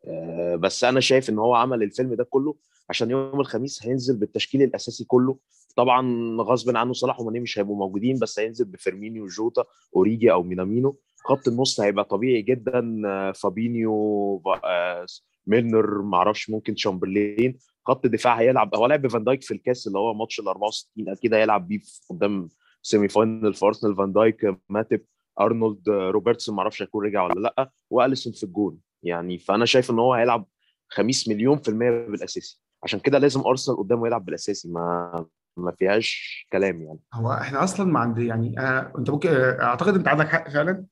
آه، 0.07 0.55
بس 0.55 0.83
أنا 0.83 0.99
شايف 0.99 1.29
إن 1.29 1.39
هو 1.39 1.55
عمل 1.55 1.83
الفيلم 1.83 2.13
ده 2.13 2.23
كله 2.23 2.55
عشان 2.89 3.11
يوم 3.11 3.39
الخميس 3.39 3.85
هينزل 3.87 4.17
بالتشكيل 4.17 4.61
الأساسي 4.61 5.05
كله. 5.05 5.37
طبعا 5.75 6.37
غصب 6.41 6.77
عنه 6.77 6.93
صلاح 6.93 7.19
وماني 7.19 7.39
مش 7.39 7.59
هيبقوا 7.59 7.77
موجودين 7.77 8.19
بس 8.19 8.39
هينزل 8.39 8.65
بفيرمينيو 8.65 9.25
جوتا 9.27 9.63
أوريجي 9.95 10.31
أو 10.31 10.43
مينامينو 10.43 10.97
خط 11.25 11.47
النص 11.47 11.79
هيبقى 11.79 12.05
طبيعي 12.05 12.41
جدا 12.41 13.01
فابينيو 13.31 14.41
آه، 14.65 15.05
ميلنر 15.47 16.01
معرفش 16.01 16.49
ممكن 16.49 16.75
شامبرلين. 16.75 17.57
خط 17.85 18.05
الدفاع 18.05 18.39
هيلعب 18.39 18.75
هو 18.75 18.85
لعب 18.85 19.07
فان 19.07 19.23
دايك 19.23 19.43
في 19.43 19.53
الكاس 19.53 19.87
اللي 19.87 19.99
هو 19.99 20.13
ماتش 20.13 20.39
ال 20.39 20.47
64 20.47 21.09
أكيد 21.09 21.33
هيلعب 21.33 21.67
بيه 21.67 21.79
قدام 22.09 22.49
semi 22.81 23.07
final 23.07 23.53
في 23.53 23.65
أرسنال. 23.65 23.95
فان 23.95 24.13
دايك 24.13 24.57
ماتب 24.69 25.01
أرنولد 25.39 25.89
روبرتسون 25.89 26.55
معرفش 26.55 26.81
هيكون 26.81 27.05
رجع 27.05 27.23
ولا 27.23 27.39
لأ 27.39 27.71
وأليسون 27.89 28.33
في 28.33 28.43
الجون. 28.43 28.77
يعني 29.03 29.37
فأنا 29.39 29.65
شايف 29.65 29.91
إن 29.91 29.99
هو 29.99 30.13
هيلعب 30.13 30.45
خميس 30.89 31.27
مليون 31.27 31.57
في 31.57 31.69
المية 31.69 31.89
بالأساسي. 32.07 32.61
عشان 32.83 32.99
كده 32.99 33.19
لازم 33.19 33.41
أرسنال 33.41 33.77
قدامه 33.77 34.07
يلعب 34.07 34.25
بالأساسي 34.25 34.69
ما 34.69 35.25
ما 35.57 35.71
فيهاش 35.71 36.45
كلام 36.51 36.81
يعني. 36.81 36.99
هو 37.13 37.31
إحنا 37.33 37.63
أصلا 37.63 37.91
ما 37.91 37.99
عندي 37.99 38.25
يعني 38.27 38.59
أنا 38.59 38.93
أنت 38.97 39.09
ممكن 39.09 39.29
أعتقد 39.61 39.95
أنت 39.95 40.07
عندك 40.07 40.27
حق 40.27 40.49
فعلا 40.49 40.85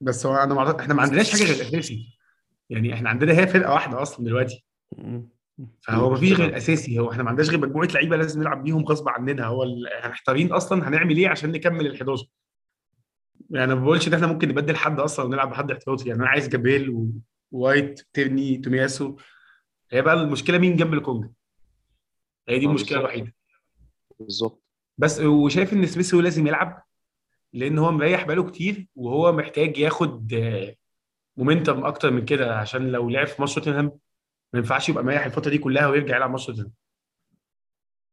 بس 0.00 0.26
هو 0.26 0.34
أنا 0.36 0.80
إحنا 0.80 0.94
ما 0.94 1.02
عندناش 1.02 1.32
حاجة 1.32 1.42
غير 1.42 1.54
الأساسي. 1.54 2.18
يعني 2.70 2.94
إحنا 2.94 3.10
عندنا 3.10 3.32
هي 3.32 3.46
فرقة 3.46 3.72
واحدة 3.72 4.02
أصلا 4.02 4.24
دلوقتي. 4.26 4.64
فهو 5.80 6.10
ما 6.10 6.16
فيش 6.16 6.32
غير 6.32 6.48
الاساسي 6.48 6.98
هو 6.98 7.10
إحنا 7.12 7.22
ما 7.22 7.28
عندناش 7.30 7.50
غير 7.50 7.60
مجموعة 7.60 7.86
لعيبة 7.86 8.16
لازم 8.16 8.40
نلعب 8.40 8.62
بيهم 8.64 8.84
غصب 8.84 9.08
عننا. 9.08 9.46
هو 9.46 9.66
محتارين 10.04 10.52
أصلا 10.52 10.88
هنعمل 10.88 11.16
إيه 11.16 11.28
عشان 11.28 11.52
نكمل 11.52 11.86
ال 11.86 11.96
11 11.96 12.26
يعني 13.50 13.74
ما 13.74 13.80
بقولش 13.80 14.08
إن 14.08 14.14
إحنا 14.14 14.26
ممكن 14.26 14.48
نبدل 14.48 14.76
حد 14.76 15.00
أصلا 15.00 15.26
ونلعب 15.26 15.50
بحد 15.50 15.70
احتياطي. 15.70 16.08
يعني 16.08 16.20
أنا 16.20 16.28
عايز 16.28 16.48
جابريل 16.48 16.90
و- 16.90 17.10
ووايت 17.52 18.00
تيرني 18.12 18.56
تومياسو. 18.56 19.16
هي 19.92 20.02
بقى 20.02 20.14
المشكلة 20.14 20.58
مين 20.58 20.76
جنب 20.76 20.94
لوكونجا 20.94 21.30
هي 22.48 22.58
دي 22.58 22.66
آه، 22.66 22.68
المشكلة 22.68 22.98
بالظبط. 22.98 23.10
الوحيدة. 23.14 23.34
بالظبط. 24.20 24.62
بس 24.98 25.20
وشايف 25.20 25.72
إن 25.72 25.86
سميث 25.86 26.14
هو 26.14 26.20
لازم 26.20 26.46
يلعب 26.46 26.84
لأن 27.52 27.78
هو 27.78 27.92
مريح 27.92 28.24
بقاله 28.24 28.50
كتير 28.50 28.88
وهو 28.94 29.32
محتاج 29.32 29.78
ياخد 29.78 30.34
momentum 31.36 31.84
أكتر 31.84 32.10
من 32.10 32.24
كده 32.24 32.56
عشان 32.58 32.92
لو 32.92 33.10
لعب 33.10 33.26
في 33.26 33.36
ماتش 33.42 33.54
توتنهام 33.54 33.84
ما 34.52 34.58
ينفعش 34.58 34.88
يبقى 34.88 35.04
مريح 35.04 35.24
الفترة 35.24 35.50
دي 35.50 35.58
كلها 35.58 35.88
ويرجع 35.88 36.16
يلعب 36.16 36.30
ماتش 36.30 36.46
توتنهام. 36.46 36.72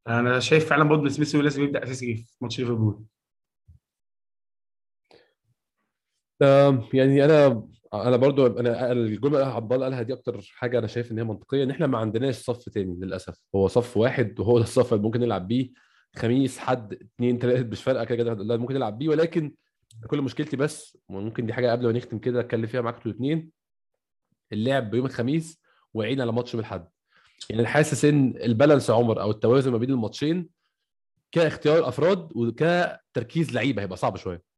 أنا 0.08 0.40
شايف 0.40 0.70
فعلا 0.70 0.84
برضه 0.84 1.04
إن 1.04 1.10
سميث 1.10 1.36
هو 1.36 1.42
لازم 1.42 1.64
يبدأ 1.64 1.84
أساسي 1.84 2.16
في 2.16 2.26
ماتش 2.42 2.60
ليفربول. 2.60 3.04
يعني 6.94 7.26
أنا 7.26 7.68
أنا 7.94 8.18
برضو 8.18 8.48
أنا 8.48 8.92
الجملة 8.92 9.40
اللي 9.42 9.54
عبد 9.54 9.74
الله 9.74 9.86
قالها 9.86 10.02
دي 10.02 10.14
أكتر 10.14 10.42
حاجة 10.42 10.80
أنا 10.80 10.88
شايف 10.88 11.12
إن 11.12 11.18
هي 11.18 11.24
منطقية 11.24 11.64
إن 11.64 11.72
إحنا 11.72 11.88
ما 11.88 11.98
عندناش 11.98 12.36
صف 12.36 12.70
تاني 12.70 12.96
للأسف. 13.00 13.38
هو 13.56 13.68
صف 13.68 13.98
واحد 13.98 14.40
وهو 14.40 14.58
ده 14.58 14.64
الصف 14.64 14.94
اللي 14.94 15.04
ممكن 15.04 15.20
نلعب 15.20 15.48
بيه 15.48 15.70
خميس 16.16 16.58
حد 16.60 16.94
اثنين 16.94 17.40
ثلاثة 17.40 17.64
مش 17.68 17.84
فارقة 17.84 18.04
كده 18.04 18.34
كده 18.34 18.58
ممكن 18.58 18.74
نلعب 18.74 18.98
بيه. 18.98 19.10
ولكن 19.10 19.54
كل 20.08 20.22
مشكلتي 20.22 20.58
بس 20.58 20.98
وممكن 21.10 21.46
دي 21.46 21.54
حاجة 21.54 21.72
قبل 21.72 21.86
ما 21.86 21.92
نختم 21.92 22.20
كده 22.20 22.40
أتكلم 22.40 22.66
فيها 22.68 22.82
معاكم 22.82 22.98
أنتوا 22.98 23.12
الاثنين 23.12 23.52
اللعب 24.54 24.90
بيوم 24.92 25.06
الخميس 25.06 25.62
وعين 25.94 26.22
على 26.22 26.32
ماتش 26.32 26.54
يوم 26.54 26.60
الاحد 26.60 26.88
يعني 27.50 27.68
حاسس 27.68 28.06
إن 28.06 28.34
البالانس 28.44 28.90
يا 28.90 28.94
عمر 28.96 29.22
أو 29.22 29.32
التوازن 29.32 29.72
ما 29.72 29.78
بين 29.78 29.90
الماتشين 29.92 30.50
كاختيار 31.32 31.88
أفراد 31.88 32.30
وكتركيز 32.36 33.54
لعيبة 33.54 33.82
هيبقى 33.82 33.98
صعب 33.98 34.18
شوية. 34.18 34.49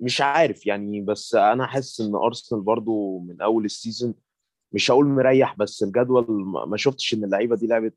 مش 0.00 0.20
عارف 0.20 0.66
يعني 0.66 1.00
بس 1.00 1.34
أنا 1.34 1.66
حاسس 1.66 2.00
إن 2.00 2.14
أرسنال 2.14 2.60
برضو 2.62 3.18
من 3.18 3.40
أول 3.40 3.64
ال 3.64 3.71
season 3.71 4.14
مش 4.72 4.90
هقول 4.90 5.06
مريح 5.06 5.56
بس 5.56 5.82
الجدول 5.82 6.26
ما 6.68 6.76
شفتش 6.76 7.14
إن 7.14 7.24
اللعيبة 7.24 7.56
دي 7.56 7.66
لعبت 7.66 7.96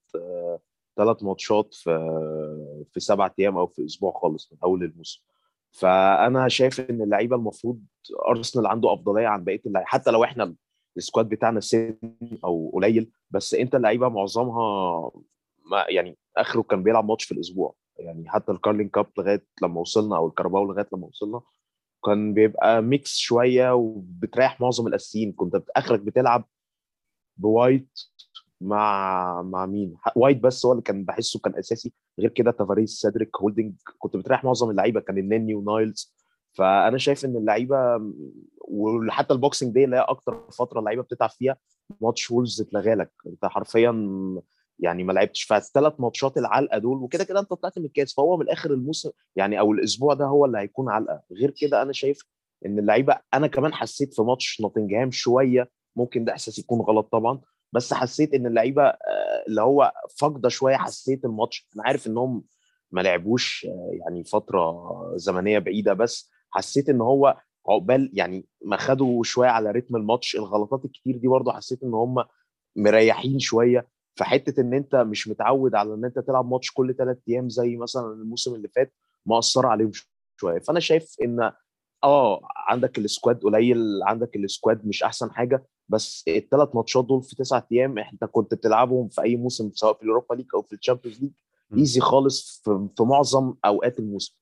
ثلاث 0.98 1.24
ماتشات 1.24 1.74
في 1.74 1.92
في 2.92 3.00
سبع 3.00 3.32
أيام 3.40 3.58
أو 3.58 3.68
في 3.68 3.86
أسبوع 3.86 4.14
خالص 4.22 4.50
من 4.52 4.58
أول 4.64 4.84
الموسم. 4.84 5.22
فأنا 5.72 6.48
شايف 6.48 6.80
إن 6.80 7.02
اللعيبة 7.02 7.36
المفروض 7.36 7.80
أرسنال 8.30 8.68
عنده 8.68 8.94
أفضلية 8.94 9.28
عن 9.28 9.44
بقية 9.44 9.62
اللعيبة 9.66 9.88
حتى 9.88 10.12
لو 10.12 10.24
إحنا 10.24 10.56
ال 10.98 11.03
squad 11.03 11.30
بتاعنا 11.30 11.60
thin 11.60 11.96
أو 12.44 12.72
قليل 12.74 13.12
بس 13.32 13.54
أنت 13.54 13.76
اللعيبة 13.76 14.10
معظمها 14.10 15.12
ما 15.72 15.86
يعني 15.90 16.18
آخره 16.38 16.62
كان 16.62 16.84
بيلعب 16.84 17.06
ماتش 17.08 17.24
في 17.26 17.32
الأسبوع. 17.32 17.76
يعني 18.00 18.30
حتى 18.30 18.52
ال 18.52 18.56
Carling 18.57 18.90
Cup 18.90 19.08
لغاية 19.18 19.46
لما 19.64 19.82
وصلنا 19.82 20.18
أو 20.18 20.28
الكاراباو 20.28 20.66
لغاية 20.66 20.88
لما 20.94 21.08
وصلنا 21.08 21.42
كان 22.06 22.34
بيبقى 22.34 22.82
mix 22.82 23.16
شوية 23.18 23.74
وبتريح 23.76 24.62
معظم 24.62 24.88
الأساسيين. 24.88 25.32
كنت 25.32 25.64
آخرك 25.76 26.00
بتلعب 26.00 26.46
بوايت 27.38 28.00
مع 28.62 29.42
مع 29.42 29.66
مين؟ 29.66 29.96
وايت 30.16 30.38
بس 30.38 30.66
هو 30.66 30.72
اللي 30.72 30.84
كان 30.84 31.04
بحسه 31.04 31.40
كان 31.40 31.56
أساسي. 31.56 31.94
غير 32.20 32.30
كده 32.30 32.52
تافاريز 32.52 32.90
سيدريك 32.90 33.38
هولدنج 33.42 33.74
كنت 33.98 34.18
بتريح 34.18 34.44
معظم 34.44 34.70
اللعيبة. 34.70 35.00
كان 35.00 35.18
النني 35.18 35.56
ونايلز. 35.56 36.16
فأنا 36.54 36.98
شايف 36.98 37.26
إن 37.26 37.38
اللعيبة 37.38 37.78
وحتى 38.68 39.34
ال 39.34 39.39
Boxing 39.39 39.74
Day 39.74 39.84
اللي 39.86 39.96
هي 39.96 40.02
أكتر 40.02 40.52
فترة 40.52 40.80
اللعيبة 40.80 41.04
بتتعب 41.04 41.30
فيها 41.30 41.58
ماتش 42.02 42.32
وولفز 42.32 42.62
اتلغى 42.62 42.96
لك. 42.96 43.12
أنت 43.28 43.46
حرفيا 43.46 43.92
يعني 44.80 45.04
ما 45.04 45.14
لعبتش. 45.14 45.44
فالثلاث 45.44 45.94
ماتشات 46.00 46.38
العلقة 46.38 46.78
دول 46.78 46.98
وكده 46.98 47.24
كده 47.24 47.40
أنت 47.40 47.54
طلعت 47.54 47.80
من 47.80 47.86
الكاس 47.86 48.14
فهو 48.14 48.38
من 48.38 48.44
الآخر 48.44 48.72
الموسم 48.72 49.10
يعني 49.36 49.60
أو 49.60 49.72
الأسبوع 49.72 50.14
ده 50.14 50.26
هو 50.26 50.46
اللي 50.46 50.58
هيكون 50.58 50.90
علقة. 50.90 51.22
غير 51.32 51.50
كده 51.52 51.82
أنا 51.82 51.94
شايف 51.94 52.20
إن 52.66 52.80
اللعيبة 52.80 53.18
أنا 53.34 53.48
كمان 53.48 53.74
حسيت 53.74 54.14
في 54.14 54.22
ماتش 54.22 54.62
نوتنجهام 54.62 55.12
شوية 55.12 55.70
ممكن 55.96 56.26
ده 56.26 56.32
إحساس 56.32 56.60
يكون 56.60 56.82
غلط 56.82 57.08
طبعا 57.12 57.42
بس 57.74 57.94
حسيت 57.94 58.34
إن 58.34 58.46
اللعيبة 58.48 58.84
آه، 58.84 58.98
اللي 59.48 59.62
هو 59.62 59.94
فاقدة 60.18 60.50
شوية 60.50 60.76
حسيت 60.76 61.26
الماتش. 61.26 61.68
أنا 61.76 61.84
عارف 61.86 62.08
إنهم 62.08 62.44
ما 62.92 63.02
لعبوش 63.02 63.68
آه، 63.70 63.90
يعني 63.94 64.24
فترة 64.24 64.84
زمنية 65.16 65.60
بعيدة 65.60 65.94
بس 65.94 66.32
حسيت 66.52 66.90
إن 66.90 67.02
هو 67.02 67.38
عقبال 67.70 68.12
يعني 68.14 68.46
ما 68.66 68.78
خدوا 68.78 69.24
شوية 69.24 69.50
على 69.50 69.72
رتم 69.72 69.96
الماتش 69.96 70.36
الغلطات 70.36 70.86
الكتير 70.86 71.18
دي 71.18 71.28
برضه 71.28 71.52
حسيت 71.54 71.84
إن 71.84 71.94
هم 71.94 72.24
مريحين 72.76 73.40
شوية. 73.40 73.88
فحتة 74.16 74.62
إن 74.62 74.74
أنت 74.74 74.96
مش 74.96 75.28
متعود 75.28 75.76
على 75.76 75.94
إن 75.94 76.06
أنت 76.06 76.20
تلعب 76.20 76.50
ماتش 76.50 76.72
كل 76.72 76.96
ثلاث 76.96 77.18
أيام 77.30 77.50
زي 77.50 77.76
مثلا 77.76 78.14
الموسم 78.14 78.56
اللي 78.56 78.68
فات 78.68 78.94
مأثر 79.26 79.66
عليهم 79.66 79.92
شوية. 80.40 80.60
فأنا 80.60 80.80
شايف 80.80 81.16
إن 81.24 81.52
آه 82.04 82.42
عندك 82.68 82.98
ال 82.98 83.05
squad 83.05 83.42
قليل 83.42 84.04
عندك 84.04 84.36
ال 84.36 84.44
squad 84.44 84.88
مش 84.88 85.04
أحسن 85.04 85.32
حاجة 85.32 85.66
بس 85.90 86.24
الثلاث 86.28 86.76
ماتشات 86.76 87.06
دول 87.06 87.24
في 87.24 87.36
تسعة 87.36 87.68
أيام 87.72 87.98
انت 87.98 88.24
كنت 88.24 88.54
بتلعبهم 88.54 89.08
في 89.10 89.22
أي 89.22 89.36
موسم 89.36 89.72
سواء 89.74 89.94
في 89.94 90.02
اليوروبا 90.04 90.36
ليج 90.36 90.46
أو 90.56 90.62
في 90.62 90.74
الشامبيونز 90.76 91.22
ليج. 91.22 91.32
easy 91.78 92.00
خالص 92.02 92.62
في, 92.66 92.88
في 92.98 93.04
معظم 93.04 93.54
أوقات 93.66 94.00
الموسم. 94.00 94.36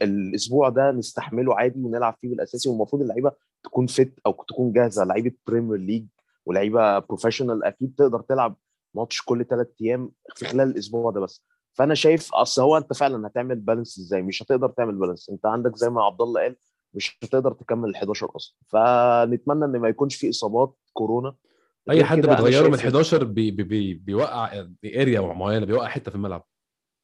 فالاسبوع 0.00 0.68
ده 0.68 0.90
نستحمله 0.90 1.54
عادي 1.54 1.80
ونلعب 1.80 2.16
فيه 2.20 2.28
بالأساسي 2.28 2.68
والمفروض 2.68 3.02
اللعيبة 3.02 3.32
تكون 3.64 3.86
fit 3.86 4.12
أو 4.26 4.44
تكون 4.48 4.72
جاهزة. 4.72 5.04
لعيبة 5.04 5.32
بريمير 5.46 5.76
ليج 5.78 6.06
ولعيبة 6.46 6.98
professional 6.98 7.64
أكيد 7.64 7.94
تقدر 7.98 8.20
تلعب 8.20 8.56
ماتش 8.94 9.22
كل 9.22 9.44
ثلاث 9.44 9.68
أيام 9.82 10.10
في 10.36 10.44
خلال 10.44 10.68
الأسبوع 10.70 11.10
ده 11.10 11.20
بس. 11.20 11.44
فأنا 11.72 11.94
شايف 11.94 12.34
أصل 12.34 12.62
هو 12.62 12.76
أنت 12.76 12.92
فعلا 12.92 13.26
هتعمل 13.26 13.56
balance 13.60 13.98
إزاي؟ 13.98 14.22
مش 14.22 14.42
هتقدر 14.42 14.68
تعمل 14.68 14.94
balance 14.94 15.30
أنت 15.30 15.46
عندك 15.46 15.76
زي 15.76 15.90
ما 15.90 16.04
عبد 16.04 16.22
الله 16.22 16.40
قال 16.40 16.56
مش 16.94 17.18
هتقدر 17.22 17.52
تكمل 17.52 17.88
ال 17.88 17.96
11 17.96 18.30
أصلا. 18.36 18.56
فنتمنى 18.68 19.64
إن 19.64 19.80
ما 19.80 19.88
يكونش 19.88 20.16
في 20.16 20.30
إصابات 20.30 20.76
كورونا. 20.92 21.34
أي 21.90 22.04
حد 22.04 22.18
بتغيره 22.18 22.68
من 22.68 22.76
شايف 22.76 22.80
إن- 22.82 22.84
11 22.84 23.24
بي 23.24 23.50
بي 23.50 23.62
بي 23.62 23.94
بيوقع 23.94 24.64
area 24.84 25.20
معينة 25.20 25.66
بيوقع 25.66 25.88
حتة 25.88 26.10
في 26.10 26.16
الملعب. 26.16 26.44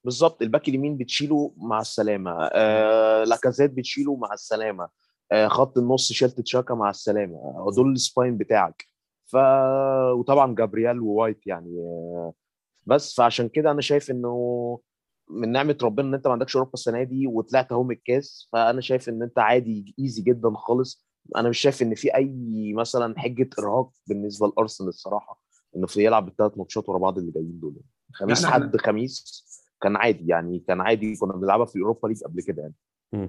بالظبط. 0.05 0.43
الباك 0.43 0.69
اليمين 0.69 0.97
بتشيله 0.97 1.52
مع 1.56 1.81
السلامة. 1.81 2.31
آه 2.52 3.24
لاكازيت 3.24 3.70
بتشيله 3.70 4.16
مع 4.16 4.32
السلامة. 4.32 4.89
آه 5.32 5.48
خط 5.48 5.78
النص 5.78 6.12
شلت 6.12 6.40
تشاكا 6.40 6.74
مع 6.74 6.90
السلامة. 6.90 7.35
آه، 7.36 7.70
دول 7.77 7.93
ال 7.93 8.00
spine 8.00 8.37
بتاعك. 8.36 8.86
ف 9.29 9.37
وطبعا 10.19 10.55
جابرييل 10.55 11.01
ووايت 11.01 11.47
يعني 11.47 11.79
آه 11.79 12.33
بس 12.87 13.15
فعشان 13.17 13.49
كده 13.49 13.71
أنا 13.71 13.81
شايف 13.81 14.11
إنه 14.11 14.79
من 15.31 15.53
نعمة 15.53 15.79
ربنا 15.83 16.09
إن 16.09 16.15
أنت 16.15 16.27
ما 16.27 16.33
عندكش 16.33 16.57
أوروبا 16.57 16.75
السنة 16.75 17.03
دي 17.03 17.27
وطلعت 17.27 17.73
أهو 17.73 17.83
من 17.83 17.91
الكاس 17.95 18.49
فأنا 18.53 18.81
شايف 18.81 19.09
إن 19.09 19.23
أنت 19.23 19.39
عادي 19.39 19.95
easy 19.99 20.23
جدا 20.23 20.51
خالص. 20.55 21.09
أنا 21.37 21.49
مش 21.49 21.59
شايف 21.59 21.83
إن 21.83 21.95
في 21.95 22.15
أي 22.15 22.73
مثلا 22.77 23.19
حجة 23.19 23.51
إرهاق 23.59 23.91
بالنسبة 24.07 24.47
لأرسنال 24.47 24.89
الصراحة 24.89 25.43
إنه 25.77 25.87
في 25.87 26.05
يلعب 26.05 26.29
الثلاث 26.29 26.59
ماتشات 26.59 26.89
ورا 26.89 26.99
بعض 26.99 27.19
اللي 27.19 27.33
جايين 27.33 27.61
دول. 27.61 27.77
خميس 28.13 28.47
حد 28.47 28.77
خميس 28.77 29.45
كان 29.83 29.97
عادي 29.97 30.27
يعني 30.29 30.59
كان 30.69 30.81
عادي 30.81 31.17
كنا 31.17 31.33
بنلعبها 31.33 31.67
في 31.67 31.77
الاوروبا 31.77 32.09
ليج 32.09 32.25
قبل 32.25 32.43
كده 32.43 32.63
يعني. 32.63 32.75
مم. 33.13 33.29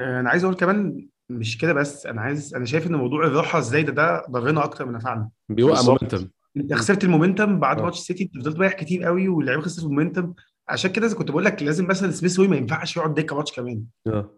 أنا 0.00 0.30
عايز 0.30 0.44
أقول 0.44 0.56
كمان 0.56 1.08
مش 1.30 1.58
كده 1.58 1.72
بس 1.72 2.06
أنا 2.06 2.20
عايز 2.20 2.54
أنا 2.54 2.64
شايف 2.64 2.86
إن 2.86 2.94
موضوع 2.94 3.26
الراحة 3.26 3.58
الزايدة 3.58 3.92
ده 3.92 4.26
ضرنا 4.30 4.64
أكتر 4.64 4.86
من 4.86 4.92
نفعنا. 4.92 5.28
بيوقع. 5.48 5.82
momentum 5.82 6.28
أنت 6.56 6.74
خسرت 6.74 7.04
ال 7.04 7.10
momentum 7.10 7.60
بعد 7.60 7.78
آه. 7.78 7.82
ماتش 7.84 7.98
سيتي 7.98 8.24
أنت 8.24 8.36
فضلت 8.36 8.56
رايح 8.58 8.72
كتير 8.72 9.04
قوي 9.04 9.28
واللعيبة 9.28 9.62
خسرت 9.62 9.84
ال 9.84 9.89
momentum. 9.89 10.34
عشان 10.68 10.92
كده 10.92 11.14
كنت 11.14 11.30
بقول 11.30 11.44
لك 11.44 11.62
لازم 11.62 11.86
مثلا 11.86 12.10
سميث 12.10 12.40
ما 12.40 12.56
ينفعش 12.56 12.96
يقعد 12.96 13.14
دكة 13.14 13.36
ماتش 13.36 13.52
كمان. 13.52 13.84
آه. 14.06 14.30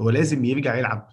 هو 0.00 0.10
لازم 0.10 0.44
يرجع 0.44 0.74
يلعب. 0.76 1.08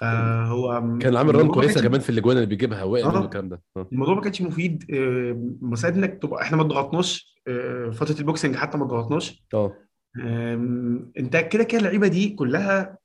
فهو 0.00 0.98
كان 1.00 1.16
عامل 1.16 1.34
run 1.34 1.48
كويسة 1.48 1.82
كمان 1.82 2.00
في 2.00 2.10
الأجوان 2.10 2.36
اللي 2.36 2.46
بيجيبها 2.48 2.82
واقع 2.84 3.08
منه 3.08 3.18
آه 3.18 3.24
الكلام 3.24 3.48
ده. 3.48 3.62
آه. 3.76 3.88
الموضوع 3.92 4.14
ما 4.14 4.20
كانش 4.20 4.42
مفيد 4.42 4.84
آه، 4.94 5.56
مساعد 5.60 5.96
إنك 5.96 6.22
تبقى 6.22 6.42
إحنا 6.42 6.56
ما 6.56 6.62
ضغطناش 6.62 7.40
آه، 7.48 7.90
فترة 7.90 8.18
ال 8.18 8.23
Boxing 8.23 8.56
حتى 8.56 8.78
ما 8.78 8.84
ضغطناش. 8.84 9.44
آه. 9.54 9.74
أنت 11.18 11.36
كده 11.36 11.64
كده 11.64 11.78
اللعيبة 11.78 12.08
دي 12.08 12.30
كلها 12.30 12.98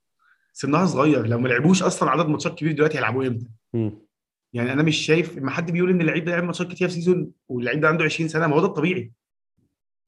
سنها 0.53 0.85
صغير. 0.85 1.27
لو 1.27 1.39
ما 1.39 1.47
لعبوش 1.47 1.83
أصلا 1.83 2.09
عدد 2.09 2.25
ماتشات 2.29 2.55
كبير 2.55 2.71
دلوقتي 2.71 2.97
هيلعبوا 2.97 3.27
إمتى؟ 3.27 3.47
يعني 4.53 4.73
أنا 4.73 4.83
مش 4.83 4.95
شايف 4.97 5.37
ما 5.37 5.51
حد 5.51 5.71
بيقول 5.71 5.89
إن 5.89 6.01
اللعيب 6.01 6.25
ده 6.25 6.31
لعب 6.31 6.43
ماتشات 6.43 6.67
كتير 6.67 6.87
في 6.87 6.93
season 6.93 7.31
واللعيب 7.49 7.79
ده 7.81 7.87
عنده 7.87 8.03
20 8.05 8.29
سنة 8.29 8.47
ما 8.47 8.55
هو 8.55 8.59
ده 8.59 8.65
الطبيعي. 8.65 9.11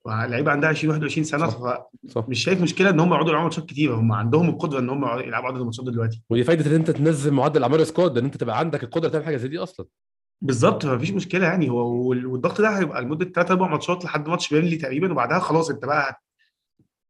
اللعيبه 0.07 0.51
عندها 0.51 0.69
20 0.69 0.89
21 0.93 1.23
سنة 1.23 1.47
صح. 1.47 1.57
صح. 2.07 2.21
فمش 2.25 2.43
شايف 2.43 2.61
مشكلة 2.61 2.89
إن 2.89 2.99
هم 2.99 3.09
يقعدوا 3.09 3.29
يلعبوا 3.29 3.43
ماتشات 3.43 3.65
كتير. 3.65 3.95
هم 3.95 4.11
عندهم 4.11 4.49
القدرة 4.49 4.79
إن 4.79 4.89
هم 4.89 5.19
يلعبوا 5.19 5.47
عدد 5.47 5.57
الماتشات 5.57 5.85
دلوقتي. 5.85 6.21
ودي 6.29 6.43
فايدة 6.43 6.69
إن 6.71 6.75
أنت 6.75 6.91
تنزل 6.91 7.31
معدل 7.33 7.63
اعمار 7.63 7.83
squad 7.83 8.17
إن 8.17 8.25
أنت 8.25 8.37
تبقى 8.37 8.59
عندك 8.59 8.83
القدرة 8.83 9.09
تعمل 9.09 9.25
حاجة 9.25 9.37
زي 9.37 9.47
دي 9.47 9.57
أصلا. 9.57 9.85
بالظبط 10.41 10.85
مفيش 10.85 11.11
مشكلة 11.11 11.45
يعني. 11.45 11.69
هو 11.69 12.07
وال- 12.09 12.25
والضغط 12.25 12.61
ده 12.61 12.79
هيبقى 12.79 13.01
لمدة 13.01 13.25
3 13.25 13.51
4 13.51 13.67
ماتشات 13.67 14.05
لحد 14.05 14.27
ماتش 14.29 14.53
بيرنلي 14.53 14.75
تقريبا 14.75 15.11
وبعدها 15.11 15.39
خلاص 15.39 15.69
أنت 15.69 15.85
بقى 15.85 16.21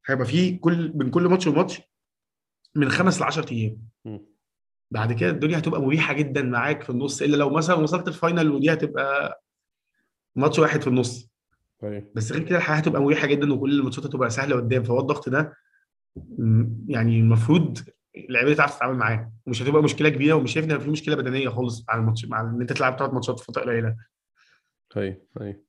هيبقى 0.07 0.26
في 0.26 0.57
كل 0.57 0.91
من 0.95 1.10
كل 1.10 1.24
ماتش 1.28 1.48
وماتش 1.48 1.82
من 2.76 2.89
خمس 2.89 3.22
ل 3.22 3.23
10 3.23 3.52
أيام. 3.52 3.77
بعد 4.91 5.14
كده 5.14 5.30
الدنيا 5.30 5.57
هتبقى 5.57 5.81
مريحة 5.81 6.14
جدا 6.14 6.41
معاك 6.41 6.84
في 6.84 6.89
النص 6.89 7.22
إلا 7.22 7.35
لو 7.35 7.49
مثلا 7.49 7.76
وصلت 7.76 8.07
ال 8.07 8.15
final 8.15 8.52
ودي 8.52 8.73
هتبقى 8.73 9.41
ماتش 10.35 10.60
واحد 10.60 10.81
في 10.81 10.88
النص. 10.88 11.30
طيب. 11.80 12.11
بس 12.15 12.31
غير 12.31 12.43
كده 12.43 12.57
الحياة 12.57 12.77
هتبقى 12.77 13.02
مريحة 13.02 13.27
جدا 13.27 13.53
وكل 13.53 13.80
الماتشات 13.80 14.06
هتبقى 14.06 14.30
سهلة 14.30 14.56
قدام. 14.56 14.84
فهو 14.84 14.99
الضغط 14.99 15.30
ده 15.30 15.53
يعني 16.88 17.19
المفروض 17.19 17.80
اللعيبة 18.15 18.49
دي 18.49 18.56
تعرف 18.56 18.76
تتعامل 18.76 18.97
معاه. 18.97 19.31
ومش 19.45 19.61
هتبقى 19.61 19.84
مشكلة 19.84 20.10
كبيرة 20.10 20.34
ومش 20.35 20.53
شايف 20.53 20.65
إن 20.72 20.80
في 20.80 20.89
مشكلة 20.89 21.15
بدنية 21.15 21.49
خالص 21.49 21.85
مع 21.88 21.95
الماتش 21.95 22.26
مع 22.26 22.41
إن 22.41 22.61
أنت 22.61 22.73
تلعب 22.73 22.97
ثلاث 22.99 23.14
ماتشات 23.14 23.39
في 23.39 23.45
فترة 23.45 23.61
قليلة. 23.61 23.95
طيب 24.89 25.22
طيب. 25.35 25.64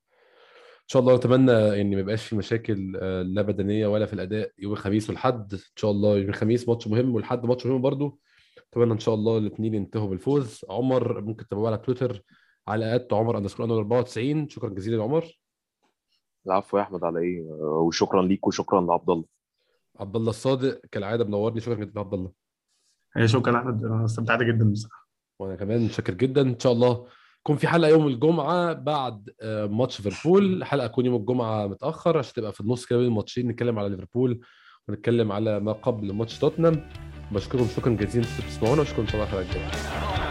شاء 0.89 1.03
الله 1.03 1.17
نتمنى 1.17 1.81
إن 1.81 1.91
ما 1.91 2.01
يبقاش 2.01 2.27
في 2.27 2.37
مشاكل 2.37 2.97
آه، 3.03 3.23
لا 3.23 3.43
بدنية 3.43 3.87
ولا 3.87 4.07
في 4.07 4.13
الأداء 4.13 4.53
يوم 4.59 4.73
الخميس 4.73 5.11
والحد. 5.11 5.55
إن 5.55 5.61
شاء 5.77 5.91
الله 5.91 6.17
يوم 6.17 6.29
الخميس 6.29 6.69
ماتش 6.69 6.89
مهم 6.89 7.15
والحد 7.15 7.47
ماتش 7.47 7.67
مهم 7.67 7.83
برضو. 7.83 8.21
أتمنى 8.73 8.93
إن 8.93 8.99
شاء 8.99 9.15
الله 9.15 9.39
الاثنين 9.39 9.75
ينتهوا 9.75 10.09
بالفوز. 10.09 10.65
عمر 10.71 11.21
ممكن 11.21 11.47
تتابعوه 11.47 11.69
على 11.69 11.79
تويتر 11.79 12.23
على 12.69 12.97
آت 12.97 13.13
عمر 13.13 13.37
أندرسكور 13.39 13.79
94 13.79 14.49
شكرا 14.49 14.69
جزيلا 14.69 14.97
يا 14.97 15.03
عمر. 15.03 15.41
العفو 16.47 16.79
يا 16.79 16.83
أحمد 16.83 17.05
على 17.05 17.21
إيه؟ 17.21 17.41
وشكرا 17.61 18.23
ليك 18.23 18.47
وشكرا 18.47 18.81
لعبد 18.81 19.11
الله. 19.11 19.25
عبد 20.01 20.17
الله 20.17 20.31
الصادق 20.31 20.81
كالعادة 20.93 21.25
منورني. 21.25 21.61
شكرا 21.61 21.75
جدا 21.75 21.93
يا 21.97 22.01
عبد 22.01 22.15
الله. 22.15 22.33
هي 23.17 23.29
شكرا 23.29 23.53
يا 23.53 23.59
أحمد. 23.59 23.85
أنا 23.85 24.05
استمتعت 24.05 24.43
جدا 24.43 24.71
بصراحة. 24.73 25.09
وأنا 25.39 25.57
كمان 25.57 25.89
شاكر 25.89 26.15
جدا. 26.15 26.41
إن 26.41 26.59
شاء 26.59 26.73
الله 26.73 27.07
يكون 27.47 27.56
في 27.56 27.68
حلقة 27.68 27.89
يوم 27.89 28.06
الجمعة 28.06 28.73
بعد 28.73 29.31
آه، 29.43 29.66
ماتش 29.66 30.01
ليفربول. 30.01 30.64
حلقة 30.64 30.86
تكون 30.86 31.06
يوم 31.06 31.16
الجمعة 31.16 31.66
متأخر 31.66 32.18
عشان 32.18 32.32
تبقى 32.35 32.52
في 32.52 32.60
النص 32.60 32.86
كده 32.86 32.98
بين 32.98 33.09
الماتشين. 33.09 33.48
نتكلم 33.48 33.78
على 33.78 33.89
ليفربول 33.89 34.40
ونتكلم 34.89 35.32
على 35.32 35.60
ما 35.60 35.73
قبل 35.73 36.12
ماتش 36.12 36.39
توتنهام. 36.39 36.90
بشكركم 37.32 37.66
شكرا 37.77 37.93
جزيلا 37.93 38.27
أنتوا 38.27 38.44
بتسمعونا 38.44 38.81
واشكركم 38.81 39.02
إن 39.02 39.09
شاء 39.09 40.26